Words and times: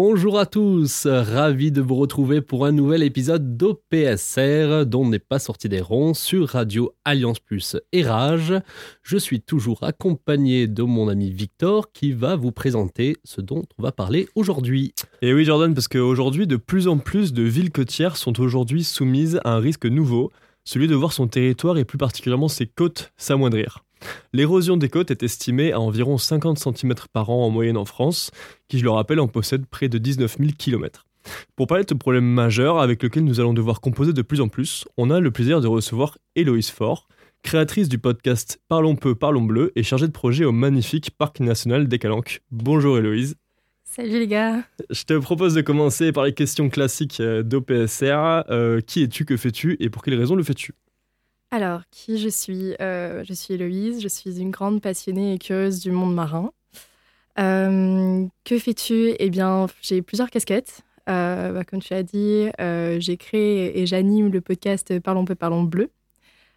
Bonjour 0.00 0.38
à 0.38 0.46
tous, 0.46 1.08
ravi 1.08 1.72
de 1.72 1.80
vous 1.80 1.96
retrouver 1.96 2.40
pour 2.40 2.66
un 2.66 2.70
nouvel 2.70 3.02
épisode 3.02 3.56
d'OPSR 3.56 4.86
dont 4.86 5.04
n'est 5.08 5.18
pas 5.18 5.40
sorti 5.40 5.68
des 5.68 5.80
ronds 5.80 6.14
sur 6.14 6.50
Radio 6.50 6.94
Alliance 7.04 7.40
Plus 7.40 7.76
et 7.90 8.04
Rage. 8.04 8.54
Je 9.02 9.16
suis 9.16 9.40
toujours 9.40 9.82
accompagné 9.82 10.68
de 10.68 10.84
mon 10.84 11.08
ami 11.08 11.32
Victor 11.32 11.90
qui 11.90 12.12
va 12.12 12.36
vous 12.36 12.52
présenter 12.52 13.16
ce 13.24 13.40
dont 13.40 13.64
on 13.76 13.82
va 13.82 13.90
parler 13.90 14.28
aujourd'hui. 14.36 14.94
Et 15.20 15.34
oui 15.34 15.44
Jordan, 15.44 15.74
parce 15.74 15.88
qu'aujourd'hui 15.88 16.46
de 16.46 16.54
plus 16.54 16.86
en 16.86 16.98
plus 16.98 17.32
de 17.32 17.42
villes 17.42 17.72
côtières 17.72 18.16
sont 18.16 18.38
aujourd'hui 18.38 18.84
soumises 18.84 19.40
à 19.42 19.54
un 19.54 19.58
risque 19.58 19.86
nouveau, 19.86 20.30
celui 20.62 20.86
de 20.86 20.94
voir 20.94 21.12
son 21.12 21.26
territoire 21.26 21.76
et 21.76 21.84
plus 21.84 21.98
particulièrement 21.98 22.46
ses 22.46 22.68
côtes 22.68 23.10
s'amoindrir. 23.16 23.82
L'érosion 24.32 24.76
des 24.76 24.88
côtes 24.88 25.10
est 25.10 25.22
estimée 25.22 25.72
à 25.72 25.80
environ 25.80 26.18
50 26.18 26.58
cm 26.58 26.94
par 27.12 27.30
an 27.30 27.44
en 27.44 27.50
moyenne 27.50 27.76
en 27.76 27.84
France, 27.84 28.30
qui 28.68 28.78
je 28.78 28.84
le 28.84 28.90
rappelle 28.90 29.20
en 29.20 29.28
possède 29.28 29.66
près 29.66 29.88
de 29.88 29.98
19 29.98 30.36
000 30.38 30.50
km. 30.56 31.04
Pour 31.56 31.66
parler 31.66 31.84
de 31.84 31.90
ce 31.90 31.94
problème 31.94 32.24
majeur 32.24 32.78
avec 32.78 33.02
lequel 33.02 33.24
nous 33.24 33.40
allons 33.40 33.54
devoir 33.54 33.80
composer 33.80 34.12
de 34.12 34.22
plus 34.22 34.40
en 34.40 34.48
plus, 34.48 34.86
on 34.96 35.10
a 35.10 35.20
le 35.20 35.30
plaisir 35.30 35.60
de 35.60 35.66
recevoir 35.66 36.18
Héloïse 36.36 36.70
Faure, 36.70 37.08
créatrice 37.42 37.88
du 37.88 37.98
podcast 37.98 38.60
Parlons 38.68 38.96
peu, 38.96 39.14
parlons 39.14 39.42
bleu 39.42 39.72
et 39.76 39.82
chargée 39.82 40.06
de 40.06 40.12
projet 40.12 40.44
au 40.44 40.52
magnifique 40.52 41.10
Parc 41.10 41.40
national 41.40 41.88
des 41.88 41.98
Calanques. 41.98 42.42
Bonjour 42.50 42.98
Héloïse. 42.98 43.36
Salut 43.84 44.18
les 44.18 44.28
gars. 44.28 44.62
Je 44.90 45.02
te 45.04 45.14
propose 45.14 45.54
de 45.54 45.60
commencer 45.60 46.12
par 46.12 46.24
les 46.24 46.34
questions 46.34 46.68
classiques 46.68 47.20
euh, 47.20 47.42
d'OPSR. 47.42 48.44
Euh, 48.50 48.80
qui 48.80 49.02
es-tu, 49.02 49.24
que 49.24 49.36
fais-tu 49.36 49.76
et 49.80 49.88
pour 49.88 50.02
quelles 50.02 50.18
raisons 50.18 50.36
le 50.36 50.42
fais-tu? 50.42 50.74
Alors, 51.50 51.82
qui 51.90 52.18
je 52.18 52.28
suis? 52.28 52.74
Euh, 52.80 53.24
Je 53.24 53.32
suis 53.32 53.54
Héloïse, 53.54 54.00
je 54.02 54.08
suis 54.08 54.38
une 54.40 54.50
grande 54.50 54.82
passionnée 54.82 55.34
et 55.34 55.38
curieuse 55.38 55.80
du 55.80 55.90
monde 55.90 56.14
marin. 56.14 56.52
Euh, 57.38 58.26
que 58.44 58.58
fais-tu? 58.58 59.14
Eh 59.18 59.30
bien, 59.30 59.66
j'ai 59.80 60.02
plusieurs 60.02 60.30
casquettes. 60.30 60.82
Euh, 61.08 61.52
bah, 61.52 61.64
comme 61.64 61.80
tu 61.80 61.94
as 61.94 62.02
dit, 62.02 62.48
j'ai 63.00 63.16
créé 63.16 63.80
et 63.80 63.86
j'anime 63.86 64.28
le 64.30 64.40
podcast 64.42 64.98
Parlons 65.00 65.24
peu, 65.24 65.34
parlons 65.34 65.62
bleu, 65.62 65.90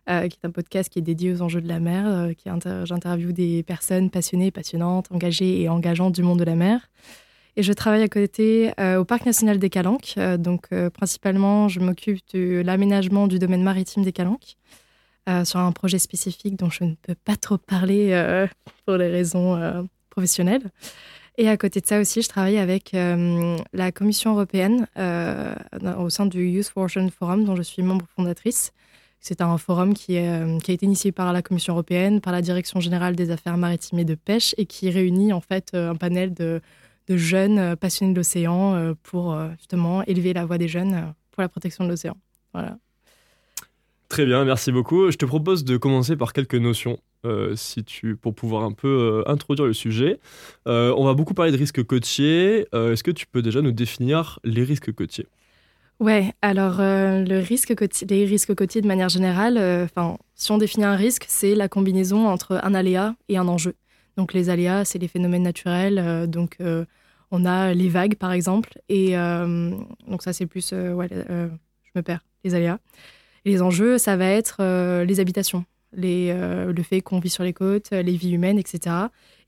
qui 0.07 0.13
est 0.13 0.45
un 0.45 0.51
podcast 0.51 0.89
qui 0.91 0.99
est 0.99 1.03
dédié 1.03 1.31
aux 1.33 1.41
enjeux 1.41 1.61
de 1.61 1.69
la 1.69 1.79
mer. 1.79 2.35
qui 2.37 2.49
inter- 2.49 2.81
J'interviewe 2.85 3.31
des 3.31 3.63
personnes 3.63 4.09
passionnées, 4.09 4.51
passionnantes, 4.51 5.07
engagées 5.11 5.61
et 5.61 5.69
engageantes 5.69 6.13
du 6.15 6.23
monde 6.23 6.39
de 6.39 6.43
la 6.43 6.55
mer. 6.55 6.89
Et 7.57 7.63
je 7.63 7.71
travaille 7.73 8.01
à 8.01 8.07
côté 8.09 8.71
au 8.97 9.05
Parc 9.05 9.25
national 9.25 9.57
des 9.57 9.69
Calanques. 9.69 10.15
Donc, 10.39 10.67
principalement, 10.93 11.69
je 11.69 11.79
m'occupe 11.79 12.19
de 12.33 12.61
l'aménagement 12.65 13.27
du 13.27 13.39
domaine 13.39 13.63
maritime 13.63 14.03
des 14.03 14.11
Calanques 14.11 14.57
euh, 15.29 15.45
sur 15.45 15.59
un 15.59 15.71
projet 15.71 15.99
spécifique 15.99 16.55
dont 16.55 16.71
je 16.71 16.83
ne 16.83 16.95
peux 16.95 17.13
pas 17.13 17.35
trop 17.35 17.59
parler 17.59 18.09
euh, 18.11 18.47
pour 18.85 18.97
des 18.97 19.07
raisons 19.07 19.55
euh, 19.55 19.83
professionnelles. 20.09 20.63
Et 21.37 21.47
à 21.47 21.57
côté 21.57 21.79
de 21.79 21.85
ça 21.85 21.99
aussi, 21.99 22.23
je 22.23 22.27
travaille 22.27 22.57
avec 22.57 22.93
la 22.93 23.91
Commission 23.93 24.33
européenne 24.33 24.85
au 25.97 26.09
sein 26.09 26.25
du 26.25 26.45
Youth 26.45 26.67
for 26.67 26.83
Ocean 26.83 27.07
Forum, 27.09 27.45
dont 27.45 27.55
je 27.55 27.61
suis 27.61 27.81
membre 27.81 28.05
fondatrice. 28.15 28.73
C'est 29.21 29.39
un 29.41 29.57
forum 29.57 29.93
qui, 29.93 30.17
a 30.17 30.45
été 30.67 30.85
initié 30.85 31.13
par 31.13 31.31
la 31.31 31.41
Commission 31.41 31.73
européenne, 31.73 32.19
par 32.19 32.33
la 32.33 32.41
Direction 32.41 32.81
générale 32.81 33.15
des 33.15 33.31
affaires 33.31 33.57
maritimes 33.57 33.99
et 33.99 34.05
de 34.05 34.13
pêche, 34.13 34.53
et 34.57 34.65
qui 34.65 34.89
réunit 34.89 35.31
en 35.31 35.39
fait 35.39 35.73
un 35.73 35.95
panel 35.95 36.33
de, 36.33 36.61
de 37.07 37.17
jeunes 37.17 37.77
passionnés 37.77 38.11
de 38.11 38.17
l'océan 38.17 38.93
pour 39.01 39.35
justement 39.57 40.03
élever 40.03 40.33
la 40.33 40.45
voix 40.45 40.57
des 40.57 40.67
jeunes 40.67 41.13
pour 41.31 41.41
la 41.41 41.49
protection 41.49 41.85
de 41.85 41.89
l'océan. 41.89 42.17
Voilà. 42.53 42.77
Très 44.11 44.25
bien, 44.25 44.43
merci 44.43 44.73
beaucoup. 44.73 45.09
Je 45.09 45.15
te 45.15 45.23
propose 45.23 45.63
de 45.63 45.77
commencer 45.77 46.17
par 46.17 46.33
quelques 46.33 46.55
notions, 46.55 46.99
euh, 47.25 47.55
pour 48.19 48.35
pouvoir 48.35 48.65
un 48.65 48.73
peu 48.73 48.89
euh, 48.89 49.31
introduire 49.31 49.65
le 49.65 49.71
sujet. 49.71 50.19
Euh, 50.67 50.93
on 50.97 51.05
va 51.05 51.13
beaucoup 51.13 51.33
parler 51.33 51.53
de 51.53 51.57
risques 51.57 51.81
côtiers. 51.83 52.67
Est-ce 52.73 53.03
que 53.05 53.11
tu 53.11 53.25
peux 53.25 53.41
déjà 53.41 53.61
nous 53.61 53.71
définir 53.71 54.39
les 54.43 54.65
risques 54.65 54.91
côtiers? 54.91 55.27
Ouais, 56.01 56.33
alors 56.41 56.79
le 56.79 57.39
risque 57.39 57.73
les 58.09 58.25
risques 58.25 58.53
côtiers 58.53 58.81
de 58.81 58.87
manière 58.87 59.07
générale, 59.07 59.57
enfin, 59.85 60.17
si 60.35 60.51
on 60.51 60.57
définit 60.57 60.83
un 60.83 60.97
risque, 60.97 61.23
c'est 61.29 61.55
la 61.55 61.69
combinaison 61.69 62.27
entre 62.27 62.59
un 62.61 62.73
aléa 62.73 63.15
et 63.29 63.37
un 63.37 63.47
enjeu. 63.47 63.75
Donc 64.17 64.33
les 64.33 64.49
aléas, 64.49 64.83
c'est 64.83 64.99
les 64.99 65.07
phénomènes 65.07 65.43
naturels. 65.43 66.29
donc 66.29 66.57
on 67.31 67.45
a 67.45 67.73
les 67.73 67.87
vagues 67.87 68.15
par 68.15 68.33
exemple, 68.33 68.77
et 68.89 69.13
donc 69.15 70.21
ça 70.21 70.33
c'est 70.33 70.47
plus, 70.47 70.73
ouais, 70.73 71.07
je 71.09 71.91
me 71.95 72.01
perds, 72.01 72.25
les 72.43 72.55
aléas. 72.55 72.79
Les 73.45 73.61
enjeux, 73.61 73.97
ça 73.97 74.17
va 74.17 74.27
être 74.27 74.57
euh, 74.59 75.03
les 75.05 75.19
habitations, 75.19 75.65
les, 75.93 76.29
euh, 76.31 76.71
le 76.71 76.83
fait 76.83 77.01
qu'on 77.01 77.19
vit 77.19 77.29
sur 77.29 77.43
les 77.43 77.53
côtes, 77.53 77.91
les 77.91 78.15
vies 78.15 78.31
humaines, 78.31 78.59
etc. 78.59 78.95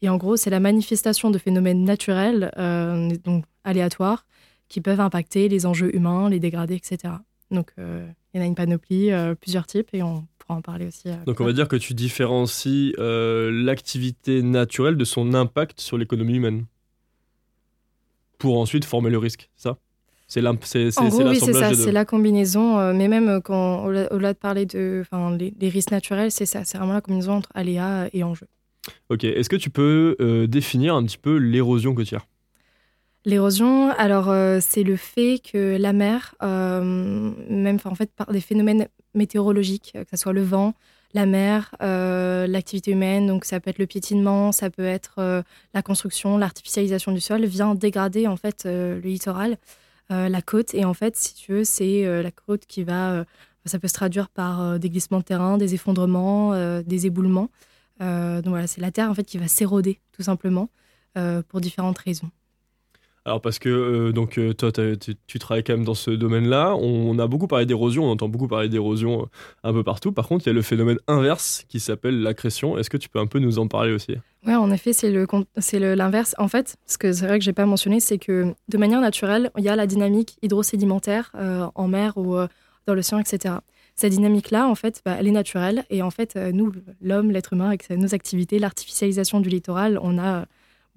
Et 0.01 0.09
en 0.09 0.17
gros, 0.17 0.35
c'est 0.35 0.49
la 0.49 0.59
manifestation 0.59 1.29
de 1.31 1.37
phénomènes 1.37 1.83
naturels, 1.83 2.51
euh, 2.57 3.09
donc 3.23 3.45
aléatoires, 3.63 4.25
qui 4.67 4.81
peuvent 4.81 4.99
impacter 4.99 5.47
les 5.47 5.65
enjeux 5.65 5.95
humains, 5.95 6.29
les 6.29 6.39
dégradés, 6.39 6.75
etc. 6.75 7.13
Donc, 7.51 7.71
euh, 7.77 8.07
il 8.33 8.37
y 8.37 8.41
en 8.41 8.43
a 8.43 8.47
une 8.47 8.55
panoplie, 8.55 9.11
euh, 9.11 9.35
plusieurs 9.35 9.67
types, 9.67 9.89
et 9.93 10.01
on 10.01 10.25
pourra 10.39 10.55
en 10.55 10.61
parler 10.61 10.87
aussi. 10.87 11.07
euh, 11.07 11.15
Donc 11.25 11.39
on 11.39 11.45
va 11.45 11.53
dire 11.53 11.67
que 11.67 11.75
tu 11.75 11.93
différencies 11.93 12.95
euh, 12.97 13.51
l'activité 13.51 14.41
naturelle 14.41 14.97
de 14.97 15.05
son 15.05 15.35
impact 15.35 15.79
sur 15.79 15.97
l'économie 15.99 16.35
humaine. 16.35 16.65
Pour 18.39 18.59
ensuite 18.59 18.83
former 18.85 19.09
le 19.11 19.19
risque, 19.19 19.49
ça? 19.55 19.77
C'est 20.91 21.09
gros, 21.09 21.17
oui, 21.29 21.39
c'est 21.39 21.47
l'assemblage 21.47 21.75
ça, 21.75 21.83
c'est 21.83 21.91
la 21.91 22.05
combinaison. 22.05 22.79
euh, 22.79 22.93
mais 22.93 23.07
même 23.07 23.29
euh, 23.29 23.39
quand, 23.39 23.85
au-delà 23.85 24.33
de 24.33 24.37
parler 24.37 24.65
de, 24.65 25.01
enfin, 25.01 25.35
les, 25.37 25.53
les 25.59 25.69
risques 25.69 25.91
naturels, 25.91 26.31
c'est 26.31 26.45
ça, 26.45 26.63
c'est 26.63 26.77
vraiment 26.77 26.93
la 26.93 27.01
combinaison 27.01 27.33
entre 27.33 27.49
aléas 27.53 28.07
et 28.13 28.23
enjeux. 28.23 28.47
Ok, 29.09 29.23
est-ce 29.23 29.49
que 29.49 29.55
tu 29.55 29.69
peux 29.69 30.15
euh, 30.19 30.47
définir 30.47 30.95
un 30.95 31.03
petit 31.03 31.17
peu 31.17 31.37
l'érosion 31.37 31.93
côtière? 31.93 32.27
L'érosion, 33.25 33.89
alors 33.91 34.29
euh, 34.29 34.59
c'est 34.61 34.83
le 34.83 34.97
fait 34.97 35.39
que 35.39 35.77
la 35.77 35.93
mer, 35.93 36.35
même 36.41 37.77
en 37.85 37.95
fait 37.95 38.11
par 38.11 38.31
des 38.31 38.41
phénomènes 38.41 38.87
météorologiques, 39.13 39.93
que 39.93 40.09
ce 40.11 40.17
soit 40.17 40.33
le 40.33 40.43
vent, 40.43 40.73
la 41.13 41.25
mer, 41.25 41.75
euh, 41.81 42.47
l'activité 42.47 42.91
humaine, 42.91 43.27
donc 43.27 43.45
ça 43.45 43.59
peut 43.59 43.69
être 43.69 43.77
le 43.77 43.85
piétinement, 43.85 44.51
ça 44.51 44.69
peut 44.69 44.85
être 44.85 45.15
euh, 45.19 45.41
la 45.73 45.81
construction, 45.81 46.37
l'artificialisation 46.37 47.11
du 47.11 47.21
sol, 47.21 47.45
vient 47.45 47.75
dégrader 47.75 48.27
en 48.27 48.35
fait 48.35 48.65
euh, 48.65 48.95
le 48.95 49.09
littoral, 49.09 49.57
la 50.09 50.41
côte. 50.41 50.73
Et 50.73 50.85
en 50.85 50.93
fait, 50.93 51.15
si 51.15 51.33
tu 51.33 51.53
veux, 51.53 51.63
c'est 51.63 52.05
euh, 52.05 52.21
la 52.21 52.31
côte 52.31 52.65
qui 52.65 52.83
va, 52.83 53.13
euh, 53.13 53.23
ça 53.65 53.79
peut 53.79 53.87
se 53.87 53.93
traduire 53.93 54.29
par 54.29 54.61
euh, 54.61 54.77
des 54.77 54.89
glissements 54.89 55.19
de 55.19 55.23
terrain, 55.23 55.57
des 55.57 55.73
effondrements, 55.73 56.53
euh, 56.53 56.81
des 56.83 57.05
éboulements. 57.05 57.49
Euh, 58.01 58.41
donc 58.41 58.51
voilà, 58.51 58.67
c'est 58.67 58.81
la 58.81 58.91
terre 58.91 59.09
en 59.09 59.13
fait 59.13 59.23
qui 59.23 59.37
va 59.37 59.47
s'éroder 59.47 59.99
tout 60.11 60.23
simplement 60.23 60.69
euh, 61.17 61.41
pour 61.47 61.61
différentes 61.61 61.97
raisons. 61.97 62.29
Alors 63.25 63.39
parce 63.39 63.57
que 63.57 63.69
euh, 63.69 64.11
donc 64.11 64.37
euh, 64.37 64.53
toi 64.53 64.71
tu, 64.71 65.39
travailles 65.39 65.63
quand 65.63 65.73
même 65.73 65.85
dans 65.85 65.93
ce 65.93 66.11
domaine-là, 66.11 66.75
on 66.75 67.17
a 67.19 67.27
beaucoup 67.27 67.47
parlé 67.47 67.65
d'érosion, 67.65 68.03
on 68.03 68.11
entend 68.11 68.27
beaucoup 68.27 68.49
parler 68.49 68.67
d'érosion 68.67 69.21
euh, 69.21 69.25
un 69.63 69.71
peu 69.71 69.81
partout. 69.81 70.11
Par 70.11 70.27
contre, 70.27 70.45
il 70.45 70.49
y 70.49 70.51
a 70.51 70.53
le 70.53 70.61
phénomène 70.61 70.97
inverse 71.07 71.63
qui 71.69 71.79
s'appelle 71.79 72.21
l'accrétion. 72.21 72.77
Est-ce 72.77 72.89
que 72.89 72.97
tu 72.97 73.07
peux 73.07 73.19
un 73.19 73.27
peu 73.27 73.39
nous 73.39 73.59
en 73.59 73.67
parler 73.67 73.93
aussi? 73.93 74.17
Ouais, 74.45 74.55
en 74.55 74.69
effet, 74.71 74.91
c'est 74.91 75.09
le 75.09 75.95
l'inverse. 75.95 76.35
En 76.37 76.49
fait, 76.49 76.75
ce 76.85 76.97
que 76.97 77.13
c'est 77.13 77.25
vrai 77.25 77.39
que 77.39 77.45
j'ai 77.45 77.53
pas 77.53 77.65
mentionné, 77.65 78.01
c'est 78.01 78.17
que 78.17 78.53
de 78.67 78.77
manière 78.77 78.99
naturelle, 78.99 79.51
il 79.57 79.63
y 79.63 79.69
a 79.69 79.77
la 79.77 79.87
dynamique 79.87 80.37
hydrosédimentaire 80.41 81.31
euh, 81.35 81.67
en 81.75 81.87
mer 81.87 82.17
ou 82.17 82.35
euh, 82.35 82.47
dans 82.87 82.93
l'océan, 82.93 83.19
etc. 83.19 83.55
Cette 83.95 84.11
dynamique-là, 84.11 84.67
en 84.67 84.75
fait, 84.75 85.01
bah, 85.05 85.15
elle 85.17 85.27
est 85.27 85.31
naturelle. 85.31 85.85
Et 85.89 86.01
en 86.01 86.11
fait, 86.11 86.35
nous, 86.35 86.73
l'homme, 86.99 87.31
l'être 87.31 87.53
humain, 87.53 87.67
avec 87.67 87.89
nos 87.89 88.13
activités, 88.13 88.59
l'artificialisation 88.59 89.39
du 89.39 89.47
littoral, 89.47 89.97
on 90.01 90.17
a 90.17 90.45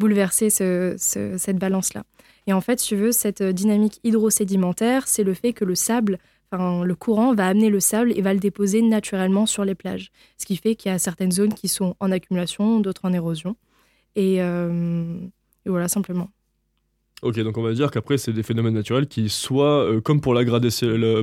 ce- 0.01 1.35
cette 1.39 1.59
balance-là. 1.59 2.05
Et 2.47 2.53
en 2.53 2.61
fait, 2.61 2.79
si 2.81 2.89
tu 2.89 2.97
veux, 2.97 3.13
cette 3.13 3.41
euh, 3.41 3.53
dynamique 3.53 3.99
hydrosédimentaire, 4.05 5.09
c'est 5.09 5.25
le 5.25 5.35
fait 5.35 5.53
que 5.53 5.65
le 5.65 5.75
sable, 5.75 6.19
enfin, 6.53 6.85
le 6.85 6.95
courant 6.95 7.35
va 7.35 7.49
amener 7.49 7.71
le 7.71 7.81
sable 7.81 8.13
et 8.17 8.23
va 8.23 8.33
le 8.33 8.39
déposer 8.41 8.83
naturellement 8.83 9.47
sur 9.47 9.65
les 9.65 9.75
plages. 9.75 10.11
Ce 10.39 10.47
qui 10.47 10.57
fait 10.57 10.75
qu'il 10.77 10.91
y 10.93 10.95
a 10.95 10.99
certaines 10.99 11.33
zones 11.33 11.55
qui 11.55 11.69
sont 11.69 11.97
en 11.99 12.13
accumulation, 12.13 12.81
d'autres 12.81 13.05
en 13.05 13.13
érosion. 13.13 13.57
Et, 14.15 14.41
euh, 14.41 15.19
voilà, 15.65 15.89
simplement. 15.89 16.31
Ok, 17.23 17.41
donc 17.41 17.57
on 17.59 17.63
va 17.63 17.73
dire 17.73 17.91
qu'après, 17.91 18.19
c'est 18.19 18.33
des 18.33 18.43
phénomènes 18.43 18.75
naturels 18.75 19.09
qui, 19.09 19.29
soit, 19.31 19.85
euh, 19.91 20.01
comme 20.01 20.21
pour 20.21 20.35
la, 20.35 20.45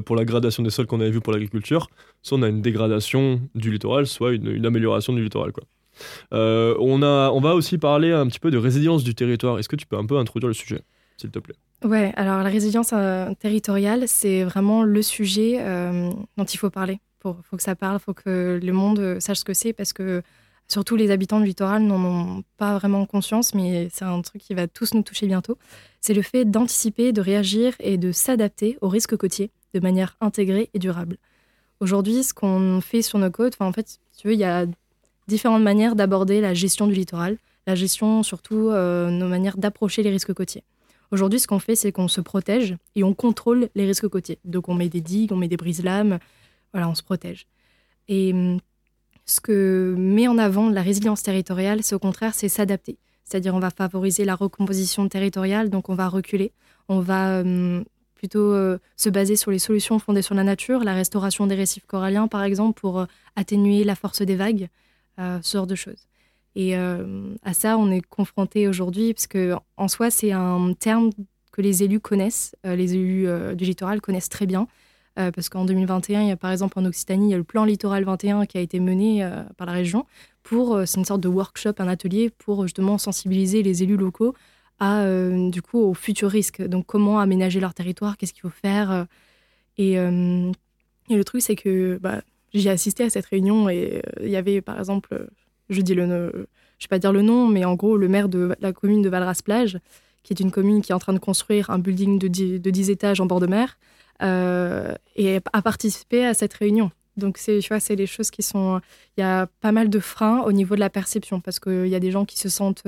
pour 0.02 0.16
la 0.16 0.26
gradation 0.26 0.64
des 0.64 0.70
sols 0.72 0.88
qu'on 0.88 1.00
avait 1.00 1.12
vu 1.12 1.22
pour 1.22 1.32
l'agriculture, 1.32 1.88
soit 2.24 2.38
on 2.38 2.42
a 2.42 2.50
une 2.50 2.62
dégradation 2.62 3.40
du 3.56 3.72
littoral, 3.72 4.08
soit 4.08 4.34
une, 4.34 4.48
une 4.48 4.66
amélioration 4.66 5.14
du 5.14 5.24
littoral. 5.24 5.52
Quoi. 5.52 5.64
Euh, 6.34 6.76
on, 6.80 7.02
a, 7.02 7.30
on 7.32 7.40
va 7.40 7.56
aussi 7.56 7.78
parler 7.78 8.12
un 8.12 8.28
petit 8.28 8.40
peu 8.40 8.52
de 8.52 8.58
résilience 8.58 9.04
du 9.04 9.16
territoire. 9.16 9.60
Est-ce 9.60 9.70
que 9.70 9.76
tu 9.76 9.86
peux 9.86 9.98
un 9.98 10.06
peu 10.06 10.18
introduire 10.18 10.48
le 10.48 10.54
sujet 10.54 10.82
s'il 11.18 11.32
te 11.32 11.40
plaît? 11.40 11.56
Ouais, 11.84 12.14
alors 12.16 12.44
la 12.44 12.50
résilience 12.50 12.92
euh, 12.94 13.34
territoriale, 13.40 14.08
c'est 14.08 14.44
vraiment 14.44 14.84
le 14.84 15.02
sujet 15.02 15.58
euh, 15.60 16.10
dont 16.38 16.46
il 16.46 16.58
faut 16.58 16.70
parler. 16.70 17.00
Il 17.26 17.34
faut 17.44 17.58
que 17.58 17.64
ça 17.64 17.76
parle, 17.76 17.98
il 18.02 18.04
faut 18.04 18.14
que 18.14 18.60
le 18.62 18.74
monde 18.74 19.18
sache 19.20 19.40
ce 19.40 19.46
que 19.46 19.54
c'est, 19.54 19.72
parce 19.72 19.94
que 19.94 20.22
surtout 20.68 20.96
les 20.96 21.12
habitants 21.12 21.40
du 21.40 21.46
littoral 21.46 21.84
n'en 21.84 22.04
ont 22.04 22.44
pas 22.58 22.78
vraiment 22.78 23.06
conscience, 23.06 23.54
mais 23.54 23.90
c'est 23.94 24.06
un 24.06 24.22
truc 24.22 24.42
qui 24.42 24.54
va 24.54 24.68
tous 24.68 24.94
nous 24.94 25.04
toucher 25.04 25.28
bientôt. 25.28 25.58
C'est 26.02 26.14
le 26.14 26.22
fait 26.22 26.46
d'anticiper, 26.46 27.14
de 27.14 27.22
réagir 27.22 27.74
et 27.80 27.98
de 27.98 28.12
s'adapter 28.12 28.78
aux 28.82 28.90
risques 28.90 29.16
côtiers 29.16 29.52
de 29.74 29.80
manière 29.80 30.18
intégrée 30.20 30.70
et 30.74 30.80
durable. 30.80 31.18
Aujourd'hui, 31.80 32.24
ce 32.24 32.34
qu'on 32.34 32.82
fait 32.82 33.02
sur 33.02 33.20
nos 33.20 33.32
côtes, 33.32 33.56
en 33.60 33.72
fait, 33.72 34.00
tu 34.18 34.28
veux, 34.28 34.34
il 34.34 34.40
y 34.40 34.46
a 34.46 34.66
différentes 35.28 35.64
manières 35.64 35.96
d'aborder 35.96 36.42
la 36.42 36.54
gestion 36.54 36.88
du 36.88 36.94
littoral, 36.94 37.38
la 37.68 37.76
gestion 37.76 38.24
surtout 38.24 38.70
euh, 38.70 39.10
nos 39.10 39.28
manières 39.28 39.58
d'approcher 39.58 40.04
les 40.04 40.10
risques 40.10 40.34
côtiers. 40.34 40.64
Aujourd'hui, 41.12 41.40
ce 41.40 41.48
qu'on 41.48 41.60
fait, 41.60 41.76
c'est 41.76 41.92
qu'on 41.92 42.08
se 42.08 42.22
protège 42.22 42.76
et 42.96 43.04
on 43.04 43.14
contrôle 43.14 43.70
les 43.76 43.86
risques 43.86 44.08
côtiers. 44.08 44.40
Donc, 44.46 44.68
on 44.68 44.74
met 44.74 44.90
des 44.90 45.02
digues, 45.02 45.32
on 45.32 45.36
met 45.36 45.48
des 45.48 45.58
brises-lames, 45.58 46.18
voilà, 46.72 46.90
on 46.90 46.96
se 46.96 47.04
protège. 47.04 47.46
Et 48.08 48.34
hum, 48.34 48.60
ce 49.26 49.40
que 49.40 49.96
met 49.98 50.28
en 50.28 50.38
avant 50.38 50.70
la 50.70 50.82
résilience 50.82 51.24
territoriale, 51.24 51.84
c'est 51.84 51.96
au 51.96 52.00
contraire, 52.00 52.34
c'est 52.34 52.50
s'adapter. 52.50 52.98
C'est-à-dire, 53.24 53.56
on 53.56 53.60
va 53.60 53.70
favoriser 53.70 54.26
la 54.26 54.36
recomposition 54.36 55.08
territoriale, 55.08 55.70
donc 55.70 55.88
on 55.88 55.96
va 55.96 56.10
reculer, 56.10 56.52
on 56.90 57.00
va 57.00 57.42
hum, 57.42 57.86
plutôt 58.16 58.54
euh, 58.54 58.80
se 58.98 59.10
baser 59.10 59.36
sur 59.36 59.52
les 59.52 59.60
solutions 59.60 60.00
fondées 60.00 60.22
sur 60.22 60.34
la 60.34 60.44
nature, 60.44 60.84
la 60.84 60.94
restauration 60.94 61.46
des 61.46 61.56
récifs 61.56 61.86
coralliens, 61.86 62.28
par 62.28 62.44
exemple, 62.44 62.80
pour 62.80 63.02
euh, 63.02 63.06
atténuer 63.36 63.84
la 63.84 63.96
force 63.96 64.22
des 64.22 64.36
vagues, 64.36 64.68
euh, 65.20 65.40
ce 65.42 65.58
genre 65.58 65.68
de 65.68 65.76
choses. 65.76 66.08
Et 66.56 66.76
à 66.76 67.54
ça, 67.54 67.80
on 67.80 67.90
est 67.90 68.02
confronté 68.02 68.68
aujourd'hui, 68.68 69.16
parce 69.16 69.26
que 69.26 69.56
en 69.76 69.88
soi, 69.88 70.12
c'est 70.12 70.32
un 70.32 70.74
terme 70.74 71.10
que 71.52 71.64
les 71.64 71.82
élus 71.82 72.00
connaissent, 72.00 72.56
les 72.64 72.94
élus 72.94 73.28
du 73.56 73.66
littoral 73.66 74.02
connaissent 74.02 74.30
très 74.30 74.46
bien, 74.46 74.68
parce 75.16 75.50
qu'en 75.50 75.66
2021, 75.66 76.22
il 76.22 76.28
y 76.28 76.32
a 76.32 76.38
par 76.38 76.52
exemple 76.52 76.78
en 76.78 76.86
Occitanie, 76.86 77.30
il 77.30 77.32
y 77.32 77.34
a 77.34 77.38
le 77.38 77.44
plan 77.44 77.66
littoral 77.66 78.04
21 78.04 78.46
qui 78.46 78.60
a 78.60 78.62
été 78.62 78.80
mené 78.80 79.28
par 79.58 79.66
la 79.66 79.74
région 79.74 80.06
pour, 80.44 80.80
c'est 80.86 81.00
une 81.00 81.06
sorte 81.06 81.22
de 81.22 81.28
workshop, 81.28 81.74
un 81.80 81.88
atelier 81.88 82.30
pour 82.30 82.62
justement 82.62 83.00
sensibiliser 83.00 83.64
les 83.64 83.82
élus 83.82 83.98
locaux 83.98 84.36
à, 84.80 85.04
euh, 85.04 85.50
du 85.50 85.62
coup, 85.62 85.80
aux 85.80 85.94
futurs 85.94 86.30
risques. 86.30 86.62
Donc, 86.62 86.86
comment 86.86 87.20
aménager 87.20 87.60
leur 87.60 87.74
territoire, 87.74 88.18
qu'est-ce 88.18 88.34
qu'il 88.34 88.42
faut 88.42 88.50
faire. 88.50 88.92
Euh, 88.92 89.06
et, 89.78 90.00
euh, 90.00 90.52
et, 91.10 91.16
le 91.16 91.24
truc, 91.24 91.42
c'est 91.42 91.56
que 91.56 91.98
bah, 92.02 92.22
j'ai 92.54 92.70
assisté 92.70 93.04
à 93.04 93.10
cette 93.10 93.26
réunion 93.26 93.70
et 93.70 94.02
il 94.22 94.30
y 94.30 94.36
avait, 94.36 94.62
par 94.62 94.78
exemple, 94.80 95.28
je 95.70 95.82
dis 95.82 95.96
le, 95.96 96.48
je 96.80 96.86
vais 96.86 96.90
pas 96.90 97.00
dire 97.00 97.12
le 97.12 97.22
nom, 97.22 97.48
mais 97.48 97.66
en 97.66 97.76
gros, 97.76 97.98
le 97.98 98.08
maire 98.08 98.30
de 98.30 98.56
la 98.60 98.74
commune 98.74 99.02
de 99.02 99.10
Valras-Plage, 99.10 99.80
qui 100.24 100.34
est 100.34 100.40
une 100.40 100.52
commune 100.52 100.82
qui 100.82 100.92
est 100.92 100.96
en 100.96 101.00
train 101.00 101.14
de 101.14 101.20
construire 101.20 101.70
un 101.70 101.80
building 101.80 102.20
de 102.20 102.28
10, 102.28 102.60
de 102.60 102.70
10 102.70 102.90
étages 102.90 103.20
en 103.20 103.26
bord 103.26 103.40
de 103.40 103.48
mer, 103.48 103.78
et 104.22 105.40
a 105.52 105.62
participé 105.62 106.26
à 106.26 106.34
cette 106.34 106.54
réunion. 106.54 106.92
Donc, 107.18 107.38
tu 107.38 107.60
vois, 107.68 107.80
c'est 107.80 107.96
les 107.96 108.08
choses 108.08 108.32
qui 108.32 108.42
sont. 108.42 108.82
Il 109.18 109.22
y 109.22 109.24
a 109.24 109.48
pas 109.62 109.72
mal 109.72 109.90
de 109.90 110.00
freins 110.00 110.42
au 110.42 110.52
niveau 110.52 110.76
de 110.76 110.80
la 110.80 110.90
perception, 110.90 111.42
parce 111.42 111.60
qu'il 111.60 111.88
y 111.88 111.96
a 111.96 112.00
des 112.00 112.12
gens 112.12 112.26
qui 112.26 112.40
se 112.40 112.50
sentent 112.50 112.84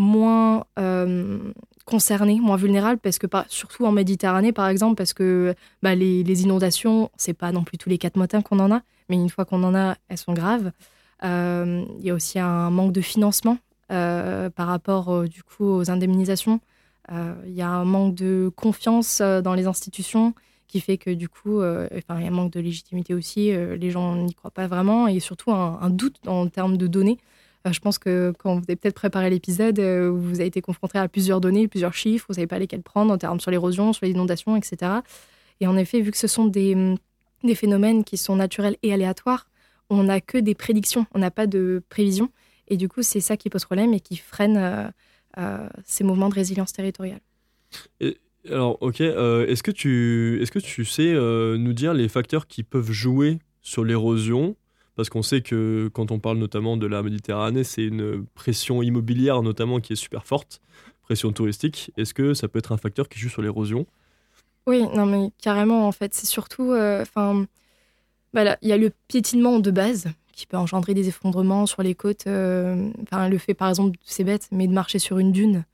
moins 0.00 0.64
euh, 0.78 1.52
concernés, 1.84 2.40
moins 2.40 2.56
vulnérables, 2.56 2.98
parce 2.98 3.18
que 3.18 3.26
surtout 3.48 3.84
en 3.84 3.92
Méditerranée, 3.92 4.50
par 4.50 4.68
exemple, 4.68 4.96
parce 4.96 5.12
que 5.12 5.54
bah, 5.82 5.94
les, 5.94 6.24
les, 6.24 6.42
inondations, 6.42 7.10
c'est 7.16 7.34
pas 7.34 7.52
non 7.52 7.64
plus 7.64 7.76
tous 7.76 7.90
les 7.90 7.98
quatre 7.98 8.16
matins 8.16 8.40
qu'on 8.40 8.60
en 8.60 8.72
a, 8.72 8.80
mais 9.10 9.16
une 9.16 9.28
fois 9.28 9.44
qu'on 9.44 9.62
en 9.62 9.74
a, 9.74 9.96
elles 10.08 10.18
sont 10.18 10.32
graves. 10.32 10.72
Euh, 11.22 11.84
il 11.98 12.04
y 12.04 12.10
a 12.10 12.14
aussi 12.14 12.38
un 12.38 12.70
manque 12.70 12.92
de 12.92 13.02
financement 13.02 13.58
euh, 13.92 14.48
par 14.48 14.68
rapport 14.68 15.24
du 15.28 15.42
coup 15.42 15.66
aux 15.66 15.90
indemnisations. 15.90 16.60
Il 17.12 17.52
y 17.52 17.60
a 17.60 17.68
un 17.68 17.84
manque 17.84 18.14
de 18.14 18.52
confiance 18.54 19.20
dans 19.20 19.54
les 19.54 19.66
institutions 19.66 20.32
qui 20.68 20.78
fait 20.78 20.96
que 20.96 21.10
du 21.10 21.28
coup, 21.28 21.60
il 21.60 21.88
y 21.98 22.02
a 22.08 22.14
un 22.14 22.30
manque 22.30 22.52
de 22.52 22.60
légitimité 22.60 23.14
aussi. 23.14 23.50
les 23.50 23.90
gens 23.90 24.14
n'y 24.14 24.32
croient 24.32 24.52
pas 24.52 24.68
vraiment 24.68 25.08
et 25.08 25.18
surtout 25.18 25.50
un 25.50 25.90
doute 25.90 26.20
en 26.28 26.46
termes 26.46 26.76
de 26.76 26.86
données. 26.86 27.18
Euh, 27.66 27.72
je 27.72 27.80
pense 27.80 27.98
que 27.98 28.32
quand 28.38 28.54
vous 28.54 28.64
avez 28.68 28.76
peut-être 28.76 28.94
préparé 28.94 29.28
l'épisode, 29.28 29.78
euh, 29.78 30.10
vous 30.10 30.36
avez 30.40 30.46
été 30.46 30.62
confronté 30.62 30.98
à 30.98 31.08
plusieurs 31.08 31.40
données, 31.40 31.68
plusieurs 31.68 31.94
chiffres, 31.94 32.26
vous 32.28 32.34
savez 32.34 32.46
pas 32.46 32.58
lesquels 32.58 32.82
prendre 32.82 33.12
en 33.12 33.18
termes 33.18 33.40
sur 33.40 33.50
l'érosion, 33.50 33.92
sur 33.92 34.06
les 34.06 34.12
inondations, 34.12 34.56
etc. 34.56 34.92
Et 35.60 35.66
en 35.66 35.76
effet, 35.76 36.00
vu 36.00 36.10
que 36.10 36.16
ce 36.16 36.26
sont 36.26 36.46
des, 36.46 36.74
mm, 36.74 36.96
des 37.44 37.54
phénomènes 37.54 38.04
qui 38.04 38.16
sont 38.16 38.36
naturels 38.36 38.76
et 38.82 38.92
aléatoires, 38.92 39.46
on 39.90 40.04
n'a 40.04 40.20
que 40.20 40.38
des 40.38 40.54
prédictions, 40.54 41.06
on 41.14 41.18
n'a 41.18 41.30
pas 41.30 41.46
de 41.46 41.82
prévision. 41.88 42.30
Et 42.68 42.76
du 42.76 42.88
coup, 42.88 43.02
c'est 43.02 43.20
ça 43.20 43.36
qui 43.36 43.50
pose 43.50 43.64
problème 43.64 43.92
et 43.92 44.00
qui 44.00 44.16
freine 44.16 44.92
euh, 45.36 45.68
ces 45.84 46.04
mouvements 46.04 46.28
de 46.28 46.34
résilience 46.34 46.72
territoriale. 46.72 47.20
alors, 48.48 48.78
ok, 48.80 49.00
est-ce 49.00 49.62
que, 49.64 49.72
tu, 49.72 50.40
est 50.40 50.50
que 50.50 50.60
tu 50.60 50.84
sais 50.84 51.12
nous 51.12 51.72
dire 51.72 51.92
les 51.92 52.08
facteurs 52.08 52.46
qui 52.46 52.62
peuvent 52.62 52.92
jouer 52.92 53.40
sur 53.60 53.84
l'érosion 53.84 54.54
parce 55.00 55.08
qu'on 55.08 55.22
sait 55.22 55.40
que 55.40 55.88
quand 55.94 56.10
on 56.10 56.18
parle 56.18 56.36
notamment 56.36 56.76
de 56.76 56.86
la 56.86 57.02
Méditerranée, 57.02 57.64
c'est 57.64 57.84
une 57.84 58.26
pression 58.34 58.82
immobilière 58.82 59.42
notamment 59.42 59.80
qui 59.80 59.94
est 59.94 59.96
super 59.96 60.26
forte, 60.26 60.60
pression 61.00 61.32
touristique. 61.32 61.90
Est-ce 61.96 62.12
que 62.12 62.34
ça 62.34 62.48
peut 62.48 62.58
être 62.58 62.72
un 62.72 62.76
facteur 62.76 63.08
qui 63.08 63.18
joue 63.18 63.30
sur 63.30 63.40
l'érosion? 63.40 63.86
Oui, 64.66 64.84
non 64.94 65.06
mais 65.06 65.30
carrément 65.40 65.88
en 65.88 65.92
fait, 65.92 66.12
c'est 66.12 66.26
surtout, 66.26 66.72
euh, 66.72 67.00
enfin, 67.00 67.46
voilà, 68.34 68.58
il 68.60 68.68
y 68.68 68.72
a 68.72 68.76
le 68.76 68.90
piétinement 69.08 69.58
de 69.58 69.70
base 69.70 70.08
qui 70.34 70.46
peut 70.46 70.58
engendrer 70.58 70.92
des 70.92 71.08
effondrements 71.08 71.64
sur 71.64 71.82
les 71.82 71.94
côtes. 71.94 72.26
Euh, 72.26 72.90
enfin, 73.04 73.30
le 73.30 73.38
fait 73.38 73.54
par 73.54 73.70
exemple, 73.70 73.96
c'est 74.04 74.24
bête, 74.24 74.48
mais 74.52 74.66
de 74.66 74.74
marcher 74.74 74.98
sur 74.98 75.18
une 75.18 75.32
dune. 75.32 75.64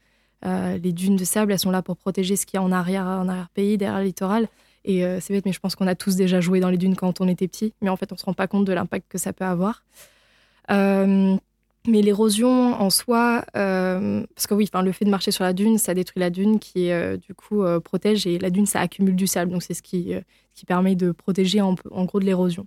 Euh, 0.44 0.78
les 0.78 0.92
dunes 0.92 1.16
de 1.16 1.24
sable, 1.24 1.50
elles 1.50 1.58
sont 1.58 1.72
là 1.72 1.82
pour 1.82 1.96
protéger 1.96 2.36
ce 2.36 2.46
qu'il 2.46 2.58
y 2.58 2.60
a 2.60 2.62
en 2.62 2.70
arrière, 2.70 3.06
en 3.06 3.28
arrière-pays, 3.28 3.76
derrière 3.76 3.98
le 3.98 4.04
littoral. 4.04 4.46
Et 4.86 5.04
euh, 5.04 5.18
c'est 5.20 5.34
bête, 5.34 5.44
mais 5.44 5.52
je 5.52 5.58
pense 5.58 5.74
qu'on 5.74 5.88
a 5.88 5.96
tous 5.96 6.14
déjà 6.14 6.40
joué 6.40 6.60
dans 6.60 6.70
les 6.70 6.78
dunes 6.78 6.94
quand 6.94 7.20
on 7.20 7.26
était 7.26 7.48
petit, 7.48 7.74
mais 7.82 7.90
en 7.90 7.96
fait, 7.96 8.12
on 8.12 8.16
se 8.16 8.24
rend 8.24 8.34
pas 8.34 8.46
compte 8.46 8.64
de 8.64 8.72
l'impact 8.72 9.06
que 9.10 9.18
ça 9.18 9.32
peut 9.32 9.44
avoir. 9.44 9.84
Euh, 10.70 11.36
mais 11.88 12.02
l'érosion 12.02 12.80
en 12.80 12.88
soi, 12.88 13.44
euh, 13.56 14.24
parce 14.34 14.46
que 14.46 14.54
oui, 14.54 14.68
le 14.72 14.92
fait 14.92 15.04
de 15.04 15.10
marcher 15.10 15.32
sur 15.32 15.42
la 15.42 15.52
dune, 15.52 15.76
ça 15.78 15.92
détruit 15.92 16.20
la 16.20 16.30
dune 16.30 16.60
qui, 16.60 16.90
du 17.20 17.34
coup, 17.34 17.62
protège 17.84 18.26
et 18.26 18.38
la 18.38 18.50
dune, 18.50 18.66
ça 18.66 18.80
accumule 18.80 19.14
du 19.16 19.26
sable. 19.26 19.52
Donc, 19.52 19.62
c'est 19.62 19.74
ce 19.74 19.82
qui, 19.82 20.14
permet 20.66 20.94
de 20.94 21.10
protéger 21.10 21.60
en, 21.60 21.74
gros 22.04 22.18
de 22.18 22.24
l'érosion. 22.24 22.66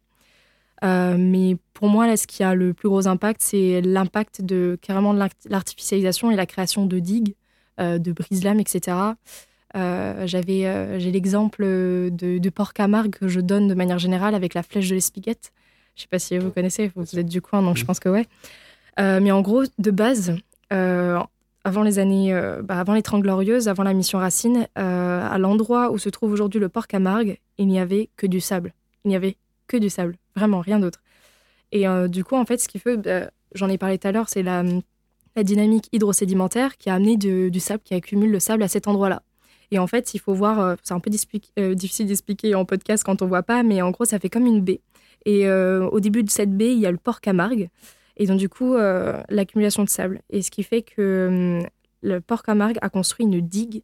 mais 0.81 1.57
pour 1.73 1.87
moi, 1.89 2.07
là, 2.07 2.15
ce 2.15 2.27
qui 2.27 2.43
a 2.43 2.53
le 2.53 2.73
plus 2.73 2.87
gros 2.87 3.07
impact, 3.07 3.41
c'est 3.41 3.81
l'impact 3.81 4.41
de 4.41 4.77
carrément 4.81 5.13
de 5.13 5.19
l'artificialisation 5.49 6.31
et 6.31 6.37
la 6.37 6.45
création 6.45 6.85
de 6.85 6.99
digues, 6.99 7.35
de 7.77 8.11
brise-lames, 8.11 8.61
etc. 8.61 9.15
Euh, 9.75 10.25
j'avais, 10.25 10.65
euh, 10.65 10.99
j'ai 10.99 11.11
l'exemple 11.11 11.63
de, 11.63 12.49
Port 12.49 12.73
Camargue 12.73 13.11
que 13.11 13.27
je 13.27 13.39
donne 13.39 13.67
de 13.67 13.73
manière 13.73 13.99
générale 13.99 14.35
avec 14.35 14.53
la 14.53 14.63
flèche 14.63 14.89
de 14.89 14.95
l'Espiguette. 14.95 15.51
Je 15.95 16.03
sais 16.03 16.07
pas 16.07 16.19
si 16.19 16.37
vous 16.37 16.49
connaissez, 16.49 16.91
vous 16.95 17.19
êtes 17.19 17.27
du 17.27 17.41
coin, 17.41 17.61
donc 17.61 17.77
je 17.77 17.85
pense 17.85 17.99
que 17.99 18.09
ouais. 18.09 18.25
Euh, 18.99 19.19
mais 19.21 19.31
en 19.31 19.41
gros, 19.41 19.63
de 19.77 19.91
base, 19.91 20.35
avant 20.69 21.83
les 21.83 21.99
années, 21.99 22.33
bah, 22.63 22.79
avant 22.79 22.93
les 22.93 23.01
Trente 23.01 23.21
Glorieuses, 23.21 23.67
avant 23.67 23.83
la 23.83 23.93
mission 23.93 24.17
Racine, 24.17 24.67
à 24.75 25.37
l'endroit 25.37 25.91
où 25.91 25.97
se 25.97 26.09
trouve 26.09 26.31
aujourd'hui 26.31 26.59
le 26.59 26.69
port 26.69 26.87
Camargue, 26.87 27.37
il 27.57 27.67
n'y 27.67 27.79
avait 27.79 28.09
que 28.15 28.27
du 28.27 28.39
sable. 28.39 28.73
Il 29.03 29.09
n'y 29.09 29.15
avait 29.15 29.35
que 29.67 29.77
du 29.77 29.89
sable, 29.89 30.15
vraiment 30.35 30.61
rien 30.61 30.79
d'autre. 30.79 31.01
Et 31.71 31.85
du 32.07 32.23
coup, 32.23 32.35
en 32.35 32.45
fait, 32.45 32.59
ce 32.59 32.67
qui 32.67 32.79
fait, 32.79 32.97
bah, 32.97 33.29
j'en 33.53 33.67
ai 33.67 33.77
parlé 33.77 33.97
tout 33.97 34.07
à 34.07 34.11
l'heure, 34.11 34.29
c'est 34.29 34.43
la, 34.43 34.63
la 35.35 35.43
dynamique 35.43 35.89
hydrosédimentaire 35.91 36.77
qui 36.77 36.89
a 36.89 36.95
amené 36.95 37.17
du 37.17 37.59
sable, 37.59 37.81
qui 37.83 37.93
accumule 37.93 38.31
le 38.31 38.39
sable 38.39 38.63
à 38.63 38.67
cet 38.67 38.87
endroit-là. 38.87 39.21
Et 39.71 39.79
en 39.79 39.87
fait, 39.87 40.13
il 40.13 40.19
faut 40.19 40.33
voir, 40.33 40.59
euh, 40.59 40.75
c'est 40.83 40.93
un 40.93 40.99
peu 40.99 41.11
euh, 41.59 41.75
difficile 41.75 42.07
d'expliquer 42.07 42.55
en 42.55 42.65
podcast 42.65 43.03
quand 43.03 43.21
on 43.21 43.27
voit 43.27 43.43
pas, 43.43 43.63
mais 43.63 43.81
en 43.81 43.91
gros, 43.91 44.05
ça 44.05 44.19
fait 44.19 44.29
comme 44.29 44.45
une 44.45 44.61
baie. 44.61 44.81
Et 45.25 45.47
euh, 45.47 45.87
au 45.89 45.99
début 45.99 46.23
de 46.23 46.29
cette 46.29 46.55
baie, 46.55 46.73
il 46.73 46.79
y 46.79 46.85
a 46.85 46.91
le 46.91 46.97
port 46.97 47.21
Camargue. 47.21 47.69
Et 48.17 48.25
donc, 48.25 48.37
du 48.37 48.49
coup, 48.49 48.75
l'accumulation 48.75 49.83
de 49.85 49.89
sable. 49.89 50.21
Et 50.29 50.41
ce 50.41 50.51
qui 50.51 50.63
fait 50.63 50.81
que 50.81 51.61
le 52.01 52.19
port 52.19 52.43
Camargue 52.43 52.77
a 52.81 52.89
construit 52.89 53.25
une 53.25 53.39
digue 53.39 53.81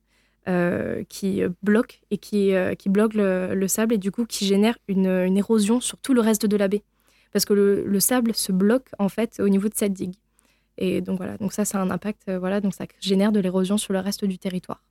qui 1.07 1.41
bloque 1.63 2.01
et 2.11 2.17
qui, 2.17 2.51
bloque 2.87 3.13
le, 3.13 3.67
sable 3.67 3.93
et 3.93 3.97
du 3.97 4.11
coup 4.11 4.25
qui 4.25 4.45
génère 4.45 4.77
une, 4.89 5.07
une, 5.07 5.37
érosion 5.37 5.79
sur 5.79 5.97
tout 5.99 6.13
le 6.13 6.19
reste 6.19 6.45
de 6.45 6.57
la 6.57 6.67
baie. 6.67 6.83
Parce 7.31 7.45
que 7.45 7.53
le, 7.53 7.85
le, 7.85 7.99
sable 8.01 8.35
se 8.35 8.51
bloque 8.51 8.89
en 8.99 9.07
fait 9.07 9.39
au 9.39 9.47
niveau 9.47 9.69
de 9.69 9.75
cette 9.75 9.93
digue. 9.93 10.15
Et 10.77 10.99
donc 10.99 11.15
voilà, 11.15 11.37
donc 11.37 11.53
ça, 11.53 11.63
ça 11.63 11.79
a 11.79 11.81
un 11.81 11.89
impact, 11.89 12.29
voilà, 12.29 12.59
donc 12.59 12.73
ça 12.73 12.87
génère 12.99 13.31
de 13.31 13.39
l'érosion 13.39 13.77
sur 13.77 13.93
le 13.93 13.99
reste 13.99 14.25
du 14.25 14.37
territoire. 14.37 14.81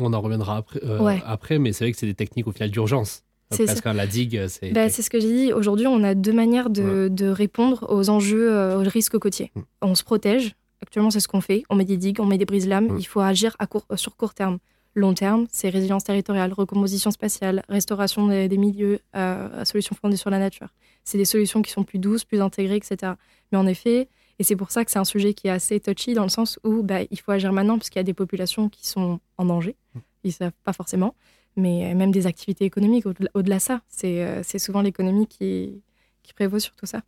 On 0.00 0.12
en 0.12 0.20
reviendra 0.20 0.56
après, 0.58 0.80
euh, 0.84 1.18
après 1.24 1.58
mais 1.58 1.72
c'est 1.72 1.84
vrai 1.84 1.92
que 1.92 1.98
c'est 1.98 2.06
des 2.06 2.14
techniques 2.14 2.46
au 2.46 2.52
final 2.52 2.70
d'urgence. 2.70 3.22
Parce 3.50 3.80
que 3.80 3.88
la 3.88 4.06
digue, 4.06 4.46
c'est. 4.48 4.70
Bah, 4.70 4.88
c'est 4.88 5.02
ce 5.02 5.10
que 5.10 5.18
j'ai 5.18 5.32
dit. 5.32 5.52
Aujourd'hui, 5.52 5.86
on 5.86 6.02
a 6.04 6.14
deux 6.14 6.32
manières 6.32 6.70
de, 6.70 7.28
répondre 7.28 7.86
aux 7.88 8.08
enjeux, 8.10 8.52
euh, 8.52 8.78
aux 8.78 8.88
risques 8.88 9.18
côtiers. 9.18 9.50
Mm. 9.54 9.60
On 9.82 9.94
se 9.94 10.04
protège. 10.04 10.54
Actuellement, 10.82 11.10
c'est 11.10 11.20
ce 11.20 11.28
qu'on 11.28 11.40
fait. 11.40 11.64
On 11.68 11.76
met 11.76 11.84
des 11.84 11.96
digues, 11.96 12.20
on 12.20 12.26
met 12.26 12.38
des 12.38 12.44
brises-lames. 12.44 12.92
Mm. 12.92 12.98
Il 12.98 13.04
faut 13.04 13.20
agir 13.20 13.56
à 13.58 13.66
court, 13.66 13.84
sur 13.96 14.16
court 14.16 14.34
terme. 14.34 14.58
Long 14.96 15.14
terme, 15.14 15.46
c'est 15.52 15.68
résilience 15.68 16.02
territoriale, 16.02 16.52
recomposition 16.52 17.12
spatiale, 17.12 17.62
restauration 17.68 18.26
des, 18.26 18.48
milieux, 18.58 18.98
euh, 19.14 19.64
solutions 19.64 19.94
fondées 19.94 20.16
sur 20.16 20.30
la 20.30 20.40
nature. 20.40 20.66
C'est 21.04 21.16
des 21.16 21.24
solutions 21.24 21.62
qui 21.62 21.70
sont 21.70 21.84
plus 21.84 22.00
douces, 22.00 22.24
plus 22.24 22.40
intégrées, 22.40 22.76
etc. 22.76 23.12
Mais 23.52 23.58
en 23.58 23.66
effet, 23.68 24.08
Et 24.40 24.42
c'est 24.42 24.56
pour 24.56 24.70
ça 24.70 24.86
que 24.86 24.90
c'est 24.90 24.98
un 24.98 25.04
sujet 25.04 25.34
qui 25.34 25.48
est 25.48 25.50
assez 25.50 25.78
touchy 25.80 26.14
dans 26.14 26.22
le 26.22 26.30
sens 26.30 26.58
où 26.64 26.82
bah, 26.82 27.00
il 27.10 27.20
faut 27.20 27.30
agir 27.30 27.52
maintenant 27.52 27.76
parce 27.76 27.90
qu'il 27.90 27.98
y 27.98 28.00
a 28.00 28.04
des 28.04 28.14
populations 28.14 28.70
qui 28.70 28.88
sont 28.88 29.20
en 29.36 29.44
danger. 29.44 29.76
Ils 30.24 30.28
ne 30.28 30.32
savent 30.32 30.52
pas 30.64 30.72
forcément. 30.72 31.14
Mais 31.56 31.94
même 31.94 32.10
des 32.10 32.26
activités 32.26 32.64
économiques, 32.64 33.04
au-delà 33.34 33.56
de 33.56 33.60
ça, 33.60 33.82
c'est 33.88 34.24
euh, 34.24 34.42
souvent 34.42 34.80
l'économie 34.80 35.26
qui, 35.26 35.82
qui 36.22 36.32
prévaut 36.32 36.58
sur 36.58 36.74
tout 36.74 36.86
ça. 36.86 37.02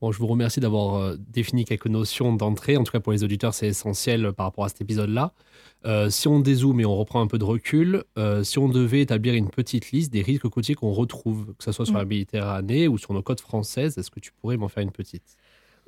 Bon, 0.00 0.12
je 0.12 0.20
vous 0.20 0.28
remercie 0.28 0.60
d'avoir 0.60 0.94
euh, 0.94 1.16
défini 1.18 1.64
quelques 1.64 1.88
notions 1.88 2.32
d'entrée. 2.32 2.76
En 2.76 2.84
tout 2.84 2.92
cas, 2.92 3.00
pour 3.00 3.12
les 3.12 3.24
auditeurs, 3.24 3.54
c'est 3.54 3.66
essentiel 3.66 4.26
euh, 4.26 4.32
par 4.32 4.46
rapport 4.46 4.64
à 4.64 4.68
cet 4.68 4.80
épisode-là. 4.80 5.32
Euh, 5.84 6.10
si 6.10 6.28
on 6.28 6.38
dézoome 6.38 6.78
et 6.80 6.84
on 6.84 6.96
reprend 6.96 7.20
un 7.20 7.26
peu 7.26 7.38
de 7.38 7.44
recul, 7.44 8.04
euh, 8.18 8.44
si 8.44 8.60
on 8.60 8.68
devait 8.68 9.00
établir 9.00 9.34
une 9.34 9.50
petite 9.50 9.90
liste 9.90 10.12
des 10.12 10.22
risques 10.22 10.48
côtiers 10.48 10.76
qu'on 10.76 10.92
retrouve, 10.92 11.54
que 11.58 11.64
ce 11.64 11.72
soit 11.72 11.86
sur 11.86 11.94
Mm. 11.94 11.98
la 11.98 12.04
Méditerranée 12.04 12.86
ou 12.86 12.98
sur 12.98 13.12
nos 13.14 13.22
côtes 13.22 13.40
françaises, 13.40 13.98
est-ce 13.98 14.12
que 14.12 14.20
tu 14.20 14.30
pourrais 14.30 14.56
m'en 14.56 14.68
faire 14.68 14.84
une 14.84 14.92
petite? 14.92 15.36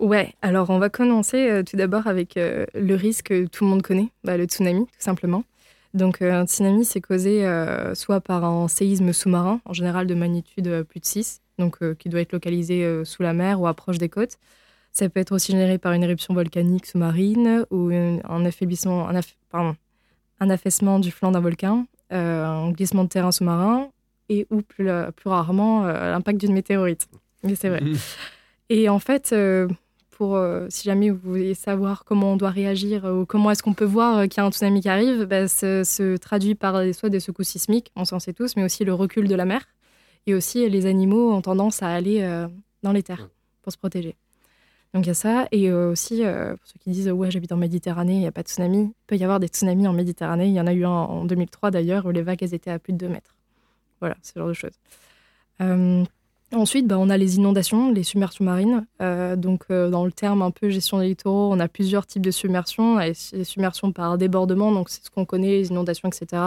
Ouais, 0.00 0.32
alors 0.40 0.70
on 0.70 0.78
va 0.78 0.88
commencer 0.88 1.50
euh, 1.50 1.62
tout 1.62 1.76
d'abord 1.76 2.06
avec 2.06 2.36
euh, 2.38 2.64
le 2.74 2.94
risque 2.94 3.26
que 3.28 3.46
tout 3.46 3.64
le 3.64 3.70
monde 3.70 3.82
connaît, 3.82 4.08
bah, 4.24 4.36
le 4.38 4.44
tsunami, 4.44 4.86
tout 4.86 4.92
simplement. 4.98 5.44
Donc 5.92 6.22
euh, 6.22 6.32
un 6.32 6.46
tsunami, 6.46 6.84
c'est 6.86 7.00
causé 7.02 7.44
soit 7.94 8.20
par 8.20 8.44
un 8.44 8.66
séisme 8.68 9.12
sous-marin, 9.12 9.60
en 9.66 9.72
général 9.74 10.06
de 10.06 10.14
magnitude 10.14 10.84
plus 10.88 11.00
de 11.00 11.04
6, 11.04 11.42
donc 11.58 11.78
qui 11.98 12.08
doit 12.08 12.20
être 12.20 12.32
localisé 12.32 13.04
sous 13.04 13.22
la 13.22 13.34
mer 13.34 13.60
ou 13.60 13.66
à 13.66 13.74
proche 13.74 13.98
des 13.98 14.08
côtes. 14.08 14.38
Ça 14.92 15.08
peut 15.08 15.20
être 15.20 15.32
aussi 15.32 15.52
généré 15.52 15.78
par 15.78 15.92
une 15.92 16.02
éruption 16.02 16.32
volcanique 16.34 16.86
sous-marine 16.86 17.66
ou 17.70 17.90
une- 17.90 18.22
un 18.28 18.44
affaiblissement, 18.46 19.08
un, 19.08 19.14
aff- 19.20 19.36
pardon, 19.50 19.76
un 20.40 20.48
affaissement 20.50 20.98
du 20.98 21.10
flanc 21.10 21.30
d'un 21.32 21.40
volcan, 21.40 21.86
un 22.10 22.70
glissement 22.70 23.04
de 23.04 23.08
terrain 23.10 23.30
sous-marin 23.32 23.88
et 24.30 24.46
ou 24.50 24.62
plus, 24.62 24.88
plus 25.16 25.28
rarement 25.28 25.82
l'impact 25.86 26.40
d'une 26.40 26.54
météorite. 26.54 27.08
Mais 27.42 27.54
c'est 27.56 27.68
vrai. 27.68 27.80
Et 28.68 28.88
en 28.88 29.00
fait, 29.00 29.30
euh, 29.32 29.66
pour, 30.20 30.36
euh, 30.36 30.66
si 30.68 30.84
jamais 30.84 31.08
vous 31.08 31.18
voulez 31.30 31.54
savoir 31.54 32.04
comment 32.04 32.34
on 32.34 32.36
doit 32.36 32.50
réagir 32.50 33.06
euh, 33.06 33.22
ou 33.22 33.24
comment 33.24 33.50
est-ce 33.52 33.62
qu'on 33.62 33.72
peut 33.72 33.86
voir 33.86 34.18
euh, 34.18 34.26
qu'il 34.26 34.42
y 34.42 34.44
a 34.44 34.46
un 34.46 34.50
tsunami 34.50 34.82
qui 34.82 34.90
arrive, 34.90 35.24
bah, 35.24 35.48
ça 35.48 35.82
se 35.82 36.18
traduit 36.18 36.54
par 36.54 36.74
soit 36.92 37.08
des 37.08 37.20
secousses 37.20 37.48
sismiques, 37.48 37.90
on 37.96 38.04
s'en 38.04 38.18
sait 38.18 38.34
tous, 38.34 38.54
mais 38.54 38.62
aussi 38.62 38.84
le 38.84 38.92
recul 38.92 39.28
de 39.28 39.34
la 39.34 39.46
mer. 39.46 39.62
Et 40.26 40.34
aussi, 40.34 40.68
les 40.68 40.84
animaux 40.84 41.32
ont 41.32 41.40
tendance 41.40 41.82
à 41.82 41.88
aller 41.88 42.20
euh, 42.20 42.48
dans 42.82 42.92
les 42.92 43.02
terres 43.02 43.30
pour 43.62 43.72
se 43.72 43.78
protéger. 43.78 44.14
Donc 44.92 45.06
il 45.06 45.08
y 45.08 45.10
a 45.10 45.14
ça. 45.14 45.48
Et 45.52 45.72
aussi, 45.72 46.16
pour 46.16 46.66
ceux 46.66 46.78
qui 46.80 46.90
disent 46.90 47.10
Ouais, 47.10 47.30
j'habite 47.30 47.52
en 47.52 47.56
Méditerranée, 47.56 48.12
il 48.12 48.20
n'y 48.20 48.26
a 48.26 48.32
pas 48.32 48.42
de 48.42 48.48
tsunami. 48.48 48.92
Il 48.92 49.06
peut 49.06 49.16
y 49.16 49.24
avoir 49.24 49.40
des 49.40 49.48
tsunamis 49.48 49.88
en 49.88 49.94
Méditerranée. 49.94 50.48
Il 50.48 50.52
y 50.52 50.60
en 50.60 50.66
a 50.66 50.74
eu 50.74 50.84
un 50.84 50.90
en 50.90 51.24
2003 51.24 51.70
d'ailleurs, 51.70 52.04
où 52.04 52.10
les 52.10 52.20
vagues 52.20 52.42
elles 52.42 52.52
étaient 52.52 52.70
à 52.70 52.78
plus 52.78 52.92
de 52.92 52.98
2 52.98 53.08
mètres. 53.08 53.34
Voilà, 54.00 54.16
ce 54.20 54.38
genre 54.38 54.48
de 54.48 54.52
choses. 54.52 54.78
Ensuite, 56.52 56.88
bah, 56.88 56.98
on 56.98 57.10
a 57.10 57.16
les 57.16 57.36
inondations, 57.36 57.92
les 57.92 58.02
submersions 58.02 58.44
marines. 58.44 58.84
Euh, 59.00 59.36
donc, 59.36 59.64
euh, 59.70 59.88
dans 59.88 60.04
le 60.04 60.10
terme 60.10 60.42
un 60.42 60.50
peu 60.50 60.68
gestion 60.68 60.98
des 60.98 61.08
littoraux, 61.08 61.52
on 61.52 61.60
a 61.60 61.68
plusieurs 61.68 62.06
types 62.06 62.24
de 62.24 62.32
submersions. 62.32 62.94
On 62.94 62.96
a 62.96 63.06
les 63.06 63.44
submersions 63.44 63.92
par 63.92 64.18
débordement, 64.18 64.72
donc 64.72 64.90
c'est 64.90 65.04
ce 65.04 65.10
qu'on 65.10 65.24
connaît, 65.24 65.58
les 65.58 65.68
inondations, 65.68 66.08
etc. 66.08 66.42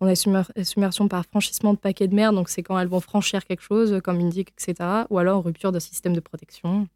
On 0.00 0.06
a 0.06 0.10
les 0.10 0.14
submer- 0.16 0.50
les 0.56 0.64
submersions 0.64 1.06
par 1.08 1.26
franchissement 1.26 1.74
de 1.74 1.78
paquets 1.78 2.08
de 2.08 2.14
mer, 2.14 2.32
donc 2.32 2.48
c'est 2.48 2.62
quand 2.62 2.78
elles 2.78 2.88
vont 2.88 3.00
franchir 3.00 3.44
quelque 3.44 3.62
chose, 3.62 4.00
comme 4.02 4.20
une 4.20 4.30
digue, 4.30 4.48
etc. 4.56 5.04
Ou 5.10 5.18
alors 5.18 5.44
rupture 5.44 5.70
d'un 5.70 5.80
système 5.80 6.14
de 6.14 6.20
protection. 6.20 6.88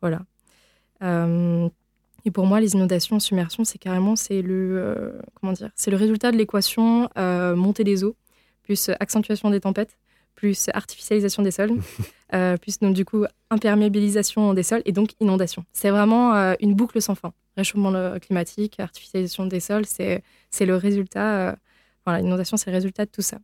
Voilà. 0.00 0.22
Euh, 1.02 1.68
et 2.24 2.30
pour 2.30 2.46
moi, 2.46 2.60
les 2.60 2.72
inondations, 2.74 3.20
submersions, 3.20 3.64
c'est 3.64 3.78
carrément 3.78 4.16
c'est 4.16 4.40
le 4.40 5.20
comment 5.40 5.52
dire, 5.52 5.70
c'est 5.76 5.90
le 5.90 5.96
résultat 5.98 6.32
de 6.32 6.38
l'équation 6.38 7.10
montée 7.16 7.84
des 7.84 8.02
eaux 8.02 8.16
plus 8.62 8.90
accentuation 8.98 9.50
des 9.50 9.60
tempêtes 9.60 9.96
plus 10.36 10.70
artificialisation 10.72 11.42
des 11.42 11.50
sols, 11.50 11.72
euh, 12.34 12.56
plus 12.56 12.78
donc 12.78 12.94
du 12.94 13.04
coup 13.04 13.24
imperméabilisation 13.50 14.54
des 14.54 14.62
sols 14.62 14.82
et 14.84 14.92
donc 14.92 15.10
inondation. 15.20 15.64
C'est 15.72 15.90
vraiment 15.90 16.34
euh, 16.36 16.54
une 16.60 16.74
boucle 16.74 17.02
sans 17.02 17.14
fin. 17.16 17.32
Réchauffement 17.56 17.90
le- 17.90 18.18
climatique, 18.20 18.78
artificialisation 18.78 19.46
des 19.46 19.60
sols, 19.60 19.86
c'est 19.86 20.22
le 20.60 20.76
résultat. 20.76 21.48
euh, 21.50 21.52
voilà, 22.04 22.20
l'inondation, 22.20 22.56
c'est 22.56 22.70
le 22.70 22.76
résultat 22.76 23.04
de 23.06 23.10
tout 23.10 23.22
ça. 23.22 23.38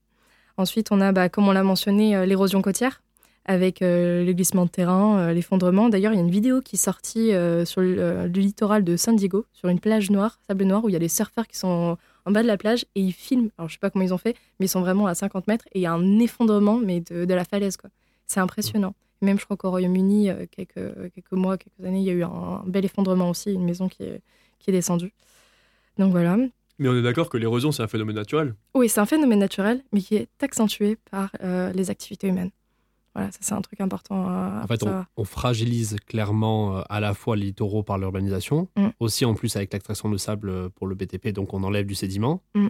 Ensuite, 0.57 0.93
on 0.93 1.01
a, 1.01 1.11
bah, 1.13 1.29
comme 1.29 1.49
on 1.49 1.53
l'a 1.53 1.65
mentionné, 1.65 2.15
euh, 2.15 2.27
l'érosion 2.27 2.63
côtière 2.63 3.03
avec 3.45 3.83
euh, 3.83 4.23
les 4.23 4.35
glissements 4.37 4.67
de 4.67 4.71
terrain, 4.71 5.19
euh, 5.19 5.33
l'effondrement. 5.33 5.89
D'ailleurs, 5.89 6.13
il 6.13 6.17
y 6.17 6.19
a 6.21 6.23
une 6.23 6.31
vidéo 6.31 6.61
qui 6.61 6.77
est 6.77 6.79
sortie 6.79 7.33
euh, 7.33 7.65
sur 7.65 7.81
le, 7.81 7.97
euh, 7.99 8.23
le 8.25 8.33
littoral 8.41 8.85
de 8.85 8.97
San 8.97 9.17
Diego, 9.17 9.47
sur 9.53 9.69
une 9.69 9.81
plage 9.81 10.11
noire, 10.11 10.39
sable 10.47 10.63
noir, 10.65 10.85
où 10.85 10.89
il 10.89 10.93
y 10.93 10.97
a 10.97 11.01
des 11.01 11.09
surfeurs 11.09 11.49
qui 11.49 11.59
sont 11.59 11.97
en 12.26 12.31
bas 12.31 12.43
de 12.43 12.47
la 12.47 12.57
plage 12.57 12.85
et 12.95 13.00
ils 13.00 13.12
filment. 13.12 13.50
Alors, 13.59 13.69
je 13.69 13.75
sais 13.75 13.79
pas 13.79 13.91
comment 13.91 14.05
ils 14.05 14.14
ont 14.14 14.19
fait, 14.19 14.37
mais 14.59 14.67
ils 14.67 14.69
sont 14.69 14.81
vraiment 14.81 15.07
à 15.07 15.14
50 15.14 15.47
mètres 15.49 15.64
et 15.73 15.79
il 15.81 15.83
y 15.83 15.87
a 15.87 15.93
un 15.93 16.19
effondrement, 16.19 16.79
mais 16.79 17.00
de, 17.00 17.25
de 17.25 17.35
la 17.35 17.45
falaise, 17.45 17.76
quoi. 17.76 17.91
C'est 18.26 18.41
impressionnant. 18.41 18.95
Même, 19.21 19.38
je 19.38 19.45
crois 19.45 19.57
qu'au 19.57 19.71
Royaume-Uni, 19.71 20.31
euh, 20.31 20.47
quelques, 20.50 21.12
quelques 21.14 21.33
mois, 21.33 21.57
quelques 21.59 21.85
années, 21.85 22.00
il 22.00 22.05
y 22.05 22.11
a 22.11 22.14
eu 22.14 22.25
un, 22.25 22.29
un 22.29 22.64
bel 22.67 22.85
effondrement 22.85 23.31
aussi, 23.31 23.52
une 23.52 23.64
maison 23.64 23.88
qui 23.88 24.02
est, 24.05 24.21
qui 24.59 24.71
est 24.71 24.73
descendue. 24.73 25.12
Donc 25.99 26.11
voilà. 26.12 26.37
Mais 26.79 26.88
on 26.88 26.97
est 26.97 27.02
d'accord 27.02 27.29
que 27.29 27.37
l'érosion, 27.37 27.71
c'est 27.71 27.83
un 27.83 27.88
phénomène 27.88 28.17
naturel. 28.17 28.55
Oui, 28.75 28.88
c'est 28.88 29.00
un 29.00 29.07
phénomène 29.07 29.38
naturel, 29.38 29.83
mais 29.93 30.00
qui 30.00 30.17
est 30.17 30.29
accentué 30.43 30.97
par 31.11 31.31
euh, 31.43 31.73
les 31.73 31.91
activités 31.91 32.26
humaines. 32.29 32.50
Voilà, 33.14 33.31
ça 33.31 33.38
c'est 33.42 33.52
un 33.54 33.61
truc 33.61 33.81
important 33.81 34.26
à, 34.26 34.61
à 34.61 34.64
En 34.64 34.66
fait, 34.66 34.83
on, 35.16 35.25
fragilise 35.25 35.97
clairement 36.07 36.78
euh, 36.78 36.83
à 36.88 36.99
la 37.00 37.12
fois 37.14 37.37
les 37.37 37.45
littoraux 37.47 37.83
par 37.83 37.99
l'urbanisation, 37.99 38.69
Mm. 38.76 38.88
aussi 39.00 39.25
en 39.25 39.35
plus 39.35 39.54
avec 39.57 39.73
l'extraction 39.73 40.09
de 40.09 40.16
sable 40.16 40.49
euh, 40.49 40.69
pour 40.71 40.87
le 40.87 40.95
BTP, 40.95 41.28
donc 41.28 41.52
on 41.52 41.62
enlève 41.62 41.87
du 41.87 41.95
sédiment, 41.95 42.42
Mm. 42.54 42.69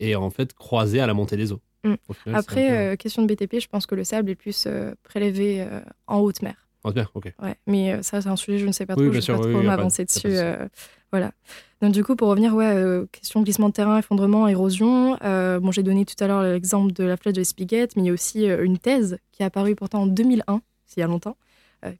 et 0.00 0.16
en 0.16 0.30
fait 0.30 0.52
croisé 0.54 0.98
à 1.00 1.06
la 1.06 1.14
montée 1.14 1.36
des 1.36 1.52
eaux. 1.52 1.60
Mm. 1.84 1.94
Final, 2.12 2.40
Après, 2.40 2.68
peu- 2.68 2.74
euh, 2.74 2.96
question 2.96 3.22
de 3.22 3.28
BTP, 3.32 3.60
je 3.60 3.68
pense 3.68 3.86
que 3.86 3.94
le 3.94 4.04
sable 4.04 4.30
est 4.30 4.34
plus 4.34 4.64
euh, 4.66 4.94
prélevé 5.04 5.60
euh, 5.62 5.80
en 6.08 6.18
haute 6.18 6.42
mer. 6.42 6.63
Bien, 6.92 7.08
ok. 7.14 7.32
Ouais, 7.42 7.54
mais 7.66 7.92
euh, 7.94 8.02
ça, 8.02 8.20
c'est 8.20 8.28
un 8.28 8.36
sujet, 8.36 8.58
je 8.58 8.66
ne 8.66 8.72
sais 8.72 8.86
pas 8.86 8.94
Oui, 8.96 9.04
trop, 9.04 9.12
je 9.12 9.18
ne 9.18 9.20
vais 9.22 9.42
pas 9.42 9.46
oui, 9.48 9.52
trop 9.54 9.62
m'avancer 9.62 10.04
dessus. 10.04 10.28
de 10.28 10.32
euh, 10.34 10.68
voilà. 11.12 11.32
Donc, 11.80 11.92
du 11.92 12.04
coup, 12.04 12.16
pour 12.16 12.28
revenir, 12.28 12.54
ouais, 12.54 12.66
euh, 12.74 13.06
question 13.12 13.42
glissement 13.42 13.68
de 13.68 13.74
terrain, 13.74 13.98
effondrement, 13.98 14.46
érosion. 14.48 15.16
euh, 15.22 15.60
bon, 15.60 15.70
j'ai 15.72 15.82
donné 15.82 16.04
tout 16.04 16.22
à 16.22 16.26
l'heure 16.26 16.42
l'exemple 16.42 16.92
de 16.92 17.04
la 17.04 17.16
flèche 17.16 17.34
de 17.34 17.42
Spighet, 17.42 17.88
mais 17.96 18.02
il 18.02 18.06
y 18.06 18.10
a 18.10 18.12
aussi 18.12 18.44
une 18.46 18.78
thèse 18.78 19.18
qui 19.32 19.42
est 19.42 19.46
apparue 19.46 19.74
pourtant 19.74 20.02
en 20.02 20.06
2001, 20.06 20.60
c'est 20.86 20.98
il 20.98 21.00
y 21.00 21.02
a 21.02 21.06
longtemps, 21.06 21.36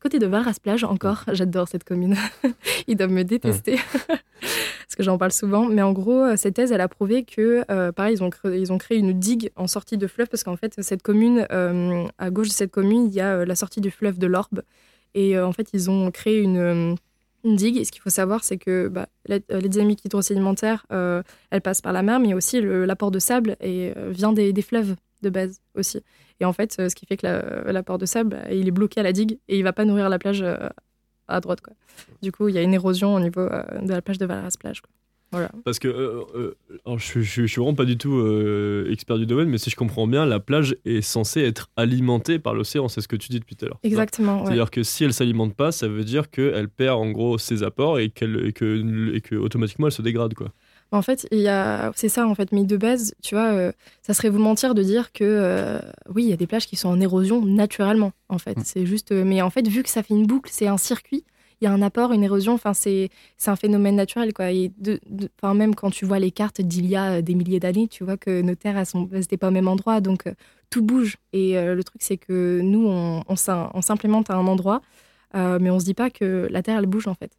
côté 0.00 0.18
de 0.18 0.26
Valras-Plage, 0.26 0.84
encore. 0.84 1.24
J'adore 1.32 1.68
cette 1.68 1.84
commune. 1.84 2.16
Ils 2.86 2.96
doivent 2.96 3.10
me 3.12 3.22
détester. 3.24 3.76
Parce 4.40 4.96
que 4.96 5.02
j'en 5.02 5.18
parle 5.18 5.32
souvent. 5.32 5.66
Mais 5.66 5.82
en 5.82 5.92
gros, 5.92 6.22
euh, 6.22 6.36
cette 6.36 6.54
thèse, 6.54 6.70
elle 6.72 6.80
a 6.80 6.88
prouvé 6.88 7.24
que, 7.24 7.64
euh, 7.70 7.90
pareil, 7.92 8.14
ils 8.16 8.22
ont, 8.22 8.30
créé, 8.30 8.58
ils 8.58 8.72
ont 8.72 8.78
créé 8.78 8.98
une 8.98 9.12
digue 9.12 9.50
en 9.56 9.66
sortie 9.66 9.96
de 9.96 10.06
fleuve, 10.06 10.28
parce 10.28 10.44
qu'en 10.44 10.56
fait, 10.56 10.74
cette 10.82 11.02
commune, 11.02 11.46
euh, 11.50 12.04
à 12.18 12.30
gauche 12.30 12.48
de 12.48 12.52
cette 12.52 12.70
commune, 12.70 13.06
il 13.06 13.14
y 13.14 13.20
a 13.20 13.38
euh, 13.38 13.44
la 13.44 13.54
sortie 13.56 13.80
du 13.80 13.90
fleuve 13.90 14.18
de 14.18 14.26
l'Orbe. 14.26 14.62
Et 15.14 15.36
euh, 15.36 15.46
en 15.46 15.52
fait, 15.52 15.68
ils 15.72 15.90
ont 15.90 16.10
créé 16.10 16.40
une, 16.40 16.58
euh, 16.58 16.94
une 17.44 17.56
digue. 17.56 17.76
Et 17.78 17.84
ce 17.84 17.92
qu'il 17.92 18.02
faut 18.02 18.10
savoir, 18.10 18.44
c'est 18.44 18.56
que 18.58 18.88
bah, 18.88 19.06
la- 19.26 19.38
euh, 19.52 19.60
les 19.60 19.68
dynamiques 19.68 20.04
hydrosédimentaires, 20.04 20.86
euh, 20.92 21.22
elles 21.50 21.60
passent 21.62 21.80
par 21.82 21.92
la 21.92 22.02
mer, 22.02 22.20
mais 22.20 22.34
aussi 22.34 22.60
l'apport 22.60 23.10
de 23.10 23.18
sable 23.18 23.56
et, 23.60 23.92
euh, 23.96 24.10
vient 24.10 24.32
des, 24.32 24.52
des 24.52 24.62
fleuves 24.62 24.94
de 25.22 25.30
base 25.30 25.60
aussi. 25.74 26.00
Et 26.40 26.44
en 26.44 26.52
fait, 26.52 26.76
euh, 26.78 26.88
ce 26.88 26.94
qui 26.94 27.06
fait 27.06 27.16
que 27.16 27.26
la- 27.26 27.72
l'apport 27.72 27.98
de 27.98 28.06
sable, 28.06 28.30
bah, 28.30 28.52
il 28.52 28.66
est 28.68 28.72
bloqué 28.72 29.00
à 29.00 29.02
la 29.02 29.12
digue 29.12 29.38
et 29.48 29.56
il 29.58 29.62
va 29.62 29.72
pas 29.72 29.84
nourrir 29.84 30.08
la 30.08 30.18
plage 30.18 30.42
euh, 30.42 30.56
à 31.28 31.40
droite. 31.40 31.60
Quoi. 31.60 31.72
Du 32.22 32.32
coup, 32.32 32.48
il 32.48 32.54
y 32.54 32.58
a 32.58 32.62
une 32.62 32.74
érosion 32.74 33.14
au 33.14 33.20
niveau 33.20 33.40
euh, 33.40 33.62
de 33.82 33.90
la 33.92 34.02
plage 34.02 34.18
de 34.18 34.26
Valras-Plage. 34.26 34.80
quoi. 34.82 34.90
Voilà. 35.32 35.50
Parce 35.64 35.80
que 35.80 35.88
euh, 35.88 36.22
euh, 36.36 36.96
je, 36.98 37.20
je- 37.20 37.42
je 37.42 37.46
suis 37.46 37.60
vraiment 37.60 37.74
pas 37.74 37.84
du 37.86 37.96
tout 37.98 38.14
euh, 38.14 38.88
expert 38.92 39.18
du 39.18 39.26
domaine, 39.26 39.48
mais 39.48 39.58
si 39.58 39.68
je 39.68 39.74
comprends 39.74 40.06
bien, 40.06 40.26
la 40.26 40.38
plage 40.38 40.76
est 40.84 41.00
censée 41.00 41.40
être 41.40 41.70
alimentée 41.76 42.38
par 42.38 42.54
l'océan. 42.54 42.86
C'est 42.88 43.00
ce 43.00 43.08
que 43.08 43.16
tu 43.16 43.30
dis 43.30 43.40
depuis 43.40 43.56
tout 43.56 43.64
à 43.64 43.68
l'heure. 43.68 43.80
Exactement. 43.82 44.40
ouais. 44.40 44.46
C'est-à-dire 44.46 44.70
que 44.70 44.84
si 44.84 45.02
elle 45.02 45.12
s'alimente 45.12 45.54
pas, 45.56 45.72
ça 45.72 45.88
veut 45.88 46.04
dire 46.04 46.30
qu'elle 46.30 46.68
perd 46.68 46.98
en 47.00 47.10
gros 47.10 47.36
ses 47.38 47.64
apports 47.64 47.98
et, 47.98 48.10
qu'elle, 48.10 48.46
et, 48.46 48.52
que, 48.52 49.12
et 49.14 49.20
que 49.22 49.34
automatiquement 49.34 49.86
elle 49.86 49.92
se 49.92 50.02
dégrade. 50.02 50.34
Quoi. 50.34 50.52
En 50.92 51.02
fait, 51.02 51.26
il 51.32 51.40
y 51.40 51.48
a... 51.48 51.90
c'est 51.96 52.08
ça, 52.08 52.26
en 52.26 52.34
fait. 52.36 52.52
Mais 52.52 52.62
de 52.64 52.76
base, 52.76 53.14
tu 53.20 53.34
vois, 53.34 53.52
euh, 53.52 53.72
ça 54.02 54.14
serait 54.14 54.28
vous 54.28 54.38
mentir 54.38 54.74
de 54.74 54.82
dire 54.82 55.12
que, 55.12 55.24
euh, 55.24 55.80
oui, 56.14 56.22
il 56.24 56.30
y 56.30 56.32
a 56.32 56.36
des 56.36 56.46
plages 56.46 56.66
qui 56.66 56.76
sont 56.76 56.88
en 56.88 57.00
érosion 57.00 57.44
naturellement, 57.44 58.12
en 58.28 58.38
fait. 58.38 58.58
Mm. 58.58 58.62
C'est 58.64 58.86
juste... 58.86 59.10
euh, 59.10 59.24
Mais 59.24 59.42
en 59.42 59.50
fait, 59.50 59.66
vu 59.66 59.82
que 59.82 59.88
ça 59.88 60.04
fait 60.04 60.14
une 60.14 60.26
boucle, 60.26 60.50
c'est 60.52 60.68
un 60.68 60.76
circuit, 60.76 61.24
il 61.60 61.64
y 61.64 61.66
a 61.66 61.72
un 61.72 61.82
apport, 61.82 62.12
une 62.12 62.22
érosion, 62.22 62.52
enfin, 62.52 62.74
c'est, 62.74 63.10
c'est 63.36 63.50
un 63.50 63.56
phénomène 63.56 63.96
naturel, 63.96 64.32
quoi. 64.32 64.52
Et 64.52 64.72
de... 64.78 65.00
même 65.42 65.74
quand 65.74 65.90
tu 65.90 66.04
vois 66.04 66.20
les 66.20 66.30
cartes 66.30 66.60
d'il 66.60 66.86
y 66.86 66.94
a 66.94 67.22
des 67.22 67.34
milliers 67.34 67.60
d'années, 67.60 67.88
tu 67.88 68.04
vois 68.04 68.16
que 68.16 68.42
nos 68.42 68.54
terres, 68.54 68.78
elles 68.78 68.86
sont... 68.86 69.08
elles 69.12 69.24
étaient 69.24 69.36
pas 69.36 69.48
au 69.48 69.52
même 69.52 69.68
endroit, 69.68 70.00
donc 70.00 70.32
tout 70.70 70.82
bouge. 70.82 71.16
Et 71.32 71.54
le 71.54 71.82
truc, 71.82 72.02
c'est 72.02 72.18
que 72.18 72.60
nous, 72.62 72.86
on, 72.86 73.24
on, 73.28 73.34
on 73.74 73.82
s'implémente 73.82 74.30
à 74.30 74.34
un 74.34 74.46
endroit, 74.46 74.80
mais 75.34 75.70
on 75.70 75.80
se 75.80 75.84
dit 75.84 75.94
pas 75.94 76.10
que 76.10 76.46
la 76.50 76.62
Terre, 76.62 76.78
elle 76.78 76.86
bouge, 76.86 77.08
en 77.08 77.14
fait. 77.14 77.32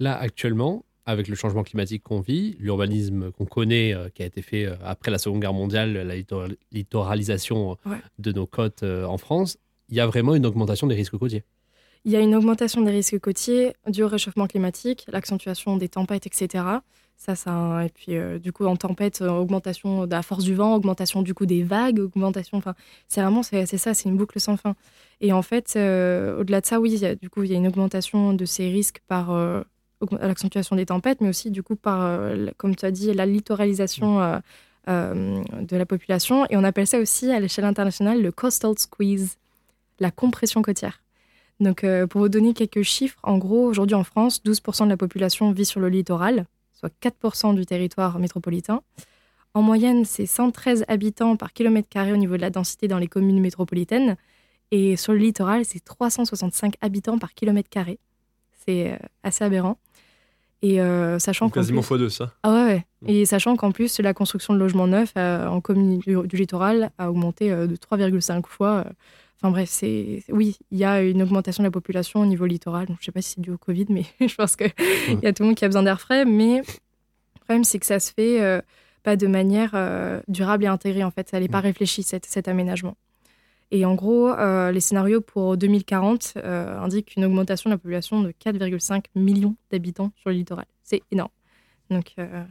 Là, 0.00 0.16
actuellement, 0.18 0.84
avec 1.06 1.28
le 1.28 1.34
changement 1.34 1.62
climatique 1.62 2.02
qu'on 2.02 2.20
vit, 2.20 2.56
l'urbanisme 2.58 3.30
qu'on 3.32 3.44
connaît, 3.44 3.92
euh, 3.94 4.08
qui 4.08 4.22
a 4.22 4.26
été 4.26 4.40
fait 4.42 4.64
euh, 4.64 4.74
après 4.84 5.10
la 5.10 5.18
Seconde 5.18 5.40
Guerre 5.40 5.52
mondiale, 5.52 5.92
la 5.92 6.14
littor- 6.16 6.48
littoralisation 6.72 7.72
euh, 7.86 7.90
Ouais. 7.90 7.98
de 8.18 8.32
nos 8.32 8.46
côtes 8.46 8.82
euh, 8.82 9.04
en 9.04 9.18
France, 9.18 9.58
il 9.88 9.96
y 9.96 10.00
a 10.00 10.06
vraiment 10.06 10.34
une 10.34 10.46
augmentation 10.46 10.86
des 10.86 10.94
risques 10.94 11.16
côtiers. 11.18 11.44
Il 12.06 12.12
y 12.12 12.16
a 12.16 12.20
une 12.20 12.34
augmentation 12.34 12.82
des 12.82 12.90
risques 12.90 13.18
côtiers 13.18 13.74
au 13.86 14.08
réchauffement 14.08 14.46
climatique, 14.46 15.04
l'accentuation 15.10 15.76
des 15.76 15.88
tempêtes, 15.88 16.26
etc. 16.26 16.64
Ça, 17.16 17.34
ça, 17.34 17.84
et 17.84 17.88
puis 17.88 18.16
du 18.40 18.52
coup 18.52 18.66
en 18.66 18.76
tempête, 18.76 19.22
augmentation 19.22 20.04
de 20.06 20.10
la 20.10 20.22
force 20.22 20.44
du 20.44 20.54
vent, 20.54 20.74
augmentation 20.74 21.22
du 21.22 21.32
coup 21.32 21.46
des 21.46 21.62
vagues, 21.62 22.00
augmentation. 22.00 22.58
Enfin, 22.58 22.74
c'est 23.08 23.22
vraiment 23.22 23.42
c'est 23.42 23.64
c'est 23.66 23.78
ça, 23.78 23.94
c'est 23.94 24.08
une 24.10 24.16
boucle 24.18 24.38
sans 24.40 24.56
fin. 24.58 24.74
Et 25.22 25.32
en 25.32 25.40
fait, 25.40 25.76
au-delà 25.76 26.60
de 26.60 26.66
ça, 26.66 26.78
oui, 26.80 26.92
il 26.92 26.98
y 26.98 27.06
a- 27.06 27.14
du 27.14 27.30
coup, 27.30 27.42
il 27.44 27.50
y 27.52 27.54
a 27.54 27.56
une 27.56 27.68
augmentation 27.68 28.34
de 28.34 28.44
ces 28.44 28.68
risques 28.68 29.00
par 29.06 29.30
l'accentuation 30.12 30.76
des 30.76 30.86
tempêtes, 30.86 31.20
mais 31.20 31.28
aussi 31.28 31.50
du 31.50 31.62
coup 31.62 31.76
par, 31.76 32.02
euh, 32.02 32.48
comme 32.56 32.76
tu 32.76 32.84
as 32.84 32.90
dit, 32.90 33.12
la 33.12 33.26
littoralisation 33.26 34.20
euh, 34.20 34.38
euh, 34.88 35.42
de 35.60 35.76
la 35.76 35.86
population. 35.86 36.46
Et 36.50 36.56
on 36.56 36.64
appelle 36.64 36.86
ça 36.86 36.98
aussi 36.98 37.30
à 37.30 37.40
l'échelle 37.40 37.64
internationale 37.64 38.22
le 38.22 38.32
coastal 38.32 38.78
squeeze, 38.78 39.36
la 40.00 40.10
compression 40.10 40.62
côtière. 40.62 41.00
Donc, 41.60 41.86
pour 42.10 42.20
vous 42.20 42.28
donner 42.28 42.52
quelques 42.52 42.82
chiffres, 42.82 43.18
en 43.22 43.38
gros, 43.38 43.64
aujourd'hui 43.64 43.94
en 43.94 44.02
France, 44.02 44.42
12% 44.44 44.86
de 44.86 44.88
la 44.88 44.96
population 44.96 45.52
vit 45.52 45.64
sur 45.64 45.78
le 45.78 45.88
littoral, 45.88 46.46
soit 46.72 46.90
4% 47.00 47.54
du 47.54 47.64
territoire 47.64 48.18
métropolitain. 48.18 48.82
En 49.54 49.62
moyenne, 49.62 50.04
c'est 50.04 50.26
113 50.26 50.84
habitants 50.88 51.36
par 51.36 51.52
kilomètre 51.52 51.88
carré 51.88 52.12
au 52.12 52.16
niveau 52.16 52.36
de 52.36 52.40
la 52.40 52.50
densité 52.50 52.88
dans 52.88 52.98
les 52.98 53.06
communes 53.06 53.40
métropolitaines. 53.40 54.16
Et 54.72 54.96
sur 54.96 55.12
le 55.12 55.20
littoral, 55.20 55.64
c'est 55.64 55.78
365 55.84 56.74
habitants 56.80 57.18
par 57.18 57.34
kilomètre 57.34 57.68
carré. 57.68 58.00
C'est 58.66 58.98
assez 59.22 59.44
aberrant. 59.44 59.78
Et 60.62 60.80
euh, 60.80 61.18
sachant 61.18 61.48
qu'en 61.50 61.60
Quasiment 61.60 61.82
plus- 61.82 61.96
x2 61.96 62.08
ça. 62.08 62.32
ah 62.42 62.52
ouais, 62.52 62.64
ouais. 62.64 62.84
Et 63.06 63.26
sachant 63.26 63.54
qu'en 63.56 63.70
plus, 63.70 64.00
la 64.00 64.14
construction 64.14 64.54
de 64.54 64.58
logements 64.58 64.86
neufs 64.86 65.12
euh, 65.18 65.46
en 65.46 65.60
commune 65.60 65.98
du, 65.98 66.16
du 66.26 66.36
littoral 66.36 66.90
a 66.96 67.10
augmenté 67.10 67.50
euh, 67.52 67.66
de 67.66 67.76
3,5 67.76 68.46
fois. 68.46 68.84
euh. 68.86 68.90
Enfin 69.40 69.50
bref, 69.50 69.68
c'est 69.70 70.22
oui, 70.30 70.56
il 70.70 70.78
y 70.78 70.84
a 70.84 71.02
une 71.02 71.22
augmentation 71.22 71.62
de 71.62 71.66
la 71.66 71.70
population 71.70 72.20
au 72.20 72.26
niveau 72.26 72.46
littoral. 72.46 72.86
Donc, 72.86 72.96
je 73.00 73.04
sais 73.04 73.12
pas 73.12 73.20
si 73.20 73.32
c'est 73.34 73.40
dû 73.42 73.50
au 73.50 73.58
Covid, 73.58 73.86
mais 73.90 74.04
je 74.26 74.34
pense 74.34 74.56
qu'il 74.56 74.72
y 75.22 75.26
a 75.26 75.32
tout 75.34 75.42
le 75.42 75.48
monde 75.48 75.56
qui 75.56 75.64
a 75.66 75.68
besoin 75.68 75.82
d'air 75.82 76.00
frais. 76.00 76.24
Mais 76.24 76.58
le 76.58 77.40
problème, 77.40 77.64
c'est 77.64 77.78
que 77.78 77.84
ça 77.86 78.00
se 78.00 78.10
fait 78.12 78.62
pas 79.02 79.16
de 79.16 79.26
manière 79.26 79.74
durable 80.28 80.64
et 80.64 80.68
intégrée. 80.68 81.04
En 81.04 81.10
fait, 81.10 81.28
ça 81.28 81.40
n'est 81.40 81.48
pas 81.48 81.60
réfléchi, 81.60 82.02
cet, 82.02 82.24
cet 82.24 82.48
aménagement. 82.48 82.96
Et 83.76 83.84
en 83.84 83.96
gros, 83.96 84.28
euh, 84.30 84.70
les 84.70 84.78
scénarios 84.78 85.20
pour 85.20 85.56
2040 85.56 86.34
euh, 86.36 86.78
indiquent 86.78 87.16
une 87.16 87.24
augmentation 87.24 87.68
de 87.70 87.74
la 87.74 87.78
population 87.78 88.20
de 88.22 88.30
4,5 88.30 89.06
millions 89.16 89.56
d'habitants 89.72 90.12
sur 90.14 90.30
le 90.30 90.36
littoral. 90.36 90.66
C'est 90.84 91.02
énorme. 91.10 91.32
Donc, 91.90 92.12
euh, 92.20 92.44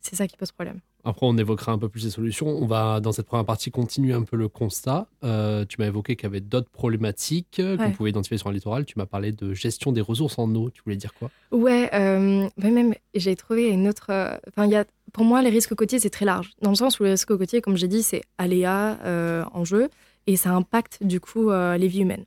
c'est 0.00 0.16
ça 0.16 0.26
qui 0.26 0.36
pose 0.36 0.50
problème. 0.50 0.80
Après, 1.04 1.26
on 1.26 1.36
évoquera 1.38 1.70
un 1.70 1.78
peu 1.78 1.88
plus 1.88 2.02
les 2.04 2.10
solutions. 2.10 2.48
On 2.48 2.66
va, 2.66 2.98
dans 2.98 3.12
cette 3.12 3.26
première 3.26 3.44
partie, 3.44 3.70
continuer 3.70 4.14
un 4.14 4.22
peu 4.22 4.36
le 4.36 4.48
constat. 4.48 5.06
Euh, 5.22 5.64
tu 5.64 5.76
m'as 5.78 5.86
évoqué 5.86 6.16
qu'il 6.16 6.24
y 6.24 6.26
avait 6.26 6.40
d'autres 6.40 6.70
problématiques 6.70 7.60
euh, 7.60 7.76
qu'on 7.76 7.92
pouvait 7.92 8.10
identifier 8.10 8.38
sur 8.38 8.48
un 8.48 8.52
littoral. 8.52 8.84
Tu 8.84 8.94
m'as 8.96 9.06
parlé 9.06 9.30
de 9.30 9.54
gestion 9.54 9.92
des 9.92 10.00
ressources 10.00 10.40
en 10.40 10.52
eau. 10.56 10.70
Tu 10.70 10.82
voulais 10.84 10.96
dire 10.96 11.14
quoi? 11.14 11.30
Ouais, 11.52 11.88
euh, 11.94 12.48
même 12.56 12.94
j'ai 13.14 13.36
trouvé 13.36 13.68
une 13.68 13.86
autre. 13.86 14.06
euh, 14.10 14.36
Enfin, 14.48 14.68
a, 14.72 14.84
pour 15.12 15.24
moi, 15.24 15.40
les 15.40 15.50
risques 15.50 15.74
côtiers, 15.76 16.00
c'est 16.00 16.10
très 16.10 16.24
large. 16.24 16.50
Dans 16.62 16.70
le 16.70 16.76
sens 16.76 16.98
où 16.98 17.04
les 17.04 17.10
risques 17.10 17.36
côtiers, 17.36 17.60
comme 17.60 17.76
j'ai 17.76 17.86
dit, 17.88 18.02
c'est 18.02 18.22
aléa, 18.38 18.98
euh, 19.04 19.44
enjeu, 19.52 19.90
et 20.26 20.36
ça 20.36 20.50
impacte 20.50 21.02
du 21.02 21.20
coup 21.20 21.50
euh, 21.50 21.76
les 21.76 21.88
vies 21.88 22.00
humaines. 22.00 22.24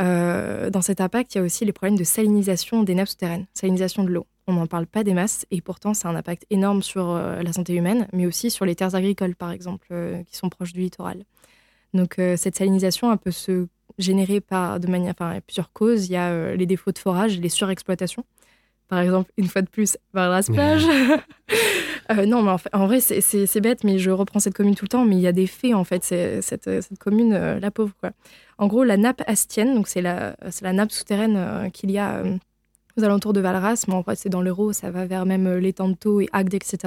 Euh, 0.00 0.68
dans 0.68 0.82
cet 0.82 1.00
impact, 1.00 1.34
il 1.34 1.38
y 1.38 1.40
a 1.40 1.44
aussi 1.44 1.64
les 1.64 1.72
problèmes 1.72 1.98
de 1.98 2.04
salinisation 2.04 2.82
des 2.82 2.94
nappes 2.94 3.08
souterraines, 3.08 3.46
salinisation 3.54 4.04
de 4.04 4.10
l'eau. 4.10 4.26
On 4.46 4.52
n'en 4.52 4.66
parle 4.66 4.86
pas 4.86 5.02
des 5.02 5.14
masses, 5.14 5.46
et 5.50 5.60
pourtant, 5.60 5.94
c'est 5.94 6.06
un 6.06 6.14
impact 6.14 6.46
énorme 6.50 6.82
sur 6.82 7.10
euh, 7.10 7.42
la 7.42 7.52
santé 7.52 7.74
humaine, 7.74 8.06
mais 8.12 8.26
aussi 8.26 8.50
sur 8.50 8.64
les 8.64 8.74
terres 8.74 8.94
agricoles, 8.94 9.34
par 9.34 9.50
exemple, 9.50 9.86
qui 10.28 10.36
sont 10.36 10.48
proches 10.48 10.72
du 10.72 10.80
littoral. 10.80 11.24
Donc, 11.94 12.16
cette 12.36 12.56
salinisation, 12.56 13.16
peut 13.16 13.30
se 13.30 13.68
générer 13.96 14.40
par 14.40 14.78
de 14.80 14.86
manière, 14.86 15.14
enfin, 15.18 15.36
a 15.36 15.40
plusieurs 15.40 15.72
causes. 15.72 16.08
Il 16.08 16.12
y 16.12 16.16
a 16.16 16.54
les 16.54 16.66
défauts 16.66 16.92
de 16.92 16.98
forage, 16.98 17.40
les 17.40 17.48
surexploitations. 17.48 18.24
Par 18.88 19.00
exemple, 19.00 19.30
une 19.36 19.48
fois 19.48 19.62
de 19.62 19.68
plus, 19.68 19.96
vers 20.14 20.30
la 20.30 20.42
plage. 20.42 20.84
Euh, 22.08 22.24
non, 22.24 22.40
mais 22.42 22.52
en, 22.52 22.58
fait- 22.58 22.72
en 22.72 22.86
vrai, 22.86 23.00
c'est- 23.00 23.60
bête, 23.60 23.82
mais 23.82 23.98
je 23.98 24.12
reprends 24.12 24.38
cette 24.38 24.54
commune 24.54 24.76
tout 24.76 24.84
le 24.84 24.88
temps, 24.90 25.04
mais 25.04 25.16
il 25.16 25.20
y 25.20 25.26
a 25.26 25.32
des 25.32 25.48
faits, 25.48 25.74
en 25.74 25.82
fait, 25.82 26.04
cette, 26.04 26.40
cette 26.64 26.98
commune, 27.00 27.32
euh, 27.32 27.58
la 27.58 27.72
pauvre, 27.72 27.92
quoi. 27.98 28.12
En 28.58 28.68
gros, 28.68 28.84
la 28.84 28.96
nappe 28.96 29.22
astienne, 29.26 29.74
donc 29.74 29.88
c'est 29.88 30.02
la, 30.02 30.36
nappe 30.62 30.92
souterraine 30.92 31.34
euh, 31.36 31.68
qu'il 31.68 31.90
y 31.90 31.98
a 31.98 32.22
aux 32.96 33.02
alentours 33.02 33.32
de 33.32 33.40
Valras, 33.40 33.86
mais 33.88 33.94
en 33.94 34.04
fait, 34.04 34.14
c'est 34.14 34.28
dans 34.28 34.40
l'Euro, 34.40 34.72
ça 34.72 34.92
va 34.92 35.04
vers 35.04 35.26
même 35.26 35.56
l'étang 35.56 35.88
de 35.88 35.94
Thau 35.94 36.20
et 36.20 36.28
Agde, 36.32 36.54
etc. 36.54 36.78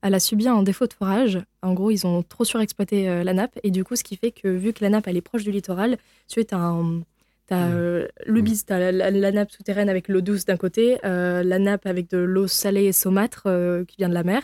Elle 0.00 0.14
a 0.14 0.20
subi 0.20 0.46
un 0.46 0.62
défaut 0.62 0.86
de 0.86 0.92
forage. 0.92 1.40
En 1.62 1.74
gros, 1.74 1.90
ils 1.90 2.06
ont 2.06 2.22
trop 2.22 2.44
surexploité 2.44 3.24
la 3.24 3.32
nappe, 3.32 3.58
et 3.64 3.72
du 3.72 3.82
coup, 3.82 3.96
ce 3.96 4.04
qui 4.04 4.16
fait 4.16 4.30
que, 4.30 4.46
vu 4.46 4.72
que 4.72 4.84
la 4.84 4.90
nappe, 4.90 5.08
elle 5.08 5.16
est 5.16 5.22
proche 5.22 5.42
du 5.42 5.50
littoral, 5.50 5.98
tu 6.28 6.40
as 6.52 6.56
un... 6.56 7.00
T'as 7.46 7.68
euh, 7.70 8.08
le 8.26 8.40
bis, 8.42 8.64
t'as 8.66 8.78
la, 8.78 8.92
la- 8.92 9.10
la 9.10 9.32
nappe 9.32 9.52
souterraine 9.52 9.88
avec 9.88 10.08
l'eau 10.08 10.20
douce 10.20 10.44
d'un 10.44 10.56
côté, 10.56 10.98
euh, 11.04 11.42
la 11.44 11.58
nappe 11.60 11.86
avec 11.86 12.10
de 12.10 12.18
l'eau 12.18 12.46
salée 12.48 12.84
et 12.86 12.92
saumâtre 12.92 13.44
euh, 13.46 13.84
qui 13.84 13.96
vient 13.98 14.08
de 14.08 14.14
la 14.14 14.24
mer. 14.24 14.42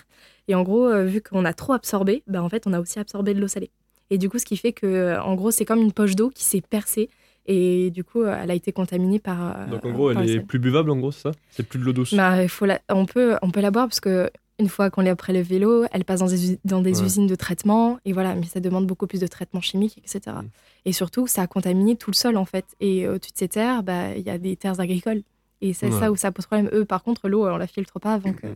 Et 0.48 0.54
en 0.54 0.62
gros, 0.62 0.88
vu 1.04 1.20
qu'on 1.20 1.44
a 1.44 1.52
trop 1.52 1.72
absorbé, 1.72 2.22
bah, 2.26 2.42
en 2.42 2.48
fait, 2.48 2.66
on 2.66 2.72
a 2.72 2.80
aussi 2.80 2.98
absorbé 2.98 3.34
de 3.34 3.40
l'eau 3.40 3.48
salée. 3.48 3.70
Et 4.10 4.18
du 4.18 4.28
coup, 4.28 4.38
ce 4.38 4.44
qui 4.44 4.56
fait 4.56 4.72
que, 4.72 5.18
en 5.20 5.34
gros, 5.34 5.50
c'est 5.50 5.64
comme 5.64 5.80
une 5.80 5.92
poche 5.92 6.14
d'eau 6.16 6.30
qui 6.30 6.44
s'est 6.44 6.60
percée. 6.60 7.08
Et 7.46 7.90
du 7.90 8.04
coup, 8.04 8.24
elle 8.24 8.50
a 8.50 8.54
été 8.54 8.70
contaminée 8.72 9.18
par. 9.18 9.66
Donc 9.68 9.84
en 9.84 9.90
gros, 9.92 10.10
elle 10.12 10.18
est 10.30 10.40
plus 10.46 10.58
buvable 10.60 10.90
en 10.90 10.96
gros, 10.96 11.10
c'est 11.10 11.22
ça? 11.22 11.32
C'est 11.50 11.64
plus 11.64 11.78
de 11.80 11.84
l'eau 11.84 11.92
douce. 11.92 12.12
Bah, 12.12 12.46
faut 12.46 12.66
la- 12.66 12.80
on, 12.88 13.04
peut, 13.06 13.36
on 13.42 13.50
peut 13.50 13.60
la 13.60 13.70
boire 13.72 13.88
parce 13.88 14.00
que 14.00 14.30
une 14.62 14.68
fois 14.68 14.88
qu'on 14.90 15.02
l'a 15.02 15.14
prélève 15.16 15.46
vélo, 15.46 15.84
elle 15.92 16.04
passe 16.04 16.20
dans 16.20 16.26
des, 16.28 16.58
dans 16.64 16.80
des 16.80 16.98
Ouais. 17.00 17.06
usines 17.06 17.26
de 17.26 17.34
traitement. 17.34 17.98
Et 18.04 18.12
voilà, 18.12 18.34
mais 18.34 18.46
ça 18.46 18.60
demande 18.60 18.86
beaucoup 18.86 19.06
plus 19.06 19.20
de 19.20 19.26
traitement 19.26 19.60
chimique, 19.60 19.98
etc. 19.98 20.36
Mm. 20.42 20.48
Et 20.86 20.92
surtout, 20.92 21.26
ça 21.26 21.42
a 21.42 21.46
contaminé 21.46 21.96
tout 21.96 22.10
le 22.10 22.16
sol, 22.16 22.36
en 22.36 22.44
fait. 22.46 22.64
Et 22.80 23.06
au-dessus 23.08 23.32
de 23.32 23.38
ces 23.38 23.48
terres, 23.48 23.82
bah, 23.82 24.14
il 24.16 24.22
y 24.22 24.30
a 24.30 24.38
des 24.38 24.56
terres 24.56 24.80
agricoles. 24.80 25.22
Et 25.60 25.74
c'est 25.74 25.86
Ouais. 25.92 26.00
ça 26.00 26.10
où 26.10 26.16
ça 26.16 26.32
pose 26.32 26.46
problème. 26.46 26.70
Eux, 26.72 26.84
par 26.84 27.02
contre, 27.02 27.28
l'eau, 27.28 27.46
on 27.46 27.56
la 27.56 27.66
filtre 27.66 27.98
pas. 28.00 28.18
Donc, 28.18 28.42
euh, 28.44 28.54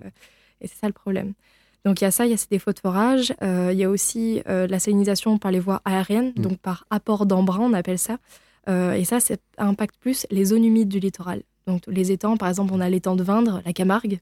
et 0.61 0.67
c'est 0.69 0.79
ça 0.81 0.87
le 0.87 0.93
problème. 0.93 1.35
Donc 1.85 2.01
il 2.01 2.05
y 2.05 2.07
a 2.09 2.11
ça, 2.11 2.25
il 2.27 2.31
y 2.31 2.35
a 2.35 2.37
ces 2.37 2.49
défauts 2.51 2.73
de 2.73 2.81
forage. 2.81 3.33
Euh, 3.43 3.71
il 3.73 3.79
y 3.79 3.85
a 3.85 3.91
aussi 3.91 4.43
euh, 4.49 4.67
la 4.67 4.81
salinisation 4.81 5.39
par 5.39 5.53
les 5.53 5.61
voies 5.61 5.83
aériennes, 5.85 6.33
Mm. 6.37 6.43
donc 6.43 6.59
par 6.59 6.85
apport 6.91 7.27
d'embrun, 7.27 7.61
on 7.61 7.73
appelle 7.75 7.99
ça. 7.99 8.19
Euh, 8.69 8.95
et 8.95 9.05
ça, 9.05 9.21
ça 9.21 9.35
impacte 9.59 9.95
plus 10.01 10.27
les 10.33 10.47
zones 10.47 10.65
humides 10.65 10.89
du 10.89 10.99
littoral. 10.99 11.43
Donc 11.69 11.83
les 11.87 12.11
étangs, 12.11 12.37
par 12.37 12.49
exemple, 12.49 12.73
on 12.75 12.81
a 12.81 12.89
l'étang 12.89 13.15
de 13.15 13.23
Vindre, 13.23 13.63
la 13.65 13.73
Camargue. 13.73 14.19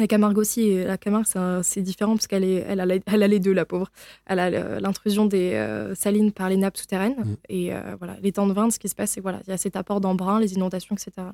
La 0.00 0.06
Camargue 0.06 0.38
aussi, 0.38 0.82
la 0.82 0.96
Camargue, 0.96 1.26
c'est 1.62 1.82
différent 1.82 2.14
parce 2.14 2.26
qu'elle 2.26 2.42
est, 2.42 2.64
elle 2.66 2.80
a, 2.80 2.86
la- 2.86 2.96
elle 3.04 3.22
a 3.22 3.28
les 3.28 3.38
deux, 3.38 3.52
la 3.52 3.66
pauvre. 3.66 3.92
Elle 4.24 4.38
a 4.38 4.80
l'intrusion 4.80 5.26
des 5.26 5.52
euh, 5.52 5.94
salines 5.94 6.32
par 6.32 6.48
les 6.48 6.56
nappes 6.56 6.78
souterraines. 6.78 7.16
Mm. 7.18 7.36
Et 7.50 7.74
euh, 7.74 7.96
voilà, 7.98 8.16
l'étang 8.22 8.46
de 8.46 8.54
Vindre, 8.54 8.72
ce 8.72 8.78
qui 8.78 8.88
se 8.88 8.94
passe, 8.94 9.10
c'est 9.10 9.20
voilà, 9.20 9.40
il 9.46 9.50
y 9.50 9.52
a 9.52 9.58
cet 9.58 9.76
apport 9.76 10.00
d'embrun, 10.00 10.40
les 10.40 10.54
inondations, 10.54 10.96
etc. 10.96 11.28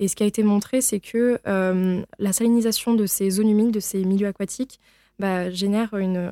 Et 0.00 0.08
ce 0.08 0.16
qui 0.16 0.22
a 0.22 0.26
été 0.26 0.42
montré, 0.42 0.80
c'est 0.80 0.98
que 0.98 1.38
euh, 1.46 2.02
la 2.18 2.32
salinisation 2.32 2.94
de 2.94 3.04
ces 3.04 3.28
zones 3.28 3.50
humides, 3.50 3.70
de 3.72 3.80
ces 3.80 4.02
milieux 4.02 4.28
aquatiques, 4.28 4.80
bah, 5.18 5.50
génère 5.50 5.92
une, 5.94 6.30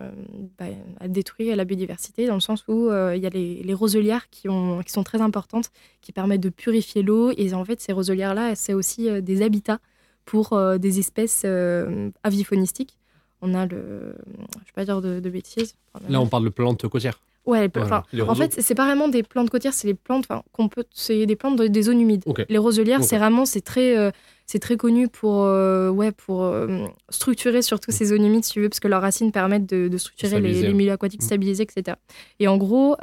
bah, 0.58 0.66
elle 1.00 1.12
détruit 1.12 1.54
la 1.54 1.64
biodiversité 1.66 2.26
dans 2.26 2.34
le 2.34 2.40
sens 2.40 2.64
où 2.66 2.90
il 2.90 3.22
y 3.22 3.26
a 3.26 3.30
les, 3.30 3.62
les 3.62 3.74
roselières 3.74 4.30
qui, 4.30 4.48
ont, 4.48 4.82
qui 4.82 4.92
sont 4.92 5.04
très 5.04 5.20
importantes, 5.20 5.70
qui 6.00 6.12
permettent 6.12 6.42
de 6.42 6.48
purifier 6.50 7.02
l'eau. 7.02 7.30
Et 7.36 7.52
en 7.52 7.64
fait, 7.66 7.80
ces 7.82 7.92
roselières-là, 7.92 8.54
c'est 8.54 8.72
aussi 8.74 9.22
des 9.22 9.42
habitats 9.42 9.80
pour 10.24 10.52
euh, 10.52 10.78
des 10.78 10.98
espèces 10.98 11.42
euh, 11.44 12.10
avifaunistiques. 12.22 12.96
On 13.42 13.54
a 13.54 13.66
le. 13.66 13.76
Je 13.76 14.32
ne 14.32 14.46
vais 14.46 14.72
pas 14.74 14.84
dire 14.84 15.00
de, 15.02 15.20
de 15.20 15.30
bêtises. 15.30 15.74
Là, 16.08 16.20
on 16.20 16.26
parle 16.26 16.44
de 16.44 16.48
plantes 16.50 16.87
côtières. 16.88 17.20
Ouais, 17.46 17.68
Voilà, 17.74 18.04
en 18.26 18.34
fait, 18.34 18.58
c'est 18.62 18.74
pas 18.74 18.87
vraiment 18.87 19.06
des 19.06 19.22
plantes 19.22 19.50
côtières, 19.50 19.74
c'est 19.74 19.87
les 19.87 19.92
plantes 19.92 20.26
qu'on 20.52 20.68
peut, 20.70 20.84
c'est 20.94 21.26
des 21.26 21.37
plantes 21.37 21.58
de- 21.58 21.66
des 21.66 21.82
zones 21.82 22.00
humides. 22.00 22.24
Les 22.48 22.56
roselières, 22.56 23.04
c'est 23.04 23.18
vraiment, 23.18 23.44
c'est 23.44 23.60
très, 23.60 23.98
euh, 23.98 24.10
c'est 24.46 24.60
très 24.60 24.78
connu 24.78 25.08
pour, 25.08 25.42
euh, 25.44 25.90
ouais, 25.90 26.10
pour 26.10 26.42
euh, 26.44 26.87
structurer 27.10 27.60
surtout 27.60 27.90
ces 27.90 28.06
zones 28.06 28.24
humides, 28.24 28.44
si 28.46 28.52
tu 28.52 28.62
veux, 28.62 28.70
parce 28.70 28.80
que 28.80 28.88
leurs 28.88 29.02
racines 29.02 29.30
permettent 29.30 29.66
de, 29.68 29.88
de 29.88 29.98
structurer 29.98 30.40
les, 30.40 30.72
milieux 30.72 30.92
aquatiques, 30.92 31.20
Mm. 31.20 31.26
stabiliser, 31.26 31.64
etc. 31.64 31.98
Et 32.40 32.48
en 32.48 32.56
gros, 32.56 32.96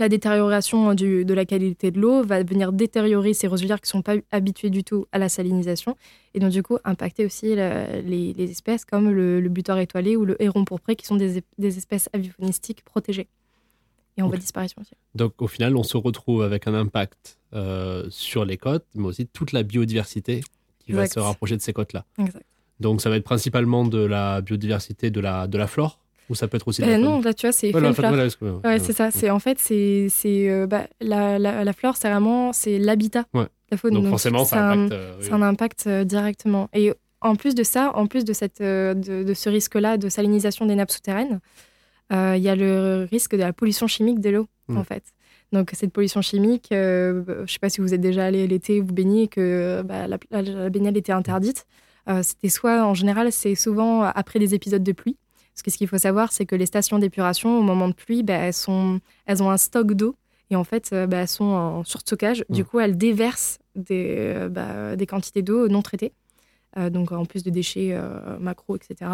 la 0.00 0.08
détérioration 0.08 0.94
du- 0.94 1.24
de 1.24 1.34
la 1.34 1.44
qualité 1.44 1.90
de 1.90 2.00
l'eau 2.00 2.22
va 2.24 2.42
venir 2.42 2.72
détériorer 2.72 3.34
ces 3.34 3.46
roselières 3.46 3.80
qui 3.80 3.88
sont 3.88 4.02
pas 4.02 4.14
habituées 4.32 4.70
du 4.70 4.82
tout 4.82 5.06
à 5.12 5.18
la 5.18 5.28
salinisation, 5.28 5.96
et 6.34 6.40
donc 6.40 6.50
du 6.50 6.62
coup 6.62 6.78
impacter 6.84 7.24
aussi 7.24 7.54
la- 7.54 8.00
les, 8.00 8.32
les 8.32 8.50
espèces 8.50 8.84
comme 8.84 9.10
le, 9.10 9.40
le 9.40 9.48
buteur 9.48 9.78
étoilé 9.78 10.16
ou 10.16 10.24
le 10.24 10.40
héron 10.42 10.64
pourpré, 10.64 10.96
qui 10.96 11.06
sont 11.06 11.16
des, 11.16 11.42
des 11.58 11.78
espèces 11.78 12.08
avifaunistiques 12.12 12.82
protégées 12.84 13.28
et 14.16 14.22
en 14.22 14.26
voie 14.26 14.34
Ok. 14.34 14.40
de 14.40 14.40
disparition 14.42 14.80
aussi. 14.82 14.92
Donc, 15.14 15.40
au 15.40 15.46
final, 15.46 15.76
on 15.76 15.82
se 15.84 15.96
retrouve 15.96 16.42
avec 16.42 16.66
un 16.66 16.74
impact 16.74 17.38
euh, 17.54 18.06
sur 18.10 18.44
les 18.44 18.56
côtes, 18.56 18.84
mais 18.94 19.06
aussi 19.06 19.26
toute 19.26 19.52
la 19.52 19.62
biodiversité 19.62 20.40
qui 20.84 20.92
va 20.92 21.06
se 21.06 21.20
rapprocher 21.20 21.56
de 21.56 21.62
ces 21.62 21.72
côtes-là. 21.72 22.04
Donc, 22.80 23.00
ça 23.02 23.10
va 23.10 23.16
être 23.16 23.24
principalement 23.24 23.84
de 23.84 23.98
la 23.98 24.40
biodiversité 24.40 25.10
de 25.10 25.20
la, 25.20 25.46
de 25.46 25.58
la 25.58 25.66
flore, 25.66 25.98
ou 26.30 26.34
ça 26.34 26.48
peut 26.48 26.56
être 26.56 26.66
aussi 26.68 26.80
la 26.80 26.88
faune 26.94 27.02
non, 27.02 27.20
là 27.20 27.34
tu 27.34 27.46
vois, 27.46 27.52
c'est 27.52 27.70
Voilà, 27.72 27.92
flore. 27.92 28.08
voilà, 28.12 28.28
Ouais, 28.64 28.78
c'est 28.78 28.92
ça. 28.94 29.10
C'est 29.10 29.28
en 29.30 29.38
fait, 29.40 29.58
c'est 29.58 30.06
c'est 30.08 30.48
euh, 30.48 30.66
bah, 30.66 30.86
la, 31.00 31.38
la, 31.38 31.64
la 31.64 31.72
flore, 31.74 31.96
c'est 31.96 32.08
vraiment 32.08 32.52
c'est 32.52 32.78
l'habitat. 32.78 33.24
Ouais. 33.34 33.46
La 33.70 33.76
faune. 33.76 33.94
Donc, 33.94 34.06
forcément, 34.08 34.44
ça 34.44 34.70
impacte. 34.70 34.92
euh. 34.92 35.16
C'est 35.20 35.32
un 35.32 35.42
impact 35.42 35.84
euh, 35.86 36.04
directement. 36.04 36.68
Et 36.72 36.92
en 37.20 37.36
plus 37.36 37.54
de 37.54 37.62
ça, 37.62 37.92
en 37.94 38.06
plus 38.06 38.24
de, 38.24 38.32
cette, 38.32 38.60
de, 38.62 38.94
de 39.24 39.34
ce 39.34 39.48
risque-là 39.50 39.98
de 39.98 40.08
salinisation 40.08 40.64
des 40.66 40.74
nappes 40.74 40.90
souterraines, 40.90 41.40
il 42.10 42.38
y 42.42 42.48
a 42.48 42.56
le 42.56 43.06
risque 43.10 43.32
de 43.32 43.40
la 43.42 43.52
pollution 43.52 43.86
chimique 43.86 44.20
de 44.20 44.30
l'eau, 44.30 44.46
Mm. 44.68 44.76
en 44.78 44.84
fait. 44.84 45.02
Donc 45.52 45.70
cette 45.74 45.92
pollution 45.92 46.22
chimique, 46.22 46.68
euh, 46.72 47.22
je 47.26 47.42
ne 47.42 47.46
sais 47.46 47.58
pas 47.60 47.68
si 47.68 47.80
vous 47.80 47.92
êtes 47.92 48.00
déjà 48.00 48.24
allé 48.24 48.46
l'été, 48.46 48.80
vous 48.80 48.92
baignez, 48.92 49.26
que 49.28 49.82
bah, 49.84 50.06
la, 50.06 50.16
la, 50.30 50.42
la, 50.42 50.70
baignade 50.70 50.96
était 50.96 51.12
interdite. 51.12 51.66
Euh, 52.08 52.22
C'était 52.22 52.48
soit, 52.48 52.84
en 52.84 52.94
général, 52.94 53.30
c'est 53.32 53.54
souvent 53.56 54.02
après 54.02 54.38
des 54.38 54.54
épisodes 54.54 54.82
de 54.82 54.92
pluie. 54.92 55.16
Parce 55.60 55.66
que 55.66 55.70
ce 55.72 55.78
qu'il 55.78 55.88
faut 55.88 55.98
savoir, 55.98 56.32
c'est 56.32 56.46
que 56.46 56.56
les 56.56 56.64
stations 56.64 56.98
d'épuration, 56.98 57.58
au 57.58 57.62
moment 57.62 57.88
de 57.88 57.92
pluie, 57.92 58.22
bah, 58.22 58.34
elles, 58.34 58.54
sont, 58.54 59.00
elles 59.26 59.42
ont 59.42 59.50
un 59.50 59.58
stock 59.58 59.92
d'eau. 59.92 60.16
Et 60.48 60.56
en 60.56 60.64
fait, 60.64 60.90
bah, 60.92 61.18
elles 61.18 61.28
sont 61.28 61.44
en 61.44 61.84
surstockage. 61.84 62.44
Du 62.48 62.64
coup, 62.64 62.80
elles 62.80 62.96
déversent 62.96 63.58
des, 63.76 64.48
bah, 64.50 64.96
des 64.96 65.06
quantités 65.06 65.42
d'eau 65.42 65.68
non 65.68 65.82
traitées. 65.82 66.12
Euh, 66.78 66.88
donc 66.88 67.12
en 67.12 67.24
plus 67.24 67.42
de 67.42 67.50
déchets 67.50 67.90
euh, 67.92 68.38
macro, 68.38 68.76
etc. 68.76 69.10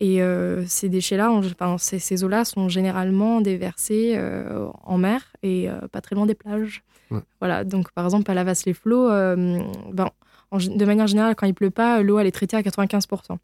Et 0.00 0.22
euh, 0.22 0.64
ces 0.66 0.88
déchets-là, 0.88 1.30
enfin, 1.30 1.76
ces, 1.78 1.98
ces 1.98 2.22
eaux-là 2.22 2.44
sont 2.44 2.68
généralement 2.68 3.40
déversées 3.40 4.14
euh, 4.16 4.68
en 4.84 4.96
mer 4.96 5.32
et 5.42 5.68
euh, 5.68 5.88
pas 5.88 6.00
très 6.00 6.14
loin 6.14 6.24
des 6.24 6.34
plages. 6.34 6.84
Ouais. 7.10 7.20
Voilà, 7.40 7.64
donc 7.64 7.90
par 7.92 8.04
exemple, 8.04 8.30
à 8.30 8.34
la 8.34 8.44
les 8.44 8.74
flots 8.74 9.08
ben, 9.08 10.10
en, 10.50 10.58
de 10.58 10.84
manière 10.84 11.08
générale, 11.08 11.34
quand 11.34 11.46
il 11.46 11.54
pleut 11.54 11.70
pas, 11.70 12.00
l'eau, 12.02 12.18
elle 12.18 12.26
est 12.26 12.32
traitée 12.32 12.56
à 12.56 12.62
95%. 12.62 13.38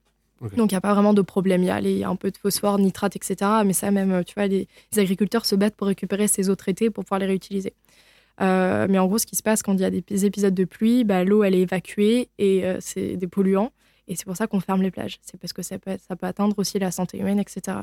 Donc 0.57 0.73
il 0.73 0.75
n'y 0.75 0.79
a 0.79 0.81
pas 0.81 0.95
vraiment 0.95 1.15
de 1.15 1.23
problème. 1.23 1.63
Il 1.63 1.67
y, 1.67 2.03
a, 2.03 2.09
a 2.09 2.11
un 2.11 2.17
peu 2.17 2.31
de 2.31 2.37
phosphore, 2.37 2.79
nitrate, 2.79 3.17
etc. 3.17 3.51
Mais 3.65 3.73
ça 3.73 3.91
même, 3.91 4.25
tu 4.25 4.35
vois, 4.35 4.47
les, 4.47 4.69
les 4.93 4.99
agriculteurs 4.99 5.47
se 5.47 5.55
battent 5.55 5.77
pour 5.77 5.87
récupérer 5.87 6.29
ces 6.29 6.51
eaux 6.51 6.57
traitées 6.57 6.91
pour 6.91 7.05
pouvoir 7.05 7.21
les 7.21 7.27
réutiliser. 7.27 7.75
Euh, 8.41 8.87
mais 8.89 8.99
en 8.99 9.07
gros, 9.07 9.19
ce 9.19 9.27
qui 9.27 9.37
se 9.37 9.43
passe 9.43 9.63
quand 9.63 9.75
il 9.75 9.81
y 9.81 9.85
a 9.85 9.91
des 9.91 10.27
épisodes 10.27 10.55
de 10.55 10.65
pluie, 10.65 11.05
bah, 11.05 11.25
l'eau 11.25 11.45
elle 11.45 11.55
est 11.55 11.61
évacuée 11.61 12.29
et 12.39 12.65
euh, 12.65 12.79
c'est 12.81 13.17
des 13.17 13.27
polluants. 13.29 13.71
Et 14.09 14.17
c'est 14.17 14.25
pour 14.25 14.37
ça 14.37 14.47
qu'on 14.47 14.61
ferme 14.61 14.83
les 14.83 14.91
plages. 14.91 15.19
C'est 15.23 15.41
parce 15.41 15.53
que 15.53 15.63
ça 15.63 15.79
peut 15.79 15.97
atteindre 16.23 16.59
aussi 16.59 16.79
la 16.79 16.91
santé 16.91 17.19
humaine, 17.19 17.39
etc. 17.39 17.79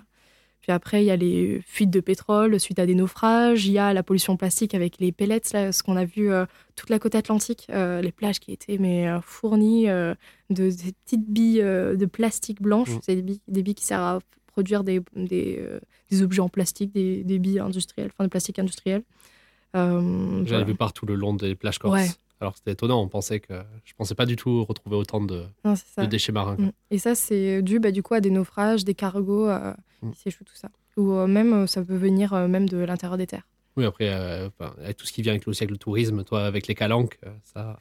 Puis 0.62 0.71
après, 0.71 1.04
il 1.04 1.08
y 1.08 1.12
a 1.12 1.15
les 1.15 1.60
fuites 1.65 1.89
de 1.89 2.00
pétrole 2.00 2.60
suite 2.60 2.78
à 2.78 2.86
des 2.86 2.93
naufrages. 2.93 3.65
Il 3.65 3.71
y 3.71 3.80
a 3.80 3.93
la 3.93 4.04
pollution 4.04 4.38
plastique 4.38 4.76
avec 4.76 5.00
les 5.00 5.12
pellets, 5.12 5.41
là, 5.54 5.71
ce 5.71 5.82
qu'on 5.82 5.97
a 5.97 6.06
vu 6.06 6.32
euh, 6.32 6.45
toute 6.76 6.91
la 6.91 7.00
côte 7.00 7.15
atlantique, 7.15 7.65
euh, 7.71 8.00
les 8.02 8.12
plages 8.12 8.39
qui 8.39 8.52
étaient 8.52 8.78
mais, 8.78 9.08
euh, 9.08 9.21
fournies 9.21 9.88
de 9.88 10.69
petites 10.69 11.28
billes 11.28 11.62
de 11.62 12.06
plastique 12.06 12.62
blanche. 12.62 12.91
Mmh. 12.91 13.00
C'est 13.02 13.15
des 13.15 13.21
billes, 13.24 13.41
des 13.47 13.63
billes 13.63 13.76
qui 13.76 13.86
servent 13.86 14.17
à 14.17 14.19
produire 14.45 14.84
des, 14.84 15.02
des, 15.15 15.65
des 16.12 16.21
objets 16.21 16.41
en 16.41 16.50
plastique, 16.50 16.93
des, 16.93 17.24
des 17.24 17.39
billes 17.39 17.60
industrielles, 17.60 18.12
enfin 18.13 18.26
de 18.26 18.30
plastique 18.30 18.60
industriel. 18.60 19.02
J'avais 19.74 20.43
voilà. 20.43 20.63
vu 20.63 20.76
partout 20.76 21.06
le 21.06 21.15
long 21.15 21.34
des 21.34 21.56
plages 21.56 21.80
corses. 21.80 21.93
Ouais. 21.93 22.08
Alors 22.39 22.56
c'était 22.58 22.71
étonnant, 22.71 23.02
on 23.02 23.08
pensait 23.08 23.39
que 23.39 23.54
je 23.86 23.93
pensais 23.93 24.15
pas 24.15 24.26
du 24.26 24.36
tout 24.36 24.63
retrouver 24.65 24.95
autant 24.95 25.21
de, 25.21 25.43
non, 25.63 25.76
de 25.97 26.06
déchets 26.06 26.32
marins. 26.32 26.56
Quoi. 26.56 26.65
Et 26.89 26.97
ça 26.97 27.15
c'est 27.15 27.62
dû 27.62 27.80
bah, 27.80 27.91
du 27.91 28.02
coup 28.04 28.15
à 28.15 28.19
des 28.19 28.32
naufrages, 28.32 28.84
des 28.84 28.95
cargos 28.95 29.47
mm. 30.02 30.12
qui 30.12 30.22
s'échouent 30.22 30.44
tout 30.44 30.56
ça. 30.56 30.70
Ou 30.98 31.14
euh, 31.14 31.28
même 31.28 31.68
ça 31.68 31.82
peut 31.82 31.96
venir 31.96 32.34
euh, 32.34 32.48
même 32.48 32.68
de 32.68 32.78
l'intérieur 32.78 33.18
des 33.18 33.28
terres. 33.28 33.48
Oui 33.78 33.86
après 33.86 34.10
euh, 34.10 34.50
avec 34.84 34.98
tout 34.98 35.06
ce 35.06 35.14
qui 35.14 35.22
vient 35.22 35.34
avec, 35.34 35.48
aussi 35.48 35.64
avec 35.64 35.72
le 35.72 35.78
tourisme, 35.78 36.24
toi 36.24 36.46
avec 36.46 36.68
les 36.68 36.76
calanques, 36.76 37.20
ça 37.44 37.78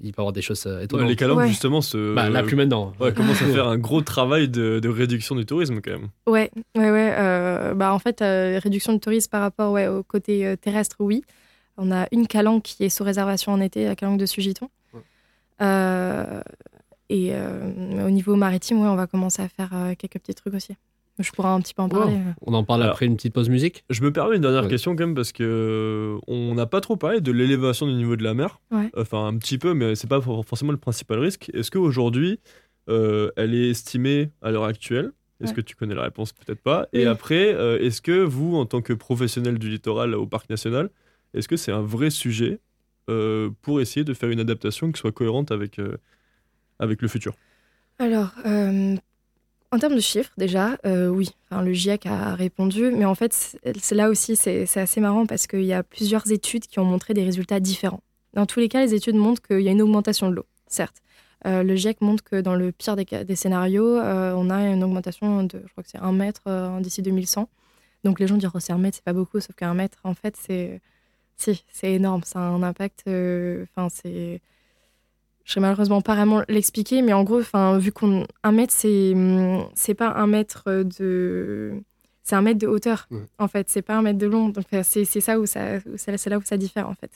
il 0.00 0.12
peut 0.12 0.20
y 0.20 0.22
avoir 0.22 0.32
des 0.32 0.42
choses 0.42 0.60
étonnantes. 0.60 0.92
Ouais, 0.92 1.10
les 1.10 1.16
calanques, 1.16 1.38
ouais. 1.38 1.48
justement, 1.48 1.80
se... 1.80 2.14
bah, 2.14 2.28
là, 2.28 2.42
plus 2.42 2.56
maintenant. 2.56 2.92
Ouais, 3.00 3.12
commencent 3.12 3.42
à 3.42 3.46
faire 3.52 3.66
un 3.66 3.78
gros 3.78 4.00
travail 4.00 4.48
de, 4.48 4.78
de, 4.80 4.88
réduction 4.88 5.34
du 5.34 5.44
tourisme, 5.44 5.80
quand 5.82 5.90
même. 5.90 6.08
Ouais, 6.26 6.50
ouais, 6.76 6.90
ouais. 6.90 7.14
Euh, 7.18 7.74
bah, 7.74 7.92
en 7.92 7.98
fait, 7.98 8.22
euh, 8.22 8.60
réduction 8.62 8.92
du 8.92 9.00
tourisme 9.00 9.28
par 9.30 9.40
rapport 9.40 9.72
ouais, 9.72 9.88
au 9.88 10.02
côté 10.02 10.46
euh, 10.46 10.56
terrestre, 10.56 10.96
oui. 11.00 11.24
On 11.76 11.90
a 11.90 12.06
une 12.12 12.26
calanque 12.26 12.62
qui 12.62 12.84
est 12.84 12.88
sous 12.88 13.04
réservation 13.04 13.52
en 13.52 13.60
été, 13.60 13.86
la 13.86 13.96
calanque 13.96 14.18
de 14.18 14.26
Sugiton. 14.26 14.68
Ouais. 14.92 15.02
et 17.08 17.32
au 17.34 18.10
niveau 18.10 18.36
maritime, 18.36 18.80
ouais, 18.80 18.88
on 18.88 18.96
va 18.96 19.06
commencer 19.06 19.42
à 19.42 19.48
faire 19.48 19.70
quelques 19.96 20.18
petits 20.18 20.34
trucs 20.34 20.54
aussi. 20.54 20.74
Je 21.18 21.32
pourrais 21.32 21.48
un 21.48 21.60
petit 21.60 21.74
peu 21.74 21.82
en 21.82 21.88
parler. 21.88 22.16
On 22.46 22.54
en 22.54 22.62
parle 22.62 22.82
Alors, 22.82 22.92
après 22.92 23.06
une 23.06 23.16
petite 23.16 23.34
pause 23.34 23.48
musique. 23.48 23.84
Je 23.90 24.02
me 24.02 24.12
permets 24.12 24.36
une 24.36 24.42
dernière 24.42 24.62
ouais. 24.62 24.68
question 24.68 24.94
quand 24.94 25.04
même 25.04 25.14
parce 25.16 25.32
que 25.32 26.16
on 26.28 26.54
n'a 26.54 26.66
pas 26.66 26.80
trop 26.80 26.96
parlé 26.96 27.20
de 27.20 27.32
l'élévation 27.32 27.86
du 27.86 27.94
niveau 27.94 28.14
de 28.14 28.22
la 28.22 28.34
mer. 28.34 28.60
Ouais. 28.70 28.90
Enfin 28.96 29.26
un 29.26 29.36
petit 29.36 29.58
peu, 29.58 29.74
mais 29.74 29.96
c'est 29.96 30.06
pas 30.06 30.20
forcément 30.20 30.70
le 30.70 30.78
principal 30.78 31.18
risque. 31.18 31.50
Est-ce 31.54 31.72
qu'aujourd'hui, 31.72 32.38
euh, 32.88 33.30
elle 33.36 33.54
est 33.54 33.70
estimée 33.70 34.30
à 34.42 34.52
l'heure 34.52 34.64
actuelle? 34.64 35.10
Est-ce 35.40 35.50
ouais. 35.50 35.56
que 35.56 35.60
tu 35.60 35.74
connais 35.74 35.94
la 35.94 36.02
réponse? 36.02 36.32
Peut-être 36.32 36.62
pas. 36.62 36.88
Oui. 36.92 37.00
Et 37.00 37.06
après, 37.06 37.52
euh, 37.54 37.80
est-ce 37.80 38.00
que 38.00 38.22
vous, 38.22 38.56
en 38.56 38.66
tant 38.66 38.80
que 38.80 38.92
professionnel 38.92 39.58
du 39.58 39.68
littoral 39.68 40.14
au 40.14 40.26
parc 40.26 40.48
national, 40.50 40.90
est-ce 41.34 41.48
que 41.48 41.56
c'est 41.56 41.72
un 41.72 41.82
vrai 41.82 42.10
sujet 42.10 42.60
euh, 43.10 43.50
pour 43.62 43.80
essayer 43.80 44.04
de 44.04 44.14
faire 44.14 44.30
une 44.30 44.40
adaptation 44.40 44.92
qui 44.92 45.00
soit 45.00 45.12
cohérente 45.12 45.50
avec 45.50 45.78
euh, 45.78 45.96
avec 46.78 47.02
le 47.02 47.08
futur? 47.08 47.34
Alors. 47.98 48.30
Euh, 48.46 48.96
en 49.70 49.78
termes 49.78 49.94
de 49.94 50.00
chiffres, 50.00 50.32
déjà, 50.38 50.78
euh, 50.86 51.08
oui, 51.08 51.30
le 51.50 51.72
GIEC 51.72 52.06
a 52.06 52.34
répondu, 52.34 52.90
mais 52.90 53.04
en 53.04 53.14
fait, 53.14 53.58
là 53.90 54.08
aussi, 54.08 54.34
c'est 54.34 54.76
assez 54.76 55.00
marrant 55.00 55.26
parce 55.26 55.46
qu'il 55.46 55.64
y 55.64 55.74
a 55.74 55.82
plusieurs 55.82 56.30
études 56.32 56.66
qui 56.66 56.78
ont 56.78 56.84
montré 56.84 57.12
des 57.12 57.24
résultats 57.24 57.60
différents. 57.60 58.00
Dans 58.32 58.46
tous 58.46 58.60
les 58.60 58.68
cas, 58.68 58.80
les 58.80 58.94
études 58.94 59.16
montrent 59.16 59.42
qu'il 59.42 59.60
y 59.60 59.68
a 59.68 59.72
une 59.72 59.82
augmentation 59.82 60.30
de 60.30 60.36
l'eau, 60.36 60.46
certes. 60.68 61.02
Euh, 61.46 61.62
le 61.62 61.76
GIEC 61.76 62.00
montre 62.00 62.24
que 62.24 62.40
dans 62.40 62.54
le 62.54 62.72
pire 62.72 62.96
des, 62.96 63.36
scénarios, 63.36 63.98
euh, 63.98 64.32
on 64.36 64.50
a 64.50 64.60
une 64.70 64.82
augmentation 64.82 65.44
de, 65.44 65.62
je 65.64 65.70
crois 65.72 65.84
que 65.84 65.90
c'est 65.90 65.98
un 65.98 66.12
mètre 66.12 66.42
d'ici 66.80 67.02
2100. 67.02 67.48
Donc 68.04 68.20
les 68.20 68.26
gens 68.26 68.36
disent, 68.36 68.50
oh, 68.54 68.60
c'est 68.60 68.72
un 68.72 68.78
mètre, 68.78 68.96
c'est 68.96 69.04
pas 69.04 69.12
beaucoup, 69.12 69.38
sauf 69.40 69.54
qu'un 69.54 69.74
mètre, 69.74 69.98
en 70.04 70.14
fait, 70.14 70.36
c'est 70.36 70.80
si, 71.36 71.62
énorme, 71.82 72.22
ça 72.24 72.38
a 72.40 72.42
un 72.42 72.62
impact, 72.62 73.02
enfin, 73.06 73.88
c'est 73.90 74.40
je 75.48 75.54
sais 75.54 75.60
malheureusement 75.60 76.02
pas 76.02 76.14
vraiment 76.14 76.42
l'expliquer, 76.46 77.00
mais 77.00 77.14
en 77.14 77.24
gros, 77.24 77.40
enfin, 77.40 77.78
vu 77.78 77.90
qu'on 77.90 78.26
un 78.42 78.52
mètre, 78.52 78.74
c'est 78.74 79.14
c'est 79.74 79.94
pas 79.94 80.12
un 80.12 80.26
mètre 80.26 80.84
de 80.98 81.82
c'est 82.22 82.36
un 82.36 82.42
mètre 82.42 82.58
de 82.58 82.66
hauteur 82.66 83.08
ouais. 83.10 83.22
en 83.38 83.48
fait, 83.48 83.70
c'est 83.70 83.80
pas 83.80 83.96
un 83.96 84.02
mètre 84.02 84.18
de 84.18 84.26
long. 84.26 84.50
Donc 84.50 84.66
c'est 84.82 85.06
c'est 85.06 85.22
ça 85.22 85.40
où 85.40 85.46
ça 85.46 85.80
c'est 85.96 86.26
là 86.26 86.36
où 86.36 86.42
ça 86.42 86.58
diffère 86.58 86.86
en 86.86 86.94
fait. 86.94 87.10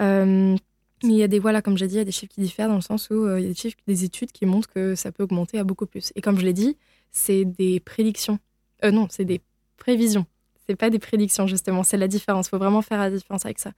Euh, 0.00 0.56
mais 1.04 1.12
il 1.12 1.18
y 1.18 1.22
a 1.22 1.28
des 1.28 1.38
voilà, 1.38 1.60
comme 1.60 1.76
j'ai 1.76 1.88
dit, 1.88 1.96
il 1.96 1.98
y 1.98 2.00
a 2.00 2.04
des 2.04 2.10
chiffres 2.12 2.32
qui 2.32 2.40
diffèrent 2.40 2.68
dans 2.68 2.76
le 2.76 2.80
sens 2.80 3.10
où 3.10 3.26
euh, 3.26 3.38
il 3.38 3.42
y 3.42 3.46
a 3.46 3.50
des 3.50 3.54
chiffres, 3.54 3.76
des 3.86 4.04
études 4.04 4.32
qui 4.32 4.46
montrent 4.46 4.68
que 4.68 4.94
ça 4.94 5.12
peut 5.12 5.24
augmenter 5.24 5.58
à 5.58 5.64
beaucoup 5.64 5.84
plus. 5.84 6.10
Et 6.16 6.22
comme 6.22 6.38
je 6.38 6.46
l'ai 6.46 6.54
dit, 6.54 6.78
c'est 7.10 7.44
des 7.44 7.80
prédictions. 7.80 8.38
Euh, 8.82 8.90
non, 8.92 9.08
c'est 9.10 9.26
des 9.26 9.42
prévisions. 9.76 10.24
C'est 10.66 10.76
pas 10.76 10.88
des 10.88 10.98
prédictions 10.98 11.46
justement. 11.46 11.82
C'est 11.82 11.98
la 11.98 12.08
différence. 12.08 12.46
Il 12.46 12.50
faut 12.50 12.58
vraiment 12.58 12.80
faire 12.80 12.98
la 12.98 13.10
différence 13.10 13.44
avec 13.44 13.58
ça. 13.58 13.72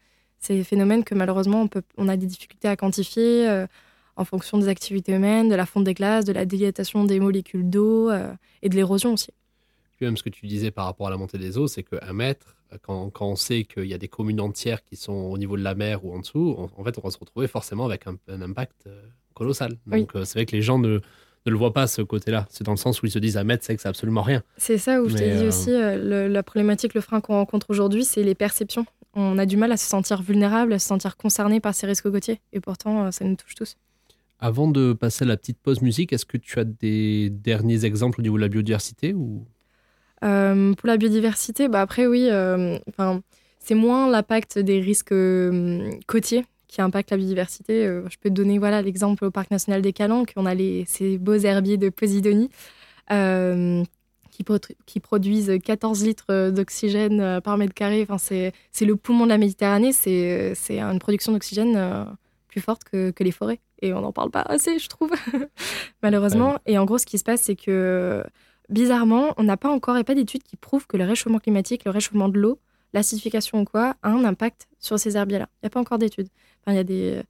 C'est 0.44 0.54
des 0.54 0.64
phénomènes 0.64 1.04
que 1.04 1.14
malheureusement 1.14 1.62
on, 1.62 1.68
peut, 1.68 1.80
on 1.96 2.06
a 2.06 2.18
des 2.18 2.26
difficultés 2.26 2.68
à 2.68 2.76
quantifier 2.76 3.48
euh, 3.48 3.66
en 4.16 4.26
fonction 4.26 4.58
des 4.58 4.68
activités 4.68 5.12
humaines, 5.12 5.48
de 5.48 5.54
la 5.54 5.64
fonte 5.64 5.84
des 5.84 5.94
glaces, 5.94 6.26
de 6.26 6.34
la 6.34 6.44
dilatation 6.44 7.04
des 7.04 7.18
molécules 7.18 7.70
d'eau 7.70 8.10
euh, 8.10 8.30
et 8.60 8.68
de 8.68 8.76
l'érosion 8.76 9.14
aussi. 9.14 9.30
Même 10.02 10.18
ce 10.18 10.22
que 10.22 10.28
tu 10.28 10.46
disais 10.46 10.70
par 10.70 10.84
rapport 10.84 11.06
à 11.06 11.10
la 11.10 11.16
montée 11.16 11.38
des 11.38 11.56
eaux, 11.56 11.66
c'est 11.66 11.82
qu'un 11.82 12.12
mètre, 12.12 12.56
quand, 12.82 13.08
quand, 13.08 13.26
on 13.26 13.36
sait 13.36 13.64
qu'il 13.64 13.86
y 13.86 13.94
a 13.94 13.98
des 13.98 14.08
communes 14.08 14.38
entières 14.38 14.84
qui 14.84 14.96
sont 14.96 15.14
au 15.14 15.38
niveau 15.38 15.56
de 15.56 15.62
la 15.62 15.74
mer 15.74 16.04
ou 16.04 16.14
en 16.14 16.18
dessous, 16.18 16.54
on, 16.58 16.64
en 16.78 16.84
fait 16.84 16.98
on 16.98 17.00
va 17.00 17.10
se 17.10 17.16
retrouver 17.16 17.46
forcément 17.46 17.86
avec 17.86 18.06
un, 18.06 18.16
un 18.28 18.42
impact 18.42 18.86
euh, 18.86 19.00
colossal. 19.32 19.78
Donc 19.86 20.10
oui. 20.14 20.20
c'est 20.26 20.34
vrai 20.40 20.44
que 20.44 20.54
les 20.54 20.60
gens 20.60 20.78
ne, 20.78 21.00
ne 21.46 21.50
le 21.50 21.56
voient 21.56 21.72
pas 21.72 21.86
ce 21.86 22.02
côté-là. 22.02 22.46
C'est 22.50 22.64
dans 22.64 22.72
le 22.72 22.76
sens 22.76 23.00
où 23.00 23.06
ils 23.06 23.12
se 23.12 23.18
disent 23.18 23.38
un 23.38 23.44
mètre, 23.44 23.64
c'est 23.64 23.76
que 23.76 23.80
c'est 23.80 23.88
absolument 23.88 24.20
rien. 24.20 24.42
C'est 24.58 24.76
ça 24.76 25.00
où 25.00 25.08
je 25.08 25.16
t'ai 25.16 25.38
dit 25.38 25.46
aussi, 25.46 25.72
euh, 25.72 25.96
le, 25.96 26.28
la 26.28 26.42
problématique, 26.42 26.92
le 26.92 27.00
frein 27.00 27.22
qu'on 27.22 27.36
rencontre 27.36 27.70
aujourd'hui, 27.70 28.04
c'est 28.04 28.22
les 28.22 28.34
perceptions 28.34 28.84
on 29.14 29.38
a 29.38 29.46
du 29.46 29.56
mal 29.56 29.72
à 29.72 29.76
se 29.76 29.86
sentir 29.86 30.22
vulnérable, 30.22 30.72
à 30.72 30.78
se 30.78 30.86
sentir 30.86 31.16
concerné 31.16 31.60
par 31.60 31.74
ces 31.74 31.86
risques 31.86 32.10
côtiers. 32.10 32.40
Et 32.52 32.60
pourtant, 32.60 33.06
euh, 33.06 33.10
ça 33.10 33.24
nous 33.24 33.36
touche 33.36 33.54
tous. 33.54 33.76
Avant 34.40 34.68
de 34.68 34.92
passer 34.92 35.24
à 35.24 35.28
la 35.28 35.36
petite 35.36 35.58
pause 35.58 35.80
musique, 35.80 36.12
est-ce 36.12 36.26
que 36.26 36.36
tu 36.36 36.58
as 36.58 36.64
des 36.64 37.30
derniers 37.30 37.84
exemples 37.84 38.20
au 38.20 38.22
niveau 38.22 38.36
de 38.36 38.42
la 38.42 38.48
biodiversité 38.48 39.14
ou... 39.14 39.46
Euh, 40.22 40.74
pour 40.74 40.86
la 40.86 40.96
biodiversité, 40.96 41.68
bah 41.68 41.82
après 41.82 42.06
oui, 42.06 42.28
euh, 42.30 42.78
c'est 43.58 43.74
moins 43.74 44.10
l'impact 44.10 44.58
des 44.58 44.80
risques 44.80 45.12
euh, 45.12 45.90
côtiers 46.06 46.46
qui 46.66 46.80
impactent 46.80 47.10
la 47.10 47.18
biodiversité. 47.18 47.84
Je 47.86 48.16
peux 48.20 48.30
te 48.30 48.34
donner 48.34 48.58
voilà 48.58 48.80
l'exemple 48.82 49.24
au 49.26 49.30
parc 49.30 49.50
national 49.50 49.82
des 49.82 49.92
Calanques, 49.92 50.32
on 50.36 50.46
a 50.46 50.54
les, 50.54 50.84
ces 50.86 51.18
beaux 51.18 51.34
herbiers 51.34 51.76
de 51.76 51.88
Posidonie 51.88 52.50
qui, 54.34 54.44
qui, 54.86 55.00
produisent 55.00 55.52
14 55.62 56.04
litres 56.04 56.50
d'oxygène 56.50 57.20
euh, 57.20 57.40
par 57.40 57.56
mètre 57.56 57.74
carré. 57.74 58.02
Enfin, 58.08 58.18
c'est 58.18 58.84
le 58.84 58.96
poumon 58.96 59.24
de 59.24 59.30
la 59.30 59.38
Méditerranée, 59.38 59.92
c'est 59.92 60.54
une 60.70 60.98
production 60.98 61.32
d'oxygène 61.32 61.76
euh, 61.76 62.04
plus 62.48 62.60
forte 62.60 62.82
que, 62.84 63.10
que, 63.12 63.22
les 63.22 63.30
forêts. 63.30 63.60
Et 63.80 63.92
on 63.92 64.00
n'en 64.00 64.12
parle 64.12 64.30
pas 64.30 64.42
assez, 64.42 64.78
je 64.78 64.88
trouve, 64.88 65.12
malheureusement. 66.02 66.52
Ouais. 66.52 66.58
Et 66.66 66.78
en 66.78 66.84
gros, 66.84 66.98
ce 66.98 67.06
qui 67.06 67.18
se 67.18 67.24
passe, 67.24 67.42
c'est 67.42 67.54
que 67.54 68.24
bizarrement, 68.68 69.34
on 69.36 69.44
n'a 69.44 69.56
pas 69.56 69.68
encore, 69.70 69.96
et 69.96 70.04
pas 70.04 70.14
d'études 70.14 70.42
qui 70.42 70.56
prouvent 70.56 70.86
que 70.86 70.96
le 70.96 71.04
réchauffement 71.04 71.38
climatique, 71.38 71.84
le 71.84 71.92
réchauffement 71.92 72.28
de 72.28 72.38
l'eau, 72.38 72.58
l'acidification 72.92 73.60
ou 73.60 73.64
quoi, 73.64 73.94
a 74.02 74.08
un 74.08 74.24
impact 74.24 74.66
sur 74.80 74.98
ces 74.98 75.16
herbiers-là. 75.16 75.48
Il 75.56 75.64
n'y 75.64 75.66
a 75.68 75.70
pas 75.70 75.80
encore 75.80 75.98
d'études. 75.98 76.28
Enfin, 76.62 76.72
il 76.72 76.76
y 76.76 76.80
a 76.80 76.84
des... 76.84 77.22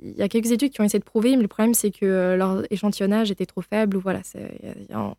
Il 0.00 0.16
y 0.16 0.22
a 0.22 0.28
quelques 0.28 0.50
études 0.50 0.72
qui 0.72 0.80
ont 0.80 0.84
essayé 0.84 0.98
de 0.98 1.04
prouver, 1.04 1.36
mais 1.36 1.42
le 1.42 1.48
problème, 1.48 1.72
c'est 1.72 1.92
que 1.92 2.34
leur 2.36 2.64
échantillonnage 2.72 3.30
était 3.30 3.46
trop 3.46 3.62
faible. 3.62 3.96
Ou 3.96 4.00
voilà, 4.00 4.22
a 4.92 5.14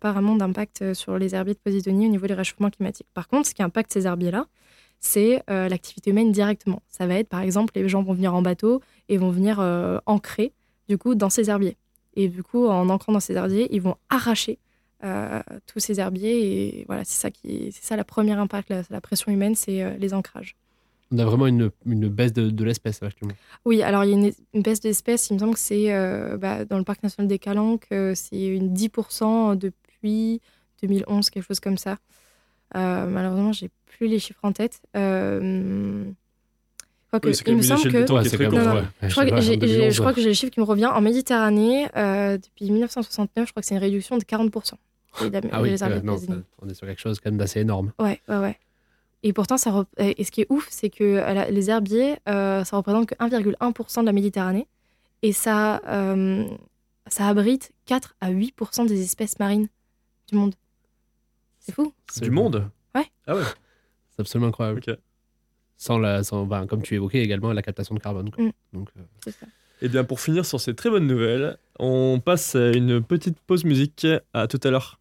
pas 0.00 0.12
vraiment 0.12 0.36
d'impact 0.36 0.94
sur 0.94 1.18
les 1.18 1.34
herbiers 1.34 1.54
de 1.54 1.58
Posidonie 1.58 2.06
au 2.06 2.10
niveau 2.10 2.26
du 2.26 2.32
réchauffement 2.32 2.70
climatique. 2.70 3.06
Par 3.14 3.28
contre, 3.28 3.48
ce 3.48 3.54
qui 3.54 3.62
impacte 3.62 3.92
ces 3.92 4.06
herbiers-là, 4.06 4.46
c'est 5.00 5.42
euh, 5.50 5.68
l'activité 5.68 6.10
humaine 6.10 6.32
directement. 6.32 6.82
Ça 6.88 7.06
va 7.06 7.14
être, 7.14 7.28
par 7.28 7.40
exemple, 7.40 7.72
les 7.76 7.88
gens 7.88 8.02
vont 8.02 8.14
venir 8.14 8.34
en 8.34 8.42
bateau 8.42 8.80
et 9.08 9.18
vont 9.18 9.30
venir 9.30 9.60
euh, 9.60 9.98
ancrer, 10.06 10.52
du 10.88 10.96
coup, 10.96 11.14
dans 11.14 11.30
ces 11.30 11.50
herbiers. 11.50 11.76
Et 12.16 12.28
du 12.28 12.42
coup, 12.42 12.66
en 12.66 12.88
ancrant 12.88 13.12
dans 13.12 13.20
ces 13.20 13.34
herbiers, 13.34 13.68
ils 13.70 13.82
vont 13.82 13.96
arracher 14.08 14.58
euh, 15.04 15.42
tous 15.66 15.80
ces 15.80 16.00
herbiers. 16.00 16.78
Et 16.78 16.84
voilà, 16.86 17.04
c'est 17.04 17.20
ça, 17.20 17.30
qui, 17.30 17.70
c'est 17.72 17.84
ça 17.84 17.96
la 17.96 18.04
première 18.04 18.38
impact, 18.38 18.72
la, 18.88 19.00
pression 19.00 19.30
humaine, 19.30 19.54
c'est 19.54 19.82
euh, 19.82 19.96
les 19.98 20.14
ancrages. 20.14 20.56
On 21.14 21.18
a 21.18 21.24
vraiment 21.24 21.46
une, 21.46 21.70
une 21.86 22.08
baisse 22.08 22.32
de, 22.32 22.50
de 22.50 22.64
l'espèce 22.64 23.02
actuellement. 23.02 23.34
Oui, 23.64 23.82
alors 23.82 24.04
il 24.04 24.10
y 24.10 24.14
a 24.14 24.16
une, 24.16 24.32
une 24.52 24.62
baisse 24.62 24.80
d'espèces. 24.80 25.30
Il 25.30 25.34
me 25.34 25.38
semble 25.38 25.54
que 25.54 25.60
c'est 25.60 25.92
euh, 25.94 26.36
bah, 26.36 26.64
dans 26.64 26.78
le 26.78 26.84
parc 26.84 27.02
national 27.04 27.28
des 27.28 27.38
Calanques, 27.38 27.86
euh, 27.92 28.14
c'est 28.16 28.44
une 28.46 28.74
10% 28.74 29.54
depuis 29.56 30.40
2011, 30.82 31.30
quelque 31.30 31.46
chose 31.46 31.60
comme 31.60 31.78
ça. 31.78 31.98
Euh, 32.76 33.06
malheureusement, 33.06 33.52
j'ai 33.52 33.70
plus 33.86 34.08
les 34.08 34.18
chiffres 34.18 34.40
en 34.42 34.50
tête. 34.52 34.80
Euh, 34.96 36.04
Oui, 37.22 37.32
il 37.46 37.56
me 37.56 37.62
semble 37.62 37.82
que 37.92 37.98
de 37.98 38.04
temps 38.06 38.14
Ouais, 38.16 38.24
très 38.24 38.48
Non, 38.48 38.74
ouais. 38.74 38.82
je 39.02 39.10
crois, 39.12 39.24
que 39.24 39.40
j'ai, 39.40 39.54
en 39.54 39.56
2011, 39.56 39.84
j'ai- 39.84 39.90
je 39.92 40.00
crois 40.00 40.12
que 40.14 40.20
j'ai 40.20 40.28
les 40.28 40.34
chiffres 40.34 40.50
qui 40.52 40.58
me 40.60 40.64
reviennent. 40.64 40.88
En 40.90 41.00
Méditerranée, 41.00 41.86
euh, 41.96 42.38
depuis 42.38 42.72
1969, 42.72 43.46
je 43.46 43.52
crois 43.52 43.60
que 43.62 43.66
c'est 43.68 43.76
une 43.76 43.80
réduction 43.80 44.18
de 44.18 44.24
40%. 44.24 44.78
des 45.20 45.30
dam- 45.30 45.44
Ah 45.52 45.62
oui, 45.62 45.70
euh, 45.80 46.00
non, 46.02 46.18
on 46.60 46.68
est 46.68 46.74
sur 46.74 46.88
quelque 46.88 47.00
chose 47.00 47.20
quand 47.20 47.30
même 47.30 47.38
d'assez 47.38 47.60
énorme. 47.60 47.92
Ouais, 48.00 48.20
ouais, 48.28 48.38
ouais. 48.38 48.58
Et 49.26 49.32
pourtant, 49.32 49.56
ça 49.56 49.70
rep- 49.72 49.88
et 49.98 50.22
ce 50.22 50.30
qui 50.30 50.42
est 50.42 50.46
ouf, 50.50 50.66
c'est 50.70 50.90
que 50.90 51.02
euh, 51.02 51.32
la- 51.34 51.50
les 51.50 51.70
herbiers, 51.70 52.16
euh, 52.28 52.62
ça 52.62 52.76
représente 52.76 53.06
que 53.08 53.14
1,1% 53.16 54.02
de 54.02 54.06
la 54.06 54.12
Méditerranée. 54.12 54.68
Et 55.22 55.32
ça, 55.32 55.80
euh, 55.88 56.44
ça 57.06 57.26
abrite 57.28 57.72
4 57.86 58.14
à 58.20 58.30
8% 58.30 58.84
des 58.84 59.00
espèces 59.02 59.38
marines 59.38 59.68
du 60.30 60.36
monde. 60.36 60.54
C'est 61.58 61.74
fou. 61.74 61.92
C'est- 62.12 62.20
Du 62.24 62.30
monde? 62.30 62.70
Ouais. 62.94 63.06
Ah 63.26 63.34
ouais, 63.34 63.42
C'est 64.10 64.20
absolument 64.20 64.48
incroyable. 64.48 64.82
Sans 65.78 65.98
la, 65.98 66.22
sans, 66.22 66.44
ben, 66.46 66.66
comme 66.66 66.82
tu 66.82 66.94
évoquais 66.94 67.22
également, 67.22 67.52
la 67.52 67.62
captation 67.62 67.94
de 67.94 68.00
carbone. 68.00 68.30
quoi. 68.30 68.44
Mm. 68.44 68.50
Donc, 68.74 68.90
euh, 68.98 69.02
C'est 69.24 69.32
ça. 69.32 69.46
Et 69.82 69.88
bien 69.88 70.04
pour 70.04 70.20
finir 70.20 70.46
sur 70.46 70.60
ces 70.60 70.74
très 70.74 70.88
bonnes 70.90 71.06
nouvelles, 71.06 71.58
on 71.78 72.20
passe 72.20 72.54
à 72.54 72.70
une 72.72 73.02
petite 73.02 73.40
pause 73.40 73.64
musique. 73.64 74.06
À 74.32 74.46
tout 74.46 74.60
à 74.62 74.70
l'heure. 74.70 75.00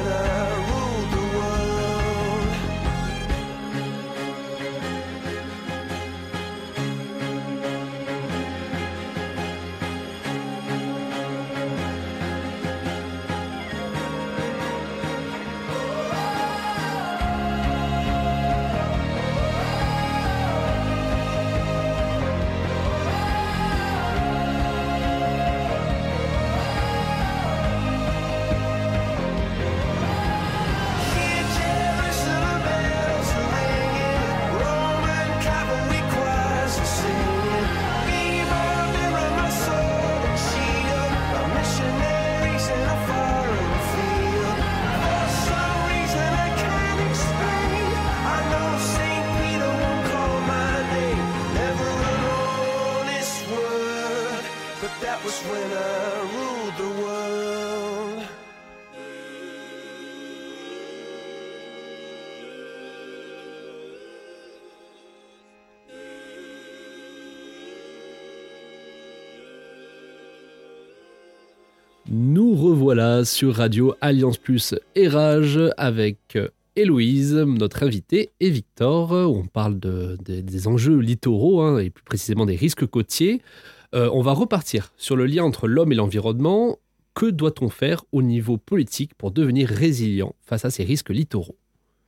with. 0.00 0.21
Nous 72.12 72.54
revoilà 72.54 73.24
sur 73.24 73.54
Radio 73.54 73.94
Alliance 74.00 74.36
Plus 74.36 74.74
et 74.94 75.08
Rage 75.08 75.58
avec 75.78 76.18
euh, 76.36 76.48
Héloïse, 76.76 77.34
notre 77.34 77.82
invitée, 77.84 78.30
et 78.40 78.50
Victor. 78.50 79.12
On 79.12 79.46
parle 79.46 79.80
de- 79.80 80.18
de- 80.24 80.40
des 80.42 80.68
enjeux 80.68 80.98
littoraux 80.98 81.62
hein, 81.62 81.78
et 81.78 81.88
plus 81.90 82.04
précisément 82.04 82.44
des 82.44 82.56
risques 82.56 82.86
côtiers. 82.86 83.40
Euh, 83.94 84.10
on 84.12 84.20
va 84.20 84.32
repartir 84.32 84.92
sur 84.98 85.16
le 85.16 85.24
lien 85.26 85.44
entre 85.44 85.66
l'homme 85.68 85.92
et 85.92 85.94
l'environnement. 85.94 86.78
Que 87.14 87.26
doit-on 87.26 87.68
faire 87.68 88.04
au 88.12 88.22
niveau 88.22 88.56
politique 88.58 89.14
pour 89.14 89.30
devenir 89.30 89.68
résilient 89.68 90.34
face 90.40 90.64
à 90.64 90.70
ces 90.70 90.84
risques 90.84 91.10
littoraux? 91.10 91.56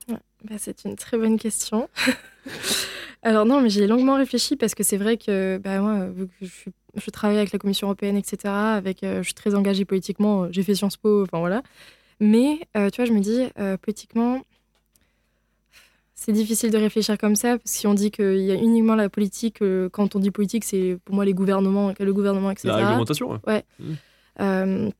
Bah, 0.08 0.56
c'est 0.58 0.84
une 0.84 0.96
très 0.96 1.16
bonne 1.16 1.38
question. 1.38 1.88
Alors 3.22 3.46
non, 3.46 3.62
mais 3.62 3.70
j'ai 3.70 3.86
longuement 3.86 4.16
réfléchi 4.16 4.56
parce 4.56 4.74
que 4.74 4.82
c'est 4.82 4.98
vrai 4.98 5.16
que 5.16 5.58
bah, 5.62 5.80
moi, 5.80 6.06
vu 6.10 6.26
que 6.26 6.32
je, 6.42 6.46
suis- 6.46 6.70
je 6.96 7.10
travaille 7.10 7.38
avec 7.38 7.52
la 7.52 7.58
Commission 7.58 7.88
européenne, 7.88 8.16
etc., 8.16 8.52
avec, 8.52 9.02
euh, 9.02 9.18
je 9.18 9.24
suis 9.24 9.34
très 9.34 9.54
engagée 9.54 9.84
politiquement, 9.84 10.44
euh, 10.44 10.48
j'ai 10.50 10.62
fait 10.62 10.74
Sciences 10.74 10.96
Po, 10.96 11.22
enfin 11.22 11.38
voilà. 11.38 11.62
Mais 12.20 12.60
euh, 12.76 12.90
tu 12.90 13.02
vois, 13.02 13.06
je 13.06 13.12
me 13.12 13.20
dis, 13.20 13.44
politiquement, 13.82 14.40
c'est 16.14 16.32
difficile 16.32 16.70
de 16.70 16.78
réfléchir 16.78 17.18
comme 17.18 17.36
ça, 17.36 17.58
parce 17.58 17.72
que 17.72 17.78
si 17.78 17.86
on 17.86 17.94
dit 17.94 18.10
qu'il 18.10 18.40
y 18.40 18.52
a 18.52 18.54
uniquement 18.54 18.94
la 18.94 19.08
politique, 19.08 19.58
quand 19.92 20.16
on 20.16 20.18
dit 20.18 20.30
politique, 20.30 20.64
c'est 20.64 20.98
pour 21.04 21.14
moi 21.14 21.24
les 21.24 21.34
gouvernements, 21.34 21.92
le 21.98 22.12
gouvernement, 22.12 22.50
etc. 22.50 22.68
La 22.68 22.76
réglementation, 22.76 23.40
ouais. 23.46 23.64
Euh, 24.40 24.90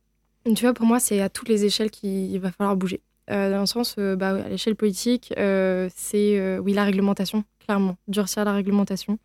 tu 0.54 0.64
vois, 0.64 0.74
pour 0.74 0.86
moi, 0.86 1.00
c'est 1.00 1.20
à 1.20 1.28
toutes 1.28 1.48
les 1.48 1.64
échelles 1.64 1.90
qu'il 1.90 2.38
va 2.40 2.50
falloir 2.50 2.76
bouger. 2.76 3.00
Euh, 3.30 3.50
dans 3.50 3.60
le 3.60 3.66
sens, 3.66 3.96
euh, 3.98 4.16
bah, 4.16 4.34
à 4.44 4.48
l'échelle 4.48 4.76
politique, 4.76 5.32
c'est 5.36 6.58
oui 6.58 6.72
la 6.72 6.84
réglementation, 6.84 7.44
clairement, 7.64 7.96
durcir 8.08 8.44
la 8.44 8.52
réglementation. 8.52 9.18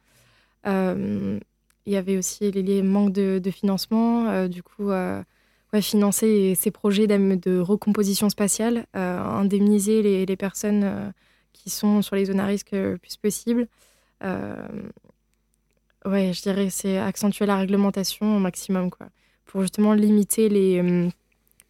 Il 1.85 1.93
y 1.93 1.95
avait 1.95 2.17
aussi 2.17 2.51
les, 2.51 2.81
manques 2.81 3.13
de, 3.13 3.51
financement, 3.51 4.27
euh, 4.27 4.47
du 4.47 4.61
coup, 4.63 4.91
euh, 4.91 5.23
financer 5.81 6.55
ces 6.55 6.71
projets 6.71 7.07
de 7.07 7.59
recomposition 7.59 8.29
spatiale, 8.29 8.85
euh, 8.95 9.19
indemniser 9.19 10.25
les, 10.25 10.35
personnes 10.35 11.13
qui 11.53 11.69
sont 11.69 12.01
sur 12.01 12.15
les 12.15 12.25
zones 12.25 12.39
à 12.39 12.45
risque 12.45 12.71
le 12.71 12.97
plus 12.97 13.17
possible. 13.17 13.67
Ouais, 16.05 16.31
je 16.33 16.41
dirais 16.41 16.69
c'est 16.69 16.97
accentuer 16.97 17.45
la 17.45 17.57
réglementation 17.57 18.37
au 18.37 18.39
maximum, 18.39 18.89
quoi 18.89 19.07
pour 19.45 19.61
justement 19.61 19.93
limiter 19.93 20.47
les 20.47 21.09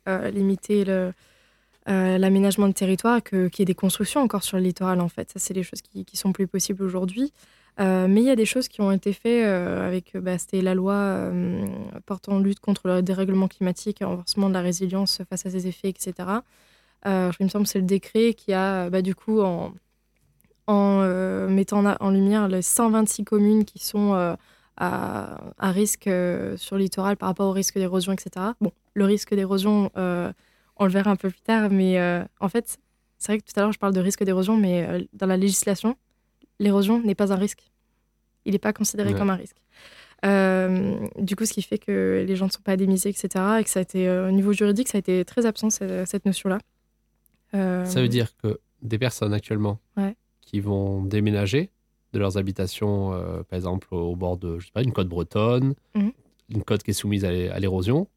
limiter 0.05 0.83
l'aménagement 1.85 2.67
de 2.67 2.73
territoire, 2.73 3.23
qu'il 3.23 3.49
y 3.59 3.61
ait 3.61 3.65
des 3.65 3.75
constructions 3.75 4.21
encore 4.21 4.43
sur 4.43 4.57
le 4.57 4.63
littoral 4.63 4.99
en 5.01 5.09
fait. 5.09 5.31
Ça, 5.31 5.39
c'est 5.39 5.53
des 5.53 5.63
choses 5.63 5.81
qui, 5.81 6.03
qui 6.05 6.17
sont 6.17 6.33
plus 6.33 6.47
possibles 6.47 6.83
aujourd'hui. 6.83 7.31
Euh, 7.79 8.07
mais 8.09 8.21
il 8.21 8.25
y 8.27 8.29
a 8.29 8.35
des 8.35 8.45
choses 8.45 8.67
qui 8.67 8.81
ont 8.81 8.91
été 8.91 9.13
faites 9.13 9.45
euh, 9.45 9.87
avec, 9.87 10.17
bah, 10.17 10.37
c'était 10.37 10.61
la 10.61 10.75
loi 10.75 10.93
euh, 10.93 11.65
portant 12.05 12.39
lutte 12.39 12.59
contre 12.59 12.87
le 12.87 13.01
dérèglement 13.01 13.47
climatique 13.47 14.01
et 14.01 14.05
renforcement 14.05 14.49
de 14.49 14.53
la 14.53 14.61
résilience 14.61 15.21
face 15.29 15.45
à 15.45 15.49
ses 15.49 15.67
effets, 15.67 15.89
etc. 15.89 16.13
Euh, 17.05 17.31
il 17.39 17.45
me 17.45 17.49
semble 17.49 17.65
que 17.65 17.71
c'est 17.71 17.79
le 17.79 17.85
décret 17.85 18.33
qui 18.33 18.51
a, 18.53 18.89
bah, 18.89 19.01
du 19.01 19.15
coup, 19.15 19.41
en, 19.41 19.73
euh, 20.69 21.47
mettant 21.47 21.83
en, 21.99 22.09
lumière 22.11 22.47
les 22.47 22.61
126 22.61 23.23
communes 23.23 23.65
qui 23.65 23.79
sont 23.79 24.13
euh, 24.13 24.35
à, 24.77 25.41
à 25.57 25.71
risque 25.71 26.07
euh, 26.07 26.57
sur 26.57 26.75
le 26.75 26.83
littoral 26.83 27.17
par 27.17 27.29
rapport 27.29 27.47
au 27.47 27.51
risque 27.51 27.77
d'érosion, 27.77 28.13
etc. 28.13 28.47
Bon, 28.61 28.71
le 28.93 29.05
risque 29.05 29.33
d'érosion, 29.33 29.91
euh, 29.97 30.31
on 30.77 30.85
le 30.85 30.91
verra 30.91 31.11
un 31.11 31.15
peu 31.15 31.29
plus 31.29 31.41
tard, 31.41 31.69
mais 31.71 31.99
euh, 31.99 32.23
en 32.39 32.49
fait, 32.49 32.77
c'est 33.17 33.33
vrai 33.33 33.39
que 33.39 33.45
tout 33.45 33.59
à 33.59 33.61
l'heure, 33.61 33.71
je 33.71 33.79
parle 33.79 33.93
de 33.93 33.99
risque 33.99 34.23
d'érosion, 34.23 34.57
mais 34.57 34.87
euh, 34.87 35.03
dans 35.13 35.27
la 35.27 35.37
législation, 35.37 35.95
l'érosion 36.59 37.01
n'est 37.01 37.15
pas 37.15 37.31
un 37.33 37.37
risque. 37.37 37.71
Il 38.45 38.53
n'est 38.53 38.59
pas 38.59 38.73
considéré 38.73 39.13
Ouais. 39.13 39.17
comme 39.19 39.29
un 39.29 39.35
risque. 39.35 39.57
Euh, 40.25 41.07
du 41.17 41.35
coup, 41.35 41.45
ce 41.45 41.53
qui 41.53 41.61
fait 41.61 41.77
que 41.77 42.25
les 42.27 42.35
gens 42.35 42.47
ne 42.47 42.51
sont 42.51 42.61
pas 42.61 42.73
indemnisés, 42.73 43.09
etc. 43.09 43.29
Et 43.59 43.63
que 43.63 43.69
ça 43.69 43.79
a 43.79 43.81
été, 43.83 44.07
euh, 44.07 44.27
au 44.27 44.31
niveau 44.31 44.51
juridique, 44.53 44.89
ça 44.89 44.97
a 44.97 44.99
été 44.99 45.23
très 45.23 45.45
absent, 45.45 45.69
cette, 45.69 46.07
cette 46.07 46.25
notion-là. 46.25 46.59
Euh, 47.53 47.85
Ça 47.85 48.01
veut 48.01 48.07
dire 48.09 48.35
que 48.37 48.59
des 48.81 48.97
personnes 48.99 49.33
actuellement 49.33 49.79
Ouais. 49.97 50.15
qui 50.41 50.59
vont 50.59 51.03
déménager 51.03 51.69
de 52.13 52.19
leurs 52.19 52.37
habitations, 52.37 53.13
euh, 53.13 53.43
par 53.43 53.55
exemple 53.57 53.87
au 53.93 54.15
bord 54.15 54.37
de, 54.37 54.59
je 54.59 54.65
sais 54.65 54.71
pas, 54.71 54.81
une 54.81 54.91
côte 54.91 55.07
bretonne, 55.07 55.75
Mhm. 55.95 56.11
une 56.49 56.63
côte 56.63 56.83
qui 56.83 56.91
est 56.91 56.93
soumise 56.93 57.23
à 57.23 57.31
l'é- 57.31 57.49
à 57.49 57.59
l'érosion, 57.59 58.07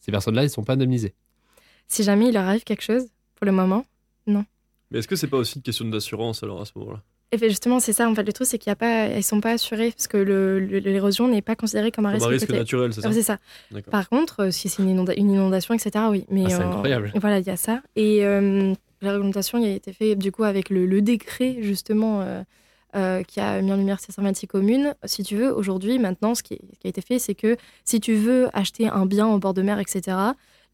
ces 0.00 0.12
personnes-là, 0.12 0.42
ils 0.42 0.46
ne 0.46 0.50
sont 0.50 0.64
pas 0.64 0.74
indemnisées. 0.74 1.14
Si 1.88 2.02
jamais 2.02 2.28
il 2.28 2.34
leur 2.34 2.44
arrive 2.44 2.64
quelque 2.64 2.82
chose, 2.82 3.06
pour 3.34 3.46
le 3.46 3.52
moment, 3.52 3.84
Mais 4.26 4.98
est-ce 4.98 5.08
que 5.08 5.16
c'est 5.16 5.26
pas 5.28 5.38
aussi 5.38 5.56
une 5.56 5.62
question 5.62 5.86
d'assurance 5.88 6.42
alors 6.42 6.60
à 6.60 6.66
ce 6.66 6.72
moment-là? 6.76 7.02
Et 7.34 7.38
justement, 7.48 7.80
c'est 7.80 7.94
ça. 7.94 8.08
En 8.08 8.14
fait, 8.14 8.24
le 8.24 8.32
truc, 8.32 8.46
c'est 8.46 8.58
qu'il 8.58 8.68
y 8.68 8.72
a 8.72 8.76
pas, 8.76 9.06
elles 9.06 9.22
sont 9.22 9.40
pas 9.40 9.52
assurées 9.52 9.92
parce 9.96 10.06
que 10.06 10.18
l'érosion 10.18 11.28
n'est 11.28 11.40
pas 11.42 11.56
considérée 11.56 11.90
comme 11.90 12.04
un 12.06 12.10
Comme 12.12 12.16
risque. 12.18 12.26
un 12.28 12.32
risque 12.32 12.46
côté- 12.48 12.58
naturel, 12.58 12.92
c'est 12.92 13.00
ça 13.00 13.12
c'est 13.12 13.22
ça. 13.22 13.38
D'accord. 13.70 13.90
Par 13.90 14.08
contre, 14.10 14.40
euh, 14.44 14.50
si 14.50 14.68
c'est 14.68 14.82
une, 14.82 14.90
inonda- 14.94 15.14
une 15.16 15.30
inondation, 15.30 15.72
etc., 15.74 16.04
oui. 16.10 16.26
Mais 16.30 16.42
Ah, 16.46 16.50
c'est 16.50 16.62
euh, 16.62 16.66
incroyable. 16.66 17.12
Voilà, 17.20 17.38
il 17.38 17.46
y 17.46 17.50
a 17.50 17.56
ça. 17.56 17.80
Et 17.96 18.24
euh, 18.26 18.74
la 19.00 19.12
réglementation, 19.12 19.62
a 19.62 19.66
été 19.66 19.92
fait 19.94 20.14
du 20.14 20.30
coup 20.30 20.44
avec 20.44 20.68
le, 20.68 20.84
le 20.84 21.00
décret 21.00 21.56
justement 21.62 22.22
euh, 22.94 23.22
qui 23.22 23.40
a 23.40 23.62
mis 23.62 23.72
en 23.72 23.76
lumière 23.76 23.98
ces 23.98 24.12
126 24.12 24.46
communes. 24.46 24.94
Si 25.06 25.22
tu 25.22 25.36
veux, 25.36 25.50
aujourd'hui, 25.54 25.98
maintenant, 25.98 26.34
ce 26.34 26.42
qui, 26.42 26.58
ce 26.74 26.78
qui 26.80 26.86
a 26.86 26.90
été 26.90 27.00
fait, 27.00 27.18
c'est 27.18 27.34
que 27.34 27.56
si 27.86 27.98
tu 28.00 28.14
veux 28.14 28.48
acheter 28.52 28.88
un 28.88 29.06
bien 29.06 29.26
au 29.26 29.38
bord 29.38 29.54
de 29.54 29.62
mer, 29.62 29.78
etc., 29.78 30.16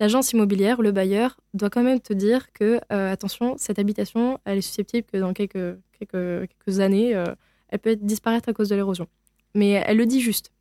l'agence 0.01 0.33
immobilière, 0.33 0.81
le 0.83 0.93
bailleur, 0.93 1.39
doit 1.55 1.71
quand 1.71 1.83
même 1.83 2.01
te 2.01 2.13
dire 2.13 2.53
que, 2.53 2.81
euh, 2.93 3.13
attention, 3.13 3.57
cette 3.59 3.79
habitation, 3.79 4.39
elle 4.45 4.59
est 4.59 4.63
susceptible 4.63 5.07
que 5.11 5.19
dans 5.19 5.33
quelques, 5.33 5.79
quelques, 5.99 6.49
quelques 6.49 6.81
années, 6.81 7.15
euh, 7.15 7.25
elle 7.69 7.79
peut 7.79 7.97
disparaître 7.97 8.49
à 8.49 8.53
cause 8.53 8.69
de 8.69 8.75
l'érosion. 8.75 9.09
Mais 9.55 9.71
elle 9.71 9.97
le 9.97 10.07
dit 10.07 10.21
juste. 10.21 10.53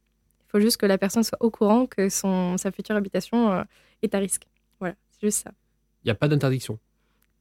Il 0.47 0.51
faut 0.51 0.59
juste 0.59 0.77
que 0.77 0.85
la 0.85 0.97
personne 0.97 1.23
soit 1.23 1.37
au 1.41 1.51
courant 1.51 1.85
que 1.85 2.09
son, 2.09 2.57
sa 2.57 2.71
future 2.71 2.95
habitation 2.95 3.51
euh, 3.51 3.63
est 4.01 4.15
à 4.15 4.19
risque. 4.19 4.47
Voilà, 4.79 4.95
c'est 5.11 5.27
juste 5.27 5.43
ça. 5.43 5.51
Il 6.03 6.07
n'y 6.07 6.11
a 6.11 6.15
pas 6.15 6.27
d'interdiction. 6.27 6.79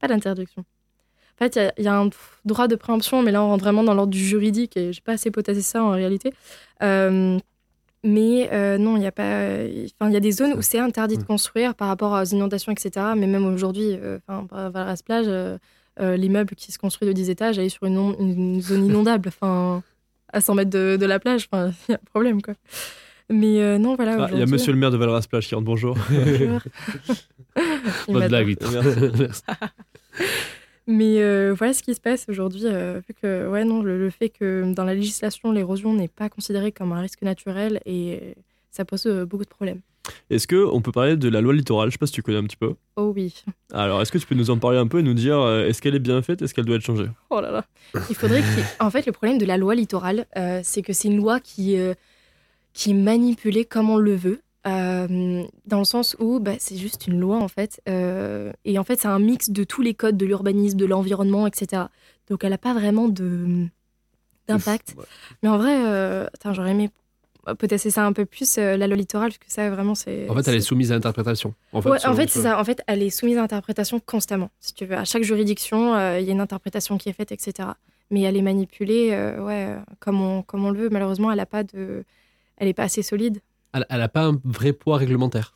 Pas 0.00 0.08
d'interdiction. 0.08 0.62
En 0.62 1.44
fait, 1.44 1.56
il 1.56 1.82
y 1.82 1.84
y, 1.84 1.88
a 1.88 1.98
un 1.98 2.08
droit 2.46 2.66
de 2.66 2.76
préemption, 2.76 3.22
mais 3.22 3.30
là, 3.30 3.42
on 3.42 3.48
rentre 3.48 3.62
vraiment 3.62 3.84
dans 3.84 3.92
l'ordre 3.92 4.12
du 4.12 4.24
juridique 4.24 4.76
et 4.76 4.92
j'ai 4.92 5.02
pas 5.02 5.12
assez 5.12 5.30
potassé 5.30 5.60
ça 5.60 5.84
en 5.84 5.90
réalité. 5.90 6.32
Mais 8.08 8.48
euh, 8.52 8.78
non, 8.78 8.96
il 8.96 9.02
y 9.02 9.06
a 9.06 9.12
pas. 9.12 9.22
Enfin, 10.00 10.08
il 10.10 10.12
y 10.12 10.16
a 10.16 10.20
des 10.20 10.30
zones 10.30 10.52
où 10.52 10.62
c'est 10.62 10.78
interdit 10.78 11.16
de 11.16 11.22
Mm. 11.22 11.26
construire 11.26 11.74
par 11.74 11.88
rapport 11.88 12.12
aux 12.12 12.24
inondations, 12.24 12.70
etc. 12.72 13.06
Mais 13.16 13.26
même 13.26 13.44
aujourd'hui, 13.46 13.88
euh, 14.00 14.18
enfin, 14.28 14.46
par- 14.46 14.70
vers 14.70 14.86
la 14.86 14.94
plage, 15.04 15.26
euh, 15.28 15.58
euh, 16.00 16.16
l'immeuble 16.16 16.54
qui 16.54 16.70
se 16.72 16.78
construit 16.78 17.08
de 17.08 17.12
10 17.12 17.30
étages, 17.30 17.58
elle 17.58 17.64
est 17.64 17.68
sur 17.70 17.84
une, 17.84 17.98
on- 17.98 18.16
une 18.18 18.60
zone 18.62 18.84
inondable, 18.90 19.28
enfin, 19.30 19.82
à 20.32 20.40
100 20.40 20.54
mètres 20.54 20.70
de, 20.70 20.96
de 21.00 21.06
la 21.06 21.18
plage. 21.18 21.48
Enfin, 21.50 21.72
il 21.88 21.92
y 21.92 21.94
a 21.94 21.98
un 21.98 22.10
problème, 22.12 22.40
quoi. 22.42 22.54
Mais 23.28 23.60
euh, 23.60 23.78
non, 23.78 23.96
voilà. 23.96 24.16
Ah, 24.20 24.28
il 24.32 24.38
y 24.38 24.42
a 24.42 24.46
monsieur 24.46 24.72
le 24.72 24.78
maire 24.78 24.92
de 24.92 24.96
Valras-Plage 24.96 25.48
qui 25.48 25.54
rentre 25.56 25.64
bonjour. 25.66 25.96
Bonjour. 26.08 26.60
Bonne 28.08 28.28
blague. 28.28 28.56
Mais 30.86 31.20
euh, 31.20 31.52
voilà 31.52 31.72
ce 31.72 31.82
qui 31.82 31.94
se 31.94 32.00
passe 32.00 32.26
aujourd'hui, 32.28 32.62
euh, 32.64 33.00
vu 33.06 33.14
que 33.14 33.48
ouais, 33.48 33.64
non, 33.64 33.82
le, 33.82 33.98
le 33.98 34.10
fait 34.10 34.28
que 34.28 34.72
dans 34.72 34.84
la 34.84 34.94
législation, 34.94 35.50
l'érosion 35.50 35.92
n'est 35.92 36.06
pas 36.06 36.28
considérée 36.28 36.70
comme 36.70 36.92
un 36.92 37.00
risque 37.00 37.22
naturel 37.22 37.80
et 37.86 38.34
ça 38.70 38.84
pose 38.84 39.06
euh, 39.06 39.24
beaucoup 39.24 39.44
de 39.44 39.48
problèmes. 39.48 39.80
Est-ce 40.30 40.46
que 40.46 40.64
on 40.64 40.80
peut 40.80 40.92
parler 40.92 41.16
de 41.16 41.28
la 41.28 41.40
loi 41.40 41.52
littorale? 41.52 41.88
Je 41.88 41.94
sais 41.94 41.98
pas 41.98 42.06
si 42.06 42.12
tu 42.12 42.22
connais 42.22 42.38
un 42.38 42.44
petit 42.44 42.56
peu. 42.56 42.74
Oh 42.94 43.12
oui. 43.16 43.42
Alors, 43.72 44.00
est-ce 44.00 44.12
que 44.12 44.18
tu 44.18 44.26
peux 44.26 44.36
nous 44.36 44.50
en 44.50 44.58
parler 44.58 44.78
un 44.78 44.86
peu 44.86 45.00
et 45.00 45.02
nous 45.02 45.14
dire 45.14 45.36
est-ce 45.66 45.82
qu'elle 45.82 45.96
est 45.96 45.98
bien 45.98 46.22
faite? 46.22 46.42
Est-ce 46.42 46.54
qu'elle 46.54 46.64
doit 46.64 46.76
être 46.76 46.84
changée? 46.84 47.08
Oh 47.30 47.40
là 47.40 47.50
là. 47.50 47.64
Il 48.08 48.14
faudrait 48.14 48.42
qu'il... 48.42 48.64
En 48.78 48.90
fait, 48.90 49.04
le 49.04 49.10
problème 49.10 49.38
de 49.38 49.44
la 49.44 49.56
loi 49.56 49.74
littorale, 49.74 50.26
euh, 50.36 50.60
c'est 50.62 50.82
que 50.82 50.92
c'est 50.92 51.08
une 51.08 51.16
loi 51.16 51.40
qui, 51.40 51.76
euh, 51.76 51.94
qui 52.72 52.92
est 52.92 52.94
manipulée 52.94 53.64
comme 53.64 53.90
on 53.90 53.96
le 53.96 54.14
veut. 54.14 54.40
Euh, 54.66 55.44
dans 55.66 55.78
le 55.78 55.84
sens 55.84 56.16
où 56.18 56.40
bah, 56.40 56.52
c'est 56.58 56.76
juste 56.76 57.06
une 57.06 57.18
loi 57.20 57.38
en 57.38 57.48
fait. 57.48 57.80
euh, 57.88 58.52
et 58.64 58.78
en 58.78 58.84
fait, 58.84 59.00
c'est 59.00 59.08
un 59.08 59.18
mix 59.18 59.50
de 59.50 59.64
tous 59.64 59.82
les 59.82 59.94
codes 59.94 60.16
de 60.16 60.26
l'urbanisme, 60.26 60.76
de 60.76 60.86
l'environnement, 60.86 61.46
etc. 61.46 61.84
Donc 62.28 62.42
elle 62.44 62.50
n'a 62.50 62.58
pas 62.58 62.74
vraiment 62.74 63.08
de 63.08 63.66
d'impact. 64.48 64.94
Ouais. 64.96 65.04
Mais 65.42 65.48
en 65.48 65.58
vrai, 65.58 65.74
euh, 65.86 66.26
attends, 66.34 66.52
j'aurais 66.52 66.70
aimé 66.72 66.90
peut-être 67.58 67.80
c'est 67.80 67.90
ça 67.90 68.04
un 68.04 68.12
peu 68.12 68.26
plus 68.26 68.58
euh, 68.58 68.76
la 68.76 68.88
loi 68.88 68.96
littorale, 68.96 69.28
parce 69.28 69.38
que 69.38 69.44
ça 69.52 69.70
vraiment 69.70 69.94
c'est. 69.94 70.28
En 70.28 70.34
fait, 70.34 70.48
elle 70.48 70.56
est 70.56 70.60
soumise 70.60 70.90
à 70.90 70.96
interprétation. 70.96 71.54
En 71.72 71.80
fait, 71.80 71.90
Ouais, 71.90 72.04
en 72.06 72.14
fait, 72.14 72.26
ce- 72.26 72.34
c'est 72.34 72.42
ça. 72.42 72.58
En 72.60 72.64
fait, 72.64 72.82
elle 72.88 73.02
est 73.02 73.10
soumise 73.10 73.38
à 73.38 73.42
interprétation 73.44 74.00
constamment. 74.00 74.50
Si 74.60 74.74
tu 74.74 74.84
veux, 74.84 74.96
à 74.96 75.04
chaque 75.04 75.22
juridiction, 75.22 75.94
il 76.18 76.24
y 76.24 76.28
a 76.28 76.32
une 76.32 76.40
interprétation 76.40 76.98
qui 76.98 77.08
est 77.08 77.12
faite, 77.12 77.30
etc. 77.32 77.68
Mais 78.10 78.22
elle 78.22 78.36
est 78.36 78.42
manipulée, 78.42 79.10
ouais, 79.40 79.76
comme 80.00 80.20
on, 80.20 80.42
comme 80.42 80.64
on 80.64 80.70
le 80.70 80.78
veut. 80.80 80.88
Malheureusement, 80.90 81.30
elle 81.32 81.40
a 81.40 81.46
pas 81.46 81.62
de, 81.64 82.04
elle 82.56 82.66
est 82.68 82.74
pas 82.74 82.84
assez 82.84 83.02
solide. 83.02 83.38
Elle 83.72 83.98
n'a 83.98 84.08
pas 84.08 84.24
un 84.24 84.40
vrai 84.44 84.72
poids 84.72 84.96
réglementaire. 84.96 85.52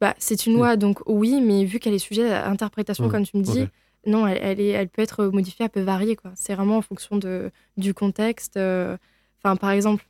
Bah, 0.00 0.14
c'est 0.18 0.46
une 0.46 0.54
loi, 0.54 0.76
donc 0.76 1.00
oui, 1.06 1.40
mais 1.40 1.64
vu 1.64 1.78
qu'elle 1.78 1.94
est 1.94 1.98
sujet 1.98 2.30
à 2.32 2.48
interprétation, 2.48 3.04
Ouais, 3.04 3.10
comme 3.10 3.24
tu 3.24 3.36
me 3.36 3.42
dis, 3.42 3.66
non, 4.06 4.26
elle, 4.26 4.38
elle 4.42 4.60
est, 4.60 4.68
elle 4.70 4.88
peut 4.88 5.02
être 5.02 5.26
modifiée, 5.26 5.64
elle 5.64 5.70
peut 5.70 5.80
varier, 5.80 6.14
quoi. 6.16 6.32
C'est 6.34 6.54
vraiment 6.54 6.76
en 6.78 6.82
fonction 6.82 7.16
de, 7.16 7.50
du 7.76 7.94
contexte. 7.94 8.56
euh. 8.56 8.96
Enfin, 9.42 9.56
par 9.56 9.70
exemple, 9.70 10.04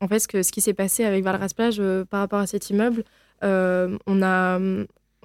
en 0.00 0.08
fait, 0.08 0.18
ce, 0.18 0.28
que, 0.28 0.42
ce 0.42 0.52
qui 0.52 0.60
s'est 0.60 0.74
passé 0.74 1.04
avec 1.04 1.24
Valras 1.24 1.52
Plage 1.54 1.76
euh, 1.80 2.04
par 2.04 2.20
rapport 2.20 2.38
à 2.40 2.46
cet 2.46 2.70
immeuble, 2.70 3.04
euh, 3.42 3.96
on 4.06 4.22
a 4.22 4.58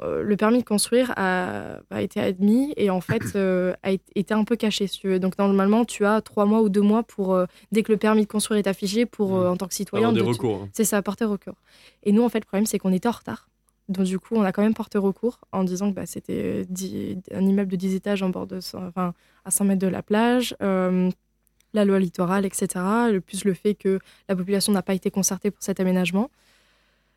le 0.02 0.36
permis 0.36 0.60
de 0.60 0.64
construire 0.66 1.14
a, 1.16 1.78
a 1.90 2.02
été 2.02 2.20
admis 2.20 2.74
et 2.78 2.90
en 2.90 3.00
fait 3.02 3.22
euh, 3.36 3.74
a 3.84 3.92
été- 3.92 4.34
un 4.34 4.44
peu 4.44 4.56
caché, 4.56 4.88
si 4.88 5.00
tu 5.00 5.08
veux. 5.08 5.20
Donc 5.20 5.38
normalement, 5.38 5.86
tu 5.86 6.06
as 6.06 6.22
trois 6.22 6.46
mois 6.46 6.62
ou 6.62 6.70
deux 6.70 6.82
mois 6.82 7.04
pour 7.04 7.34
euh, 7.34 7.46
dès 7.72 7.84
que 7.84 7.92
le 7.92 7.98
permis 7.98 8.24
de 8.24 8.28
construire 8.28 8.58
est 8.60 8.68
affiché 8.68 9.06
pour 9.06 9.38
euh, 9.38 9.50
en 9.50 9.58
tant 9.58 9.68
que 9.68 9.74
citoyen. 9.74 10.10
Avoir 10.10 10.14
des 10.24 10.28
de- 10.28 10.34
recours. 10.34 10.64
hein. 10.64 10.70
c'est 10.74 10.84
ça, 10.84 11.02
porter 11.02 11.26
recours. 11.26 11.56
Et 12.04 12.12
nous, 12.12 12.24
en 12.24 12.30
fait, 12.30 12.40
le 12.40 12.46
problème, 12.46 12.66
c'est 12.66 12.80
qu'on 12.80 12.92
était 12.94 13.08
en 13.08 13.12
retard. 13.12 13.48
Donc 13.88 14.06
du 14.06 14.18
coup, 14.18 14.34
on 14.36 14.42
a 14.42 14.52
quand 14.52 14.64
même 14.64 14.74
porté 14.74 14.98
recours 14.98 15.40
en 15.52 15.64
disant 15.64 15.92
que 15.92 15.96
bah, 15.96 16.06
c'était 16.08 16.66
un 17.32 17.42
immeuble 17.46 17.70
de 17.72 17.76
10 17.76 17.94
étages 17.96 18.24
en 18.24 18.30
bord 18.30 18.48
de, 18.48 18.60
cent- 18.60 18.84
enfin, 18.88 19.14
à 19.46 19.52
100 19.52 19.66
mètres 19.66 19.82
de 19.82 19.88
la 19.88 20.02
plage, 20.02 20.56
euh, 20.64 21.10
la 21.74 21.86
loi 21.86 22.00
littorale, 22.00 22.46
etc. 22.46 22.68
Le 23.12 23.20
plus 23.20 23.46
le 23.46 23.54
fait 23.54 23.76
que 23.76 24.00
la 24.28 24.36
population 24.36 24.74
n'a 24.74 24.82
pas 24.82 24.94
été 24.96 25.12
concertée 25.12 25.52
pour 25.52 25.62
cet 25.62 25.80
aménagement. 25.80 26.32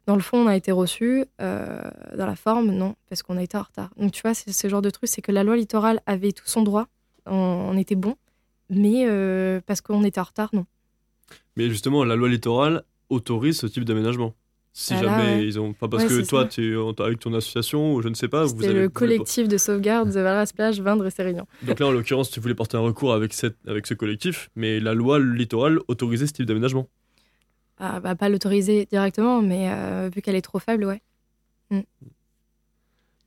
Dans 0.09 0.17
le 0.17 0.23
fond, 0.23 0.39
on 0.39 0.47
a 0.47 0.57
été 0.57 0.73
reçu. 0.73 1.25
euh, 1.41 1.81
dans 2.17 2.25
la 2.27 2.35
forme, 2.35 2.71
non, 2.73 2.95
parce 3.11 3.23
qu'on 3.23 3.37
a 3.37 3.43
été 3.43 3.57
en 3.59 3.63
retard. 3.63 3.91
Donc 3.99 4.11
tu 4.13 4.23
vois, 4.23 4.33
c'est 4.33 4.51
ce 4.53 4.69
genre 4.69 4.81
de 4.83 4.89
truc, 4.91 5.07
c'est 5.09 5.21
que 5.23 5.31
la 5.33 5.45
loi 5.45 5.55
littorale 5.57 6.01
avait 6.07 6.33
tout 6.33 6.47
son 6.47 6.63
droit, 6.63 6.87
on, 7.27 7.35
on 7.37 7.77
était 7.77 7.95
bon, 7.95 8.15
mais 8.71 9.05
euh, 9.07 9.61
parce 9.67 9.83
qu'on 9.83 10.03
était 10.05 10.19
en 10.19 10.25
retard, 10.25 10.49
non. 10.55 10.65
Mais 11.57 11.69
justement, 11.69 12.05
la 12.05 12.17
loi 12.17 12.29
littorale 12.29 12.85
autorise 13.11 13.59
ce 13.59 13.67
type 13.67 13.85
d'aménagement. 13.85 14.35
Si 14.73 14.95
Ah 14.95 15.03
là, 15.03 15.09
jamais 15.19 15.35
ouais. 15.41 15.47
ils 15.47 15.59
ont. 15.59 15.73
Pas 15.73 15.89
parce 15.89 16.05
Ouais, 16.05 16.09
que 16.09 16.27
toi, 16.27 16.45
tu 16.47 16.75
es 16.79 17.03
avec 17.03 17.19
ton 17.19 17.35
association 17.35 17.95
ou 17.95 18.01
je 18.01 18.09
ne 18.09 18.15
sais 18.15 18.29
pas, 18.29 18.45
vous 18.47 18.65
avez. 18.65 18.73
le 18.73 18.85
vous 18.85 18.91
collectif 18.91 19.47
de 19.49 19.59
sauvegarde 19.59 20.09
de 20.13 20.21
Valras 20.21 20.53
Plage, 20.55 20.81
Vindre 20.81 21.05
et 21.07 21.11
Sérignan. 21.11 21.47
Donc 21.65 21.81
là, 21.81 21.87
en 21.89 21.91
l'occurrence, 21.91 22.31
tu 22.31 22.39
voulais 22.41 22.55
porter 22.55 22.77
un 22.77 22.81
recours 22.81 23.13
avec, 23.13 23.33
cette, 23.35 23.57
avec 23.67 23.87
ce 23.87 23.95
collectif, 23.95 24.51
mais 24.57 24.79
la 24.81 24.95
loi 24.95 25.19
littorale 25.19 25.81
autorisait 25.89 26.27
ce 26.29 26.33
type 26.33 26.47
d'aménagement. 26.47 26.87
Ah, 27.81 28.01
bah, 28.01 28.14
pas 28.14 28.29
l'autoriser 28.29 28.87
directement, 28.87 29.41
mais 29.41 29.70
euh, 29.70 30.11
vu 30.12 30.20
qu'elle 30.20 30.35
est 30.35 30.43
trop 30.43 30.59
faible, 30.59 30.85
ouais. 30.85 31.01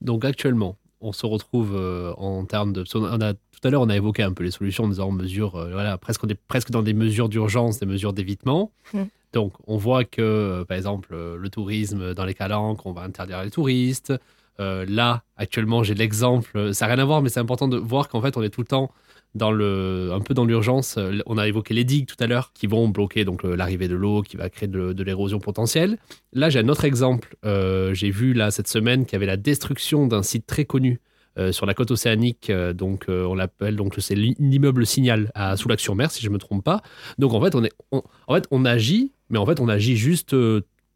Donc 0.02 0.26
actuellement, 0.26 0.78
on 1.00 1.14
se 1.14 1.26
retrouve 1.26 1.76
euh, 1.76 2.14
en 2.18 2.44
termes 2.46 2.74
de. 2.74 2.84
on 2.96 3.22
a, 3.22 3.34
tout 3.34 3.60
à 3.64 3.70
l'heure, 3.70 3.84
on 3.84 3.90
a 3.90 3.96
évoqué 3.96 4.24
un 4.24 4.34
peu 4.34 4.44
les 4.44 4.52
solutions 4.52 4.86
en 4.86 4.90
disant 4.90 5.08
on 5.08 5.12
mesure, 5.12 5.56
euh, 5.56 5.72
voilà, 5.72 5.98
presque, 5.98 6.24
on 6.24 6.28
est 6.28 6.40
presque 6.48 6.72
dans 6.72 6.82
des 6.82 6.94
mesures 6.94 7.30
d'urgence, 7.30 7.80
des 7.80 7.86
mesures 7.86 8.12
d'évitement. 8.12 8.72
Mm. 8.94 9.04
Donc 9.34 9.54
on 9.68 9.78
voit 9.78 10.04
que, 10.04 10.66
par 10.68 10.76
exemple, 10.76 11.16
le 11.16 11.50
tourisme 11.50 12.14
dans 12.14 12.26
les 12.26 12.34
calanques, 12.34 12.86
on 12.86 12.92
va 12.92 13.04
interdire 13.04 13.42
les 13.44 13.52
touristes. 13.52 14.14
Là, 14.60 15.24
actuellement, 15.38 15.82
j'ai 15.82 15.96
l'exemple, 15.96 16.72
ça 16.76 16.86
n'a 16.86 16.94
rien 16.94 17.02
à 17.02 17.06
voir, 17.06 17.24
mais 17.24 17.30
c'est 17.30 17.40
important 17.40 17.68
de 17.68 17.78
voir 17.78 18.10
qu'en 18.10 18.22
fait, 18.22 18.38
on 18.38 18.44
est 18.44 18.52
tout 18.52 18.62
le 18.62 18.68
temps 18.68 18.92
dans 19.36 19.52
un 19.52 20.20
peu 20.20 20.34
dans 20.34 20.46
l'urgence. 20.46 20.96
Euh, 20.98 21.20
On 21.26 21.38
a 21.38 21.48
évoqué 21.48 21.74
les 21.74 21.84
digues 21.84 22.08
tout 22.08 22.22
à 22.22 22.28
l'heure, 22.28 22.52
qui 22.54 22.68
vont 22.68 22.88
bloquer 22.90 23.26
donc 23.26 23.44
l'arrivée 23.44 23.88
de 23.88 23.96
l'eau, 23.96 24.22
qui 24.22 24.38
va 24.38 24.50
créer 24.50 24.68
de, 24.68 25.04
l'érosion 25.04 25.40
potentielle. 25.40 25.98
Là, 26.34 26.50
j'ai 26.50 26.60
un 26.60 26.70
autre 26.70 26.86
exemple. 26.86 27.36
Euh, 27.46 27.94
j'ai 27.94 28.12
vu 28.12 28.34
là 28.34 28.52
cette 28.52 28.68
semaine 28.68 29.06
qu'il 29.06 29.14
y 29.14 29.16
avait 29.16 29.26
la 29.26 29.38
destruction 29.38 30.08
d'un 30.08 30.24
site 30.24 30.46
très 30.46 30.66
connu 30.66 31.00
euh, 31.38 31.52
sur 31.52 31.66
la 31.66 31.74
côte 31.74 31.92
océanique. 31.92 32.52
donc, 32.74 33.06
on 33.08 33.34
l'appelle 33.36 33.76
donc 33.76 33.96
c'est 34.00 34.16
l'i- 34.16 34.36
l'immeuble 34.38 34.86
Signal 34.86 35.32
à 35.34 35.56
Soulac-sur-Mer, 35.56 36.12
si 36.12 36.22
je 36.22 36.30
me 36.30 36.38
trompe 36.38 36.64
pas. 36.64 36.82
Donc, 37.18 37.34
en 37.34 37.42
fait, 37.42 37.56
on 37.56 37.64
est, 37.64 37.72
en 37.92 38.36
fait, 38.36 38.46
on 38.52 38.66
agit, 38.66 39.14
mais 39.30 39.38
en 39.38 39.46
fait, 39.46 39.60
on 39.60 39.70
agit 39.70 39.96
juste 39.96 40.36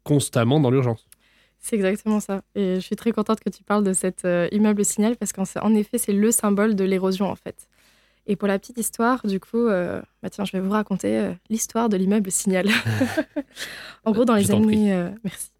constamment 0.04 0.60
dans 0.60 0.70
l'urgence. 0.70 1.06
C'est 1.58 1.74
exactement 1.74 2.20
ça. 2.20 2.42
Et 2.54 2.76
je 2.76 2.80
suis 2.80 2.96
très 2.96 3.10
contente 3.10 3.40
que 3.40 3.48
tu 3.48 3.64
parles 3.64 3.82
de 3.82 3.92
cet 3.92 4.26
immeuble 4.52 4.84
signal 4.84 5.16
parce 5.16 5.32
qu'en 5.32 5.44
en 5.62 5.74
effet, 5.74 5.98
c'est 5.98 6.12
le 6.12 6.30
symbole 6.30 6.76
de 6.76 6.84
l'érosion 6.84 7.26
en 7.26 7.34
fait. 7.34 7.66
Et 8.28 8.34
pour 8.36 8.48
la 8.48 8.58
petite 8.58 8.76
histoire, 8.78 9.24
du 9.26 9.38
coup, 9.38 9.68
euh, 9.68 10.02
bah 10.22 10.30
tiens, 10.30 10.44
je 10.44 10.52
vais 10.52 10.60
vous 10.60 10.70
raconter 10.70 11.16
euh, 11.18 11.32
l'histoire 11.48 11.88
de 11.88 11.96
l'immeuble 11.96 12.30
signal. 12.32 12.66
en 14.04 14.12
gros, 14.12 14.24
dans 14.24 14.34
les 14.34 14.50
années, 14.50 14.92
euh, 14.92 15.10
merci. 15.24 15.50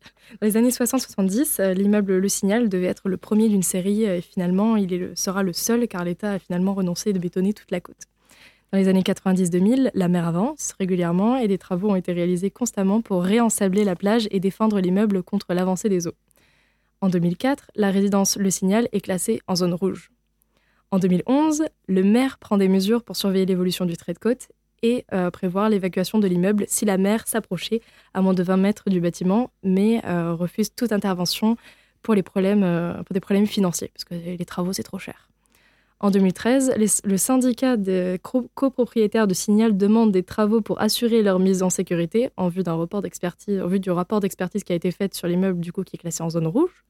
Dans 0.40 0.46
les 0.48 0.56
années 0.56 0.70
60-70, 0.70 1.60
euh, 1.60 1.74
l'immeuble 1.74 2.16
Le 2.18 2.28
Signal 2.28 2.68
devait 2.68 2.88
être 2.88 3.08
le 3.08 3.16
premier 3.16 3.48
d'une 3.48 3.62
série 3.62 4.02
et 4.02 4.20
finalement, 4.20 4.76
il 4.76 4.92
est 4.92 4.98
le- 4.98 5.14
sera 5.14 5.44
le 5.44 5.52
seul 5.52 5.86
car 5.86 6.02
l'État 6.04 6.32
a 6.32 6.38
finalement 6.40 6.74
renoncé 6.74 7.12
de 7.12 7.18
bétonner 7.20 7.52
toute 7.54 7.70
la 7.70 7.80
côte. 7.80 8.02
Dans 8.72 8.78
les 8.78 8.88
années 8.88 9.02
90-2000, 9.02 9.92
la 9.94 10.08
mer 10.08 10.26
avance 10.26 10.74
régulièrement 10.80 11.36
et 11.36 11.46
des 11.46 11.58
travaux 11.58 11.90
ont 11.90 11.94
été 11.94 12.12
réalisés 12.12 12.50
constamment 12.50 13.00
pour 13.00 13.22
réensabler 13.22 13.84
la 13.84 13.94
plage 13.94 14.26
et 14.32 14.40
défendre 14.40 14.80
l'immeuble 14.80 15.22
contre 15.22 15.54
l'avancée 15.54 15.88
des 15.88 16.08
eaux. 16.08 16.14
En 17.00 17.08
2004, 17.08 17.70
la 17.76 17.92
résidence 17.92 18.36
Le 18.36 18.50
Signal 18.50 18.88
est 18.90 19.00
classée 19.02 19.40
en 19.46 19.54
zone 19.54 19.74
rouge. 19.74 20.10
En 20.90 20.98
2011, 20.98 21.64
le 21.88 22.02
maire 22.04 22.38
prend 22.38 22.56
des 22.58 22.68
mesures 22.68 23.02
pour 23.02 23.16
surveiller 23.16 23.46
l'évolution 23.46 23.84
du 23.86 23.96
trait 23.96 24.12
de 24.14 24.18
côte 24.18 24.48
et 24.82 25.04
euh, 25.12 25.30
prévoir 25.30 25.68
l'évacuation 25.68 26.18
de 26.18 26.28
l'immeuble 26.28 26.64
si 26.68 26.84
la 26.84 26.96
mer 26.98 27.26
s'approchait 27.26 27.80
à 28.14 28.22
moins 28.22 28.34
de 28.34 28.42
20 28.42 28.56
mètres 28.56 28.88
du 28.88 29.00
bâtiment, 29.00 29.50
mais 29.62 30.00
euh, 30.06 30.34
refuse 30.34 30.70
toute 30.74 30.92
intervention 30.92 31.52
euh, 31.52 31.56
pour 32.04 32.14
des 32.14 32.22
problèmes 32.22 33.46
financiers, 33.46 33.90
parce 33.92 34.04
que 34.04 34.14
les 34.14 34.44
travaux, 34.44 34.72
c'est 34.72 34.84
trop 34.84 34.98
cher. 34.98 35.28
En 35.98 36.10
2013, 36.12 36.74
les- 36.76 36.86
le 37.10 37.16
syndicat 37.16 37.76
des 37.76 38.20
copropriétaires 38.54 39.26
de 39.26 39.34
Signal 39.34 39.76
demande 39.76 40.12
des 40.12 40.22
travaux 40.22 40.60
pour 40.60 40.80
assurer 40.80 41.22
leur 41.22 41.40
mise 41.40 41.62
en 41.64 41.70
sécurité 41.70 42.30
en 42.36 42.48
vue 42.48 42.62
en 42.68 43.66
vue 43.66 43.80
du 43.80 43.90
rapport 43.90 44.20
d'expertise 44.20 44.62
qui 44.62 44.72
a 44.72 44.76
été 44.76 44.92
fait 44.92 45.14
sur 45.14 45.26
l'immeuble 45.26 45.58
du 45.58 45.72
coup 45.72 45.82
qui 45.82 45.96
est 45.96 45.98
classé 45.98 46.22
en 46.22 46.30
zone 46.30 46.46
rouge. 46.46 46.84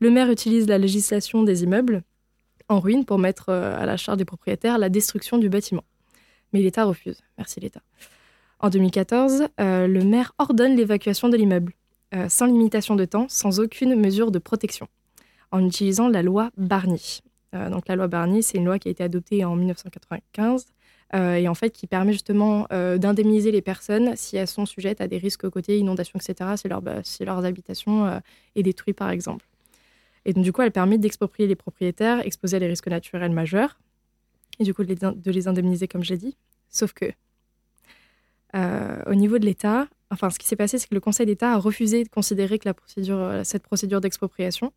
Le 0.00 0.10
maire 0.10 0.30
utilise 0.30 0.66
la 0.66 0.78
législation 0.78 1.44
des 1.44 1.62
immeubles 1.62 2.02
en 2.68 2.80
ruine 2.80 3.04
pour 3.04 3.18
mettre 3.18 3.48
euh, 3.48 3.80
à 3.80 3.86
la 3.86 3.96
charge 3.96 4.18
des 4.18 4.24
propriétaires 4.24 4.78
la 4.78 4.88
destruction 4.88 5.38
du 5.38 5.48
bâtiment. 5.48 5.84
Mais 6.52 6.60
l'État 6.60 6.84
refuse. 6.84 7.22
Merci 7.38 7.60
l'État. 7.60 7.80
En 8.62 8.70
2014, 8.70 9.48
euh, 9.60 9.88
le 9.88 10.04
maire 10.04 10.32
ordonne 10.38 10.76
l'évacuation 10.76 11.28
de 11.28 11.36
l'immeuble, 11.36 11.72
euh, 12.14 12.28
sans 12.28 12.46
limitation 12.46 12.94
de 12.94 13.04
temps, 13.04 13.26
sans 13.28 13.58
aucune 13.58 13.96
mesure 13.96 14.30
de 14.30 14.38
protection, 14.38 14.86
en 15.50 15.66
utilisant 15.66 16.08
la 16.08 16.22
loi 16.22 16.50
Barnier. 16.56 17.20
Donc 17.70 17.86
la 17.86 17.96
loi 17.96 18.08
Barnier, 18.08 18.40
c'est 18.40 18.56
une 18.56 18.64
loi 18.64 18.78
qui 18.78 18.88
a 18.88 18.90
été 18.90 19.04
adoptée 19.04 19.44
en 19.44 19.56
1995 19.56 20.64
euh, 21.14 21.34
et 21.34 21.48
en 21.48 21.54
fait 21.54 21.68
qui 21.68 21.86
permet 21.86 22.12
justement 22.14 22.66
d'indemniser 22.70 23.50
les 23.50 23.60
personnes 23.60 24.16
si 24.16 24.38
elles 24.38 24.48
sont 24.48 24.64
sujettes 24.64 25.02
à 25.02 25.06
des 25.06 25.18
risques 25.18 25.50
côtiers, 25.50 25.76
inondations, 25.76 26.18
etc., 26.18 26.52
si, 26.56 26.66
leur, 26.66 26.80
bah, 26.80 27.02
est 28.54 28.62
détruite 28.62 28.96
par 28.96 29.10
exemple. 29.10 29.44
Et 30.24 30.32
donc 30.32 30.44
du 30.44 30.52
coup, 30.52 30.62
elle 30.62 30.72
permet 30.72 30.98
d'exproprier 30.98 31.48
les 31.48 31.56
propriétaires 31.56 32.24
exposés 32.24 32.56
à 32.56 32.60
des 32.60 32.66
risques 32.66 32.88
naturels 32.88 33.32
majeurs 33.32 33.78
et 34.58 34.64
du 34.64 34.74
coup 34.74 34.84
de 34.84 34.88
les, 34.88 34.96
de 34.96 35.30
les 35.30 35.48
indemniser 35.48 35.88
comme 35.88 36.04
j'ai 36.04 36.16
dit. 36.16 36.36
Sauf 36.68 36.92
que 36.92 37.06
euh, 38.54 39.02
au 39.06 39.14
niveau 39.14 39.38
de 39.38 39.46
l'État, 39.46 39.88
enfin 40.10 40.30
ce 40.30 40.38
qui 40.38 40.46
s'est 40.46 40.56
passé, 40.56 40.78
c'est 40.78 40.88
que 40.88 40.94
le 40.94 41.00
Conseil 41.00 41.26
d'État 41.26 41.52
a 41.52 41.56
refusé 41.56 42.04
de 42.04 42.08
considérer 42.08 42.58
que 42.58 42.68
la 42.68 42.74
procédure, 42.74 43.18
euh, 43.18 43.44
cette 43.44 43.62
procédure 43.62 44.00
d'expropriation 44.00 44.72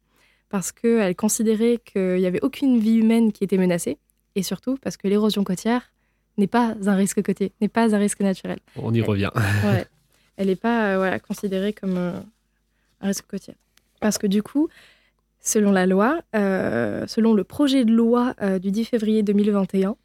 parce 0.50 0.72
qu'elle 0.72 1.16
considérait 1.16 1.80
qu'il 1.84 2.18
n'y 2.18 2.26
avait 2.26 2.42
aucune 2.42 2.80
vie 2.80 2.96
humaine 2.96 3.32
qui 3.32 3.44
était 3.44 3.58
menacée 3.58 3.98
et 4.36 4.44
surtout 4.44 4.78
parce 4.82 4.98
que 4.98 5.08
l'érosion 5.08 5.44
côtière 5.44 5.92
n'est 6.38 6.48
pas 6.48 6.76
un 6.86 6.96
risque 6.96 7.22
côtier, 7.24 7.54
n'est 7.62 7.68
pas 7.68 7.96
un 7.96 7.98
risque 7.98 8.20
naturel. 8.20 8.60
On 8.76 8.94
y 8.94 9.02
revient. 9.02 9.32
Ouais. 9.66 9.86
Elle 10.38 10.48
n'est 10.48 10.56
pas 10.58 10.92
euh, 10.92 10.98
voilà, 10.98 11.20
considérée 11.20 11.72
comme 11.72 11.98
euh, 11.98 12.20
un 13.00 13.08
risque 13.08 13.26
côtier. 13.28 13.56
Parce 14.02 14.18
que 14.18 14.28
du 14.28 14.44
coup, 14.44 14.68
selon 15.46 15.72
la 15.72 15.86
loi, 15.86 16.22
euh, 16.36 17.06
selon 17.08 17.34
le 17.34 17.44
projet 17.44 17.86
de 17.86 17.94
loi 17.94 18.34
euh, 18.42 18.60
du 18.60 18.72
10 18.72 18.86
février 18.86 19.24
2021, 19.24 19.96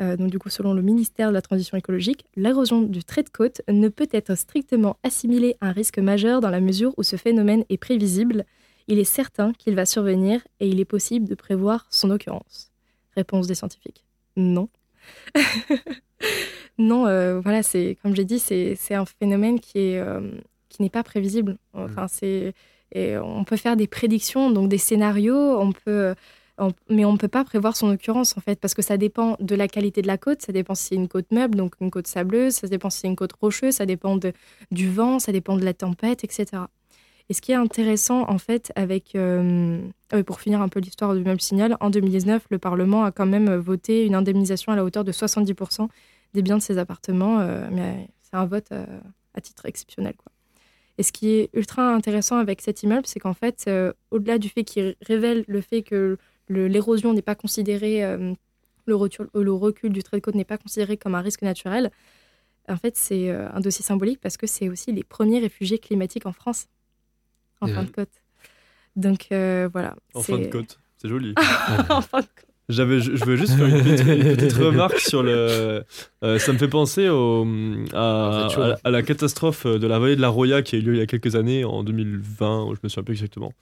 euh, 0.00 0.16
donc 0.16 0.30
du 0.30 0.38
coup 0.38 0.48
selon 0.48 0.72
le 0.72 0.82
ministère 0.82 1.28
de 1.28 1.34
la 1.34 1.42
Transition 1.42 1.76
écologique, 1.76 2.24
l'érosion 2.36 2.80
du 2.80 3.04
trait 3.04 3.24
de 3.24 3.28
côte 3.28 3.60
ne 3.68 3.88
peut 3.88 4.08
être 4.12 4.36
strictement 4.36 4.96
assimilée 5.02 5.56
à 5.60 5.68
un 5.68 5.72
risque 5.72 5.98
majeur 5.98 6.40
dans 6.40 6.48
la 6.48 6.60
mesure 6.60 6.94
où 6.96 7.02
ce 7.02 7.16
phénomène 7.16 7.64
est 7.68 7.76
prévisible. 7.76 8.44
Il 8.86 8.98
est 8.98 9.04
certain 9.04 9.52
qu'il 9.52 9.74
va 9.74 9.84
survenir 9.84 10.40
et 10.60 10.68
il 10.68 10.78
est 10.78 10.84
possible 10.84 11.28
de 11.28 11.34
prévoir 11.34 11.86
son 11.90 12.10
occurrence. 12.10 12.70
Réponse 13.16 13.48
des 13.48 13.54
scientifiques. 13.54 14.04
Non. 14.36 14.68
non, 16.78 17.02
voilà, 17.40 17.62
c'est 17.62 17.98
comme 18.02 18.14
j'ai 18.14 18.24
dit, 18.24 18.38
c'est 18.38 18.94
un 18.94 19.04
phénomène 19.04 19.58
qui 19.58 19.78
est 19.78 20.02
qui 20.68 20.82
n'est 20.82 20.90
pas 20.90 21.04
prévisible. 21.04 21.56
Enfin, 21.72 22.08
c'est 22.08 22.52
et 22.94 23.16
on 23.18 23.44
peut 23.44 23.56
faire 23.56 23.76
des 23.76 23.86
prédictions, 23.86 24.50
donc 24.50 24.68
des 24.68 24.78
scénarios, 24.78 25.58
on 25.58 25.72
peut, 25.72 26.14
mais 26.88 27.04
on 27.04 27.12
ne 27.12 27.18
peut 27.18 27.28
pas 27.28 27.44
prévoir 27.44 27.76
son 27.76 27.90
occurrence 27.90 28.36
en 28.38 28.40
fait, 28.40 28.60
parce 28.60 28.74
que 28.74 28.82
ça 28.82 28.96
dépend 28.96 29.36
de 29.40 29.54
la 29.54 29.68
qualité 29.68 30.00
de 30.02 30.06
la 30.06 30.18
côte, 30.18 30.42
ça 30.42 30.52
dépend 30.52 30.74
si 30.74 30.88
c'est 30.88 30.94
une 30.94 31.08
côte 31.08 31.30
meuble, 31.32 31.56
donc 31.56 31.74
une 31.80 31.90
côte 31.90 32.06
sableuse, 32.06 32.54
ça 32.54 32.68
dépend 32.68 32.90
si 32.90 33.00
c'est 33.00 33.08
une 33.08 33.16
côte 33.16 33.32
rocheuse, 33.32 33.74
ça 33.74 33.86
dépend 33.86 34.18
du 34.70 34.90
vent, 34.90 35.18
ça 35.18 35.32
dépend 35.32 35.56
de 35.56 35.64
la 35.64 35.74
tempête, 35.74 36.24
etc. 36.24 36.62
Et 37.28 37.34
ce 37.34 37.40
qui 37.40 37.52
est 37.52 37.56
intéressant 37.56 38.28
en 38.28 38.38
fait 38.38 38.70
avec, 38.76 39.14
euh, 39.14 39.80
pour 40.26 40.40
finir 40.40 40.60
un 40.60 40.68
peu 40.68 40.80
l'histoire 40.80 41.14
du 41.14 41.22
même 41.22 41.40
signal, 41.40 41.76
en 41.80 41.90
2019, 41.90 42.46
le 42.50 42.58
Parlement 42.58 43.04
a 43.04 43.12
quand 43.12 43.26
même 43.26 43.54
voté 43.56 44.04
une 44.04 44.14
indemnisation 44.14 44.72
à 44.72 44.76
la 44.76 44.84
hauteur 44.84 45.04
de 45.04 45.12
70% 45.12 45.88
des 46.34 46.42
biens 46.42 46.58
de 46.58 46.62
ses 46.62 46.78
appartements, 46.78 47.40
euh, 47.40 47.68
mais 47.70 48.08
c'est 48.22 48.36
un 48.36 48.44
vote 48.44 48.66
euh, 48.72 48.84
à 49.34 49.40
titre 49.40 49.66
exceptionnel. 49.66 50.14
Quoi. 50.16 50.33
Et 50.98 51.02
ce 51.02 51.12
qui 51.12 51.30
est 51.30 51.50
ultra 51.54 51.92
intéressant 51.92 52.38
avec 52.38 52.60
cet 52.60 52.82
immeuble, 52.82 53.06
c'est 53.06 53.20
qu'en 53.20 53.34
fait, 53.34 53.64
euh, 53.66 53.92
au-delà 54.10 54.38
du 54.38 54.48
fait 54.48 54.64
qu'il 54.64 54.94
révèle 55.00 55.44
le 55.48 55.60
fait 55.60 55.82
que 55.82 56.18
l'érosion 56.48 57.12
n'est 57.12 57.22
pas 57.22 57.34
considérée, 57.34 58.04
euh, 58.04 58.32
le, 58.86 58.94
recul, 58.94 59.28
le 59.34 59.52
recul 59.52 59.92
du 59.92 60.02
trait 60.02 60.18
de 60.18 60.22
côte 60.22 60.34
n'est 60.34 60.44
pas 60.44 60.58
considéré 60.58 60.96
comme 60.96 61.14
un 61.14 61.20
risque 61.20 61.42
naturel, 61.42 61.90
en 62.68 62.76
fait, 62.76 62.96
c'est 62.96 63.30
euh, 63.30 63.48
un 63.52 63.60
dossier 63.60 63.84
symbolique 63.84 64.20
parce 64.20 64.36
que 64.36 64.46
c'est 64.46 64.68
aussi 64.68 64.92
les 64.92 65.04
premiers 65.04 65.38
réfugiés 65.38 65.78
climatiques 65.78 66.26
en 66.26 66.32
France, 66.32 66.66
en 67.60 67.66
Et 67.66 67.72
fin 67.72 67.80
oui. 67.80 67.86
de 67.86 67.92
côte. 67.92 68.22
Donc 68.96 69.28
euh, 69.32 69.68
voilà. 69.72 69.96
En 70.14 70.22
fin 70.22 70.38
de 70.38 70.46
côte. 70.46 70.78
C'est 70.96 71.08
joli. 71.08 71.34
en 71.90 72.00
fin 72.00 72.20
de 72.20 72.26
côte. 72.26 72.43
J'avais, 72.70 72.98
je 73.00 73.14
je 73.14 73.24
veux 73.26 73.36
juste 73.36 73.54
faire 73.56 73.66
une 73.66 73.82
petite, 73.84 74.06
une 74.06 74.36
petite 74.36 74.52
remarque 74.54 74.98
sur 74.98 75.22
le. 75.22 75.84
euh, 76.24 76.38
ça 76.38 76.52
me 76.54 76.58
fait 76.58 76.68
penser 76.68 77.10
au, 77.10 77.46
Ah, 77.92 78.48
vous 78.56 78.62
à, 78.84 78.90
la 78.90 79.02
catastrophe 79.02 79.66
de 79.66 79.86
la 79.86 79.98
vallée 79.98 80.16
de 80.16 80.22
la 80.22 80.30
Roya 80.30 80.62
qui 80.62 80.76
a 80.76 80.78
eu 80.78 80.82
lieu 80.82 80.94
il 80.94 80.98
y 80.98 81.02
a 81.02 81.06
quelques 81.06 81.36
années, 81.36 81.64
en 81.64 81.84
2020, 81.84 82.68
je 82.74 82.78
me 82.82 82.88
souviens 82.88 83.02
plus 83.02 83.12
exactement, 83.12 83.52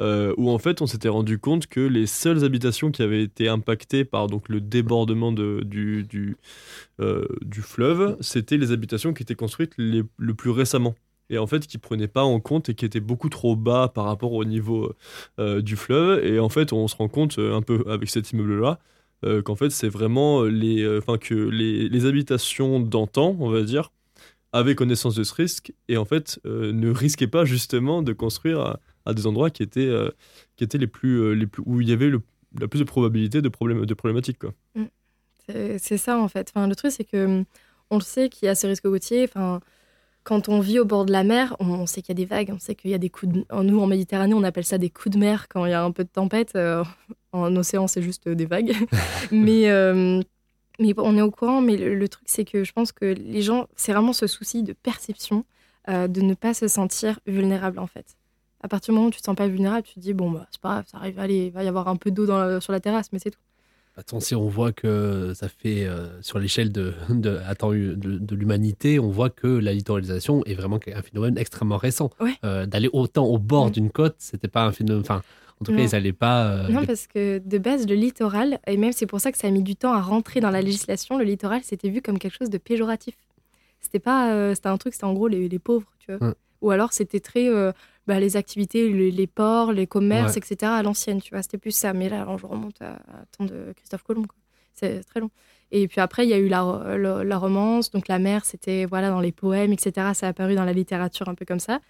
euh, 0.00 0.32
où 0.38 0.50
en 0.50 0.58
fait 0.58 0.80
on 0.80 0.86
s'était 0.86 1.10
rendu 1.10 1.38
compte 1.38 1.66
que 1.66 1.80
les 1.80 2.06
seules 2.06 2.42
habitations 2.42 2.90
qui 2.90 3.02
avaient 3.02 3.22
été 3.22 3.48
impactées 3.48 4.04
par 4.06 4.28
donc 4.28 4.48
le 4.48 4.62
débordement 4.62 5.30
de, 5.30 5.60
du, 5.64 6.04
du, 6.04 6.36
euh, 7.00 7.26
du 7.42 7.60
fleuve, 7.60 8.16
c'était 8.20 8.56
les 8.56 8.72
habitations 8.72 9.12
qui 9.12 9.22
étaient 9.22 9.34
construites 9.34 9.72
les- 9.76 10.04
le 10.16 10.34
plus 10.34 10.50
récemment. 10.50 10.94
Et 11.30 11.38
en 11.38 11.46
fait, 11.46 11.66
qui 11.66 11.78
prenaient 11.78 12.08
pas 12.08 12.22
en 12.22 12.40
compte 12.40 12.68
et 12.70 12.74
qui 12.74 12.84
étaient 12.84 13.00
beaucoup 13.00 13.28
trop 13.28 13.56
bas 13.56 13.88
par 13.88 14.04
rapport 14.04 14.32
au 14.32 14.44
niveau 14.44 14.94
euh, 15.38 15.60
du 15.60 15.76
fleuve. 15.76 16.24
Et 16.24 16.40
en 16.40 16.48
fait, 16.48 16.72
on 16.72 16.88
se 16.88 16.96
rend 16.96 17.08
compte 17.08 17.38
euh, 17.38 17.54
un 17.54 17.62
peu 17.62 17.84
avec 17.88 18.08
cet 18.10 18.32
immeuble-là 18.32 18.78
euh, 19.24 19.42
qu'en 19.42 19.56
fait, 19.56 19.70
c'est 19.70 19.88
vraiment 19.88 20.42
les, 20.44 20.82
euh, 20.82 20.98
enfin 20.98 21.18
que 21.18 21.34
les, 21.34 21.88
les 21.88 22.06
habitations 22.06 22.80
d'antan, 22.80 23.36
on 23.40 23.50
va 23.50 23.62
dire, 23.62 23.90
avaient 24.52 24.74
connaissance 24.74 25.14
de 25.14 25.24
ce 25.24 25.34
risque 25.34 25.72
et 25.88 25.96
en 25.96 26.04
fait 26.04 26.40
euh, 26.46 26.72
ne 26.72 26.90
risquaient 26.90 27.26
pas 27.26 27.44
justement 27.44 28.02
de 28.02 28.12
construire 28.12 28.78
à, 29.04 29.14
des 29.14 29.26
endroits 29.26 29.50
qui 29.50 29.62
étaient, 29.62 29.80
euh, 29.80 30.10
qui 30.56 30.64
étaient 30.64 30.78
les 30.78 30.86
plus, 30.86 31.20
euh, 31.20 31.32
les 31.32 31.46
plus, 31.46 31.62
où 31.66 31.80
il 31.80 31.88
y 31.88 31.92
avait 31.92 32.10
la 32.58 32.68
plus 32.68 32.78
de 32.78 32.84
probabilité 32.84 33.40
de, 33.42 33.48
problème, 33.48 33.84
de 33.84 33.94
problématiques. 33.94 34.38
C'est 35.46 35.78
c'est 35.78 35.96
ça 35.96 36.18
en 36.18 36.28
fait. 36.28 36.52
Enfin, 36.54 36.68
le 36.68 36.76
truc 36.76 36.92
c'est 36.92 37.04
que 37.04 37.24
hum, 37.24 37.44
on 37.90 37.96
le 37.96 38.02
sait 38.02 38.28
qu'il 38.28 38.46
y 38.46 38.48
a 38.48 38.54
ce 38.54 38.66
risque 38.66 38.82
côtier. 38.82 39.24
Enfin, 39.24 39.60
quand 40.28 40.50
on 40.50 40.60
vit 40.60 40.78
au 40.78 40.84
bord 40.84 41.06
de 41.06 41.12
la 41.12 41.24
mer, 41.24 41.56
on, 41.58 41.86
sait 41.86 42.02
qu'il 42.02 42.10
y 42.10 42.12
a 42.12 42.22
des 42.22 42.26
vagues, 42.26 42.50
on 42.52 42.58
sait 42.58 42.74
qu'il 42.74 42.90
y 42.90 42.94
a 42.94 42.98
des 42.98 43.08
coups 43.08 43.32
de... 43.32 43.46
Nous 43.62 43.80
en 43.80 43.86
Méditerranée, 43.86 44.34
on 44.34 44.42
appelle 44.42 44.66
ça 44.66 44.76
des 44.76 44.90
coups 44.90 45.14
de 45.14 45.18
mer 45.18 45.48
quand 45.48 45.64
il 45.64 45.70
y 45.70 45.72
a 45.72 45.82
un 45.82 45.90
peu 45.90 46.04
de 46.04 46.10
tempête. 46.10 46.52
euh, 46.54 46.84
en 47.32 47.56
océan, 47.56 47.86
c'est 47.86 48.02
juste 48.02 48.26
euh, 48.26 48.34
des 48.34 48.44
vagues. 48.44 48.74
mais 49.32 49.70
euh, 49.70 50.20
mais 50.78 50.92
on 50.98 51.16
est 51.16 51.22
au 51.22 51.30
courant. 51.30 51.62
Mais 51.62 51.78
le, 51.78 51.94
le 51.94 52.08
truc 52.10 52.26
c'est 52.26 52.44
que 52.44 52.62
je 52.62 52.72
pense 52.74 52.92
que 52.92 53.06
les 53.06 53.40
gens, 53.40 53.68
c'est 53.74 53.92
vraiment 53.92 54.12
ce 54.12 54.26
souci 54.26 54.62
de 54.62 54.74
perception, 54.74 55.46
euh, 55.88 56.08
de 56.08 56.20
ne 56.20 56.34
pas 56.34 56.52
se 56.52 56.68
sentir 56.68 57.20
vulnérable 57.26 57.78
en 57.78 57.86
fait. 57.86 58.18
À 58.60 58.68
partir 58.68 58.92
du 58.92 58.96
moment 58.96 59.08
où 59.08 59.10
tu 59.10 59.20
te 59.20 59.24
sens 59.24 59.34
pas 59.34 59.48
vulnérable, 59.48 59.84
tu 59.84 59.94
te 59.94 60.00
dis 60.00 60.12
bon 60.12 60.30
bah 60.30 60.46
c'est 60.50 60.60
pas 60.60 60.72
grave, 60.72 60.84
ça 60.88 60.98
arrive, 60.98 61.18
allez, 61.18 61.46
il 61.46 61.52
va 61.52 61.64
y 61.64 61.68
avoir 61.68 61.88
un 61.88 61.96
peu 61.96 62.10
d'eau 62.10 62.26
sur 62.60 62.72
la 62.74 62.80
terrasse, 62.80 63.12
mais 63.14 63.18
c'est 63.18 63.30
tout. 63.30 63.40
Attends, 63.98 64.20
si 64.20 64.34
on 64.36 64.46
voit 64.48 64.70
que 64.70 65.32
ça 65.34 65.48
fait, 65.48 65.84
euh, 65.84 66.06
sur 66.22 66.38
l'échelle 66.38 66.70
de, 66.70 66.92
de, 67.10 67.38
de, 67.94 68.18
de 68.18 68.34
l'humanité, 68.36 69.00
on 69.00 69.10
voit 69.10 69.28
que 69.30 69.48
la 69.48 69.72
littoralisation 69.74 70.44
est 70.44 70.54
vraiment 70.54 70.78
un 70.94 71.02
phénomène 71.02 71.36
extrêmement 71.36 71.76
récent. 71.78 72.10
Ouais. 72.20 72.34
Euh, 72.44 72.64
D'aller 72.64 72.88
autant 72.92 73.26
au 73.26 73.38
bord 73.38 73.70
d'une 73.72 73.90
côte, 73.90 74.14
c'était 74.18 74.46
pas 74.48 74.64
un 74.64 74.72
phénomène. 74.72 75.00
Enfin, 75.02 75.22
en 75.60 75.64
tout 75.64 75.72
cas, 75.72 75.78
Non. 75.78 75.84
ils 75.84 75.90
n'allaient 75.92 76.12
pas. 76.12 76.46
euh, 76.46 76.68
Non, 76.68 76.80
les- 76.82 76.86
parce 76.86 77.08
que 77.08 77.38
de 77.44 77.58
base, 77.58 77.88
le 77.88 77.96
littoral, 77.96 78.60
et 78.68 78.76
même 78.76 78.92
c'est 78.92 79.06
pour 79.06 79.20
ça 79.20 79.32
que 79.32 79.38
ça 79.38 79.48
a 79.48 79.50
mis 79.50 79.64
du 79.64 79.74
temps 79.74 79.92
à 79.92 80.00
rentrer 80.00 80.38
dans 80.38 80.50
la 80.50 80.62
législation, 80.62 81.18
le 81.18 81.24
littoral, 81.24 81.62
c'était 81.64 81.88
vu 81.90 82.00
comme 82.00 82.18
quelque 82.20 82.36
chose 82.38 82.50
de 82.50 82.58
péjoratif. 82.58 83.16
C'était 83.80 83.98
pas, 83.98 84.32
euh, 84.32 84.54
c'était 84.54 84.68
un 84.68 84.76
truc, 84.78 84.92
c'était 84.94 85.06
en 85.06 85.12
gros 85.14 85.26
les, 85.26 85.48
les 85.48 85.58
pauvres, 85.58 85.90
tu 85.98 86.12
vois. 86.14 86.28
Ouais. 86.28 86.34
Ou 86.60 86.70
alors 86.70 86.92
c'était 86.92 87.20
très 87.20 87.48
euh, 87.48 87.72
bah, 88.08 88.18
les 88.18 88.36
activités, 88.36 88.88
les, 88.88 89.10
les 89.12 89.26
ports, 89.28 89.72
les 89.72 89.86
commerces, 89.86 90.32
Ouais. 90.34 90.38
etc. 90.38 90.72
à 90.72 90.82
l'ancienne, 90.82 91.20
tu 91.22 91.30
vois. 91.32 91.42
C'était 91.42 91.58
plus 91.58 91.70
ça. 91.70 91.92
Mais 91.92 92.08
là, 92.08 92.22
alors, 92.22 92.38
je 92.38 92.46
remonte 92.46 92.80
à, 92.82 92.94
à 92.94 93.24
temps 93.36 93.44
de 93.44 93.72
Christophe 93.76 94.02
Colomb. 94.02 94.24
C'est 94.74 95.04
très 95.04 95.20
long. 95.20 95.30
Et 95.70 95.86
puis 95.86 96.00
après, 96.00 96.24
il 96.24 96.30
y 96.30 96.32
a 96.32 96.38
eu 96.38 96.48
la, 96.48 96.96
la, 96.98 97.22
la 97.22 97.38
romance, 97.38 97.90
donc 97.90 98.08
la 98.08 98.18
mer, 98.18 98.44
c'était 98.44 98.86
voilà 98.86 99.10
dans 99.10 99.20
les 99.20 99.32
poèmes, 99.32 99.72
etc. 99.72 100.08
Ça 100.14 100.26
a 100.26 100.30
apparu 100.30 100.54
dans 100.54 100.64
la 100.64 100.72
littérature 100.72 101.28
un 101.28 101.34
peu 101.34 101.44
comme 101.44 101.60
ça. 101.60 101.80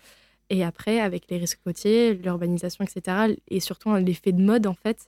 Et 0.50 0.64
après, 0.64 0.98
avec 1.00 1.24
les 1.30 1.36
risques 1.38 1.60
côtiers, 1.62 2.14
l'urbanisation, 2.14 2.84
etc., 2.84 3.34
et 3.48 3.60
surtout 3.60 3.94
l'effet 3.94 4.32
de 4.32 4.42
mode, 4.42 4.66
en 4.66 4.74
fait, 4.74 5.06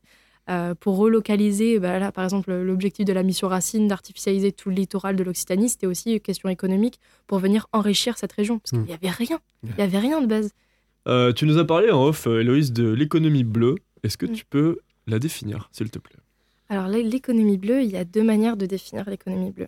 euh, 0.51 0.75
pour 0.75 0.97
relocaliser, 0.99 1.79
bah 1.79 1.99
là, 1.99 2.13
par 2.13 2.25
exemple, 2.25 2.53
l'objectif 2.53 3.05
de 3.07 3.13
la 3.13 3.23
mission 3.23 3.49
Racine 3.49 3.89
d'artificialiser 3.89 4.53
tout 4.53 4.69
le 4.69 4.75
littoral 4.77 5.17
de 5.17 5.23
l'Occitanie, 5.25 5.69
c'était 5.71 5.87
aussi 5.87 6.13
une 6.15 6.21
question 6.21 6.49
économique 6.51 7.01
pour 7.27 7.39
venir 7.39 7.67
enrichir 7.73 8.19
cette 8.19 8.33
région. 8.33 8.59
Parce 8.59 8.71
qu'il 8.73 8.83
n'y 8.83 8.93
avait 8.93 9.11
rien. 9.11 9.41
Il 9.65 9.75
n'y 9.77 9.83
avait 9.83 9.99
rien 9.99 10.21
de 10.21 10.27
base. 10.27 10.51
Euh, 11.11 11.33
tu 11.33 11.45
nous 11.47 11.59
as 11.59 11.67
parlé 11.67 11.91
en 11.91 12.05
off, 12.05 12.27
euh, 12.27 12.41
Héloïse, 12.41 12.73
de 12.73 12.89
l'économie 12.93 13.45
bleue. 13.45 13.75
Est-ce 14.05 14.17
que 14.17 14.27
Mm. 14.27 14.33
tu 14.33 14.45
peux 14.45 14.79
la 15.07 15.19
définir, 15.19 15.69
s'il 15.73 15.91
te 15.91 15.99
plaît? 15.99 16.17
Alors, 16.69 16.87
l'é- 16.87 17.03
l'économie 17.03 17.59
bleue, 17.59 17.83
il 17.83 17.91
y 17.91 17.97
a 17.97 18.05
deux 18.05 18.23
manières 18.23 18.57
de 18.57 18.67
définir 18.67 19.09
l'économie 19.11 19.51
bleue. 19.51 19.67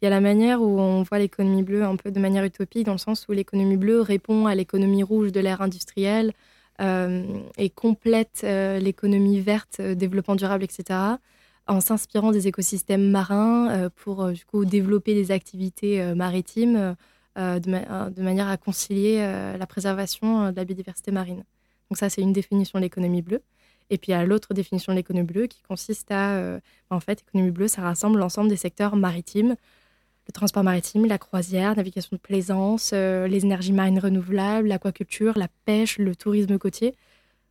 Il 0.00 0.04
y 0.04 0.06
a 0.06 0.10
la 0.10 0.20
manière 0.20 0.60
où 0.62 0.78
on 0.78 1.02
voit 1.02 1.18
l'économie 1.18 1.62
bleue 1.62 1.82
un 1.82 1.96
peu 1.96 2.10
de 2.10 2.20
manière 2.20 2.44
utopique, 2.44 2.86
dans 2.86 2.92
le 2.92 2.98
sens 2.98 3.26
où 3.28 3.32
l'économie 3.32 3.76
bleue 3.76 4.00
répond 4.00 4.46
à 4.46 4.54
l'économie 4.54 5.02
rouge 5.02 5.32
de 5.32 5.40
l'ère 5.40 5.62
industrielle 5.62 6.32
euh, 6.80 7.24
et 7.58 7.70
complète 7.70 8.42
euh, 8.44 8.78
l'économie 8.78 9.40
verte, 9.40 9.80
développement 9.80 10.36
durable, 10.36 10.64
etc., 10.64 11.18
en 11.66 11.80
s'inspirant 11.80 12.30
des 12.30 12.46
écosystèmes 12.46 13.10
marins 13.10 13.88
pour 13.96 14.26
du 14.32 14.44
coup 14.44 14.66
développer 14.66 15.14
des 15.14 15.30
activités 15.30 16.12
maritimes 16.14 16.94
de, 17.36 17.70
ma- 17.70 18.06
euh, 18.06 18.10
de 18.10 18.22
manière 18.22 18.48
à 18.48 18.56
concilier 18.56 19.18
euh, 19.20 19.56
la 19.56 19.66
préservation 19.66 20.46
euh, 20.46 20.50
de 20.52 20.56
la 20.56 20.64
biodiversité 20.64 21.10
marine. 21.10 21.44
Donc 21.90 21.98
ça, 21.98 22.08
c'est 22.08 22.22
une 22.22 22.32
définition 22.32 22.78
de 22.78 22.84
l'économie 22.84 23.22
bleue. 23.22 23.42
Et 23.90 23.98
puis 23.98 24.12
il 24.12 24.14
y 24.14 24.18
a 24.18 24.24
l'autre 24.24 24.54
définition 24.54 24.92
de 24.92 24.96
l'économie 24.96 25.26
bleue 25.26 25.46
qui 25.46 25.60
consiste 25.62 26.10
à, 26.10 26.36
euh, 26.36 26.60
en 26.90 27.00
fait, 27.00 27.20
l'économie 27.20 27.50
bleue, 27.50 27.68
ça 27.68 27.82
rassemble 27.82 28.18
l'ensemble 28.18 28.48
des 28.48 28.56
secteurs 28.56 28.96
maritimes, 28.96 29.56
le 30.26 30.32
transport 30.32 30.64
maritime, 30.64 31.04
la 31.04 31.18
croisière, 31.18 31.76
navigation 31.76 32.16
de 32.16 32.20
plaisance, 32.20 32.92
euh, 32.94 33.28
les 33.28 33.44
énergies 33.44 33.74
marines 33.74 33.98
renouvelables, 33.98 34.68
l'aquaculture, 34.68 35.36
la 35.36 35.48
pêche, 35.66 35.98
le 35.98 36.16
tourisme 36.16 36.58
côtier. 36.58 36.94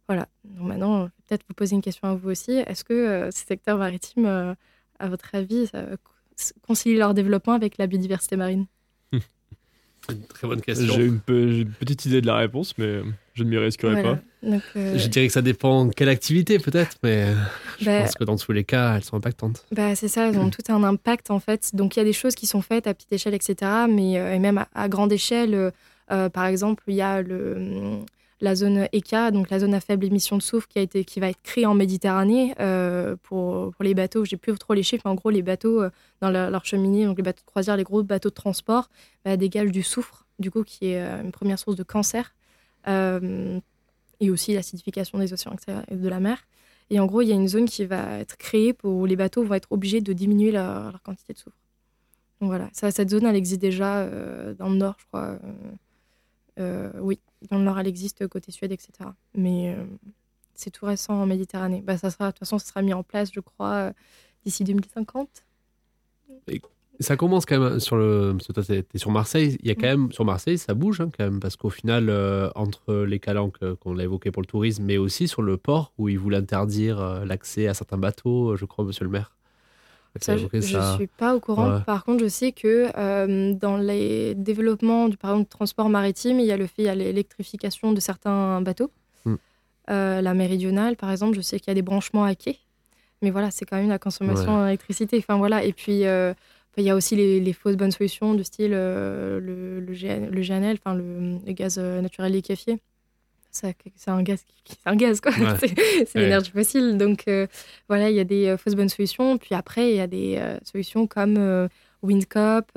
Voilà. 0.07 0.27
Donc 0.43 0.67
maintenant, 0.67 1.03
euh, 1.03 1.07
peut-être 1.27 1.43
vous 1.47 1.53
poser 1.53 1.75
une 1.75 1.84
question 1.84 2.07
à 2.07 2.15
vous 2.15 2.29
aussi. 2.29 2.51
Est-ce 2.51 2.84
que 2.84 2.93
euh, 2.93 3.31
ces 3.31 3.45
secteurs 3.45 3.77
maritimes, 3.77 4.25
euh, 4.25 4.55
à 4.97 5.07
votre 5.07 5.36
avis, 5.36 5.69
euh, 5.75 5.95
concilient 6.67 6.97
leur 6.97 7.13
développement 7.13 7.53
avec 7.53 7.77
la 7.77 7.86
biodiversité 7.86 8.38
marine? 8.38 8.65
très 10.30 10.47
bonne 10.47 10.62
question. 10.62 10.93
J'ai 10.93 11.06
une, 11.06 11.20
une 11.28 11.72
petite 11.72 12.06
idée 12.06 12.22
de 12.22 12.28
la 12.28 12.36
réponse, 12.38 12.78
mais 12.78 13.01
je 13.34 13.43
ne 13.43 13.49
m'y 13.49 13.58
risquerai 13.58 13.93
Voilà. 13.93 14.16
pas. 14.16 14.22
Donc, 14.43 14.62
euh, 14.76 14.97
Je 14.97 15.08
dirais 15.08 15.28
que 15.28 15.34
ça 15.34 15.41
dépend 15.41 15.89
quelle 15.89 16.10
activité, 16.10 16.60
peut-être, 16.60 16.97
mais 17.04 17.28
je 17.80 17.86
bah, 17.86 18.01
pense 18.01 18.16
que 18.16 18.24
dans 18.26 18.36
tous 18.36 18.51
les 18.51 18.64
cas, 18.66 18.95
elles 18.97 19.04
sont 19.04 19.16
impactantes. 19.16 19.66
Bah, 19.72 19.95
c'est 19.95 20.10
ça, 20.10 20.28
elles 20.28 20.38
ont 20.38 20.49
tout 20.49 20.64
un 20.70 20.84
impact 20.84 21.32
en 21.32 21.39
fait. 21.39 21.72
Donc 21.74 21.95
il 21.95 21.99
y 21.99 22.01
a 22.01 22.06
des 22.06 22.14
choses 22.14 22.36
qui 22.36 22.45
sont 22.45 22.62
faites 22.62 22.86
à 22.88 22.93
petite 22.93 23.14
échelle, 23.14 23.34
etc. 23.34 23.72
Mais 23.89 24.20
euh, 24.20 24.34
et 24.34 24.39
même 24.39 24.58
à, 24.58 24.68
à 24.76 24.89
grande 24.89 25.14
échelle, 25.14 25.54
euh, 25.54 25.72
euh, 26.12 26.28
par 26.30 26.45
exemple, 26.45 26.84
il 26.88 26.95
y 26.95 27.01
a 27.01 27.22
le, 27.22 27.99
la 28.43 28.55
zone 28.55 28.89
ECA, 28.93 29.31
donc 29.31 29.49
la 29.49 29.59
zone 29.59 29.73
à 29.73 29.79
faible 29.79 30.05
émission 30.05 30.37
de 30.37 30.41
soufre, 30.41 30.67
qui, 30.67 30.77
a 30.77 30.81
été, 30.81 31.05
qui 31.05 31.21
va 31.21 31.29
être 31.29 31.41
créée 31.43 31.65
en 31.65 31.75
Méditerranée 31.75 32.53
euh, 32.59 33.15
pour, 33.23 33.71
les 33.79 33.93
bateaux. 33.93 34.25
J'ai 34.25 34.35
plus 34.35 34.53
trop 34.57 34.73
les 34.73 34.83
chiffres, 34.83 35.03
mais 35.05 35.11
en 35.11 35.15
gros, 35.15 35.29
les 35.29 35.41
bateaux 35.41 35.81
euh, 35.81 35.89
dans 36.19 36.29
leur, 36.29 36.65
cheminée, 36.65 37.05
donc 37.05 37.15
les 37.15 37.23
bateaux 37.23 37.41
de 37.41 37.45
croisière, 37.45 37.77
les 37.77 37.85
gros 37.85 38.03
bateaux 38.03 38.29
de 38.29 38.33
transport, 38.33 38.89
bah, 39.23 39.37
dégagent 39.37 39.71
du 39.71 39.81
soufre, 39.81 40.27
du 40.39 40.51
coup, 40.51 40.63
qui 40.63 40.87
est 40.87 41.01
euh, 41.01 41.21
une 41.23 41.31
première 41.31 41.57
source 41.57 41.77
de 41.77 41.83
cancer. 41.83 42.35
Et 42.85 44.29
aussi 44.29 44.53
l'acidification 44.53 45.17
des 45.19 45.31
océans 45.31 45.55
et 45.89 45.95
de 45.95 46.09
la 46.09 46.19
mer. 46.19 46.45
Et 46.89 46.99
en 46.99 47.05
gros, 47.05 47.21
il 47.21 47.29
y 47.29 47.31
a 47.31 47.35
une 47.35 47.47
zone 47.47 47.65
qui 47.65 47.85
va 47.85 48.19
être 48.19 48.35
créée 48.35 48.73
pour 48.73 48.93
où 48.93 49.05
les 49.05 49.15
bateaux 49.15 49.43
vont 49.43 49.55
être 49.55 49.71
obligés 49.71 50.01
de 50.01 50.11
diminuer 50.11 50.51
leur, 50.51 51.01
quantité 51.01 51.31
de 51.31 51.37
soufre. 51.37 51.55
Donc 52.41 52.49
voilà, 52.49 52.69
cette 52.73 53.09
zone, 53.09 53.25
elle 53.25 53.37
existe 53.37 53.61
déjà 53.61 54.05
dans 54.59 54.67
le 54.67 54.75
nord, 54.75 54.95
je 54.99 55.05
crois. 55.05 55.39
Oui, 57.01 57.19
dans 57.49 57.57
le 57.57 57.63
nord, 57.63 57.79
elle 57.79 57.87
existe 57.87 58.27
côté 58.27 58.51
Suède, 58.51 58.71
etc. 58.71 58.91
Mais 59.35 59.75
euh, 59.77 59.83
c'est 60.55 60.69
tout 60.71 60.85
récent 60.85 61.13
en 61.15 61.25
Méditerranée. 61.25 61.81
Bah, 61.85 61.97
ça 61.97 62.09
sera, 62.09 62.27
de 62.27 62.31
toute 62.31 62.39
façon, 62.39 62.57
ça 62.59 62.65
sera 62.67 62.81
mis 62.81 62.93
en 62.93 63.03
place, 63.03 63.29
je 63.33 63.39
crois, 63.39 63.73
euh, 63.73 63.91
d'ici 64.45 64.63
2050. 64.63 65.27
Ça 66.99 67.17
commence 67.17 67.45
quand 67.45 67.59
même 67.59 67.79
sur 67.79 67.97
le. 67.97 68.35
Parce 68.37 68.47
que 68.47 68.81
t'es 68.81 68.97
sur 68.97 69.09
Marseille. 69.11 69.57
Il 69.61 69.67
y 69.67 69.71
a 69.71 69.75
quand 69.75 69.87
Mm. 69.87 70.01
même. 70.01 70.11
Sur 70.11 70.25
Marseille, 70.25 70.57
ça 70.59 70.73
bouge 70.75 71.01
hein, 71.01 71.09
quand 71.17 71.23
même. 71.23 71.39
Parce 71.39 71.55
qu'au 71.55 71.69
final, 71.71 72.09
euh, 72.09 72.49
entre 72.55 72.93
les 73.03 73.19
calanques 73.19 73.57
qu'on 73.77 73.97
a 73.97 74.03
évoquées 74.03 74.31
pour 74.31 74.41
le 74.43 74.47
tourisme, 74.47 74.83
mais 74.83 74.97
aussi 74.97 75.27
sur 75.27 75.41
le 75.41 75.57
port 75.57 75.91
où 75.97 76.07
ils 76.07 76.19
voulaient 76.19 76.37
interdire 76.37 77.25
l'accès 77.25 77.67
à 77.67 77.73
certains 77.73 77.97
bateaux, 77.97 78.55
je 78.55 78.65
crois, 78.65 78.85
monsieur 78.85 79.05
le 79.05 79.11
maire. 79.11 79.35
Ça, 80.22 80.38
je 80.38 80.61
ça. 80.61 80.95
suis 80.95 81.07
pas 81.07 81.36
au 81.36 81.39
courant. 81.39 81.74
Ouais. 81.74 81.82
Par 81.86 82.03
contre, 82.03 82.24
je 82.24 82.28
sais 82.30 82.51
que 82.51 82.89
euh, 82.95 83.53
dans 83.53 83.78
les 83.78 84.36
développements 84.36 85.09
du 85.09 85.18
par 85.18 85.32
exemple, 85.32 85.49
du 85.49 85.49
transport 85.49 85.89
maritime, 85.89 86.39
il 86.39 86.45
y 86.45 86.51
a 86.51 86.57
le 86.57 86.68
fait, 86.68 86.84
il 86.84 86.86
y 86.86 86.89
a 86.89 86.95
l'électrification 86.95 87.93
de 87.93 87.99
certains 87.99 88.61
bateaux. 88.61 88.91
Mm. 89.26 89.36
Euh, 89.89 90.22
la 90.22 90.34
méridionale, 90.36 90.97
par 90.97 91.11
exemple, 91.11 91.36
je 91.36 91.41
sais 91.41 91.59
qu'il 91.59 91.70
y 91.70 91.72
a 91.72 91.76
des 91.76 91.82
branchements 91.82 92.24
à 92.24 92.36
quai. 92.36 92.59
Mais 93.24 93.32
voilà, 93.32 93.49
c'est 93.49 93.66
quand 93.66 93.78
même 93.78 93.89
la 93.89 93.99
consommation 93.99 94.51
en 94.51 94.68
électricité. 94.68 95.18
Enfin, 95.18 95.38
voilà. 95.38 95.64
Et 95.64 95.74
puis, 95.74 96.05
euh, 96.05 96.34
il 96.78 96.84
y 96.84 96.89
a 96.89 96.95
aussi 96.95 97.16
les, 97.16 97.39
les 97.39 97.53
fausses 97.53 97.78
bonnes 97.78 97.91
solutions 97.91 98.34
du 98.36 98.43
style 98.43 98.72
le, 98.72 99.39
le, 99.39 99.93
GN 99.93 100.30
le 100.30 100.41
GNL, 100.41 100.78
enfin, 100.80 100.95
le, 100.95 101.39
le 101.45 101.53
gaz 101.53 101.80
naturel 101.80 102.34
liquéfié. 102.34 102.80
C'est 103.54 104.10
un 104.10 104.24
gaz, 104.24 104.43
qui- 104.66 104.74
c'est 104.74 104.89
un 104.89 104.95
gaz 104.95 105.22
quoi. 105.22 105.32
Ouais. 105.32 105.38
C'est- 105.62 106.16
Ouais. 106.16 106.24
l'énergie 106.24 106.51
fossile. 106.51 106.97
Donc 106.97 107.26
euh, 107.28 107.47
voilà, 107.88 108.10
il 108.10 108.16
y 108.16 108.20
a 108.20 108.24
des 108.24 108.47
euh, 108.47 108.58
fausses 108.58 108.76
bonnes 108.76 108.89
solutions. 108.89 109.38
Puis 109.38 109.54
après, 109.56 109.91
il 109.91 109.95
y 109.97 109.99
a 110.01 110.08
des 110.08 110.38
euh, 110.39 110.58
solutions 110.64 111.06
comme 111.08 111.70
Windcop 112.01 112.72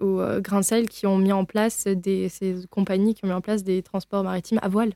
ou 0.00 0.20
euh, 0.20 0.40
Grincel 0.40 0.88
qui 0.88 1.06
ont 1.06 1.18
mis 1.18 1.32
en 1.32 1.44
place 1.44 1.86
des 1.86 2.28
ces 2.28 2.56
compagnies 2.70 3.14
qui 3.14 3.24
ont 3.24 3.28
mis 3.28 3.34
en 3.34 3.40
place 3.40 3.64
des 3.64 3.82
transports 3.82 4.22
maritimes 4.22 4.60
à 4.62 4.68
voile. 4.68 4.92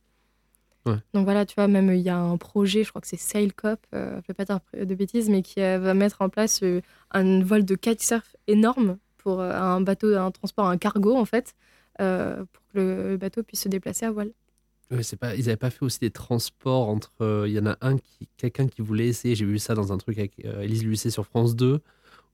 Ouais. 0.86 0.94
Donc 1.14 1.24
voilà, 1.24 1.46
tu 1.46 1.54
vois, 1.54 1.68
même 1.68 1.92
il 1.92 2.00
y 2.00 2.08
a 2.08 2.16
un 2.18 2.36
projet, 2.36 2.82
je 2.84 2.90
crois 2.90 3.00
que 3.00 3.06
c'est 3.06 3.16
Sailcop, 3.16 3.78
je 3.92 4.20
vais 4.28 4.34
pas 4.34 4.44
dire 4.44 4.58
de 4.74 4.94
bêtises, 4.96 5.30
mais 5.30 5.42
qui 5.42 5.60
va 5.60 5.94
mettre 5.94 6.22
en 6.22 6.28
place 6.28 6.60
un 7.12 7.42
vol 7.42 7.64
de 7.64 7.74
kitesurf 7.76 8.34
énorme 8.48 8.98
pour 9.18 9.40
un 9.40 9.80
bateau, 9.80 10.16
un 10.16 10.32
transport, 10.32 10.66
un 10.68 10.78
cargo 10.78 11.16
en 11.16 11.24
fait, 11.24 11.54
pour 11.98 12.62
que 12.74 12.78
le 12.78 13.16
bateau 13.16 13.44
puisse 13.44 13.60
se 13.62 13.68
déplacer 13.68 14.06
à 14.06 14.10
voile. 14.10 14.32
Ouais, 14.92 15.02
c'est 15.02 15.16
pas, 15.16 15.34
ils 15.34 15.44
n'avaient 15.46 15.56
pas 15.56 15.70
fait 15.70 15.82
aussi 15.84 15.98
des 16.00 16.10
transports 16.10 16.88
entre. 16.88 17.12
euh, 17.22 17.44
Il 17.48 17.54
y 17.54 17.58
en 17.58 17.66
a 17.66 17.76
un 17.80 17.96
qui, 17.96 18.28
quelqu'un 18.36 18.66
qui 18.68 18.82
voulait 18.82 19.08
essayer. 19.08 19.34
J'ai 19.34 19.44
vu 19.46 19.58
ça 19.58 19.74
dans 19.74 19.92
un 19.92 19.98
truc 19.98 20.18
avec 20.18 20.32
euh, 20.44 20.60
Élise 20.62 20.84
Lucet 20.84 21.08
sur 21.10 21.24
France 21.26 21.56
2, 21.56 21.80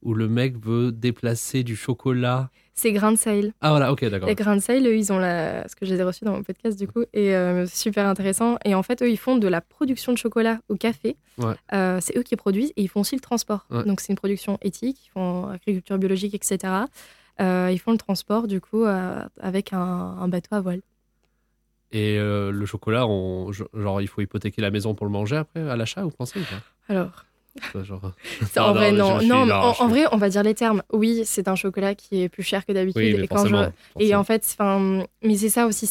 où 0.02 0.14
le 0.14 0.28
mec 0.28 0.58
veut 0.58 0.90
déplacer 0.92 1.62
du 1.62 1.76
chocolat. 1.76 2.50
C'est 2.74 2.92
Grain 2.92 3.10
de 3.12 3.16
Sail. 3.16 3.52
Ah 3.60 3.70
voilà, 3.70 3.92
ok, 3.92 4.04
d'accord. 4.08 4.28
Les 4.28 4.34
Grain 4.34 4.54
de 4.56 4.60
Sail, 4.60 4.86
eux, 4.86 4.96
ils 4.96 5.12
ont 5.12 5.18
la... 5.18 5.66
ce 5.68 5.74
que 5.76 5.84
j'ai 5.86 6.00
reçu 6.02 6.24
dans 6.24 6.32
mon 6.32 6.42
podcast 6.44 6.78
du 6.78 6.86
coup, 6.86 7.02
et 7.12 7.34
euh, 7.34 7.66
super 7.66 8.06
intéressant. 8.06 8.56
Et 8.64 8.74
en 8.74 8.82
fait, 8.84 9.02
eux, 9.02 9.10
ils 9.10 9.16
font 9.18 9.36
de 9.36 9.48
la 9.48 9.60
production 9.60 10.12
de 10.12 10.18
chocolat 10.18 10.60
au 10.68 10.76
café. 10.76 11.16
Ouais. 11.38 11.54
C'est 12.00 12.16
eux 12.16 12.22
qui 12.22 12.36
produisent 12.36 12.72
et 12.76 12.82
ils 12.82 12.88
font 12.88 13.00
aussi 13.00 13.14
le 13.16 13.20
transport. 13.20 13.66
Ouais. 13.70 13.84
Donc 13.84 14.00
c'est 14.00 14.12
une 14.12 14.16
production 14.18 14.58
éthique, 14.62 15.06
ils 15.06 15.10
font 15.10 15.46
agriculture 15.48 15.98
biologique, 15.98 16.34
etc. 16.34 16.58
Ils 17.40 17.78
font 17.78 17.92
le 17.92 17.98
transport 17.98 18.46
du 18.48 18.60
coup 18.60 18.84
avec 19.40 19.72
un, 19.72 19.78
un 19.78 20.28
bateau 20.28 20.54
à 20.56 20.60
voile. 20.60 20.80
Et 21.92 22.18
euh, 22.18 22.50
le 22.50 22.66
chocolat, 22.66 23.06
on, 23.06 23.50
genre, 23.52 24.00
il 24.02 24.08
faut 24.08 24.20
hypothéquer 24.20 24.60
la 24.62 24.70
maison 24.70 24.94
pour 24.94 25.06
le 25.06 25.12
manger 25.12 25.36
après, 25.36 25.60
à 25.68 25.74
l'achat, 25.76 26.02
vous 26.02 26.10
pensez 26.10 26.38
Alors, 26.88 27.24
Ça, 27.72 27.82
genre... 27.82 28.12
en 28.58 28.72
vrai, 28.72 28.92
mais 28.92 28.98
non. 28.98 29.18
suis- 29.18 29.28
Non, 29.28 29.50
en, 29.52 29.88
vrai, 29.88 30.04
on 30.12 30.16
va 30.16 30.28
dire 30.28 30.42
les 30.42 30.54
termes. 30.54 30.82
Oui, 30.92 31.22
c'est 31.24 31.48
un 31.48 31.56
chocolat 31.56 31.94
qui 31.94 32.22
est 32.22 32.28
plus 32.28 32.42
cher 32.42 32.64
que 32.66 32.72
d'habitude. 32.72 33.00
Oui, 33.16 33.22
et 33.24 33.26
quand 33.26 33.46
je, 33.46 33.50
forcément, 33.50 33.62
Et 33.98 34.10
forcément. 34.12 34.20
en 34.20 34.24
fait, 34.24 34.56
mais 35.22 35.36
c'est 35.36 35.48
ça 35.48 35.66
aussi, 35.66 35.86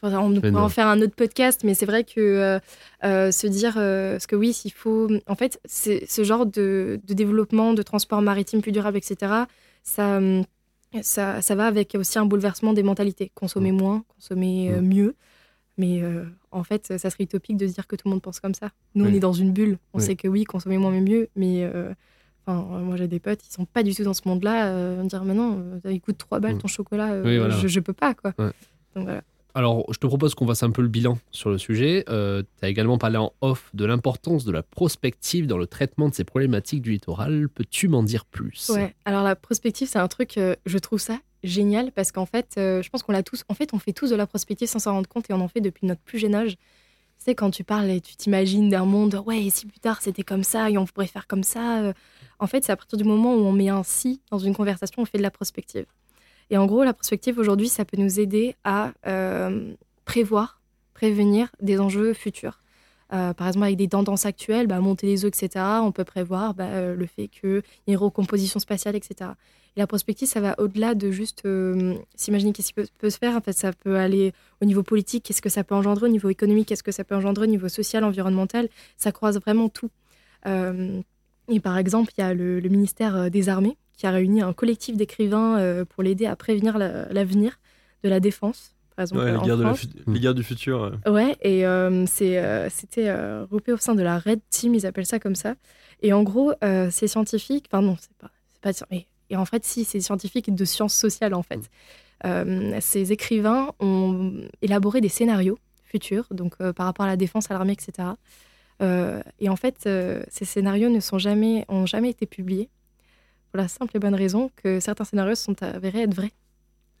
faudrait- 0.00 0.16
on 0.18 0.34
pourrait 0.34 0.50
en 0.56 0.68
faire 0.68 0.86
un 0.86 1.00
autre 1.02 1.14
podcast, 1.14 1.62
mais 1.64 1.74
c'est 1.74 1.86
vrai 1.86 2.04
que 2.04 2.20
euh, 2.20 2.58
euh, 3.04 3.30
se 3.30 3.46
dire, 3.46 3.74
euh, 3.76 4.12
parce 4.14 4.26
que 4.26 4.36
oui, 4.36 4.52
s'il 4.52 4.72
faut, 4.72 5.08
en 5.28 5.34
fait, 5.36 5.60
ce 5.66 6.24
genre 6.24 6.46
de, 6.46 7.00
de 7.06 7.14
développement, 7.14 7.72
de 7.74 7.82
transport 7.82 8.20
maritime 8.20 8.60
plus 8.60 8.72
durable, 8.72 8.96
etc. 8.98 9.32
Ça, 9.82 10.18
ça, 11.02 11.40
ça 11.42 11.54
va 11.54 11.66
avec 11.66 11.94
aussi 11.94 12.18
un 12.18 12.26
bouleversement 12.26 12.72
des 12.72 12.82
mentalités. 12.82 13.30
Consommer 13.34 13.72
moins, 13.72 14.04
consommer 14.16 14.72
euh, 14.72 14.80
Mm. 14.80 14.86
mieux. 14.86 15.14
Mais 15.78 16.02
euh, 16.02 16.24
en 16.50 16.62
fait, 16.64 16.98
ça 16.98 17.08
serait 17.10 17.24
utopique 17.24 17.56
de 17.56 17.66
se 17.66 17.72
dire 17.74 17.86
que 17.86 17.96
tout 17.96 18.06
le 18.06 18.10
monde 18.10 18.22
pense 18.22 18.38
comme 18.40 18.54
ça. 18.54 18.70
Nous, 18.94 19.04
on 19.06 19.08
est 19.14 19.20
dans 19.20 19.32
une 19.32 19.52
bulle. 19.52 19.78
On 19.94 19.98
Oui. 19.98 20.04
sait 20.04 20.16
que 20.16 20.28
oui, 20.28 20.44
consommer 20.44 20.76
moins 20.78 20.90
mais 20.90 21.00
mieux, 21.00 21.28
mais 21.36 21.62
euh, 21.64 21.94
enfin, 22.44 22.60
moi 22.80 22.96
j'ai 22.96 23.08
des 23.08 23.20
potes, 23.20 23.40
ils 23.48 23.52
sont 23.52 23.64
pas 23.64 23.82
du 23.82 23.94
tout 23.94 24.02
dans 24.04 24.12
ce 24.12 24.22
monde-là. 24.26 24.66
Euh, 24.74 25.02
dire, 25.04 25.24
mais 25.24 25.32
non, 25.32 25.80
il 25.88 26.00
coûte 26.02 26.18
3 26.18 26.38
balles 26.40 26.56
Mm. 26.56 26.58
ton 26.58 26.68
chocolat, 26.68 27.20
Oui, 27.24 27.38
voilà. 27.38 27.56
je, 27.56 27.66
je 27.68 27.80
peux 27.80 27.92
pas 27.94 28.12
quoi. 28.14 28.34
Ouais. 28.38 28.50
Donc 28.94 29.04
voilà. 29.04 29.22
Alors, 29.54 29.84
je 29.92 29.98
te 29.98 30.06
propose 30.06 30.34
qu'on 30.34 30.46
fasse 30.46 30.62
un 30.62 30.70
peu 30.70 30.82
le 30.82 30.88
bilan 30.88 31.18
sur 31.30 31.50
le 31.50 31.58
sujet. 31.58 32.04
tu 32.06 32.12
as 32.64 32.68
également 32.68 32.98
parlé 32.98 33.16
en 33.16 33.32
off 33.40 33.70
de 33.74 33.84
l'importance 33.84 34.44
de 34.44 34.52
la 34.52 34.62
prospective 34.62 35.46
dans 35.46 35.58
le 35.58 35.66
traitement 35.66 36.08
de 36.08 36.14
ces 36.14 36.24
problématiques 36.24 36.82
du 36.82 36.92
littoral. 36.92 37.48
Peux-tu 37.48 37.88
m'en 37.88 38.02
dire 38.02 38.24
plus? 38.24 38.68
Ouais. 38.70 38.94
Alors 39.04 39.22
la 39.24 39.36
prospective, 39.36 39.88
c'est 39.88 39.98
un 39.98 40.08
truc, 40.08 40.38
euh, 40.38 40.54
je 40.66 40.78
trouve 40.78 41.00
ça 41.00 41.18
génial 41.42 41.90
parce 41.92 42.12
qu'en 42.12 42.26
fait, 42.26 42.54
euh, 42.58 42.82
je 42.82 42.90
pense 42.90 43.02
qu'on 43.02 43.12
l'a 43.12 43.22
tous. 43.22 43.44
En 43.48 43.54
fait, 43.54 43.72
on 43.72 43.78
fait 43.78 43.92
tous 43.92 44.10
de 44.10 44.16
la 44.16 44.26
prospective 44.26 44.68
sans 44.68 44.78
s'en 44.78 44.92
rendre 44.92 45.08
compte 45.08 45.28
et 45.30 45.32
on 45.32 45.40
en 45.40 45.48
fait 45.48 45.60
depuis 45.60 45.86
notre 45.86 46.00
plus 46.02 46.18
jeune 46.18 46.34
âge. 46.34 46.56
Tu 46.56 47.24
sais, 47.24 47.34
quand 47.34 47.50
tu 47.50 47.64
parles 47.64 47.90
et 47.90 48.00
tu 48.00 48.16
t'imagines 48.16 48.68
d'un 48.70 48.84
monde, 48.86 49.22
ouais, 49.26 49.44
et 49.44 49.50
si 49.50 49.66
plus 49.66 49.78
tard 49.80 50.00
c'était 50.00 50.22
comme 50.22 50.42
ça 50.44 50.70
et 50.70 50.78
on 50.78 50.86
pourrait 50.86 51.06
faire 51.06 51.26
comme 51.26 51.42
ça. 51.42 51.82
euh, 51.82 51.92
En 52.38 52.46
fait, 52.46 52.64
c'est 52.64 52.72
à 52.72 52.76
partir 52.76 52.96
du 52.98 53.04
moment 53.04 53.34
où 53.34 53.40
on 53.40 53.52
met 53.52 53.68
un 53.68 53.82
si 53.82 54.22
dans 54.30 54.38
une 54.38 54.54
conversation, 54.54 55.02
on 55.02 55.04
fait 55.04 55.18
de 55.18 55.22
la 55.22 55.30
prospective. 55.30 55.84
Et 56.50 56.58
en 56.58 56.66
gros, 56.66 56.82
la 56.82 56.92
prospective 56.92 57.38
aujourd'hui, 57.38 57.68
ça 57.68 57.84
peut 57.84 57.96
nous 57.96 58.18
aider 58.18 58.56
à 58.64 58.92
euh, 59.06 59.72
prévoir, 60.04 60.60
prévenir 60.94 61.48
des 61.62 61.78
enjeux 61.78 62.12
futurs. 62.12 62.60
Euh, 63.12 63.32
par 63.34 63.48
exemple, 63.48 63.64
avec 63.64 63.76
des 63.76 63.88
tendances 63.88 64.26
actuelles, 64.26 64.66
bah, 64.66 64.78
monter 64.80 65.06
les 65.06 65.24
œufs, 65.24 65.32
etc., 65.34 65.64
on 65.82 65.92
peut 65.92 66.04
prévoir 66.04 66.54
bah, 66.54 66.64
euh, 66.66 66.94
le 66.94 67.06
fait 67.06 67.28
qu'il 67.28 67.62
y 67.86 67.92
ait 67.92 67.96
recomposition 67.96 68.60
spatiale, 68.60 68.96
etc. 68.96 69.30
Et 69.76 69.80
la 69.80 69.86
prospective, 69.86 70.26
ça 70.26 70.40
va 70.40 70.56
au-delà 70.58 70.96
de 70.96 71.12
juste 71.12 71.46
s'imaginer 72.16 72.52
qu'est-ce 72.52 72.72
qui 72.72 72.84
peut, 72.98 73.10
se 73.10 73.18
faire. 73.18 73.36
En 73.36 73.40
fait, 73.40 73.52
ça 73.52 73.72
peut 73.72 73.96
aller 73.96 74.32
au 74.60 74.64
niveau 74.64 74.82
politique, 74.82 75.24
qu'est-ce 75.24 75.42
que 75.42 75.48
ça 75.48 75.62
peut 75.62 75.76
engendrer, 75.76 76.06
au 76.06 76.10
niveau 76.10 76.28
économique, 76.28 76.66
qu'est-ce 76.68 76.82
que 76.82 76.90
ça 76.90 77.04
peut 77.04 77.14
engendrer, 77.14 77.44
au 77.44 77.50
niveau 77.50 77.68
social, 77.68 78.02
environnemental. 78.02 78.68
Ça 78.96 79.12
croise 79.12 79.38
vraiment 79.40 79.68
tout. 79.68 79.90
Et 80.44 81.60
par 81.60 81.78
exemple, 81.78 82.12
il 82.18 82.20
y 82.20 82.24
a 82.24 82.34
le, 82.34 82.60
ministère 82.62 83.30
des 83.30 83.48
Armées 83.48 83.76
qui 84.00 84.06
a 84.06 84.10
réuni 84.12 84.40
un 84.40 84.54
collectif 84.54 84.96
d'écrivains 84.96 85.58
euh, 85.58 85.84
pour 85.84 86.02
l'aider 86.02 86.24
à 86.24 86.34
prévenir 86.34 86.78
la- 86.78 87.06
l'avenir 87.12 87.58
de 88.02 88.08
la 88.08 88.18
défense. 88.18 88.74
Par 88.96 89.02
exemple, 89.02 89.20
Ouais, 89.22 89.30
les 89.30 89.36
en 89.36 89.42
guerres, 89.42 89.58
de 89.58 89.62
la 89.62 89.74
France. 89.74 89.80
fu- 89.80 90.10
les 90.10 90.20
guerres 90.20 90.34
du 90.34 90.42
futur. 90.42 90.82
euh. 90.84 91.10
Ouais, 91.10 91.36
et 91.42 91.66
euh, 91.66 92.06
euh, 92.22 92.68
c'était 92.70 93.08
euh, 93.08 93.42
regroupé 93.42 93.72
au 93.72 93.76
sein 93.76 93.94
de 93.94 94.02
la 94.02 94.18
Red 94.18 94.40
Team, 94.48 94.74
ils 94.74 94.86
appellent 94.86 95.04
ça 95.04 95.18
comme 95.18 95.34
ça. 95.34 95.54
Et 96.00 96.14
en 96.14 96.22
gros, 96.22 96.52
euh, 96.64 96.88
ces 96.90 97.08
scientifiques, 97.08 97.66
enfin 97.70 97.82
non, 97.82 97.96
c'est 98.00 98.16
pas, 98.16 98.30
c'est 98.54 98.62
pas, 98.62 98.86
et, 98.96 99.06
et 99.28 99.36
en 99.36 99.44
fait, 99.44 99.66
si, 99.66 99.84
c'est 99.84 100.00
scientifiques 100.00 100.54
de 100.54 100.64
sciences 100.64 100.94
sociales 100.94 101.34
en 101.34 101.42
fait. 101.42 101.68
Euh, 102.24 102.78
ces 102.80 103.12
écrivains 103.12 103.72
ont 103.80 104.32
élaboré 104.62 105.02
des 105.02 105.10
scénarios 105.10 105.58
futurs, 105.84 106.26
donc 106.30 106.54
euh, 106.62 106.72
par 106.72 106.86
rapport 106.86 107.04
à 107.04 107.08
la 107.08 107.16
défense, 107.16 107.50
à 107.50 107.54
l'armée, 107.54 107.74
etc. 107.74 108.08
Euh, 108.82 109.20
et 109.40 109.50
en 109.50 109.56
fait, 109.56 109.84
euh, 109.86 110.22
ces 110.30 110.46
scénarios 110.46 110.88
ne 110.88 111.00
sont 111.00 111.18
jamais, 111.18 111.66
ont 111.68 111.84
jamais 111.84 112.08
été 112.10 112.24
publiés 112.24 112.70
pour 113.50 113.58
la 113.58 113.68
simple 113.68 113.96
et 113.96 113.98
bonne 114.00 114.14
raison 114.14 114.50
que 114.56 114.80
certains 114.80 115.04
scénarios 115.04 115.34
sont 115.34 115.60
avérés 115.62 116.02
être 116.02 116.14
vrais. 116.14 116.32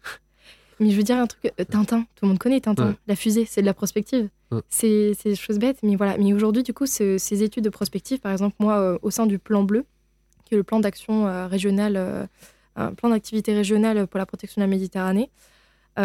Mais 0.80 0.90
je 0.90 0.96
veux 0.96 1.02
dire 1.02 1.16
un 1.18 1.26
truc, 1.26 1.52
euh, 1.60 1.64
Tintin, 1.64 2.02
tout 2.16 2.24
le 2.24 2.28
monde 2.28 2.38
connaît 2.38 2.60
Tintin, 2.60 2.88
Ouais. 2.88 2.94
la 3.06 3.16
fusée, 3.16 3.44
c'est 3.44 3.60
de 3.60 3.66
la 3.66 3.74
prospective. 3.74 4.28
Ouais. 4.50 4.60
C'est 4.68 5.12
des 5.24 5.36
choses 5.36 5.58
bêtes, 5.58 5.78
mais 5.82 5.94
voilà. 5.96 6.16
Mais 6.18 6.32
aujourd'hui, 6.32 6.62
du 6.62 6.72
coup, 6.74 6.86
ce- 6.86 7.18
ces 7.18 7.42
études 7.42 7.64
de 7.64 7.70
prospective, 7.70 8.18
par 8.18 8.32
exemple, 8.32 8.56
moi, 8.58 8.78
euh, 8.78 8.98
au 9.02 9.10
sein 9.10 9.26
du 9.26 9.38
plan 9.38 9.62
bleu, 9.62 9.84
qui 10.44 10.54
est 10.54 10.56
le 10.56 10.64
plan 10.64 10.80
d'action 10.80 11.28
euh, 11.28 11.46
régional, 11.46 11.96
euh, 11.96 12.26
un 12.76 12.92
plan 12.94 13.10
d'activité 13.10 13.54
régionale 13.54 14.06
pour 14.08 14.18
la 14.18 14.26
protection 14.26 14.60
de 14.60 14.64
la 14.64 14.70
Méditerranée, 14.70 15.30
qui 15.96 16.02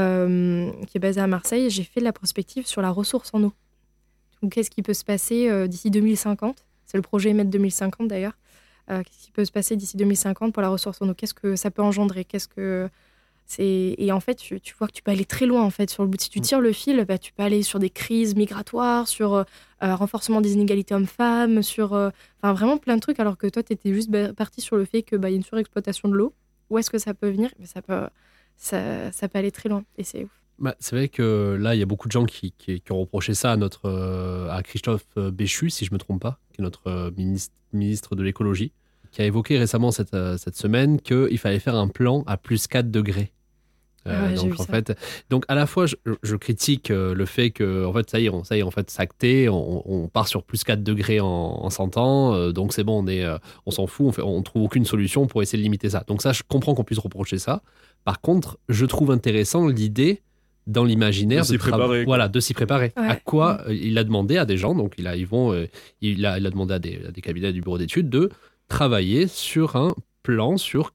est 0.98 1.00
basé 1.00 1.22
à 1.22 1.28
Marseille, 1.28 1.70
j'ai 1.70 1.84
fait 1.84 2.02
de 2.02 2.06
la 2.06 2.12
prospective 2.12 2.68
sur 2.68 2.82
la 2.82 2.90
ressource 2.92 3.30
en 3.34 3.44
eau. 3.44 3.54
Donc, 4.42 4.52
qu'est-ce 4.52 4.70
qui 4.70 4.82
peut 4.82 4.94
se 4.94 5.06
passer 5.06 5.68
d'ici 5.70 5.90
2050 5.90 6.66
C'est 6.86 6.98
le 6.98 7.02
projet 7.02 7.30
EMET 7.30 7.46
2050 7.46 8.08
d'ailleurs. 8.10 8.34
Euh, 8.90 9.04
qu'est-ce 9.04 9.26
qui 9.26 9.32
peut 9.32 9.46
se 9.46 9.52
passer 9.52 9.76
d'ici 9.76 9.98
2050 9.98 10.54
pour 10.54 10.62
la 10.62 10.70
ressource 10.70 11.02
en 11.02 11.10
eau? 11.10 11.14
Qu'est-ce 11.14 11.34
que 11.34 11.56
ça 11.56 11.72
peut 11.72 11.82
engendrer? 11.82 12.26
Qu'est-ce 12.26 12.48
que 12.48 12.90
c'est? 13.46 13.96
Et 13.98 14.12
en 14.12 14.20
fait 14.20 14.36
tu, 14.36 14.60
tu 14.62 14.76
vois 14.78 14.88
que 14.88 14.94
tu 14.94 15.02
peux 15.04 15.12
aller 15.12 15.26
très 15.26 15.46
loin 15.46 15.64
en 15.64 15.70
fait 15.70 15.90
sur 15.90 16.04
le 16.04 16.10
bout. 16.10 16.20
Si 16.22 16.30
tu 16.30 16.42
tires 16.42 16.62
le 16.62 16.72
fil, 16.72 17.04
bah, 17.06 17.18
tu 17.18 17.34
peux 17.34 17.44
aller 17.44 17.64
sur 17.64 17.80
des 17.80 17.90
crises 17.90 18.36
migratoires, 18.36 19.08
sur 19.08 19.34
euh, 19.34 19.44
euh, 19.84 19.96
renforcement 19.96 20.42
des 20.42 20.54
inégalités 20.54 20.94
hommes-femmes, 20.96 21.64
sur 21.64 21.94
euh, 21.94 22.10
enfin 22.42 22.54
vraiment 22.54 22.78
plein 22.78 22.96
de 22.96 23.02
trucs. 23.02 23.20
Alors 23.20 23.38
que 23.38 23.48
toi 23.48 23.64
tu 23.64 23.74
étais 23.74 23.94
juste 23.94 24.12
parti 24.34 24.62
sur 24.62 24.76
le 24.78 24.86
fait 24.86 25.04
que 25.04 25.16
bah, 25.16 25.30
y 25.30 25.34
a 25.34 25.36
une 25.38 25.44
surexploitation 25.44 26.10
de 26.10 26.16
l'eau. 26.16 26.34
Où 26.70 26.78
est-ce 26.78 26.90
que 26.90 26.98
ça 26.98 27.14
peut 27.14 27.30
venir? 27.30 27.52
Mais 27.60 27.66
ça 27.66 27.82
peut 27.82 28.08
ça, 28.58 29.12
ça 29.12 29.28
peut 29.30 29.40
aller 29.40 29.52
très 29.52 29.70
loin 29.70 29.84
et 29.98 30.04
c'est 30.04 30.24
ouf. 30.24 30.45
Bah, 30.58 30.76
c'est 30.80 30.96
vrai 30.96 31.10
que 31.10 31.58
là, 31.60 31.76
il 31.76 31.80
y 31.80 31.84
a 31.84 31.86
beaucoup 31.86 32.08
de 32.08 32.14
gens 32.14 32.26
qui, 32.26 32.54
qui- 32.58 32.80
qui 32.80 32.92
ont 32.92 33.00
reproché 33.00 33.34
ça 33.34 33.52
à, 33.52 33.58
notre, 33.58 33.86
euh, 33.90 34.50
à 34.50 34.64
Christophe 34.64 35.06
euh, 35.18 35.30
Béchu, 35.32 35.70
si 35.70 35.84
je 35.86 35.92
ne 35.92 35.96
me 35.96 36.00
trompe 36.00 36.22
pas, 36.22 36.40
qui 36.54 36.62
est 36.62 36.64
notre 36.64 36.88
euh, 36.88 37.12
ministre, 37.18 37.54
ministre 37.74 38.16
de 38.16 38.24
l'écologie, 38.24 38.72
qui 39.12 39.22
a 39.22 39.26
évoqué 39.26 39.58
récemment 39.58 39.92
cette, 39.92 40.14
euh, 40.14 40.38
cette 40.38 40.56
semaine 40.56 41.02
qu'il 41.02 41.38
fallait 41.38 41.60
faire 41.60 41.76
un 41.76 41.90
plan 41.90 42.24
à 42.26 42.38
plus 42.38 42.68
4 42.68 42.90
degrés. 42.90 43.32
Ah 44.08 44.26
ouais, 44.28 44.36
donc 44.36 44.54
en 44.60 44.64
ça. 44.64 44.72
fait, 44.72 44.96
donc 45.32 45.46
à 45.48 45.56
la 45.56 45.66
fois 45.66 45.88
je, 45.88 45.96
je 46.22 46.36
critique 46.36 46.90
le 46.90 47.26
fait 47.26 47.50
que 47.50 47.84
en 47.86 47.92
fait 47.92 48.08
ça 48.08 48.20
y 48.20 48.26
est, 48.26 48.30
on, 48.30 48.44
ça 48.44 48.56
y 48.56 48.60
est 48.60 48.62
en 48.64 48.70
fait 48.70 48.96
on, 49.50 49.82
on 49.84 50.08
part 50.10 50.28
sur 50.28 50.44
plus 50.44 50.64
4 50.64 50.84
degrés 50.84 51.20
en, 51.20 51.26
en 51.28 51.70
100 51.72 51.98
ans, 51.98 52.52
donc 52.52 52.72
c'est 52.74 52.84
bon, 52.84 53.04
on 53.04 53.08
est, 53.08 53.26
on 53.66 53.72
s'en 53.72 53.88
fout, 53.88 54.06
on, 54.06 54.12
fait, 54.12 54.22
on 54.22 54.44
trouve 54.44 54.62
aucune 54.62 54.86
solution 54.86 55.26
pour 55.26 55.42
essayer 55.42 55.58
de 55.58 55.64
limiter 55.64 55.90
ça. 55.90 56.04
Donc 56.08 56.22
ça, 56.22 56.34
je 56.34 56.44
comprends 56.48 56.76
qu'on 56.76 56.84
puisse 56.84 57.00
reprocher 57.00 57.40
ça. 57.40 57.64
Par 58.04 58.22
contre, 58.22 58.60
je 58.70 58.86
trouve 58.86 59.10
intéressant 59.10 59.68
l'idée 59.68 60.22
dans 60.68 60.84
l'imaginaire 60.84 61.42
De 61.44 61.48
s'y 61.48 61.56
tra- 61.56 61.60
préparer. 61.70 62.06
Voilà, 62.06 62.28
de 62.28 62.40
s'y 62.40 62.54
préparer. 62.54 62.92
Ouais. 62.98 63.08
À 63.08 63.16
quoi 63.18 63.62
euh, 63.68 63.74
il 63.74 63.98
a 63.98 64.04
demandé 64.04 64.38
à 64.38 64.46
des 64.46 64.58
gens, 64.58 64.74
donc 64.76 64.94
il 64.98 65.08
a, 65.08 65.16
ils 65.16 65.28
vont, 65.28 65.54
euh, 65.54 65.68
il, 66.02 66.26
a, 66.26 66.38
il 66.40 66.46
a 66.46 66.50
demandé 66.50 66.74
à 66.74 66.80
des, 66.80 67.02
à 67.08 67.12
des 67.12 67.22
cabinets 67.22 67.54
du 67.54 67.62
bureau 67.62 67.78
d'études 67.78 68.10
de 68.10 68.30
travailler 68.68 69.28
sur 69.28 69.76
un 69.76 69.94
plan, 70.24 70.58
sur, 70.58 70.94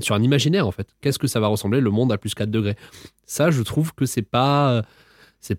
sur 0.00 0.14
un 0.14 0.22
imaginaire 0.22 0.66
en 0.66 0.70
fait. 0.72 0.88
Qu'est-ce 1.00 1.18
que 1.18 1.26
ça 1.26 1.40
va 1.40 1.46
ressembler 1.46 1.80
le 1.80 1.90
monde 1.90 2.12
à 2.12 2.18
plus 2.18 2.34
4 2.34 2.50
degrés? 2.50 2.76
Ça, 3.24 3.50
je 3.50 3.62
trouve 3.62 3.94
que 3.94 4.04
c'est 4.06 4.22
pas. 4.22 4.82
c'est 5.40 5.58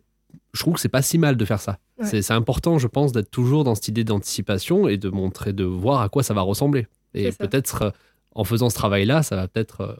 Je 0.53 0.60
trouve 0.60 0.76
que 0.76 0.80
c'est 0.80 0.88
pas 0.89 1.01
si 1.01 1.18
mal 1.18 1.36
de 1.36 1.45
faire 1.45 1.60
ça. 1.60 1.80
Ouais. 1.99 2.05
C'est 2.05 2.32
important, 2.34 2.78
je 2.78 2.88
pense, 2.88 3.12
d'être 3.12 3.32
toujours 3.32 3.64
dans 3.64 3.74
cette 3.74 3.88
idée 3.88 4.03
d'anticipation 4.03 4.88
et 4.88 4.97
de 4.97 5.10
montrer, 5.10 5.51
de 5.51 5.64
voir 5.64 6.01
à 6.01 6.10
quoi 6.10 6.22
ça 6.22 6.36
va 6.36 6.41
ressembler. 6.41 6.86
Et 7.16 7.32
peut-être, 7.32 7.91
en 8.36 8.43
faisant 8.43 8.70
ce 8.70 8.76
travail-là, 8.76 9.24
ça 9.24 9.36
va 9.36 9.47
peut-être 9.47 9.82
euh, 9.82 9.95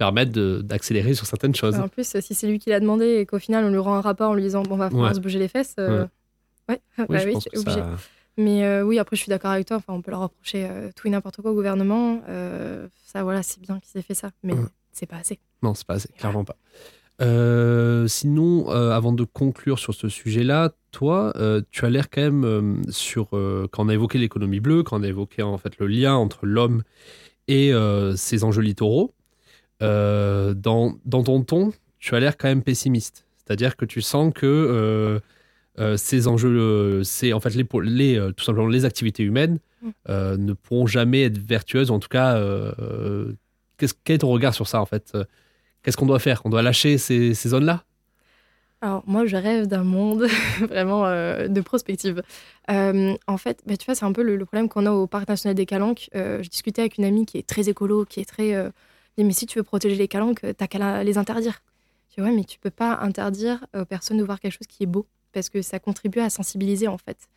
permettre 0.00 0.32
d'accélérer 0.62 1.12
sur 1.12 1.26
certaines 1.26 1.54
choses. 1.54 1.76
En 1.78 1.88
plus, 1.88 2.16
si 2.20 2.34
c'est 2.34 2.46
lui 2.46 2.58
qui 2.58 2.70
l'a 2.70 2.80
demandé 2.80 3.16
et 3.20 3.26
qu'au 3.26 3.38
final 3.38 3.66
on 3.66 3.68
lui 3.70 3.76
rend 3.78 3.94
un 3.96 4.00
rapport 4.00 4.30
en 4.30 4.34
lui 4.34 4.42
disant 4.42 4.62
bon 4.62 4.76
va 4.76 4.88
falloir 4.88 5.08
Ouais. 5.10 5.14
se 5.14 5.20
bouger 5.20 5.38
les 5.38 5.46
fesses, 5.48 5.74
euh, 5.78 6.06
ouais, 6.70 6.80
Oui, 6.98 7.04
bah 7.10 7.18
je 7.18 7.28
oui, 7.28 7.34
c'est 7.40 7.58
obligé. 7.58 7.80
ça- 7.80 7.96
Mais 8.38 8.64
euh, 8.64 8.82
oui, 8.82 8.98
après, 8.98 9.16
je 9.16 9.20
suis 9.22 9.28
d'accord 9.28 9.50
avec 9.50 9.66
toi. 9.66 9.76
Enfin, 9.76 9.92
on 9.92 10.00
peut 10.00 10.10
leur 10.10 10.20
reprocher 10.20 10.66
euh, 10.70 10.88
tout 10.96 11.06
et 11.06 11.10
n'importe 11.10 11.42
quoi 11.42 11.50
au 11.50 11.54
gouvernement. 11.54 12.22
Euh, 12.30 12.88
ça, 13.04 13.22
voilà, 13.22 13.42
c'est 13.42 13.60
bien 13.60 13.78
qu'ils 13.78 13.98
aient 14.00 14.02
fait 14.02 14.14
ça, 14.14 14.30
mais 14.42 14.54
Ouais. 14.54 14.60
c'est 14.90 15.04
pas 15.04 15.16
assez. 15.16 15.38
Non, 15.62 15.74
c'est 15.74 15.86
pas 15.86 15.94
assez, 15.94 16.08
clairement 16.16 16.44
pas. 16.44 16.56
Sinon, 18.08 18.68
avant 18.70 19.12
de 19.12 19.24
conclure 19.24 19.78
sur 19.78 19.92
ce 19.92 20.08
sujet-là, 20.08 20.72
toi, 20.92 21.34
tu 21.70 21.84
as 21.84 21.90
l'air 21.90 22.08
quand 22.08 22.22
même 22.22 22.82
sur 22.88 23.28
quand 23.70 23.84
on 23.84 23.88
a 23.90 23.94
évoqué 23.94 24.16
l'économie 24.16 24.60
bleue, 24.60 24.82
quand 24.82 24.98
on 24.98 25.02
a 25.02 25.08
évoqué 25.08 25.42
en 25.42 25.58
fait 25.58 25.78
le 25.78 25.86
lien 25.86 26.14
entre 26.14 26.46
l'homme 26.46 26.82
et 27.48 27.72
ses 28.16 28.42
enjeux 28.44 28.62
littoraux. 28.62 29.12
Euh, 29.82 30.54
dans, 30.54 30.96
dans 31.04 31.22
ton 31.22 31.42
ton, 31.42 31.72
tu 31.98 32.14
as 32.14 32.20
l'air 32.20 32.36
quand 32.36 32.48
même 32.48 32.62
pessimiste. 32.62 33.24
C'est-à-dire 33.36 33.76
que 33.76 33.84
tu 33.84 34.00
sens 34.00 34.32
que 34.34 34.46
euh, 34.46 35.20
euh, 35.78 35.96
ces 35.96 36.28
enjeux, 36.28 37.02
c'est 37.04 37.32
en 37.32 37.40
fait 37.40 37.54
les, 37.54 37.66
les, 37.84 38.30
tout 38.36 38.44
simplement 38.44 38.68
les 38.68 38.84
activités 38.84 39.22
humaines 39.22 39.58
Mm. 39.82 40.36
ne 40.36 40.52
pourront 40.52 40.86
jamais 40.86 41.22
être 41.22 41.38
vertueuses. 41.38 41.90
En 41.90 42.00
tout 42.00 42.08
cas, 42.08 42.38
quel 43.78 44.14
est 44.14 44.18
ton 44.18 44.28
regard 44.28 44.54
sur 44.54 44.68
ça 44.68 44.80
en 44.80 44.84
fait? 44.86 45.16
Qu'est-ce 45.82 45.96
qu'on 45.96 46.04
doit 46.04 46.18
faire? 46.18 46.42
On 46.44 46.50
doit 46.50 46.60
lâcher 46.60 46.98
ces, 46.98 47.32
ces 47.32 47.48
zones-là? 47.48 47.84
Alors 48.82 49.02
moi, 49.06 49.26
je 49.26 49.36
rêve 49.36 49.66
d'un 49.66 49.84
monde 49.84 50.26
vraiment 50.60 51.06
euh, 51.06 51.48
de 51.48 51.60
prospective. 51.60 52.22
Euh, 52.70 53.14
en 53.26 53.36
fait, 53.36 53.60
bah, 53.66 53.76
tu 53.76 53.84
vois, 53.84 53.94
c'est 53.94 54.06
un 54.06 54.12
peu 54.12 54.22
le, 54.22 54.36
le 54.36 54.44
problème 54.46 54.68
qu'on 54.68 54.86
a 54.86 54.90
au 54.90 55.06
Parc 55.06 55.28
national 55.28 55.54
des 55.54 55.66
Calanques. 55.66 56.08
Euh, 56.14 56.42
je 56.42 56.48
discutais 56.48 56.82
avec 56.82 56.96
une 56.96 57.04
amie 57.04 57.26
qui 57.26 57.36
est 57.36 57.46
très 57.46 57.68
écolo, 57.68 58.04
qui 58.04 58.20
est 58.20 58.24
très... 58.24 58.54
dit, 59.18 59.24
mais 59.24 59.32
si 59.32 59.46
tu 59.46 59.58
veux 59.58 59.62
protéger 59.64 59.96
les 59.96 60.08
calanques, 60.08 60.44
euh, 60.44 60.52
t'as 60.52 60.66
qu'à 60.66 61.02
les 61.04 61.18
interdire. 61.18 61.62
Je 62.10 62.16
dis, 62.16 62.28
ouais, 62.28 62.34
mais 62.34 62.44
tu 62.44 62.58
peux 62.58 62.70
pas 62.70 62.98
interdire 63.00 63.66
aux 63.76 63.84
personnes 63.84 64.18
de 64.18 64.24
voir 64.24 64.40
quelque 64.40 64.52
chose 64.52 64.66
qui 64.66 64.82
est 64.82 64.86
beau, 64.86 65.06
parce 65.32 65.48
que 65.48 65.62
ça 65.62 65.78
contribue 65.78 66.20
à 66.20 66.30
sensibiliser, 66.30 66.88
en 66.88 66.98
fait. 66.98 67.28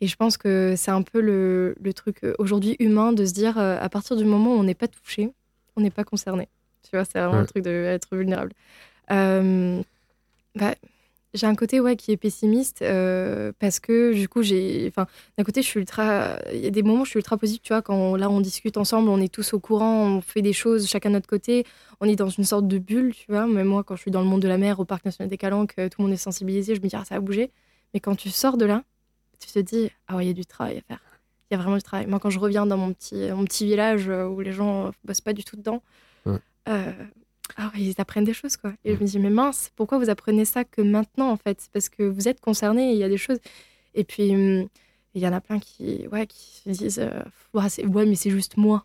Et 0.00 0.06
je 0.08 0.16
pense 0.16 0.36
que 0.36 0.74
c'est 0.76 0.90
un 0.90 1.02
peu 1.02 1.20
le, 1.20 1.76
le 1.80 1.92
truc 1.94 2.24
euh, 2.24 2.34
aujourd'hui 2.38 2.76
humain 2.80 3.12
de 3.12 3.24
se 3.24 3.32
dire, 3.32 3.58
euh, 3.58 3.78
à 3.80 3.88
partir 3.88 4.16
du 4.16 4.24
moment 4.24 4.54
où 4.54 4.58
on 4.58 4.64
n'est 4.64 4.74
pas 4.74 4.88
touché, 4.88 5.30
on 5.76 5.80
n'est 5.80 5.90
pas 5.90 6.04
concerné. 6.04 6.48
Tu 6.82 6.90
vois, 6.96 7.04
c'est 7.04 7.18
vraiment 7.18 7.34
Ouais. 7.36 7.42
un 7.42 7.46
truc 7.46 7.62
d'être 7.64 8.14
vulnérable. 8.16 8.52
Euh, 9.10 9.80
bah, 10.56 10.74
j'ai 11.34 11.46
un 11.46 11.54
côté 11.54 11.80
ouais, 11.80 11.96
qui 11.96 12.12
est 12.12 12.16
pessimiste 12.16 12.80
euh, 12.82 13.52
parce 13.58 13.80
que 13.80 14.14
du 14.14 14.28
coup, 14.28 14.42
j'ai. 14.42 14.86
Enfin, 14.88 15.06
d'un 15.36 15.44
côté, 15.44 15.62
je 15.62 15.66
suis 15.66 15.80
ultra. 15.80 16.38
Il 16.52 16.60
y 16.60 16.66
a 16.66 16.70
des 16.70 16.82
moments 16.82 17.02
où 17.02 17.04
je 17.04 17.10
suis 17.10 17.18
ultra 17.18 17.36
positive, 17.36 17.60
tu 17.62 17.72
vois, 17.72 17.82
quand 17.82 18.16
là, 18.16 18.30
on 18.30 18.40
discute 18.40 18.76
ensemble, 18.76 19.08
on 19.08 19.20
est 19.20 19.32
tous 19.32 19.52
au 19.52 19.60
courant, 19.60 20.06
on 20.06 20.20
fait 20.20 20.42
des 20.42 20.52
choses 20.52 20.88
chacun 20.88 21.10
de 21.10 21.14
notre 21.14 21.26
côté, 21.28 21.64
on 22.00 22.06
est 22.08 22.16
dans 22.16 22.28
une 22.30 22.44
sorte 22.44 22.66
de 22.68 22.78
bulle, 22.78 23.14
tu 23.14 23.26
vois. 23.28 23.46
Même 23.46 23.66
moi, 23.66 23.82
quand 23.84 23.96
je 23.96 24.02
suis 24.02 24.10
dans 24.10 24.20
le 24.22 24.26
monde 24.28 24.40
de 24.42 24.48
la 24.48 24.58
mer, 24.58 24.80
au 24.80 24.84
Parc 24.84 25.04
national 25.04 25.28
des 25.28 25.36
Calanques, 25.36 25.74
euh, 25.78 25.88
tout 25.88 26.00
le 26.00 26.04
monde 26.06 26.14
est 26.14 26.16
sensibilisé, 26.18 26.74
je 26.74 26.80
me 26.80 26.86
dis, 26.86 26.96
ah, 26.96 27.04
ça 27.04 27.16
a 27.16 27.20
bougé. 27.20 27.50
Mais 27.92 28.00
quand 28.00 28.14
tu 28.14 28.30
sors 28.30 28.56
de 28.56 28.64
là, 28.64 28.82
tu 29.40 29.48
te 29.52 29.58
dis, 29.58 29.90
ah 30.08 30.16
ouais, 30.16 30.24
il 30.24 30.28
y 30.28 30.30
a 30.30 30.34
du 30.34 30.46
travail 30.46 30.78
à 30.78 30.80
faire. 30.82 31.00
Il 31.50 31.54
y 31.54 31.58
a 31.58 31.62
vraiment 31.62 31.76
du 31.76 31.82
travail. 31.82 32.06
Moi, 32.06 32.18
quand 32.20 32.30
je 32.30 32.38
reviens 32.38 32.64
dans 32.66 32.76
mon 32.78 32.92
petit, 32.92 33.30
mon 33.32 33.44
petit 33.44 33.66
village 33.66 34.08
euh, 34.08 34.24
où 34.26 34.40
les 34.40 34.52
gens 34.52 34.86
euh, 34.86 34.90
bossent 35.04 35.20
pas 35.20 35.32
du 35.32 35.44
tout 35.44 35.56
dedans, 35.56 35.82
Ouais. 36.26 36.38
euh, 36.70 36.92
ah 37.56 37.70
ils 37.76 37.94
apprennent 37.98 38.24
des 38.24 38.32
choses, 38.32 38.56
quoi. 38.56 38.72
Et 38.84 38.94
je 38.96 39.00
me 39.00 39.06
dis, 39.06 39.18
mais 39.18 39.30
mince, 39.30 39.70
pourquoi 39.76 39.98
vous 39.98 40.10
apprenez 40.10 40.44
ça 40.44 40.64
que 40.64 40.80
maintenant, 40.82 41.30
en 41.30 41.36
fait? 41.36 41.68
Parce 41.72 41.88
que 41.88 42.02
vous 42.02 42.26
êtes 42.28 42.40
concernés, 42.40 42.92
il 42.92 42.98
y 42.98 43.04
a 43.04 43.08
des 43.08 43.18
choses. 43.18 43.38
Et 43.94 44.04
puis, 44.04 44.30
hum, 44.34 44.68
il 45.14 45.22
y 45.22 45.28
en 45.28 45.32
a 45.32 45.40
plein 45.40 45.58
qui, 45.60 46.06
ouais, 46.10 46.26
qui 46.26 46.62
se 46.64 46.70
disent, 46.70 46.98
euh, 46.98 47.22
ouais, 47.52 48.06
mais 48.06 48.14
c'est 48.16 48.30
juste 48.30 48.56
moi. 48.56 48.84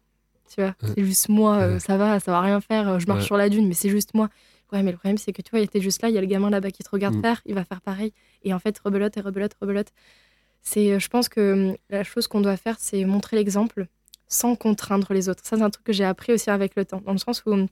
Tu 0.53 0.61
vois, 0.61 0.75
Ouais. 0.83 0.89
c'est 0.95 1.03
juste 1.03 1.29
moi, 1.29 1.57
euh, 1.57 1.73
Ouais. 1.73 1.79
ça 1.79 1.97
va, 1.97 2.19
ça 2.19 2.31
va 2.31 2.41
rien 2.41 2.59
faire, 2.61 2.89
euh, 2.89 2.99
je 2.99 3.07
marche 3.07 3.21
Ouais. 3.21 3.25
sur 3.25 3.37
la 3.37 3.49
dune, 3.49 3.67
mais 3.67 3.73
c'est 3.73 3.89
juste 3.89 4.13
moi. 4.13 4.29
Ouais, 4.71 4.83
mais 4.83 4.91
le 4.91 4.97
problème, 4.97 5.17
c'est 5.17 5.31
que 5.33 5.41
tu 5.41 5.49
vois, 5.51 5.59
il 5.59 5.63
était 5.63 5.81
juste 5.81 6.01
là, 6.03 6.09
il 6.09 6.15
y 6.15 6.17
a 6.17 6.21
le 6.21 6.27
gamin 6.27 6.49
là-bas 6.51 6.69
qui 6.69 6.83
te 6.83 6.89
regarde 6.91 7.15
Mm. 7.15 7.21
faire, 7.21 7.41
il 7.45 7.55
va 7.55 7.63
faire 7.65 7.81
pareil. 7.81 8.13
Et 8.43 8.53
en 8.53 8.59
fait, 8.59 8.77
rebelote 8.79 9.15
et 9.17 9.21
rebelote, 9.21 9.53
rebelote. 9.61 9.87
C'est, 10.61 10.99
je 10.99 11.07
pense 11.07 11.29
que 11.29 11.69
hum, 11.71 11.77
la 11.89 12.03
chose 12.03 12.27
qu'on 12.27 12.41
doit 12.41 12.57
faire, 12.57 12.75
c'est 12.79 13.05
montrer 13.05 13.37
l'exemple 13.37 13.87
sans 14.27 14.55
contraindre 14.55 15.11
les 15.13 15.27
autres. 15.29 15.41
Ça, 15.43 15.57
c'est 15.57 15.63
un 15.63 15.69
truc 15.71 15.85
que 15.85 15.93
j'ai 15.93 16.03
appris 16.03 16.33
aussi 16.33 16.49
avec 16.51 16.75
le 16.75 16.85
temps, 16.85 17.01
dans 17.03 17.13
le 17.13 17.17
sens 17.17 17.41
où 17.45 17.51
hum, 17.53 17.67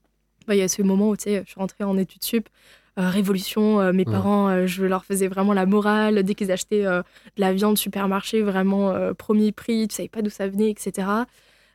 bah, 0.48 0.56
il 0.56 0.60
y 0.60 0.62
a 0.62 0.68
ce 0.68 0.82
moment 0.82 1.10
où 1.10 1.18
tu 1.18 1.24
sais, 1.26 1.44
je 1.46 1.50
suis 1.52 1.60
rentrée 1.60 1.84
en 1.84 1.98
études 1.98 2.24
sup, 2.24 2.48
euh, 3.00 3.10
révolution, 3.10 3.80
euh, 3.80 3.94
mes 3.94 4.06
Ouais. 4.06 4.12
parents, 4.12 4.50
euh, 4.50 4.66
je 4.66 4.84
leur 4.86 5.06
faisais 5.06 5.28
vraiment 5.28 5.54
la 5.54 5.66
morale. 5.66 6.24
Dès 6.24 6.34
qu'ils 6.36 6.52
achetaient 6.52 6.84
de 6.84 7.04
la 7.38 7.54
viande 7.54 7.78
supermarché, 7.78 8.42
vraiment 8.42 9.14
premier 9.16 9.52
prix, 9.52 9.88
tu 9.88 9.96
savais 9.96 10.10
pas 10.10 10.22
d'où 10.22 10.30
ça 10.32 10.48
venait, 10.48 10.72
etc. 10.72 11.26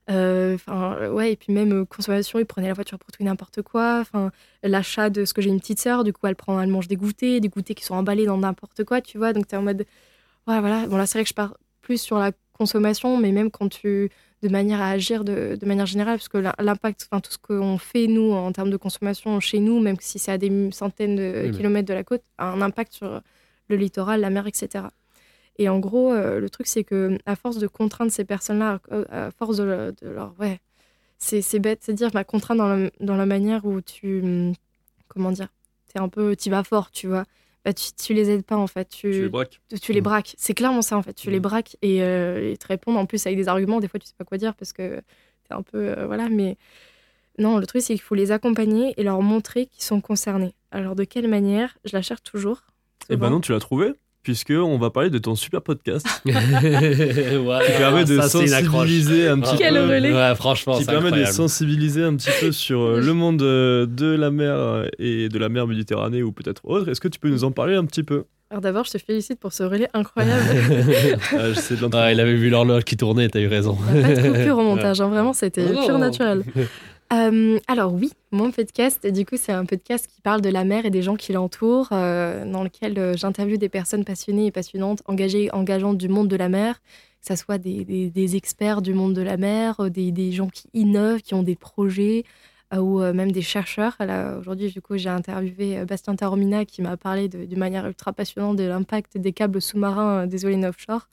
Enfin, 0.09 1.09
ouais, 1.11 1.33
et 1.33 1.37
puis 1.37 1.53
même 1.53 1.87
consommation, 1.87 2.39
ils 2.39 2.45
prenaient 2.47 2.69
la 2.69 2.75
voiture 2.75 2.99
pour 2.99 3.11
tout 3.13 3.23
et 3.23 3.25
n'importe 3.25 3.63
quoi. 3.63 3.99
Enfin, 4.01 4.33
l'achat 4.63 5.11
de 5.11 5.25
ce 5.25 5.33
que 5.33 5.41
j'ai 5.43 5.51
une 5.51 5.61
petite 5.61 5.81
sœur, 5.81 6.05
du 6.05 6.13
coup, 6.13 6.27
elle 6.27 6.37
prend, 6.37 6.61
elle 6.61 6.69
mange 6.71 6.89
des 6.89 6.97
goûters, 6.97 7.41
des 7.41 7.49
goûters 7.49 7.77
qui 7.77 7.85
sont 7.85 7.95
emballés 7.95 8.27
dans 8.27 8.37
n'importe 8.39 8.85
quoi, 8.85 9.01
tu 9.01 9.17
vois. 9.19 9.33
Donc, 9.33 9.47
tu 9.47 9.55
es 9.55 9.59
en 9.59 9.63
mode, 9.63 9.87
ouais, 10.49 10.61
voilà. 10.61 10.87
Bon, 10.89 10.97
là, 10.97 11.07
c'est 11.07 11.19
vrai 11.19 11.25
que 11.25 11.29
je 11.31 11.35
pars 11.35 11.57
plus 11.83 12.01
sur 12.01 12.19
la 12.19 12.33
consommation, 12.53 13.17
mais 13.19 13.33
même 13.33 13.51
quand 13.51 13.69
tu, 13.69 14.11
de 14.43 14.49
manière 14.49 14.81
à 14.81 14.91
agir 14.91 15.25
de, 15.25 15.57
de 15.61 15.67
manière 15.67 15.87
générale, 15.87 16.17
parce 16.19 16.29
que 16.29 16.39
l'impact, 16.61 17.09
enfin, 17.11 17.21
tout 17.21 17.31
ce 17.33 17.39
qu'on 17.39 17.79
fait, 17.79 18.07
nous, 18.09 18.33
en 18.33 18.53
termes 18.53 18.71
de 18.71 18.77
consommation 18.77 19.39
chez 19.41 19.61
nous, 19.61 19.81
même 19.81 19.97
si 20.01 20.19
c'est 20.19 20.33
à 20.33 20.39
des 20.39 20.71
centaines 20.73 21.17
de 21.17 21.47
Oui, 21.47 21.51
kilomètres 21.53 21.89
de 21.89 21.95
la 21.95 22.05
côte, 22.05 22.23
a 22.39 22.51
un 22.51 22.61
impact 22.63 22.93
sur 22.93 23.21
le 23.69 23.77
littoral, 23.77 24.21
la 24.21 24.31
mer, 24.31 24.47
etc. 24.47 24.91
Et 25.59 25.69
en 25.69 25.79
gros, 25.79 26.13
euh, 26.13 26.41
le 26.41 26.51
truc, 26.51 26.67
c'est 26.67 26.85
que 26.85 27.19
à 27.27 27.37
force 27.37 27.59
de 27.59 27.67
contraindre 27.69 28.11
ces 28.13 28.25
personnes-là, 28.25 28.81
à 29.11 29.31
force 29.31 29.59
de, 29.59 29.65
le- 29.65 29.95
de 30.03 30.09
leur. 30.09 30.35
Ouais, 30.41 30.61
c'est 31.19 31.43
c'est 31.43 31.59
bête, 31.61 31.81
c'est 31.83 31.95
dire, 31.95 32.11
bah, 32.13 32.25
contraindre 32.25 32.63
dans 32.65 32.77
la, 32.77 32.91
dans 33.01 33.17
la 33.17 33.27
manière 33.27 33.65
où 33.67 33.81
tu. 33.81 34.21
hum, 34.23 34.55
Comment 35.09 35.33
dire 35.33 35.49
T'es 35.93 36.01
un 36.01 36.09
peu. 36.09 36.37
Tu 36.37 36.51
vas 36.51 36.65
fort, 36.65 36.91
tu 36.91 37.07
vois. 37.09 37.25
Bah, 37.65 37.73
tu, 37.73 37.93
tu 37.93 38.13
les 38.15 38.29
aides 38.31 38.45
pas, 38.45 38.57
en 38.57 38.67
fait. 38.67 38.89
Tu, 38.89 39.11
Tu 39.11 39.23
les 39.23 39.29
braques. 39.29 39.61
tu, 39.69 39.79
tu 39.81 39.93
les 39.93 40.01
Mm. 40.01 40.05
braques. 40.05 40.35
C'est 40.39 40.55
clairement 40.55 40.83
ça, 40.83 40.97
en 40.97 41.03
fait. 41.03 41.15
Tu 41.15 41.31
les 41.31 41.39
Mm. 41.39 41.43
braques 41.43 41.77
et 41.83 42.03
euh, 42.03 42.51
ils 42.53 42.59
te 42.59 42.67
répondent 42.67 42.97
en 42.97 43.07
plus 43.07 43.25
avec 43.27 43.39
des 43.39 43.49
arguments. 43.49 43.79
Des 43.81 43.89
fois, 43.89 44.01
tu 44.01 44.07
sais 44.07 44.15
pas 44.19 44.25
quoi 44.25 44.39
dire 44.39 44.55
parce 44.55 44.73
que 44.73 44.97
t'es 45.49 45.55
un 45.55 45.63
peu. 45.63 45.79
euh, 45.97 46.07
voilà, 46.07 46.29
mais. 46.29 46.57
Non, 47.39 47.57
le 47.59 47.67
truc, 47.67 47.81
c'est 47.83 47.95
qu'il 47.95 48.03
faut 48.03 48.15
les 48.15 48.31
accompagner 48.31 48.93
et 48.99 49.03
leur 49.05 49.23
montrer 49.23 49.67
qu'ils 49.67 49.85
sont 49.85 50.01
concernés. 50.03 50.55
Alors, 50.71 50.95
de 50.97 51.05
quelle 51.05 51.29
manière? 51.29 51.79
Je 51.85 51.97
la 51.97 52.03
cherche 52.03 52.23
toujours. 52.23 52.63
Et 53.09 53.17
ben 53.17 53.27
souvent. 53.27 53.31
non, 53.37 53.41
tu 53.41 53.53
l'as 53.53 53.59
trouvé, 53.61 53.93
puisque 54.23 54.53
on 54.57 54.79
va 54.79 54.91
parler 54.91 55.11
de 55.11 55.19
ton 55.19 55.35
super 55.35 55.63
podcast 55.63 56.07
Voilà, 56.25 57.65
qui 57.67 57.73
permet 57.79 58.05
de 58.05 58.21
ça, 58.21 58.29
sensibiliser 58.29 59.29
un 59.29 59.41
petit 59.41 59.57
Quel 59.59 59.75
peu. 59.75 59.83
relais. 59.83 60.13
Ouais, 60.13 60.35
franchement, 60.35 60.79
qui 60.79 60.85
permet 60.85 61.13
de 61.13 61.25
sensibiliser 61.25 62.03
un 62.05 62.17
petit 62.17 62.31
peu 62.41 62.53
sur 62.53 62.81
euh, 62.81 63.01
le 63.01 63.13
monde 63.13 63.43
euh, 63.43 63.87
de 63.87 64.07
la 64.07 64.31
mer 64.31 64.55
euh, 64.55 64.87
et 64.99 65.29
de 65.29 65.39
la 65.39 65.49
mer 65.49 65.67
Méditerranée 65.67 66.23
ou 66.23 66.33
peut-être 66.33 66.63
autre. 66.65 66.89
Est-ce 66.91 67.01
que 67.01 67.09
tu 67.09 67.19
peux 67.19 67.29
nous 67.29 67.45
en 67.45 67.51
parler 67.51 67.75
un 67.75 67.85
petit 67.85 68.03
peu? 68.03 68.25
Alors, 68.51 68.61
d'abord, 68.61 68.85
je 68.85 68.91
te 68.91 68.99
félicite 68.99 69.41
pour 69.41 69.55
ce 69.55 69.63
relais 69.63 69.89
incroyable. 69.95 70.43
Ah, 71.33 71.49
de 71.49 72.13
il 72.13 72.21
avait 72.21 72.35
vu 72.35 72.51
l'horloge 72.51 72.85
qui 72.85 72.99
tournait, 72.99 73.29
t'as 73.31 73.41
eu 73.41 73.47
raison. 73.47 73.79
Il 73.95 74.01
n'y 74.01 74.05
a 74.05 74.09
pas 74.09 74.15
de 74.15 74.29
coupure 74.29 74.59
au 74.59 74.63
montage, 74.63 75.01
hein, 75.01 75.09
vraiment, 75.09 75.33
c'était 75.33 75.65
Non, 75.73 75.87
pur 75.87 75.95
non. 75.95 76.01
naturel. 76.01 76.45
Euh, 77.13 77.59
alors 77.69 77.93
oui, 77.93 78.11
mon 78.31 78.51
podcast, 78.51 79.07
du 79.07 79.27
coup, 79.27 79.37
c'est 79.37 79.53
un 79.53 79.67
podcast 79.67 80.07
qui 80.07 80.23
parle 80.23 80.41
de 80.41 80.49
la 80.49 80.65
mer 80.65 80.87
et 80.87 80.91
des 80.91 81.03
gens 81.03 81.17
qui 81.17 81.33
l'entourent, 81.35 81.89
euh, 81.93 82.51
dans 82.51 82.65
lequel 82.65 82.99
euh, 82.99 83.15
j'interviewe 83.15 83.59
des 83.59 83.69
personnes 83.69 84.05
passionnées 84.05 84.47
et 84.47 84.51
passionnantes, 84.51 85.03
engagées, 85.05 85.53
engageantes 85.53 85.99
du 85.99 86.09
monde 86.09 86.29
de 86.29 86.37
la 86.37 86.49
mer, 86.49 86.81
que 87.21 87.27
ce 87.29 87.37
soit 87.37 87.59
des, 87.59 88.37
experts 88.37 88.81
du 88.81 88.95
monde 88.95 89.13
de 89.13 89.21
la 89.21 89.37
mer, 89.37 89.91
des, 89.91 90.33
gens 90.33 90.49
qui 90.49 90.71
innovent, 90.73 91.21
qui 91.21 91.35
ont 91.35 91.43
des 91.43 91.57
projets, 91.57 92.25
ou 92.75 93.01
même 93.01 93.33
des 93.33 93.43
chercheurs. 93.43 93.99
Aujourd'hui, 94.41 94.73
du 94.73 94.81
coup, 94.81 94.97
j'ai 94.97 95.11
interviewé 95.11 95.85
Bastien 95.85 96.17
Taromina 96.17 96.65
qui 96.65 96.81
m'a 96.81 96.97
parlé 96.97 97.29
d'une 97.29 97.59
manière 97.59 97.87
ultra 97.87 98.15
passionnante 98.15 98.57
de 98.57 98.65
l'impact 98.65 99.19
des 99.19 99.33
câbles 99.35 99.61
sous-marins 99.61 100.27
des 100.27 100.45
éoliennes 100.45 100.65
offshore. 100.65 101.07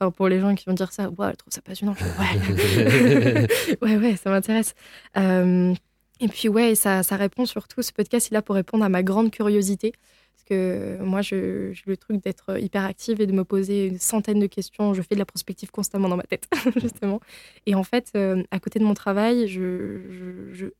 Enfin, 0.00 0.10
pour 0.10 0.28
les 0.28 0.40
gens 0.40 0.54
qui 0.54 0.64
vont 0.66 0.74
dire 0.74 0.92
ça, 0.92 1.08
ouais, 1.08 1.30
je 1.30 1.36
trouve 1.36 1.52
ça 1.52 1.62
passionnant. 1.62 1.94
Ouais. 2.18 3.46
ouais, 3.82 3.96
ouais, 3.96 4.16
ça 4.16 4.30
m'intéresse. 4.30 4.74
Euh, 5.16 5.74
et 6.20 6.28
puis, 6.28 6.48
ouais, 6.48 6.74
ça, 6.74 7.02
ça 7.02 7.16
répond 7.16 7.46
surtout, 7.46 7.82
ce 7.82 7.92
podcast, 7.92 8.28
il 8.28 8.34
est 8.34 8.36
là 8.36 8.42
pour 8.42 8.54
répondre 8.54 8.84
à 8.84 8.88
ma 8.88 9.02
grande 9.02 9.30
curiosité. 9.30 9.92
Parce 10.32 10.44
que 10.44 11.02
moi, 11.02 11.22
j'ai 11.22 11.72
le 11.86 11.96
truc 11.96 12.22
d'être 12.22 12.60
hyper 12.60 12.84
active 12.84 13.20
et 13.20 13.26
de 13.26 13.32
me 13.32 13.44
poser 13.44 13.86
une 13.86 13.98
centaine 13.98 14.40
de 14.40 14.46
questions. 14.46 14.94
Je 14.94 15.02
fais 15.02 15.14
de 15.14 15.20
la 15.20 15.24
prospective 15.24 15.70
constamment 15.70 16.08
dans 16.08 16.16
ma 16.16 16.24
tête, 16.24 16.48
justement. 16.76 17.20
Et 17.66 17.74
en 17.74 17.84
fait, 17.84 18.10
euh, 18.16 18.42
à 18.50 18.60
côté 18.60 18.78
de 18.78 18.84
mon 18.84 18.94
travail, 18.94 19.48
je 19.48 20.70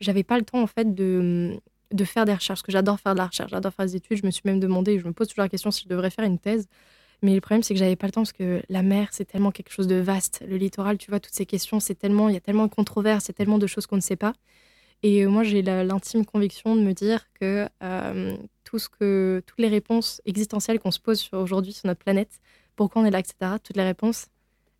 j'avais 0.00 0.24
pas 0.24 0.36
le 0.38 0.44
temps, 0.44 0.60
en 0.60 0.66
fait, 0.66 0.92
de, 0.92 1.56
de 1.92 2.04
faire 2.04 2.24
des 2.24 2.34
recherches. 2.34 2.60
Parce 2.60 2.62
que 2.62 2.72
j'adore 2.72 2.98
faire 2.98 3.14
de 3.14 3.18
la 3.18 3.26
recherche, 3.26 3.50
j'adore 3.52 3.72
faire 3.72 3.86
des 3.86 3.96
études. 3.96 4.18
Je 4.18 4.26
me 4.26 4.30
suis 4.30 4.42
même 4.44 4.60
demandé, 4.60 4.98
je 4.98 5.06
me 5.06 5.12
pose 5.12 5.28
toujours 5.28 5.44
la 5.44 5.48
question 5.48 5.70
si 5.70 5.84
je 5.84 5.88
devrais 5.88 6.10
faire 6.10 6.24
une 6.24 6.38
thèse. 6.38 6.66
Mais 7.24 7.34
le 7.34 7.40
problème, 7.40 7.62
c'est 7.62 7.72
que 7.72 7.80
j'avais 7.80 7.96
pas 7.96 8.06
le 8.06 8.12
temps 8.12 8.20
parce 8.20 8.32
que 8.32 8.60
la 8.68 8.82
mer, 8.82 9.08
c'est 9.12 9.24
tellement 9.24 9.50
quelque 9.50 9.72
chose 9.72 9.86
de 9.86 9.94
vaste. 9.96 10.42
Le 10.46 10.56
littoral, 10.58 10.98
tu 10.98 11.10
vois, 11.10 11.20
toutes 11.20 11.32
ces 11.32 11.46
questions, 11.46 11.80
c'est 11.80 11.94
tellement, 11.94 12.28
il 12.28 12.34
y 12.34 12.36
a 12.36 12.40
tellement 12.40 12.66
de 12.66 12.74
controverses, 12.74 13.24
il 13.26 13.28
y 13.28 13.30
a 13.30 13.34
tellement 13.34 13.56
de 13.58 13.66
choses 13.66 13.86
qu'on 13.86 13.96
ne 13.96 14.02
sait 14.02 14.16
pas. 14.16 14.34
Et 15.02 15.24
euh, 15.24 15.28
moi, 15.30 15.42
j'ai 15.42 15.62
l'intime 15.62 16.26
conviction 16.26 16.76
de 16.76 16.82
me 16.82 16.92
dire 16.92 17.26
que 17.40 17.66
euh, 17.82 18.36
tout 18.64 18.78
ce 18.78 18.90
que, 18.90 19.42
toutes 19.46 19.58
les 19.58 19.68
réponses 19.68 20.20
existentielles 20.26 20.78
qu'on 20.78 20.90
se 20.90 21.00
pose 21.00 21.28
aujourd'hui 21.32 21.72
sur 21.72 21.86
notre 21.86 22.00
planète, 22.00 22.40
pourquoi 22.76 23.00
on 23.00 23.06
est 23.06 23.10
là, 23.10 23.20
etc., 23.20 23.34
toutes 23.62 23.76
les 23.78 23.84
réponses, 23.84 24.26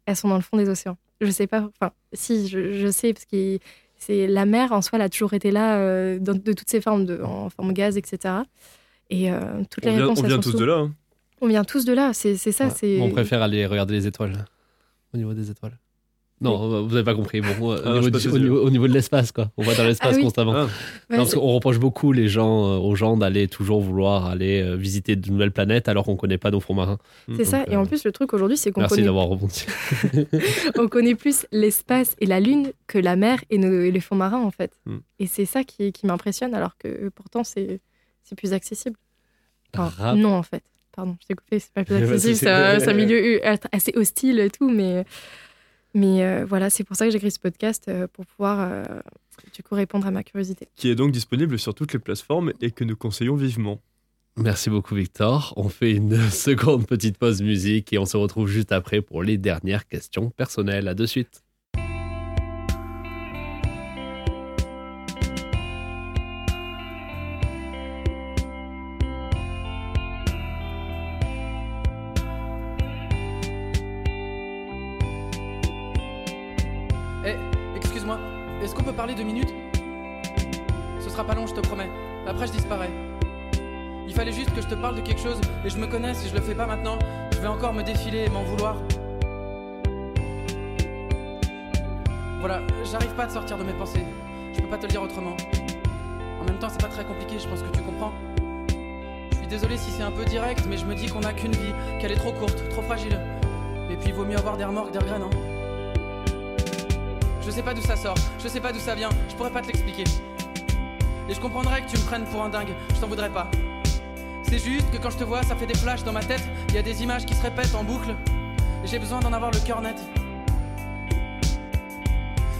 elles 0.04 0.16
sont 0.16 0.28
dans 0.28 0.36
le 0.36 0.42
fond 0.42 0.58
des 0.58 0.68
océans. 0.68 0.98
Je 1.22 1.30
sais 1.30 1.46
pas, 1.46 1.70
enfin, 1.80 1.92
si, 2.12 2.46
je, 2.48 2.72
je 2.74 2.90
sais, 2.90 3.14
parce 3.14 3.24
que 3.24 3.58
c'est 3.96 4.26
la 4.26 4.44
mer 4.44 4.72
en 4.72 4.82
soi, 4.82 4.98
elle 4.98 5.02
a 5.04 5.08
toujours 5.08 5.32
été 5.32 5.50
là 5.50 5.78
euh, 5.78 6.18
dans- 6.18 6.34
de 6.34 6.52
toutes 6.52 6.68
ses 6.68 6.82
formes, 6.82 7.06
de, 7.06 7.22
en 7.22 7.48
forme 7.48 7.72
gaz, 7.72 7.96
etc. 7.96 8.42
Et 9.08 9.30
euh, 9.30 9.62
toutes 9.70 9.86
On 9.86 9.88
les 9.88 9.94
vient, 9.94 10.02
réponses, 10.02 10.18
on 10.18 10.22
elles 10.24 10.28
vient 10.28 10.36
sont 10.36 10.42
tous 10.42 10.50
sous- 10.52 10.58
de 10.58 10.64
là. 10.64 10.76
hein. 10.78 10.94
On 11.44 11.48
vient 11.48 11.64
tous 11.64 11.84
de 11.84 11.92
là, 11.92 12.12
c'est 12.14 12.36
ça. 12.36 12.66
Ouais. 12.68 12.72
c'est 12.74 13.00
On 13.00 13.10
préfère 13.10 13.42
aller 13.42 13.66
regarder 13.66 13.94
les 13.94 14.06
étoiles. 14.06 14.44
Au 15.12 15.16
niveau 15.18 15.34
des 15.34 15.50
étoiles. 15.50 15.78
Non, 16.40 16.82
vous 16.82 16.90
n'avez 16.90 17.04
pas 17.04 17.14
compris. 17.14 17.40
Bon, 17.40 17.48
Ah, 17.84 17.90
au, 17.92 17.98
niveau 18.00 18.10
pas 18.10 18.18
du- 18.18 18.24
ce 18.24 18.28
que 18.28 18.30
au 18.30 18.36
c'est. 18.36 18.40
niveau, 18.42 18.60
au 18.66 18.68
niveau 18.70 18.88
de 18.88 18.92
l'espace, 18.92 19.30
quoi. 19.30 19.50
On 19.56 19.62
va 19.62 19.74
dans 19.74 19.84
l'espace 19.84 20.10
Ah 20.14 20.16
oui. 20.16 20.22
constamment. 20.24 20.52
Ah, 20.54 20.64
Ouais, 20.64 20.68
Non, 21.10 21.16
parce 21.18 21.34
qu'on 21.34 21.40
reproche 21.54 21.78
beaucoup 21.78 22.12
les 22.12 22.28
gens, 22.28 22.64
euh, 22.72 22.76
aux 22.78 22.94
gens 22.96 23.16
d'aller 23.16 23.46
toujours 23.46 23.80
vouloir 23.80 24.26
aller 24.26 24.60
euh, 24.60 24.74
visiter 24.74 25.14
de 25.16 25.30
nouvelles 25.30 25.52
planètes 25.52 25.88
alors 25.88 26.04
qu'on 26.04 26.16
connaît 26.16 26.36
pas 26.36 26.50
nos 26.50 26.60
fonds 26.60 26.74
marins. 26.74 26.98
c'est 27.36 27.44
ça. 27.44 27.58
Donc, 27.60 27.68
Et 27.72 27.76
en 27.76 27.84
euh, 27.84 27.86
plus, 27.86 28.04
le 28.04 28.10
truc 28.12 28.32
aujourd'hui, 28.34 28.56
c'est 28.56 28.72
qu'on 28.72 28.80
Merci 28.80 28.96
connaît, 28.96 29.06
d'avoir 29.06 29.26
rebondi. 29.26 29.64
on 30.78 30.88
connaît 30.88 31.14
plus 31.14 31.46
l'espace 31.52 32.16
et 32.20 32.26
la 32.26 32.40
Lune 32.40 32.72
que 32.88 32.98
la 32.98 33.16
mer 33.16 33.38
et, 33.50 33.58
nos- 33.58 33.82
et 33.82 33.90
les 33.92 34.00
fonds 34.00 34.16
marins, 34.16 34.42
en 34.42 34.50
fait. 34.50 34.72
Mm. 34.86 34.96
Et 35.20 35.26
c'est 35.26 35.46
ça 35.46 35.62
qui, 35.62 35.92
qui 35.92 36.06
m'impressionne, 36.06 36.52
alors 36.54 36.76
que 36.78 37.10
pourtant, 37.10 37.44
c'est 37.44 37.80
plus 38.36 38.52
accessible. 38.52 38.96
Enfin, 39.76 40.14
non, 40.16 40.34
en 40.34 40.42
fait. 40.42 40.62
Pardon, 40.94 41.16
je 41.20 41.26
t'ai 41.26 41.34
coupé, 41.34 41.58
c'est 41.58 41.72
pas 41.72 41.84
plus 41.84 41.94
accessible. 42.02 42.36
c'est- 42.36 42.88
un, 42.88 42.92
milieu 42.94 43.40
assez 43.72 43.92
hostile 43.96 44.38
et 44.40 44.50
tout, 44.50 44.70
mais, 44.70 45.04
mais 45.94 46.24
euh, 46.24 46.44
voilà, 46.44 46.70
c'est 46.70 46.84
pour 46.84 46.96
ça 46.96 47.04
que 47.06 47.10
j'ai 47.10 47.16
écrit 47.18 47.30
ce 47.30 47.38
podcast, 47.38 47.84
euh, 47.88 48.06
pour 48.12 48.26
pouvoir 48.26 48.60
euh, 48.60 48.84
du 49.54 49.62
coup 49.62 49.74
répondre 49.74 50.06
à 50.06 50.10
ma 50.10 50.22
curiosité. 50.22 50.68
qui 50.76 50.88
est 50.90 50.94
donc 50.94 51.12
disponible 51.12 51.58
sur 51.58 51.74
toutes 51.74 51.92
les 51.92 51.98
plateformes 51.98 52.52
et 52.60 52.70
que 52.70 52.84
nous 52.84 52.96
conseillons 52.96 53.36
vivement. 53.36 53.80
Merci 54.36 54.68
beaucoup 54.68 54.96
Victor. 54.96 55.52
On 55.56 55.68
fait 55.68 55.92
une 55.92 56.18
seconde 56.30 56.86
petite 56.86 57.18
pause 57.18 57.40
musique 57.42 57.92
et 57.92 57.98
on 57.98 58.04
se 58.04 58.16
retrouve 58.16 58.48
juste 58.48 58.72
après 58.72 59.00
pour 59.00 59.22
les 59.22 59.38
dernières 59.38 59.86
questions 59.86 60.30
personnelles. 60.30 60.88
À 60.88 60.94
de 60.94 61.06
suite. 61.06 61.43
Je 81.54 81.60
te 81.60 81.66
promets. 81.66 81.90
Après, 82.26 82.46
je 82.46 82.52
disparais. 82.52 82.90
Il 84.06 84.14
fallait 84.14 84.32
juste 84.32 84.52
que 84.54 84.60
je 84.60 84.66
te 84.66 84.74
parle 84.74 84.96
de 84.96 85.00
quelque 85.00 85.20
chose, 85.20 85.40
et 85.64 85.70
je 85.70 85.78
me 85.78 85.86
connais, 85.86 86.14
si 86.14 86.28
je 86.28 86.34
le 86.34 86.40
fais 86.40 86.54
pas 86.54 86.66
maintenant, 86.66 86.98
je 87.32 87.38
vais 87.38 87.46
encore 87.46 87.72
me 87.72 87.82
défiler 87.82 88.24
et 88.24 88.28
m'en 88.28 88.42
vouloir. 88.42 88.76
Voilà, 92.40 92.60
j'arrive 92.90 93.14
pas 93.14 93.24
à 93.24 93.26
te 93.26 93.32
sortir 93.32 93.56
de 93.56 93.64
mes 93.64 93.72
pensées. 93.72 94.04
Je 94.52 94.60
peux 94.60 94.68
pas 94.68 94.76
te 94.76 94.82
le 94.82 94.88
dire 94.88 95.02
autrement. 95.02 95.36
En 96.40 96.44
même 96.44 96.58
temps, 96.58 96.68
c'est 96.70 96.82
pas 96.82 96.88
très 96.88 97.04
compliqué, 97.04 97.38
je 97.38 97.48
pense 97.48 97.62
que 97.62 97.76
tu 97.76 97.82
comprends. 97.82 98.12
Je 99.30 99.36
suis 99.36 99.46
désolé 99.46 99.76
si 99.76 99.90
c'est 99.90 100.02
un 100.02 100.10
peu 100.10 100.24
direct, 100.24 100.64
mais 100.68 100.76
je 100.76 100.84
me 100.84 100.94
dis 100.94 101.06
qu'on 101.06 101.22
a 101.22 101.32
qu'une 101.32 101.52
vie, 101.52 101.72
qu'elle 102.00 102.12
est 102.12 102.16
trop 102.16 102.32
courte, 102.32 102.68
trop 102.70 102.82
fragile. 102.82 103.18
Et 103.90 103.96
puis, 103.96 104.08
il 104.08 104.14
vaut 104.14 104.24
mieux 104.24 104.36
avoir 104.36 104.56
des 104.56 104.64
remords 104.64 104.88
que 104.88 104.92
des 104.92 104.98
regrets, 104.98 105.18
non? 105.18 105.30
Je 107.42 107.50
sais 107.50 107.62
pas 107.62 107.74
d'où 107.74 107.82
ça 107.82 107.96
sort, 107.96 108.16
je 108.42 108.48
sais 108.48 108.60
pas 108.60 108.72
d'où 108.72 108.78
ça 108.78 108.94
vient, 108.94 109.10
je 109.28 109.34
pourrais 109.34 109.50
pas 109.50 109.60
te 109.60 109.66
l'expliquer. 109.66 110.04
Et 111.28 111.34
je 111.34 111.40
comprendrais 111.40 111.82
que 111.82 111.90
tu 111.90 111.96
me 111.96 112.04
prennes 112.04 112.24
pour 112.24 112.42
un 112.42 112.48
dingue, 112.48 112.74
je 112.94 113.00
t'en 113.00 113.06
voudrais 113.06 113.30
pas. 113.30 113.50
C'est 114.42 114.58
juste 114.58 114.90
que 114.90 114.98
quand 114.98 115.10
je 115.10 115.16
te 115.16 115.24
vois, 115.24 115.42
ça 115.42 115.56
fait 115.56 115.66
des 115.66 115.74
flashs 115.74 116.04
dans 116.04 116.12
ma 116.12 116.22
tête, 116.22 116.42
il 116.68 116.74
y 116.74 116.78
a 116.78 116.82
des 116.82 117.02
images 117.02 117.24
qui 117.24 117.34
se 117.34 117.42
répètent 117.42 117.74
en 117.74 117.82
boucle. 117.82 118.14
J'ai 118.84 118.98
besoin 118.98 119.20
d'en 119.20 119.32
avoir 119.32 119.50
le 119.50 119.58
cœur 119.60 119.80
net. 119.80 119.96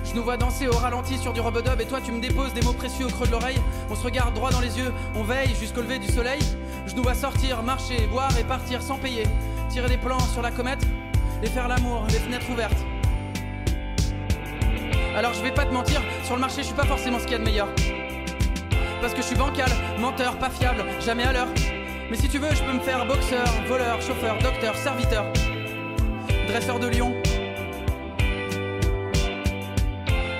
Je 0.05 0.15
nous 0.15 0.23
vois 0.23 0.37
danser 0.37 0.69
au 0.69 0.77
ralenti 0.77 1.19
sur 1.19 1.33
du 1.33 1.41
rubber-dub 1.41 1.81
et 1.81 1.87
toi 1.87 2.01
tu 2.01 2.13
me 2.13 2.21
déposes 2.21 2.55
des 2.55 2.63
mots 2.63 2.73
précieux 2.73 3.07
au 3.07 3.09
creux 3.09 3.27
de 3.27 3.33
l'oreille. 3.33 3.61
On 3.91 3.95
se 3.97 4.03
regarde 4.05 4.33
droit 4.33 4.51
dans 4.51 4.61
les 4.61 4.79
yeux, 4.79 4.93
on 5.17 5.25
veille 5.25 5.55
jusqu'au 5.55 5.83
lever 5.83 5.99
du 5.99 6.07
soleil. 6.07 6.41
Je 6.87 6.95
nous 6.95 7.03
vois 7.03 7.15
sortir, 7.15 7.63
marcher, 7.63 8.07
boire 8.07 8.31
et 8.39 8.45
partir 8.45 8.81
sans 8.81 8.97
payer. 8.97 9.25
Tirer 9.69 9.89
des 9.89 9.99
plans 9.99 10.21
sur 10.21 10.41
la 10.41 10.53
comète 10.53 10.87
et 11.43 11.47
faire 11.49 11.69
l'amour, 11.69 12.05
les 12.09 12.19
fenêtres 12.19 12.49
ouvertes. 12.49 12.79
Alors 15.17 15.35
je 15.35 15.43
vais 15.43 15.53
pas 15.53 15.67
te 15.67 15.73
mentir, 15.73 16.01
sur 16.23 16.37
le 16.37 16.41
marché 16.41 16.63
je 16.63 16.67
suis 16.67 16.75
pas 16.75 16.87
forcément 16.87 17.19
ce 17.19 17.25
qu'il 17.25 17.33
y 17.33 17.37
a 17.37 17.39
de 17.39 17.45
meilleur. 17.45 17.69
Parce 19.05 19.13
que 19.13 19.21
je 19.21 19.27
suis 19.27 19.37
bancal, 19.37 19.69
menteur, 20.01 20.39
pas 20.39 20.49
fiable, 20.49 20.83
jamais 20.99 21.25
à 21.25 21.33
l'heure. 21.35 21.49
Mais 22.11 22.17
si 22.17 22.27
tu 22.27 22.39
veux, 22.39 22.49
je 22.55 22.63
peux 22.63 22.73
me 22.73 22.81
faire 22.81 23.05
boxeur, 23.05 23.45
voleur, 23.69 24.01
chauffeur, 24.01 24.39
docteur, 24.39 24.75
serviteur, 24.77 25.27
dresseur 26.49 26.79
de 26.79 26.87
lion. 26.87 27.13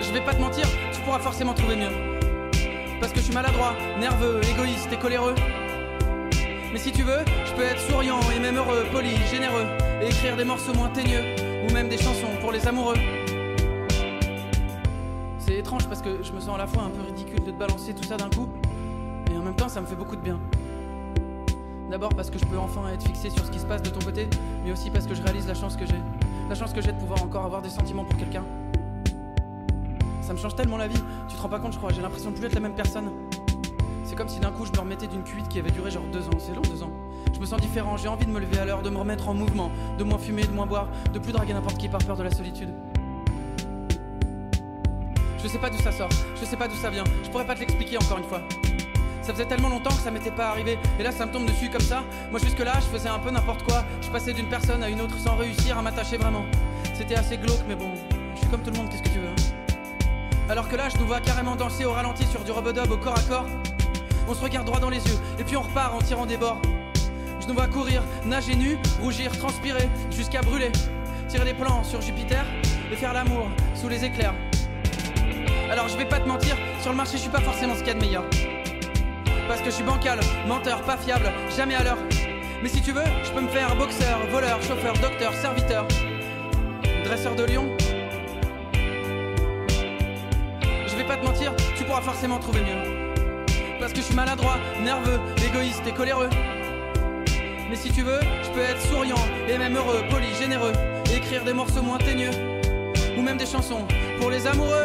Je 0.01 0.11
vais 0.15 0.23
pas 0.23 0.33
te 0.33 0.41
mentir, 0.41 0.65
tu 0.95 1.01
pourras 1.03 1.19
forcément 1.19 1.53
trouver 1.53 1.77
mieux. 1.77 1.93
Parce 3.01 3.13
que 3.13 3.19
je 3.19 3.25
suis 3.25 3.35
maladroit, 3.35 3.75
nerveux, 4.01 4.41
égoïste 4.51 4.91
et 4.91 4.97
coléreux. 4.97 5.35
Mais 6.73 6.79
si 6.79 6.91
tu 6.91 7.03
veux, 7.03 7.23
je 7.45 7.53
peux 7.53 7.65
être 7.65 7.81
souriant 7.81 8.21
et 8.35 8.41
même 8.41 8.57
heureux, 8.57 8.87
poli, 8.91 9.15
généreux, 9.31 9.67
et 10.01 10.07
écrire 10.07 10.39
des 10.39 10.45
morceaux 10.45 10.73
moins 10.73 10.89
teigneux, 10.89 11.35
ou 11.69 11.73
même 11.75 11.91
des 11.91 11.99
chansons 11.99 12.35
pour 12.41 12.51
les 12.51 12.67
amoureux. 12.67 12.97
Étrange 15.65 15.89
parce 15.89 16.03
que 16.03 16.23
je 16.23 16.31
me 16.33 16.41
sens 16.41 16.57
à 16.57 16.59
la 16.59 16.67
fois 16.67 16.83
un 16.83 16.91
peu 16.91 17.01
ridicule 17.01 17.43
de 17.43 17.51
te 17.51 17.57
balancer 17.57 17.95
tout 17.95 18.03
ça 18.03 18.19
d'un 18.19 18.29
coup, 18.29 18.51
et 19.33 19.39
en 19.39 19.41
même 19.41 19.57
temps 19.57 19.71
ça 19.71 19.81
me 19.81 19.87
fait 19.87 19.97
beaucoup 19.97 20.15
de 20.15 20.21
bien. 20.21 20.39
D'abord 21.91 22.11
parce 22.11 22.29
que 22.29 22.39
je 22.39 22.45
peux 22.45 22.59
enfin 22.59 22.87
être 22.93 23.03
fixé 23.03 23.31
sur 23.31 23.47
ce 23.47 23.51
qui 23.51 23.59
se 23.59 23.65
passe 23.65 23.81
de 23.81 23.89
ton 23.89 24.05
côté, 24.05 24.29
mais 24.63 24.73
aussi 24.73 24.91
parce 24.91 25.07
que 25.07 25.15
je 25.15 25.23
réalise 25.23 25.49
la 25.49 25.55
chance 25.55 25.77
que 25.77 25.87
j'ai. 25.87 25.97
La 26.51 26.55
chance 26.55 26.75
que 26.75 26.83
j'ai 26.83 26.93
de 26.93 26.99
pouvoir 26.99 27.23
encore 27.23 27.47
avoir 27.47 27.63
des 27.63 27.71
sentiments 27.71 28.05
pour 28.05 28.15
quelqu'un. 28.19 28.45
Ça 30.21 30.35
me 30.35 30.39
change 30.39 30.55
tellement 30.55 30.77
la 30.77 30.87
vie, 30.87 31.03
tu 31.29 31.35
te 31.35 31.41
rends 31.41 31.49
pas 31.49 31.61
compte 31.61 31.73
je 31.73 31.79
crois, 31.79 31.91
j'ai 31.95 32.03
l'impression 32.03 32.31
de 32.31 32.37
plus 32.37 32.45
être 32.45 32.55
la 32.55 32.61
même 32.61 32.75
personne. 32.75 33.09
C'est 34.05 34.17
comme 34.17 34.29
si 34.29 34.41
d'un 34.41 34.51
coup 34.51 34.67
je 34.67 34.73
me 34.73 34.81
remettais 34.81 35.07
d'une 35.07 35.23
cuite 35.23 35.49
qui 35.49 35.61
avait 35.61 35.71
duré 35.71 35.91
genre 35.91 36.05
deux 36.13 36.29
ans, 36.29 36.39
c'est 36.41 36.55
long 36.55 36.61
deux 36.61 36.83
ans. 36.83 36.93
Je 37.33 37.41
me 37.41 37.47
sens 37.47 37.59
différent, 37.59 37.97
j'ai 37.97 38.09
envie 38.09 38.27
de 38.27 38.31
me 38.31 38.39
lever 38.39 38.59
à 38.59 38.67
l'heure, 38.67 38.83
de 38.83 38.91
me 38.91 38.99
remettre 38.99 39.31
en 39.31 39.35
mouvement, 39.35 39.71
de 39.97 40.05
moins 40.05 40.19
fumer, 40.19 40.45
de 40.45 40.53
moins 40.53 40.67
boire, 40.67 40.89
de 41.15 41.19
plus 41.19 41.33
draguer 41.33 41.55
n'importe 41.55 41.79
qui 41.79 41.89
par 41.89 42.05
peur 42.05 42.19
de 42.19 42.23
la 42.23 42.31
solitude. 42.31 42.69
Je 45.45 45.49
sais 45.51 45.59
pas 45.59 45.69
d'où 45.69 45.77
ça 45.77 45.93
sort, 45.93 46.09
je 46.41 46.47
sais 46.47 46.57
pas 46.57 46.67
d'où 46.67 46.75
ça 46.75 46.89
vient, 46.89 47.05
je 47.23 47.29
pourrais 47.29 47.45
pas 47.45 47.55
te 47.55 47.61
l'expliquer 47.61 47.99
encore 47.99 48.17
une 48.17 48.25
fois. 48.25 48.41
Ça 49.21 49.31
faisait 49.35 49.45
tellement 49.45 49.69
longtemps 49.69 49.95
que 49.95 50.01
ça 50.01 50.11
m'était 50.11 50.31
pas 50.31 50.49
arrivé, 50.49 50.79
et 50.99 51.03
là 51.03 51.13
ça 51.13 51.27
me 51.27 51.33
tombe 51.33 51.45
dessus 51.45 51.69
comme 51.69 51.83
ça. 51.83 52.03
Moi 52.31 52.41
jusque-là, 52.43 52.73
je 52.77 52.87
faisais 52.87 53.11
un 53.11 53.19
peu 53.19 53.31
n'importe 53.31 53.63
quoi, 53.63 53.85
je 54.01 54.09
passais 54.09 54.33
d'une 54.33 54.49
personne 54.49 54.83
à 54.83 54.89
une 54.89 55.03
autre 55.03 55.19
sans 55.19 55.37
réussir 55.37 55.77
à 55.77 55.83
m'attacher 55.83 56.17
vraiment. 56.17 56.47
C'était 56.95 57.17
assez 57.17 57.37
glauque, 57.37 57.61
mais 57.69 57.75
bon, 57.75 57.91
je 58.35 58.41
suis 58.41 58.49
comme 58.49 58.63
tout 58.63 58.71
le 58.71 58.79
monde, 58.79 58.89
qu'est-ce 58.89 59.03
que 59.03 59.11
tu 59.11 59.19
veux 59.19 59.29
hein 59.29 60.49
Alors 60.49 60.67
que 60.67 60.77
là, 60.77 60.89
je 60.89 60.97
nous 60.97 61.07
vois 61.07 61.21
carrément 61.21 61.57
danser 61.57 61.85
au 61.85 61.93
ralenti 61.93 62.25
sur 62.25 62.43
du 62.43 62.51
rubber-dub 62.51 62.91
au 62.91 62.97
corps 62.97 63.19
à 63.19 63.23
corps. 63.23 63.47
On 64.27 64.33
se 64.33 64.43
regarde 64.43 64.65
droit 64.65 64.81
dans 64.81 64.91
les 64.91 65.05
yeux, 65.07 65.19
et 65.39 65.45
puis 65.45 65.59
on 65.59 65.63
repart 65.63 65.93
en 65.93 65.99
tirant 65.99 66.25
des 66.25 66.39
bords. 66.39 66.63
Je 67.43 67.49
nous 67.49 67.55
vois 67.55 67.67
courir, 67.67 68.03
nager 68.25 68.57
nu, 68.57 68.79
rougir, 69.03 69.31
transpirer, 69.37 69.91
jusqu'à 70.11 70.41
brûler. 70.41 70.73
Tirer 71.29 71.45
des 71.45 71.55
plans 71.55 71.85
sur 71.85 72.01
Jupiter 72.01 72.47
et 72.91 72.97
faire 72.97 73.13
l'amour 73.13 73.51
sous 73.75 73.91
les 73.91 74.07
éclairs. 74.07 74.33
Alors 75.75 75.89
je 75.89 75.97
vais 75.97 76.05
pas 76.05 76.21
te 76.21 76.29
mentir, 76.29 76.57
sur 76.81 76.93
le 76.93 76.97
marché 76.97 77.15
je 77.15 77.23
suis 77.23 77.31
pas 77.31 77.41
forcément 77.41 77.75
ce 77.75 77.81
qu'il 77.81 77.89
y 77.89 77.91
a 77.91 77.95
de 77.95 78.01
meilleur. 78.01 78.23
Parce 79.49 79.59
que 79.59 79.67
je 79.67 79.75
suis 79.75 79.83
bancal, 79.83 80.21
menteur, 80.47 80.81
pas 80.83 80.97
fiable, 80.97 81.33
jamais 81.57 81.75
à 81.75 81.83
l'heure. 81.83 81.99
Mais 82.63 82.69
si 82.69 82.81
tu 82.81 82.93
veux, 82.93 83.03
je 83.25 83.33
peux 83.33 83.41
me 83.41 83.49
faire 83.49 83.75
boxeur, 83.75 84.25
voleur, 84.31 84.63
chauffeur, 84.63 84.95
docteur, 85.03 85.35
serviteur, 85.35 85.85
dresseur 87.03 87.35
de 87.35 87.43
lion. 87.47 87.77
Je 90.87 90.95
vais 90.95 91.03
pas 91.03 91.17
te 91.17 91.25
mentir, 91.25 91.53
tu 91.77 91.83
pourras 91.83 92.03
forcément 92.03 92.39
trouver 92.39 92.61
mieux. 92.61 93.17
Parce 93.81 93.93
que 93.93 93.99
je 93.99 94.05
suis 94.05 94.15
maladroit, 94.15 94.59
nerveux, 94.81 95.19
égoïste 95.45 95.83
et 95.89 95.93
coléreux. 95.93 96.31
Mais 97.69 97.75
si 97.75 97.91
tu 97.91 98.03
veux, 98.03 98.21
je 98.45 98.51
peux 98.51 98.61
être 98.63 98.81
souriant 98.81 99.27
et 99.49 99.59
même 99.59 99.77
heureux, 99.77 100.05
poli, 100.09 100.33
généreux, 100.41 100.73
écrire 101.13 101.43
des 101.43 101.53
morceaux 101.53 101.83
moins 101.83 101.99
teigneux, 101.99 102.31
ou 103.19 103.23
même 103.23 103.39
des 103.39 103.47
chansons 103.47 103.85
pour 104.21 104.31
les 104.31 104.47
amoureux. 104.47 104.85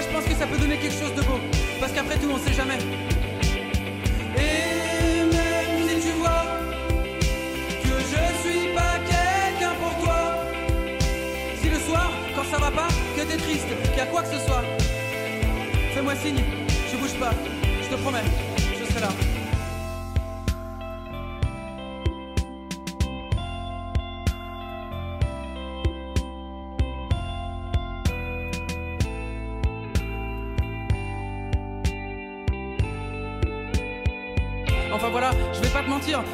Je 0.00 0.08
pense 0.08 0.24
que 0.24 0.34
ça 0.34 0.46
peut 0.46 0.58
donner 0.58 0.76
quelque 0.76 0.98
chose 0.98 1.14
de 1.14 1.22
beau, 1.22 1.38
parce 1.80 1.92
qu'après 1.92 2.16
tout 2.18 2.30
on 2.30 2.38
sait 2.38 2.52
jamais. 2.52 2.78
Et 4.36 5.22
même 5.34 5.88
si 5.88 6.06
tu 6.06 6.12
vois 6.18 6.44
que 7.82 7.94
je 8.12 8.22
suis 8.42 8.74
pas 8.74 8.98
quelqu'un 9.12 9.74
pour 9.82 10.04
toi, 10.04 10.20
si 11.60 11.68
le 11.68 11.78
soir, 11.78 12.10
quand 12.34 12.44
ça 12.50 12.58
va 12.58 12.70
pas, 12.70 12.88
que 13.16 13.22
t'es 13.22 13.36
triste, 13.36 13.68
qu'il 13.88 13.96
y 13.96 14.00
a 14.00 14.06
quoi 14.06 14.22
que 14.22 14.28
ce 14.28 14.38
soit, 14.46 14.62
fais-moi 15.94 16.14
signe, 16.16 16.42
je 16.92 16.96
bouge 16.96 17.14
pas, 17.18 17.32
je 17.82 17.88
te 17.88 18.00
promets, 18.02 18.24
je 18.78 18.84
serai 18.84 19.00
là. 19.00 19.35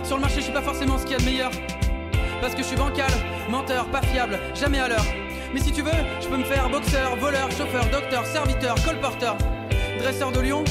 Sur 0.05 0.17
le 0.17 0.21
marché 0.21 0.37
je 0.37 0.43
suis 0.43 0.53
pas 0.53 0.61
forcément 0.61 0.99
ce 0.99 1.05
qu'il 1.05 1.13
y 1.13 1.15
a 1.15 1.19
de 1.19 1.25
meilleur. 1.25 1.51
Parce 2.41 2.55
que 2.55 2.63
je 2.63 2.67
suis 2.67 2.77
bancal, 2.77 3.11
menteur, 3.49 3.87
pas 3.87 4.03
fiable, 4.03 4.39
jamais 4.55 4.79
à 4.79 4.89
l'heure. 4.89 5.07
Mais 5.55 5.61
si 5.61 5.73
tu 5.73 5.83
veux, 5.83 5.91
je 6.21 6.29
peux 6.29 6.37
me 6.37 6.45
faire 6.45 6.69
boxeur, 6.69 7.17
voleur, 7.17 7.51
chauffeur, 7.51 7.85
docteur, 7.91 8.27
serviteur, 8.27 8.75
colporteur. 8.85 9.37
dresseur 9.99 10.31
de 10.33 10.41
lion. 10.41 10.65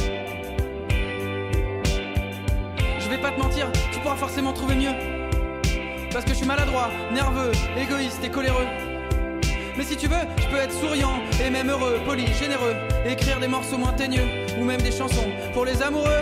Je 2.99 3.10
vais 3.10 3.18
pas 3.18 3.32
te 3.32 3.39
mentir, 3.39 3.72
tu 3.91 3.99
pourras 3.99 4.18
forcément 4.18 4.54
trouver 4.54 4.76
mieux. 4.76 4.93
Parce 6.12 6.26
que 6.26 6.32
je 6.32 6.38
suis 6.38 6.47
maladroit, 6.47 6.89
nerveux, 7.12 7.52
égoïste 7.78 8.24
et 8.24 8.30
coléreux. 8.30 8.68
Mais 9.78 9.84
si 9.84 9.95
tu 9.95 10.08
veux, 10.08 10.28
je 10.38 10.47
peux 10.47 10.58
être 10.58 10.74
souriant 10.74 11.22
et 11.43 11.49
même 11.49 11.70
heureux, 11.70 11.99
poli, 12.06 12.28
généreux, 12.34 12.76
écrire 13.06 13.39
des 13.39 13.47
morceaux 13.47 13.78
moins 13.78 13.93
teigneux 13.93 14.28
ou 14.60 14.66
même 14.66 14.82
des 14.82 14.91
chansons 14.91 15.32
pour 15.54 15.66
les 15.66 15.82
amoureux. 15.82 16.22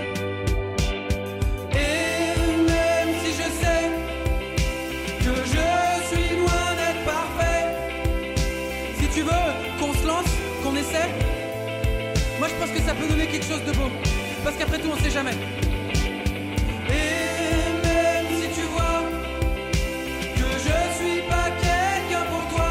Ça 12.89 12.95
peut 12.95 13.07
donner 13.07 13.27
quelque 13.27 13.45
chose 13.45 13.63
de 13.65 13.71
beau. 13.73 13.87
Parce 14.43 14.57
qu'après 14.57 14.79
tout, 14.79 14.89
on 14.91 14.97
sait 14.97 15.11
jamais. 15.11 15.37
Et 16.89 17.11
même 17.85 18.25
si 18.39 18.47
tu 18.59 18.65
vois 18.73 19.03
que 20.35 20.47
je 20.65 20.77
suis 20.97 21.21
pas 21.29 21.51
quelqu'un 21.61 22.25
pour 22.31 22.55
toi, 22.55 22.69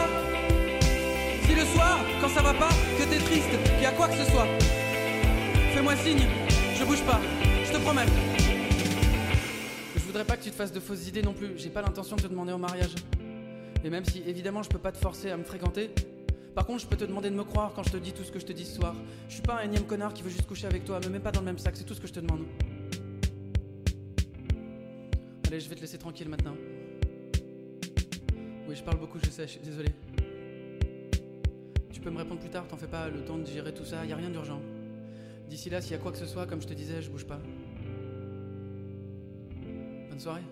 si 1.47 1.55
le 1.55 1.65
soir, 1.67 2.01
quand 2.21 2.29
ça 2.31 2.43
va 2.43 2.53
pas, 2.53 2.69
que 2.99 3.05
t'es 3.05 3.21
triste, 3.21 3.51
qu'il 3.75 3.83
y 3.83 3.87
a 3.87 3.93
quoi 3.93 4.09
que 4.09 4.17
ce 4.17 4.25
soit, 4.29 4.49
fais-moi 5.73 5.95
signe, 5.95 6.27
je 6.77 6.85
bouge 6.85 7.03
pas, 7.03 7.21
je 7.65 7.71
te 7.71 7.79
promets. 7.79 8.07
Je 9.95 10.01
voudrais 10.01 10.25
pas 10.25 10.37
que 10.37 10.43
tu 10.43 10.51
te 10.51 10.57
fasses 10.57 10.73
de 10.73 10.81
fausses 10.81 11.07
idées 11.07 11.23
non 11.23 11.33
plus, 11.33 11.51
j'ai 11.57 11.71
pas 11.71 11.83
l'intention 11.83 12.17
de 12.17 12.23
te 12.23 12.27
demander 12.27 12.53
en 12.53 12.59
mariage. 12.59 12.97
Et 13.85 13.91
même 13.91 14.05
si 14.05 14.25
évidemment 14.27 14.65
je 14.65 14.69
peux 14.69 14.79
pas 14.79 14.91
te 14.91 14.99
forcer 14.99 15.31
à 15.31 15.37
me 15.37 15.45
fréquenter, 15.45 15.91
par 16.59 16.67
contre 16.67 16.83
je 16.83 16.89
peux 16.89 16.97
te 16.97 17.05
demander 17.05 17.31
de 17.31 17.37
me 17.37 17.45
croire 17.45 17.73
quand 17.73 17.85
je 17.85 17.93
te 17.93 17.97
dis 17.99 18.13
tout 18.13 18.25
ce 18.25 18.33
que 18.33 18.41
je 18.41 18.45
te 18.45 18.53
dis 18.53 18.65
ce 18.65 18.75
soir. 18.81 18.93
Je 19.29 19.35
suis 19.35 19.43
pas 19.43 19.61
un 19.61 19.63
énième 19.63 19.85
connard 19.85 20.13
qui 20.13 20.25
veut 20.25 20.29
juste 20.29 20.45
coucher 20.45 20.67
avec 20.67 20.85
toi, 20.85 20.99
me 20.99 21.09
mets 21.09 21.21
pas 21.21 21.31
dans 21.31 21.39
le 21.39 21.47
même 21.47 21.57
sac, 21.57 21.77
c'est 21.77 21.85
tout 21.85 21.95
ce 21.95 22.01
que 22.01 22.09
je 22.09 22.13
te 22.13 22.19
demande. 22.19 22.41
Allez, 25.47 25.61
je 25.61 25.69
vais 25.69 25.77
te 25.77 25.81
laisser 25.81 25.99
tranquille 25.99 26.29
maintenant. 26.29 26.57
Oui, 28.69 28.75
je 28.75 28.83
parle 28.83 28.99
beaucoup, 28.99 29.21
je 29.23 29.31
sais, 29.31 29.47
désolé. 29.63 29.91
Tu 31.93 32.01
peux 32.01 32.11
me 32.11 32.19
répondre 32.19 32.41
plus 32.41 32.51
tard, 32.51 32.67
t'en 32.67 32.77
fais 32.77 32.89
pas, 32.89 33.09
le 33.09 33.25
temps 33.25 33.39
de 33.39 33.45
digérer 33.45 33.73
tout 33.73 33.85
ça, 33.85 34.05
y 34.05 34.13
a 34.13 34.17
rien 34.17 34.31
d'urgent. 34.31 34.61
D'ici 35.49 35.71
là, 35.71 35.81
s'il 35.81 35.93
y 35.93 35.95
a 35.95 35.99
quoi 35.99 36.11
que 36.11 36.19
ce 36.19 36.27
soit, 36.27 36.47
comme 36.47 36.61
je 36.61 36.67
te 36.67 36.75
disais, 36.75 37.03
je 37.03 37.09
bouge 37.09 37.25
pas. 37.25 37.39
Bonne 40.11 40.19
soirée. 40.19 40.43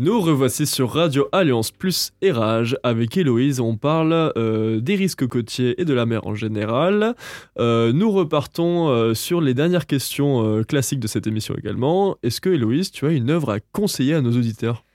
Nous 0.00 0.18
revoici 0.18 0.64
sur 0.64 0.94
Radio 0.94 1.28
Alliance 1.30 1.72
Plus 1.72 2.12
et 2.22 2.32
Rage. 2.32 2.74
Avec 2.82 3.18
Héloïse, 3.18 3.60
on 3.60 3.76
parle 3.76 4.32
euh, 4.38 4.80
des 4.80 4.94
risques 4.94 5.26
côtiers 5.26 5.78
et 5.78 5.84
de 5.84 5.92
la 5.92 6.06
mer 6.06 6.26
en 6.26 6.34
général. 6.34 7.14
Euh, 7.58 7.92
nous 7.92 8.10
repartons 8.10 8.88
euh, 8.88 9.12
sur 9.12 9.42
les 9.42 9.52
dernières 9.52 9.86
questions 9.86 10.64
classiques 10.64 11.00
de 11.00 11.06
cette 11.06 11.26
émission 11.26 11.54
également. 11.54 12.16
Est-ce 12.22 12.40
que 12.40 12.48
Héloïse, 12.48 12.90
tu 12.90 13.04
as 13.04 13.10
une 13.10 13.28
œuvre 13.28 13.50
à 13.50 13.60
conseiller 13.60 14.14
à 14.14 14.22
nos 14.22 14.30
auditeurs? 14.30 14.86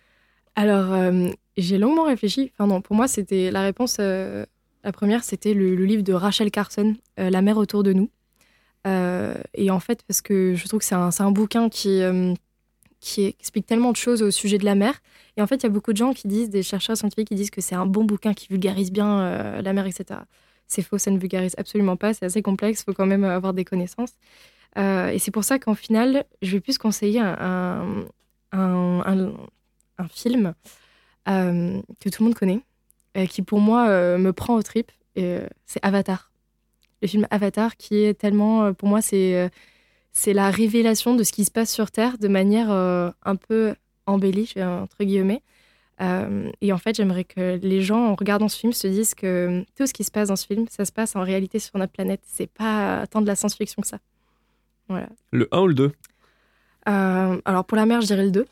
Alors, 0.55 0.97
j'ai 1.55 1.77
longuement 1.77 2.05
réfléchi. 2.05 2.51
Enfin 2.53 2.65
non, 2.65 2.81
pour 2.81 2.95
moi, 2.95 3.07
c'était 3.07 3.51
la 3.51 3.61
réponse. 3.61 3.99
la 3.99 4.91
première, 4.91 5.23
c'était 5.23 5.53
le, 5.53 5.75
livre 5.75 6.01
de 6.01 6.13
Rachel 6.13 6.49
Carson, 6.49 6.95
La 7.17 7.43
mer 7.43 7.57
autour 7.57 7.83
de 7.83 7.93
nous. 7.93 8.09
Et 9.53 9.69
en 9.69 9.79
fait, 9.79 10.01
parce 10.07 10.21
que 10.21 10.55
je 10.55 10.67
trouve 10.67 10.79
que 10.79 10.85
c'est 10.85 10.95
un, 10.95 11.11
un 11.19 11.31
bouquin 11.31 11.69
qui, 11.69 12.01
qui 13.05 13.25
explique 13.39 13.67
tellement 13.67 13.91
de 13.91 13.97
choses 13.97 14.23
au 14.23 14.31
sujet 14.31 14.57
de 14.57 14.65
la 14.65 14.73
mer. 14.73 14.95
Et 15.37 15.41
en 15.43 15.45
fait, 15.45 15.57
il 15.57 15.63
y 15.63 15.65
a 15.67 15.69
beaucoup 15.69 15.91
de 15.93 15.97
gens 15.97 16.11
qui 16.11 16.27
disent, 16.27 16.49
des 16.49 16.63
chercheurs 16.63 16.97
scientifiques 16.97 17.27
qui 17.27 17.35
disent 17.35 17.51
que 17.51 17.61
c'est 17.61 17.75
un 17.75 17.85
bon 17.85 18.03
bouquin 18.03 18.33
qui 18.33 18.47
vulgarise 18.47 18.91
bien 18.91 19.19
euh, 19.19 19.61
la 19.61 19.73
mer, 19.73 19.85
etc. 19.85 20.21
C'est 20.67 20.81
faux, 20.81 20.97
ça 20.97 21.11
ne 21.11 21.19
vulgarise 21.19 21.53
absolument 21.59 21.97
pas. 21.97 22.15
C'est 22.15 22.25
assez 22.25 22.41
complexe, 22.41 22.81
il 22.81 22.85
faut 22.85 22.93
quand 22.93 23.05
même 23.05 23.23
avoir 23.23 23.53
des 23.53 23.63
connaissances. 23.63 24.13
Euh, 24.79 25.09
et 25.09 25.19
c'est 25.19 25.29
pour 25.29 25.43
ça 25.43 25.59
qu'en 25.59 25.75
final, 25.75 26.25
je 26.41 26.53
vais 26.53 26.59
plus 26.61 26.79
conseiller 26.79 27.19
un, 27.19 28.05
un, 28.51 29.01
un- 29.05 30.07
film 30.09 30.55
euh, 31.29 31.81
que 31.99 32.09
tout 32.09 32.23
le 32.23 32.25
monde 32.25 32.35
connaît, 32.35 32.61
qui 33.29 33.43
pour 33.43 33.59
moi 33.59 34.17
me 34.17 34.31
prend 34.33 34.55
au 34.55 34.63
trip. 34.63 34.91
et, 35.15 35.23
euh, 35.25 35.47
c'est 35.67 35.79
Avatar. 35.83 36.31
Le 37.03 37.07
film 37.07 37.27
Avatar, 37.29 37.77
qui 37.77 38.03
est 38.03 38.15
tellement, 38.15 38.73
pour 38.73 38.89
moi, 38.89 39.01
c'est 39.01 39.51
c'est 40.18 40.32
la 40.34 40.49
révélation 40.49 41.13
de 41.16 41.24
ce 41.24 41.34
qui 41.34 41.43
se 41.43 41.51
passe 41.51 41.72
sur 41.74 41.91
Terre 41.91 42.18
de 42.18 42.30
manière 42.30 42.72
euh, 42.72 43.11
un 43.24 43.36
peu 43.36 43.76
embellie, 44.05 44.53
entre 44.57 45.03
guillemets. 45.03 45.41
Euh, 46.01 46.49
et 46.61 46.72
en 46.72 46.78
fait, 46.78 46.95
j'aimerais 46.95 47.26
que 47.26 47.59
les 47.61 47.82
gens, 47.82 48.07
en 48.11 48.16
regardant 48.16 48.47
ce 48.47 48.57
film, 48.57 48.72
se 48.72 48.88
disent 48.88 49.13
que 49.13 49.63
tout 49.78 49.86
ce 49.88 49.93
qui 49.93 50.03
se 50.05 50.11
passe 50.11 50.30
dans 50.30 50.36
ce 50.38 50.45
film, 50.47 50.66
ça 50.70 50.86
se 50.86 50.91
passe 50.93 51.16
en 51.18 51.22
réalité 51.24 51.59
sur 51.59 51.78
notre 51.78 51.91
planète. 51.91 52.22
C'est 52.26 52.49
pas 52.49 53.05
tant 53.07 53.22
de 53.22 53.28
la 53.28 53.36
science-fiction 53.36 53.82
que 53.82 53.88
ça. 53.89 53.99
Voilà. 54.88 55.07
Le 55.32 55.47
1 55.51 55.59
ou 55.61 55.68
le 55.68 55.74
2 55.74 55.91
Euh, 56.88 57.41
alors 57.45 57.66
pour 57.66 57.76
la 57.78 57.86
mer, 57.86 57.99
je 58.01 58.07
dirais 58.07 58.24
le 58.26 58.32
2. 58.32 58.45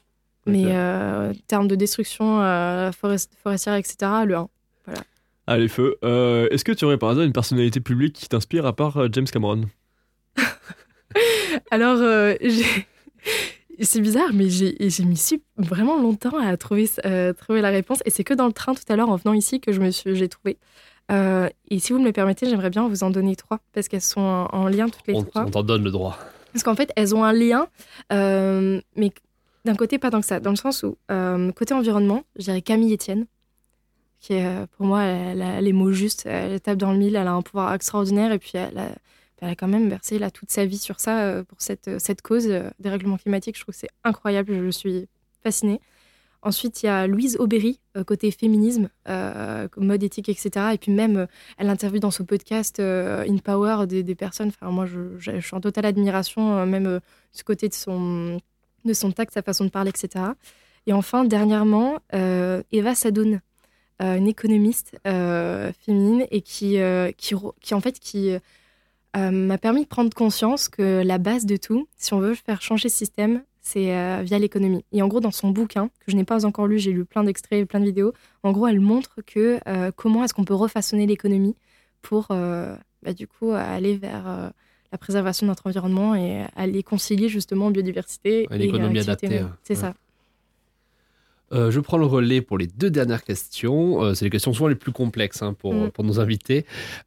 Mais 0.48 0.66
euh, 0.68 1.32
en 1.32 1.34
termes 1.48 1.68
de 1.70 1.76
destruction 1.76 2.42
euh, 2.42 2.92
forest- 2.92 3.32
forestière, 3.42 3.76
etc., 3.76 3.96
le 4.26 4.36
1. 4.36 4.50
Allez, 5.48 5.68
feu. 5.70 5.98
Euh, 6.04 6.48
Est-ce 6.52 6.64
que 6.66 6.72
tu 6.74 6.84
aurais 6.86 6.98
par 6.98 7.10
hasard 7.12 7.24
une 7.24 7.32
personnalité 7.34 7.80
publique 7.80 8.14
qui 8.16 8.28
t'inspire 8.28 8.66
à 8.66 8.74
part 8.76 8.98
euh, 8.98 9.08
James 9.12 9.26
Cameron? 9.28 9.64
Alors, 11.72 11.98
euh, 12.00 12.36
c'est 13.82 14.02
bizarre, 14.02 14.30
mais 14.34 14.50
j'ai 14.50 15.04
mis 15.04 15.20
vraiment 15.58 16.00
longtemps 16.00 16.38
à 16.38 16.56
trouver, 16.58 16.90
euh, 17.06 17.34
trouver 17.34 17.62
la 17.62 17.70
réponse. 17.70 18.00
Et 18.06 18.10
c'est 18.10 18.24
que 18.24 18.34
dans 18.34 18.48
le 18.48 18.54
train 18.54 18.74
tout 18.74 18.84
à 18.90 18.96
l'heure, 18.96 19.10
en 19.10 19.16
venant 19.16 19.34
ici, 19.34 19.60
que 19.60 19.72
je 19.72 19.80
me 19.80 19.92
suis, 19.92 20.16
j'ai 20.16 20.30
trouvé. 20.30 20.58
Euh, 21.12 21.50
et 21.70 21.80
si 21.80 21.92
vous 21.94 22.00
me 22.00 22.06
le 22.06 22.14
permettez, 22.14 22.50
j'aimerais 22.50 22.70
bien 22.70 22.88
vous 22.88 23.04
en 23.04 23.10
donner 23.10 23.36
trois, 23.36 23.60
parce 23.74 23.88
qu'elles 23.88 24.02
sont 24.02 24.22
en, 24.22 24.46
en 24.52 24.68
lien 24.68 24.88
toutes 24.90 25.08
les 25.08 25.16
On, 25.16 25.24
trois. 25.24 25.44
on 25.44 25.52
t'en 25.52 25.64
donne 25.64 25.84
le 25.84 25.92
droit. 25.92 26.18
Parce 26.54 26.64
qu'en 26.64 26.76
fait, 26.76 26.92
elles 26.96 27.16
ont 27.16 27.24
un 27.24 27.34
lien, 27.34 27.68
mais 28.10 29.12
d'un 29.66 29.76
côté, 29.76 29.98
pas 29.98 30.12
tant 30.12 30.22
que 30.22 30.28
ça. 30.28 30.40
Dans 30.40 30.52
le 30.52 30.56
sens 30.56 30.84
où, 30.84 30.96
côté 31.56 31.74
environnement, 31.74 32.24
je 32.38 32.44
dirais 32.44 32.62
Camille 32.62 32.94
Etienne, 32.94 33.26
qui 34.20 34.34
est, 34.34 34.68
pour 34.78 34.86
moi, 34.86 35.02
elle 35.04 35.42
a 35.42 35.60
les 35.60 35.74
mots 35.74 35.92
justes, 35.92 36.26
elle 36.26 36.62
tape 36.62 36.78
dans 36.78 36.94
le 36.94 37.00
mille, 37.00 37.16
elle 37.16 37.28
a 37.28 37.34
un 37.34 37.42
pouvoir 37.42 37.74
extraordinaire, 37.74 38.32
et 38.32 38.40
puis 38.40 38.52
elle 38.54 38.78
a, 38.78 38.90
elle 39.44 39.50
a 39.50 39.56
quand 39.56 39.68
même 39.68 39.90
versé 39.90 40.20
toute 40.34 40.52
sa 40.52 40.66
vie 40.66 40.78
sur 40.78 41.00
ça, 41.00 41.24
euh, 41.24 41.44
pour 41.44 41.62
cette, 41.62 41.88
euh, 41.90 42.00
cause 42.24 42.48
euh, 42.48 42.70
des 42.80 42.90
règlements 42.90 43.18
climatiques. 43.18 43.58
Je 43.58 43.62
trouve 43.62 43.74
que 43.74 43.80
c'est 43.80 43.90
incroyable, 44.04 44.64
je 44.66 44.70
suis 44.70 45.08
fascinée. 45.44 45.82
Ensuite, 46.42 46.84
il 46.84 46.88
y 46.88 46.90
a 46.90 47.08
Louise 47.08 47.38
Aubéry, 47.40 47.80
côté 48.06 48.30
féminisme, 48.30 48.90
mode 49.78 50.04
éthique, 50.04 50.28
etc. 50.28 50.72
Et 50.74 50.78
puis 50.78 50.92
même, 50.92 51.28
elle 51.58 51.70
interviewe 51.70 52.02
dans 52.02 52.12
son 52.12 52.26
podcast 52.26 52.82
euh, 52.82 53.24
In 53.30 53.38
Power 53.38 53.88
des, 53.88 54.16
personnes. 54.16 54.50
Enfin, 54.50 54.70
moi, 54.70 54.86
je, 54.86 55.40
suis 55.40 55.56
en 55.56 55.62
totale 55.62 55.86
admiration, 55.86 56.66
même 56.66 56.86
euh, 56.86 57.00
du 57.34 57.46
côté 57.46 57.70
de 57.70 57.74
son, 57.74 58.42
de 58.84 58.94
son 58.94 59.12
tact, 59.14 59.34
sa 59.34 59.42
façon 59.42 59.64
de 59.64 59.70
parler, 59.70 59.92
etc. 59.92 60.26
Et 60.86 60.92
enfin, 60.92 61.24
dernièrement, 61.24 62.00
Eva 62.12 62.94
Sadoun, 62.94 63.40
une 64.02 64.28
économiste 64.28 64.98
féminine 65.06 66.26
et 66.30 66.42
qui, 66.42 66.78
qui, 67.16 67.74
en 67.74 67.80
fait, 67.80 68.00
qui 68.00 68.38
euh, 69.16 69.32
m'a 69.32 69.58
permis 69.58 69.84
de 69.84 69.88
prendre 69.88 70.14
conscience 70.14 70.70
que 70.70 71.04
la 71.04 71.18
base 71.18 71.46
de 71.46 71.58
tout, 71.58 71.88
si 71.98 72.14
on 72.14 72.20
veut 72.20 72.36
faire 72.36 72.62
changer 72.62 72.90
ce 72.90 72.98
système, 72.98 73.44
c'est 73.62 73.96
euh, 73.96 74.22
via 74.24 74.40
l'économie. 74.40 74.84
Et 74.92 75.02
en 75.02 75.08
gros, 75.08 75.20
dans 75.22 75.32
son 75.32 75.50
bouquin, 75.50 75.88
que 76.06 76.12
je 76.12 76.16
n'ai 76.16 76.24
pas 76.26 76.46
encore 76.46 76.68
lu, 76.68 76.80
j'ai 76.80 76.92
lu 76.92 77.06
plein 77.06 77.24
d'extraits, 77.24 77.68
plein 77.68 77.80
de 77.80 77.86
vidéos, 77.86 78.14
en 78.44 78.52
gros, 78.52 78.68
elle 78.68 78.80
montre 78.82 79.22
que 79.26 79.60
euh, 79.68 79.92
comment 79.96 80.24
est-ce 80.24 80.34
qu'on 80.34 80.44
peut 80.46 80.54
refaçonner 80.56 81.06
l'économie 81.06 81.56
pour, 82.02 82.28
euh, 82.32 82.76
bah, 83.04 83.14
du 83.14 83.28
coup, 83.28 83.52
aller 83.52 83.96
vers 83.96 84.52
la 84.92 84.98
préservation 84.98 85.46
de 85.46 85.52
notre 85.52 85.66
environnement 85.68 86.14
et 86.16 86.44
aller 86.56 86.84
concilier 86.84 87.30
justement 87.30 87.72
biodiversité 87.72 88.48
et 88.52 88.58
l'économie 88.58 89.00
adaptée, 89.00 89.28
ouais. 89.30 89.44
C'est 89.64 89.76
Ouais. 89.76 89.80
ça. 89.82 89.94
Euh, 91.54 91.70
je 91.72 91.80
prends 91.80 91.98
le 91.98 92.06
relais 92.06 92.42
pour 92.42 92.58
les 92.58 92.68
deux 92.68 92.90
dernières 92.90 93.24
questions. 93.24 94.04
Euh, 94.04 94.14
c'est 94.16 94.26
les 94.26 94.32
questions 94.32 94.54
souvent 94.54 94.68
les 94.70 94.76
plus 94.76 94.92
complexes 94.92 95.42
hein, 95.42 95.54
pour, 95.54 95.74
Mm. 95.74 95.92
pour 95.92 96.04
nos 96.04 96.20
invités. 96.20 96.66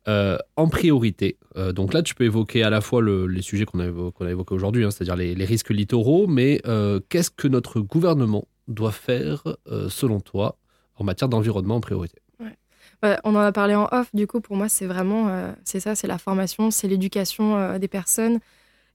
Euh, 0.08 0.38
en 0.56 0.68
priorité, 0.68 1.36
donc 1.74 1.94
là, 1.94 2.02
tu 2.02 2.14
peux 2.14 2.24
évoquer 2.24 2.62
à 2.62 2.70
la 2.70 2.80
fois 2.80 3.00
le- 3.00 3.26
les 3.26 3.40
sujets 3.42 3.64
qu'on 3.64 3.80
a, 3.80 3.86
évoqués 3.86 4.54
aujourd'hui, 4.54 4.84
hein, 4.84 4.90
c'est-à-dire 4.90 5.16
les, 5.16 5.34
les 5.34 5.44
risques 5.44 5.70
littoraux, 5.70 6.26
mais 6.26 6.60
qu'est-ce 7.08 7.30
que 7.30 7.48
notre 7.48 7.80
gouvernement 7.80 8.46
doit 8.68 8.92
faire, 8.92 9.42
selon 9.88 10.20
toi, 10.20 10.58
en 10.96 11.04
matière 11.04 11.28
d'environnement 11.28 11.76
en 11.76 11.80
priorité? 11.80 12.18
Ouais, 13.02 13.16
on 13.24 13.34
en 13.34 13.40
a 13.40 13.52
parlé 13.52 13.74
en 13.74 13.88
off, 13.92 14.08
du 14.14 14.26
coup, 14.26 14.40
pour 14.40 14.56
moi, 14.56 14.68
c'est 14.68 14.86
vraiment, 14.86 15.54
c'est 15.64 15.80
ça, 15.80 15.94
c'est 15.94 16.06
la 16.06 16.18
formation, 16.18 16.70
c'est 16.70 16.88
l'éducation 16.88 17.78
des 17.78 17.88
personnes. 17.88 18.38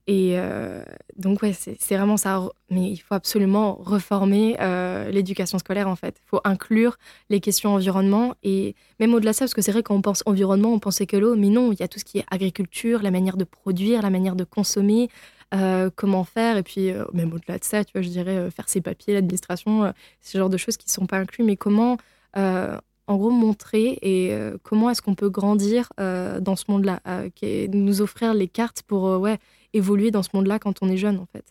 Et 0.06 0.34
euh, 0.36 0.82
donc, 1.16 1.42
ouais, 1.42 1.52
c'est 1.52 1.96
vraiment 1.96 2.16
ça. 2.16 2.48
Mais 2.70 2.90
il 2.90 2.98
faut 2.98 3.14
absolument 3.14 3.74
reformer 3.74 4.56
euh, 4.60 5.10
l'éducation 5.10 5.58
scolaire, 5.58 5.88
en 5.88 5.96
fait. 5.96 6.16
Il 6.24 6.28
faut 6.28 6.40
inclure 6.44 6.98
les 7.30 7.40
questions 7.40 7.74
environnement. 7.74 8.34
Et 8.42 8.74
même 8.98 9.14
au-delà 9.14 9.30
de 9.30 9.36
ça, 9.36 9.44
parce 9.44 9.54
que 9.54 9.62
c'est 9.62 9.72
vrai, 9.72 9.82
quand 9.82 9.94
on 9.94 10.02
pense 10.02 10.22
environnement, 10.26 10.72
on 10.72 10.78
pensait 10.78 11.06
que 11.06 11.16
l'eau. 11.16 11.36
Mais 11.36 11.48
non, 11.48 11.72
il 11.72 11.78
y 11.78 11.82
a 11.82 11.88
tout 11.88 11.98
ce 11.98 12.04
qui 12.04 12.18
est 12.18 12.24
agriculture, 12.30 13.02
la 13.02 13.10
manière 13.10 13.36
de 13.36 13.44
produire, 13.44 14.02
la 14.02 14.10
manière 14.10 14.34
de 14.34 14.44
consommer, 14.44 15.08
euh, 15.54 15.90
comment 15.94 16.24
faire, 16.24 16.56
et 16.56 16.62
puis 16.62 16.90
même 17.12 17.32
au-delà 17.32 17.58
de 17.58 17.64
ça, 17.64 17.84
tu 17.84 17.92
vois, 17.92 18.00
je 18.00 18.08
dirais 18.08 18.50
faire 18.50 18.68
ses 18.70 18.80
papiers, 18.80 19.12
l'administration, 19.12 19.92
ce 20.22 20.38
genre 20.38 20.48
de 20.48 20.56
choses 20.56 20.78
qui 20.78 20.86
ne 20.86 20.92
sont 20.92 21.06
pas 21.06 21.18
inclus, 21.18 21.44
mais 21.44 21.56
comment, 21.56 21.98
en 22.34 23.16
gros, 23.16 23.30
montrer 23.30 23.98
et 24.00 24.34
comment 24.62 24.88
est-ce 24.90 25.02
qu'on 25.02 25.14
peut 25.14 25.28
grandir 25.28 25.90
dans 25.98 26.56
ce 26.56 26.64
monde-là, 26.68 27.00
euh, 27.06 27.28
nous 27.72 28.00
offrir 28.00 28.32
les 28.32 28.48
cartes 28.48 28.82
pour 28.82 29.04
ouais, 29.20 29.38
évoluer 29.74 30.10
dans 30.10 30.22
ce 30.22 30.30
monde-là 30.34 30.58
quand 30.58 30.82
on 30.82 30.88
est 30.88 30.96
jeune, 30.96 31.18
en 31.18 31.26
fait. 31.26 31.44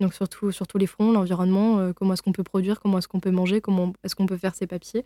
Donc 0.00 0.14
surtout 0.14 0.50
sur 0.52 0.66
tous 0.66 0.78
les 0.78 0.86
fronts, 0.86 1.12
l'environnement, 1.12 1.78
euh, 1.78 1.92
comment 1.92 2.14
est-ce 2.14 2.22
qu'on 2.22 2.32
peut 2.32 2.42
produire, 2.42 2.80
comment 2.80 2.98
est-ce 2.98 3.08
qu'on 3.08 3.20
peut 3.20 3.30
manger, 3.30 3.60
comment 3.60 3.92
est-ce 4.02 4.16
qu'on 4.16 4.26
peut 4.26 4.36
faire 4.38 4.54
ses 4.54 4.66
papiers. 4.66 5.04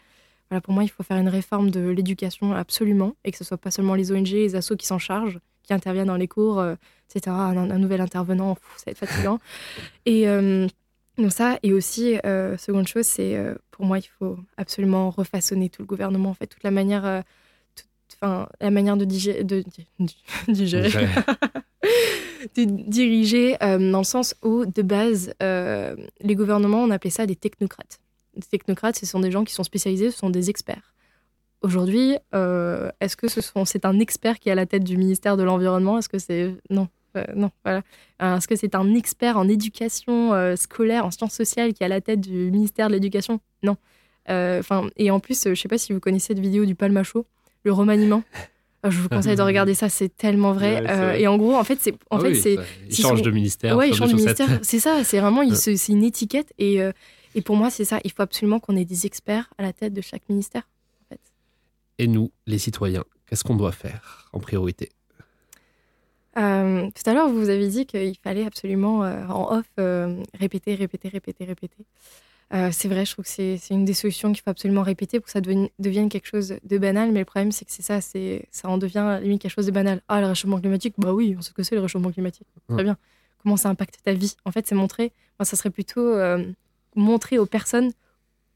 Voilà, 0.49 0.61
pour 0.61 0.73
moi, 0.73 0.85
il 0.85 0.89
faut 0.89 1.03
faire 1.03 1.17
une 1.19 1.29
réforme 1.29 1.71
de 1.71 1.81
l'éducation 1.89 2.53
absolument, 2.55 3.15
et 3.25 3.33
que 3.33 3.37
ce 3.37 3.45
soit 3.45 3.59
pas 3.59 3.71
seulement 3.71 3.95
les 3.95 4.13
ONG, 4.13 4.29
les 4.29 4.55
assos 4.55 4.77
qui 4.77 4.87
s'en 4.87 4.99
chargent, 4.99 5.41
qui 5.65 5.75
interviennent 5.75 6.07
dans 6.07 6.17
les 6.17 6.29
cours, 6.29 6.61
euh, 6.61 6.77
etc. 7.11 7.35
Un, 7.35 7.71
un 7.71 7.79
nouvel 7.79 8.01
intervenant, 8.01 8.55
pff, 8.55 8.65
ça 8.77 8.85
va 8.87 8.93
être 8.93 8.99
fatigant. 9.07 9.39
et 10.07 10.29
euh, 10.29 10.67
donc 11.19 11.33
ça, 11.33 11.59
et 11.65 11.73
aussi, 11.73 12.17
euh, 12.25 12.57
seconde 12.57 12.87
chose, 12.87 13.07
c'est 13.07 13.37
pour 13.73 13.85
moi, 13.85 13.99
il 13.99 14.07
faut 14.19 14.39
absolument 14.57 15.11
refaçonner 15.11 15.69
tout 15.69 15.83
le 15.83 15.87
gouvernement, 15.87 16.31
en 16.31 16.35
fait, 16.35 16.47
toute 16.47 16.63
la 16.63 16.71
manière, 16.71 17.25
toute- 17.75 17.87
enfin, 18.23 18.49
la 18.61 18.71
manière 18.71 18.97
de, 18.97 19.05
digé- 19.05 19.43
de 19.43 19.65
di- 19.99 20.17
digérer, 20.49 20.91
Diriger, 22.55 23.57
euh, 23.63 23.79
dans 23.91 23.99
le 23.99 24.05
sens 24.05 24.35
où, 24.43 24.67
de 24.67 24.83
base, 24.83 25.35
euh, 25.43 25.97
les 26.21 26.35
gouvernements, 26.35 26.83
on 26.83 26.91
appelait 26.91 27.11
ça 27.11 27.27
des 27.27 27.37
technocrates. 27.37 28.01
Des 28.35 28.47
technocrates, 28.47 28.97
ce 28.97 29.07
sont 29.07 29.21
des 29.21 29.31
gens 29.31 29.45
qui 29.45 29.55
sont 29.55 29.65
spécialisés, 29.65 30.11
ce 30.11 30.19
sont 30.19 30.31
des 30.31 30.51
experts. 30.51 30.95
Aujourd'hui, 31.63 32.17
euh, 32.35 32.91
est-ce 33.01 33.17
que 33.17 33.29
ce 33.29 33.41
c'est 33.65 33.85
un 33.85 33.99
expert 33.99 34.39
qui 34.39 34.49
est 34.49 34.53
à 34.53 34.55
la 34.55 34.67
tête 34.67 34.85
du 34.85 34.97
ministère 34.97 35.37
de 35.37 35.43
l'Environnement? 35.43 35.99
Est-ce 35.99 36.09
que 36.09 36.19
c'est... 36.19 36.55
Non. 36.71 36.89
Euh, 37.17 37.25
non, 37.35 37.51
voilà. 37.65 37.83
Est-ce 38.21 38.47
que 38.47 38.57
c'est 38.57 38.75
un 38.75 38.95
expert 38.95 39.39
en 39.39 39.49
éducation 39.49 40.55
scolaire, 40.57 41.07
en 41.07 41.11
sciences 41.11 41.35
sociales 41.35 41.73
qui 41.73 41.83
est 41.83 41.87
à 41.87 41.89
la 41.89 42.01
tête 42.01 42.21
du 42.21 42.51
ministère 42.51 42.89
de 42.89 42.93
l'Éducation? 42.93 43.41
Non. 43.63 43.77
Enfin, 44.29 44.89
et 44.97 45.11
en 45.11 45.19
plus, 45.19 45.49
je 45.49 45.55
sais 45.55 45.69
pas 45.69 45.79
si 45.79 45.93
vous 45.93 46.01
connaissez 46.01 46.29
cette 46.29 46.41
vidéo 46.41 46.67
du 46.67 46.75
palmacho, 46.75 47.27
le 47.65 47.73
remaniement. 47.73 48.23
Je 48.91 49.01
vous 49.01 49.09
conseille 49.09 49.37
de 49.37 49.43
regarder 49.43 49.75
ça, 49.75 49.89
c'est 49.89 50.09
tellement 50.17 50.53
vrai. 50.53 50.81
Ouais, 50.81 50.87
c'est 50.87 50.93
Euh, 50.93 51.07
vrai. 51.07 51.21
et 51.23 51.27
en 51.29 51.37
gros, 51.37 51.55
en 51.55 51.65
fait, 51.65 51.79
c'est 51.81 51.93
en 52.11 52.17
Ah 52.17 52.21
fait 52.21 52.29
oui, 52.29 52.37
c'est 52.41 52.57
ça, 52.57 52.63
il 52.87 52.95
s'ils 52.95 53.05
change 53.05 53.19
sont- 53.19 53.25
de 53.25 53.31
ministère. 53.31 53.77
ouais, 53.77 53.89
ils 53.89 53.95
change 53.95 54.11
changent 54.11 54.13
de 54.13 54.17
ministère. 54.25 54.59
C'est 54.63 54.79
ça, 54.81 55.05
c'est 55.05 55.21
vraiment 55.21 55.41
Ouais. 55.41 55.55
c'est 55.55 55.89
une 55.89 56.05
étiquette 56.05 56.53
et 56.59 56.81
euh, 56.83 56.93
et 57.35 57.43
pour 57.43 57.57
moi 57.57 57.71
c'est 57.71 57.85
ça. 57.85 57.99
Il 58.05 58.13
faut 58.13 58.23
absolument 58.23 58.61
qu'on 58.61 58.77
ait 58.77 58.85
des 58.85 59.07
experts 59.07 59.49
à 59.59 59.63
la 59.63 59.73
tête 59.73 59.93
de 59.93 60.01
chaque 60.01 60.29
ministère. 60.29 60.63
En 61.05 61.15
fait. 61.15 61.21
Et 61.99 62.07
nous, 62.07 62.31
les 62.47 62.59
citoyens, 62.59 63.05
qu'est-ce 63.29 63.45
qu'on 63.45 63.57
doit 63.57 63.73
faire 63.73 64.29
en 64.33 64.39
priorité? 64.41 64.91
Euh, 66.39 66.89
tout 66.91 67.09
à 67.11 67.15
l'heure, 67.15 67.31
vous 67.31 67.49
avez 67.49 67.67
dit 67.69 67.87
qu'il 67.87 68.15
fallait 68.23 68.45
absolument, 68.45 68.99
en 69.01 69.57
off, 69.57 69.65
répéter, 70.39 70.75
répéter, 70.75 71.09
répéter, 71.09 71.45
répéter. 71.47 71.85
Euh, 72.55 72.71
c'est 72.73 72.89
vrai, 72.89 73.05
je 73.05 73.13
trouve 73.13 73.25
que 73.25 73.31
c'est 73.31 73.59
une 73.71 73.85
des 73.85 73.95
solutions 73.95 74.33
qu'il 74.33 74.43
faut 74.43 74.51
absolument 74.51 74.83
répéter 74.83 75.19
pour 75.19 75.27
que 75.27 75.33
ça 75.33 75.41
devienne, 75.41 75.69
devienne 75.79 76.09
quelque 76.09 76.27
chose 76.27 76.57
de 76.63 76.79
banal. 76.79 77.11
Mais 77.11 77.21
le 77.21 77.25
problème, 77.25 77.51
c'est 77.51 77.65
que 77.65 77.73
c'est 77.73 77.83
ça, 77.83 78.01
ça 78.01 78.69
en 78.69 78.79
devient 78.79 79.19
limite 79.21 79.43
quelque 79.43 79.51
chose 79.51 79.67
de 79.67 79.73
banal. 79.73 80.01
Ah, 80.09 80.21
le 80.21 80.29
réchauffement 80.29 80.61
climatique, 80.61 80.95
bah 80.99 81.13
oui, 81.13 81.35
on 81.37 81.43
sait 81.43 81.51
ce 81.51 81.55
que 81.55 81.63
c'est 81.63 81.75
le 81.75 81.81
réchauffement 81.81 82.13
climatique. 82.13 82.47
Très 82.69 82.85
bien. 82.85 82.97
Comment 83.43 83.57
ça 83.57 83.69
impacte 83.69 83.99
ta 84.03 84.13
vie? 84.13 84.37
En 84.45 84.53
fait, 84.53 84.67
c'est 84.67 84.75
montrer. 84.75 85.13
Moi, 85.39 85.45
ça 85.45 85.57
serait 85.57 85.71
plutôt 85.71 86.01
euh, 86.01 86.45
montrer 86.95 87.39
aux 87.39 87.47
personnes 87.47 87.91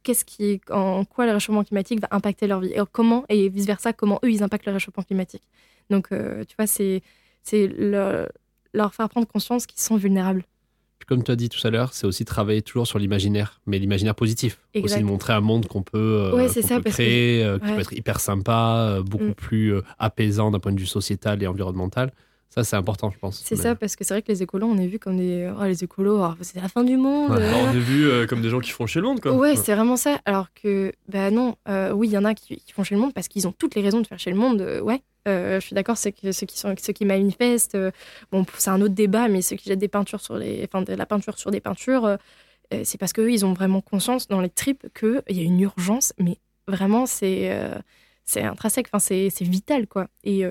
qu'est-ce 0.03 0.25
qui, 0.25 0.61
en 0.71 1.05
quoi 1.05 1.27
le 1.27 1.33
réchauffement 1.33 1.65
climatique 1.65 2.01
va 2.01 2.09
impacter 2.13 2.47
leur 2.47 2.61
vie 2.61 2.73
et 2.73 2.81
comment 2.91 3.25
et 3.29 3.49
vice 3.49 3.67
versa 3.67 3.93
comment 3.93 4.19
eux 4.25 4.31
ils 4.31 4.43
impactent 4.43 4.67
le 4.67 4.73
réchauffement 4.73 5.03
climatique. 5.03 5.43
Donc, 5.91 6.13
euh, 6.13 6.45
tu 6.45 6.55
vois, 6.57 6.67
c'est 6.67 7.03
c'est 7.43 7.67
leur, 7.67 8.29
leur 8.73 8.95
faire 8.95 9.09
prendre 9.09 9.27
conscience 9.27 9.67
qu'ils 9.67 9.81
sont 9.81 9.97
vulnérables. 9.97 10.45
Comme 11.11 11.25
tu 11.25 11.31
as 11.33 11.37
dit 11.37 11.49
tout 11.49 11.67
à 11.67 11.71
l'heure, 11.71 11.93
c'est 11.93 12.07
aussi 12.07 12.25
travailler 12.25 12.63
toujours 12.63 12.87
sur 12.87 12.99
l'imaginaire, 13.01 13.61
mais 13.67 13.79
l'imaginaire 13.81 14.15
positif. 14.15 14.61
Exact. 14.75 14.95
Aussi 14.95 15.03
de 15.03 15.09
montrer 15.09 15.33
un 15.33 15.41
monde 15.41 15.67
qu'on 15.67 15.83
peut, 15.83 15.99
euh, 15.99 16.37
Ouais, 16.37 16.49
c'est 16.49 16.63
qu'on 16.63 16.69
ça, 16.69 16.77
peut 16.77 16.83
parce 16.85 16.97
que- 16.97 17.03
créer, 17.03 17.45
euh, 17.45 17.59
qui 17.59 17.67
ouais. 17.67 17.75
peut 17.75 17.81
être 17.81 17.93
hyper 17.93 18.21
sympa, 18.21 18.77
euh, 18.89 19.03
beaucoup 19.03 19.25
Mm. 19.25 19.35
plus 19.35 19.75
euh, 19.75 19.83
apaisant 19.99 20.53
d'un 20.53 20.61
point 20.61 20.73
de 20.73 20.79
vue 20.81 20.87
sociétal 20.87 21.43
et 21.43 21.47
environnemental. 21.49 22.13
Ça, 22.49 22.65
c'est 22.65 22.77
important, 22.77 23.11
je 23.13 23.19
pense. 23.19 23.43
C'est 23.45 23.57
Mais- 23.57 23.63
ça, 23.63 23.75
parce 23.77 23.95
que 23.97 24.03
c'est 24.05 24.15
vrai 24.15 24.23
que 24.23 24.31
les 24.33 24.43
écolos, 24.43 24.67
on 24.67 24.79
est 24.79 24.87
vu 24.87 24.99
comme 25.01 25.17
des. 25.19 25.53
Oh, 25.57 25.65
les 25.65 25.85
écolos, 25.85 26.21
oh, 26.21 26.35
c'est 26.41 26.61
la 26.61 26.69
fin 26.69 26.83
du 26.85 26.97
monde. 26.97 27.31
Ouais. 27.33 27.37
euh. 27.43 27.49
Alors, 27.49 27.69
on 27.73 27.77
est 27.77 27.81
vu 27.81 28.09
euh, 28.09 28.27
comme 28.27 28.41
des 28.41 28.49
gens 28.51 28.61
qui 28.61 28.71
font 28.71 28.87
chez 28.87 29.01
le 29.01 29.07
monde, 29.07 29.21
quoi. 29.21 29.33
Ouais, 29.35 29.55
c'est 29.57 29.75
vraiment 29.75 29.97
ça. 29.97 30.21
Alors 30.25 30.49
que, 30.55 30.93
bah 31.09 31.31
non, 31.33 31.57
euh, 31.69 31.93
oui, 31.93 32.07
il 32.09 32.13
y 32.13 32.19
en 32.19 32.25
a 32.25 32.35
qui, 32.35 32.57
qui 32.57 32.73
font 32.73 32.83
chez 32.85 32.95
le 32.95 33.01
monde 33.01 33.13
parce 33.15 33.27
qu'ils 33.29 33.47
ont 33.49 33.53
toutes 33.57 33.75
les 33.75 33.83
raisons 33.83 34.01
de 34.01 34.07
faire 34.07 34.19
chez 34.19 34.31
le 34.31 34.37
monde. 34.37 34.61
euh, 34.63 34.81
ouais, 34.81 35.01
Euh, 35.29 35.61
je 35.61 35.67
suis 35.67 35.75
d'accord, 35.75 35.97
c'est 35.99 36.13
que 36.13 36.33
ceux 36.33 36.47
qui, 36.47 36.59
sont, 36.59 36.75
ceux 36.81 36.93
qui 36.93 37.05
manifestent, 37.05 37.75
euh, 37.75 37.91
bon, 38.33 38.45
c'est 38.57 38.71
un 38.71 38.81
autre 38.81 38.95
débat, 38.95 39.29
mais 39.29 39.43
ceux 39.43 39.57
qui 39.57 39.69
jettent 39.69 39.79
des 39.79 39.89
peintures 39.89 40.21
sur 40.21 40.37
les. 40.37 40.65
Enfin, 40.65 40.83
de 40.83 40.95
la 40.95 41.07
peinture 41.07 41.39
sur 41.39 41.51
des 41.51 41.61
peintures, 41.61 42.05
euh, 42.07 42.17
c'est 42.85 42.99
parce 42.99 43.13
qu'eux, 43.13 43.31
ils 43.31 43.45
ont 43.45 43.53
vraiment 43.53 43.81
conscience 43.81 44.29
dans 44.29 44.41
les 44.41 44.49
tripes 44.49 44.87
qu'il 44.99 45.23
y 45.37 45.41
a 45.41 45.43
une 45.43 45.61
urgence, 45.61 46.13
mais 46.19 46.39
vraiment, 46.69 47.05
c'est 47.07 47.51
c'est 48.25 48.43
intrinsèque, 48.43 48.87
enfin, 48.89 49.01
c'est 49.01 49.29
c'est 49.31 49.45
vital, 49.45 49.87
quoi. 49.87 50.09
Et. 50.25 50.41
et 50.41 50.49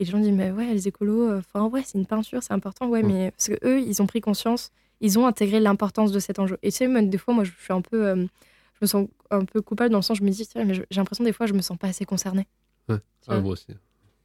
les 0.00 0.04
gens 0.06 0.18
disent, 0.18 0.32
mais 0.32 0.50
ouais, 0.50 0.66
les 0.74 0.88
écolos, 0.88 1.38
enfin, 1.38 1.64
ouais, 1.68 1.82
c'est 1.84 1.96
une 1.96 2.04
peinture, 2.06 2.42
c'est 2.42 2.52
important, 2.52 2.86
ouais, 2.88 3.02
Mm. 3.02 3.06
mais 3.12 3.30
parce 3.30 3.48
que 3.48 3.54
eux, 3.66 3.80
ils 3.80 4.02
ont 4.02 4.06
pris 4.06 4.20
conscience, 4.20 4.70
ils 5.00 5.18
ont 5.18 5.26
intégré 5.26 5.58
l'importance 5.60 6.12
de 6.12 6.18
cet 6.18 6.38
enjeu. 6.38 6.58
Et 6.62 6.70
tu 6.70 6.78
sais, 6.78 6.86
même 6.88 7.08
des 7.08 7.16
fois, 7.18 7.32
moi, 7.32 7.44
je 7.44 7.52
suis 7.62 7.72
un 7.72 7.80
peu, 7.80 8.14
je 8.14 8.78
me 8.82 8.86
sens 8.86 9.08
un 9.30 9.44
peu 9.46 9.62
coupable 9.62 9.90
dans 9.90 9.98
le 9.98 10.02
sens, 10.02 10.18
je 10.18 10.22
me 10.24 10.28
dis, 10.30 10.46
tiens, 10.46 10.64
mais 10.64 10.74
j'ai 10.74 10.84
l'impression 10.96 11.24
des 11.24 11.32
fois, 11.32 11.46
je 11.46 11.54
me 11.54 11.62
sens 11.62 11.78
pas 11.78 11.86
assez 11.88 12.04
concernée. 12.04 12.46
Ouais. 12.88 12.96
Ah, 13.28 13.40
moi 13.40 13.52
aussi. 13.52 13.66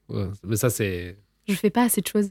Ouais. 0.09 0.27
Mais 0.43 0.55
ça, 0.57 0.69
c'est. 0.69 1.17
Je 1.47 1.53
fais 1.55 1.69
pas 1.69 1.83
assez 1.83 2.01
de 2.01 2.07
choses. 2.07 2.29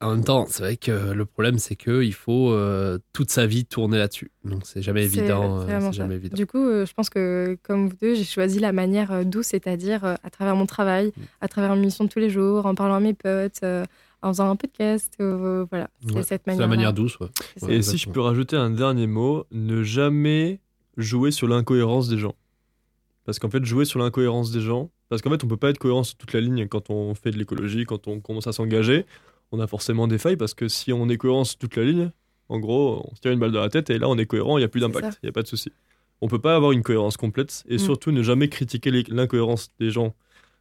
En 0.00 0.12
même 0.14 0.24
temps, 0.24 0.46
c'est 0.48 0.62
vrai 0.62 0.76
que 0.76 1.12
le 1.12 1.24
problème, 1.26 1.58
c'est 1.58 1.76
qu'il 1.76 2.14
faut 2.14 2.50
euh, 2.52 2.98
toute 3.12 3.30
sa 3.30 3.46
vie 3.46 3.64
tourner 3.64 3.98
là-dessus. 3.98 4.30
Donc, 4.44 4.62
c'est 4.64 4.82
jamais 4.82 5.04
évident. 5.04 5.64
c'est 5.66 5.72
euh, 5.72 5.80
C'est 5.80 5.92
jamais 5.92 6.14
évident. 6.16 6.34
Du 6.34 6.46
coup, 6.46 6.58
euh, 6.66 6.84
je 6.86 6.92
pense 6.94 7.10
que 7.10 7.56
comme 7.62 7.88
vous 7.88 7.96
deux, 8.00 8.14
j'ai 8.14 8.24
choisi 8.24 8.58
la 8.58 8.72
manière 8.72 9.24
douce, 9.24 9.48
c'est-à-dire 9.48 10.04
euh, 10.04 10.14
à 10.24 10.30
travers 10.30 10.56
mon 10.56 10.66
travail, 10.66 11.08
Mm. 11.16 11.20
à 11.42 11.48
travers 11.48 11.76
mes 11.76 11.82
missions 11.82 12.04
de 12.04 12.08
tous 12.08 12.18
les 12.18 12.30
jours, 12.30 12.66
en 12.66 12.74
parlant 12.74 12.94
à 12.96 13.00
mes 13.00 13.14
potes, 13.14 13.60
euh, 13.62 13.84
en 14.22 14.28
faisant 14.32 14.50
un 14.50 14.56
podcast. 14.56 15.12
euh, 15.20 15.66
voilà, 15.70 15.88
c'est 16.06 16.14
Ouais. 16.14 16.22
cette 16.22 16.42
C'est 16.44 16.50
la 16.50 16.54
manière. 16.56 16.68
manière 16.68 16.92
douce. 16.92 17.18
ouais. 17.20 17.28
Et 17.68 17.82
si 17.82 17.98
je 17.98 18.08
peux 18.08 18.20
rajouter 18.20 18.56
un 18.56 18.70
dernier 18.70 19.06
mot, 19.06 19.44
ne 19.52 19.82
jamais 19.82 20.60
jouer 20.96 21.30
sur 21.30 21.46
l'incohérence 21.46 22.08
des 22.08 22.18
gens. 22.18 22.34
Parce 23.24 23.38
qu'en 23.38 23.48
fait, 23.50 23.64
jouer 23.64 23.84
sur 23.84 23.98
l'incohérence 23.98 24.50
des 24.50 24.60
gens, 24.60 24.90
parce 25.08 25.22
qu'en 25.22 25.30
fait, 25.30 25.42
on 25.44 25.48
peut 25.48 25.56
pas 25.56 25.70
être 25.70 25.78
cohérent 25.78 26.02
sur 26.04 26.16
toute 26.16 26.32
la 26.32 26.40
ligne 26.40 26.68
quand 26.68 26.90
on 26.90 27.14
fait 27.14 27.30
de 27.30 27.38
l'écologie, 27.38 27.84
quand 27.84 28.06
on 28.08 28.20
commence 28.20 28.46
à 28.46 28.52
s'engager. 28.52 29.06
On 29.52 29.60
a 29.60 29.66
forcément 29.66 30.06
des 30.08 30.18
failles 30.18 30.36
parce 30.36 30.52
que 30.54 30.68
si 30.68 30.92
on 30.92 31.08
est 31.08 31.16
cohérent 31.16 31.44
sur 31.44 31.56
toute 31.58 31.76
la 31.76 31.84
ligne, 31.84 32.10
en 32.48 32.58
gros, 32.58 33.06
on 33.10 33.14
se 33.14 33.20
tire 33.20 33.30
une 33.32 33.38
balle 33.38 33.52
dans 33.52 33.60
la 33.60 33.68
tête 33.70 33.88
et 33.90 33.98
là, 33.98 34.08
on 34.08 34.18
est 34.18 34.26
cohérent, 34.26 34.58
il 34.58 34.60
n'y 34.60 34.64
a 34.64 34.68
plus 34.68 34.80
d'impact, 34.80 35.18
il 35.22 35.26
n'y 35.26 35.30
a 35.30 35.32
pas 35.32 35.42
de 35.42 35.46
souci. 35.46 35.72
On 36.20 36.28
peut 36.28 36.38
pas 36.40 36.54
avoir 36.56 36.72
une 36.72 36.82
cohérence 36.82 37.16
complète 37.16 37.62
et 37.68 37.76
Mm. 37.76 37.78
surtout 37.78 38.10
ne 38.12 38.22
jamais 38.22 38.48
critiquer 38.48 38.90
l'incohérence 39.08 39.70
des 39.78 39.90
gens 39.90 40.14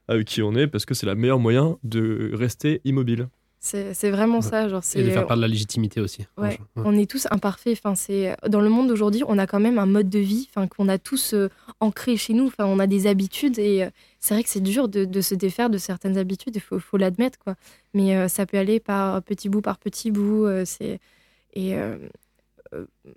avec 0.08 0.28
qui 0.28 0.42
on 0.42 0.54
est 0.56 0.68
parce 0.68 0.86
que 0.86 0.94
c'est 0.94 1.06
le 1.06 1.16
meilleur 1.16 1.40
moyen 1.40 1.78
de 1.84 2.32
rester 2.34 2.82
immobile. 2.86 3.28
C'est 3.66 4.12
vraiment 4.12 4.36
Ouais. 4.40 4.42
ça. 4.42 4.68
Genre, 4.68 4.82
Et 4.96 5.04
de 5.04 5.10
faire 5.10 5.26
part 5.26 5.38
de 5.38 5.42
la 5.42 5.48
légitimité 5.48 6.02
aussi. 6.02 6.26
Ouais. 6.38 6.50
Ouais. 6.50 6.58
On 6.84 6.98
est 6.98 7.10
tous 7.10 7.28
imparfaits. 7.32 7.78
Enfin, 7.82 7.96
c'est 7.96 8.36
dans 8.50 8.60
le 8.60 8.68
monde 8.70 8.90
d'aujourd'hui, 8.90 9.24
on 9.26 9.38
a 9.38 9.48
quand 9.48 9.62
même 9.62 9.80
un 9.80 9.86
mode 9.86 10.10
de 10.10 10.20
vie, 10.20 10.50
enfin 10.50 10.68
qu'on 10.68 10.90
a 10.90 10.98
tous 10.98 11.34
euh, 11.34 11.48
ancré 11.80 12.18
chez 12.18 12.34
nous. 12.34 12.48
Enfin, 12.48 12.66
on 12.66 12.78
a 12.80 12.88
des 12.88 13.08
habitudes 13.08 13.58
et 13.60 13.84
euh, 13.86 13.90
c'est 14.20 14.34
vrai 14.34 14.44
que 14.44 14.50
c'est 14.50 14.60
dur 14.62 14.90
de, 14.90 15.06
de 15.06 15.22
se 15.22 15.34
défaire 15.34 15.70
de 15.70 15.78
certaines 15.78 16.18
habitudes. 16.18 16.58
Il 16.58 16.62
faut, 16.62 16.78
faut 16.78 16.98
l'admettre, 16.98 17.40
quoi. 17.40 17.56
Mais 17.94 18.18
euh, 18.18 18.28
ça 18.28 18.46
peut 18.46 18.58
aller 18.58 18.82
par 18.82 19.22
petit 19.24 19.48
bout 19.48 19.62
par 19.62 19.78
petit 19.78 20.12
bout. 20.12 20.46
c'est 20.66 21.00
et 21.54 21.76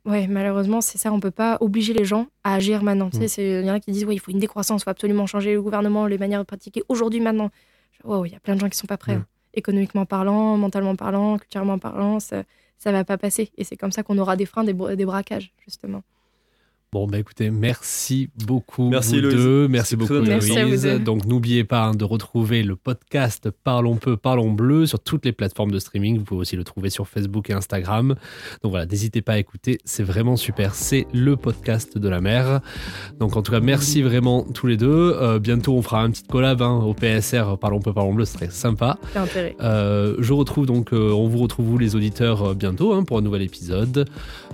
ouais, 0.05 0.27
malheureusement, 0.29 0.81
c'est 0.81 0.99
ça. 0.99 1.13
On 1.13 1.19
peut 1.21 1.31
pas 1.31 1.57
obliger 1.61 1.93
les 1.93 2.05
gens 2.05 2.29
à 2.45 2.55
agir 2.55 2.83
maintenant. 2.85 3.11
Tu 3.11 3.17
sais, 3.19 3.25
Mm. 3.25 3.29
c'est- 3.29 3.61
il 3.63 3.67
y 3.67 3.71
en 3.71 3.75
a 3.75 3.81
qui 3.81 3.91
disent 3.91 4.05
ouais, 4.05 4.15
il 4.15 4.19
faut 4.19 4.31
une 4.31 4.39
décroissance, 4.39 4.83
il 4.83 4.85
faut 4.85 4.91
absolument 4.91 5.27
changer 5.27 5.55
le 5.55 5.63
gouvernement, 5.63 6.07
les 6.07 6.19
manières 6.19 6.41
de 6.41 6.45
pratiquer 6.47 6.83
aujourd'hui, 6.89 7.21
maintenant. 7.21 7.51
Wow, 8.05 8.27
il 8.27 8.33
y 8.33 8.37
a 8.37 8.41
plein 8.41 8.55
de 8.55 8.61
gens 8.61 8.69
qui 8.69 8.77
sont 8.77 8.87
pas 8.87 8.97
prêts. 8.99 9.17
Mm. 9.17 9.21
hein. 9.21 9.27
Économiquement 9.57 10.07
parlant, 10.07 10.57
mentalement 10.57 10.97
parlant, 10.97 11.39
culturellement 11.39 11.79
parlant, 11.79 12.21
ça, 12.21 12.45
ça 12.79 12.93
va 12.93 13.05
pas 13.05 13.19
passer. 13.19 13.51
Et 13.57 13.65
c'est 13.65 13.77
comme 13.77 13.93
ça 13.93 14.03
qu'on 14.03 14.19
aura 14.19 14.37
des 14.37 14.47
freins, 14.47 14.65
des, 14.65 14.75
des 14.75 15.05
braquages, 15.05 15.53
justement. 15.65 16.03
Bon, 16.97 17.07
bah 17.07 17.19
écoutez, 17.19 17.51
merci 17.51 18.31
beaucoup. 18.47 18.89
Merci, 18.89 19.21
vous 19.21 19.29
deux. 19.29 19.69
Merci 19.69 19.97
beaucoup, 19.97 20.15
Merci 20.15 20.53
à 20.53 20.65
vous 20.65 20.69
Héloïse. 20.69 20.83
deux. 20.85 20.99
Donc, 20.99 21.27
n'oubliez 21.27 21.63
pas 21.63 21.85
hein, 21.85 21.95
de 21.95 22.05
retrouver 22.05 22.63
le 22.63 22.75
podcast 22.75 23.51
Parlons 23.51 23.97
peu, 23.97 24.17
parlons 24.17 24.51
bleu 24.51 24.87
sur 24.87 24.99
toutes 24.99 25.27
les 25.27 25.33
plateformes 25.33 25.71
de 25.71 25.79
streaming. 25.79 26.17
Vous 26.17 26.25
pouvez 26.25 26.41
aussi 26.41 26.57
le 26.57 26.65
trouver 26.65 26.89
sur 26.89 27.07
Facebook 27.07 27.51
et 27.51 27.53
Instagram. 27.53 28.15
Donc 28.63 28.71
voilà, 28.71 28.87
n'hésitez 28.87 29.21
pas 29.21 29.35
à 29.35 29.39
écouter. 29.39 29.77
C'est 29.85 30.05
vraiment 30.05 30.37
super. 30.37 30.75
C'est 30.75 31.07
le 31.13 31.37
podcast 31.37 31.99
de 31.99 32.09
la 32.09 32.23
mer. 32.23 32.63
Donc, 33.21 33.37
en 33.37 33.43
tout 33.43 33.53
cas, 33.53 33.61
merci 33.61 34.01
vraiment 34.01 34.45
tous 34.55 34.67
les 34.67 34.79
deux. 34.79 35.19
Euh, 35.21 35.39
bientôt, 35.39 35.75
on 35.75 35.83
fera 35.83 36.03
un 36.03 36.11
petit 36.11 36.23
collab 36.23 36.63
hein, 36.63 36.81
au 36.83 36.95
PSR 36.95 37.59
Parlons 37.61 37.81
peu, 37.81 37.93
parlons 37.93 38.15
bleu. 38.15 38.25
Ce 38.25 38.33
serait 38.33 38.49
sympa. 38.49 38.97
Euh, 39.61 40.17
je 40.19 40.33
retrouve 40.33 40.65
donc, 40.65 40.95
euh, 40.95 41.13
on 41.13 41.29
vous 41.29 41.41
retrouve 41.41 41.67
vous 41.67 41.77
les 41.77 41.95
auditeurs 41.95 42.43
euh, 42.43 42.55
bientôt 42.55 42.95
hein, 42.95 43.05
pour 43.05 43.19
un 43.19 43.21
nouvel 43.23 43.43
épisode. 43.43 44.09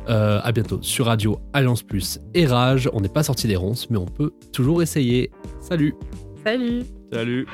Euh, 0.08 0.40
à 0.42 0.50
bientôt 0.50 0.80
sur 0.82 1.06
Radio 1.06 1.38
Alliance 1.52 1.82
Plus 1.82 2.18
et 2.34 2.46
Rage. 2.46 2.90
On 2.92 3.00
n'est 3.00 3.08
pas 3.08 3.22
sorti 3.22 3.46
des 3.46 3.56
ronces, 3.56 3.88
mais 3.88 3.98
on 3.98 4.06
peut 4.06 4.32
toujours 4.52 4.82
essayer. 4.82 5.30
Salut. 5.60 5.94
Salut 6.44 6.82
Salut 7.12 7.46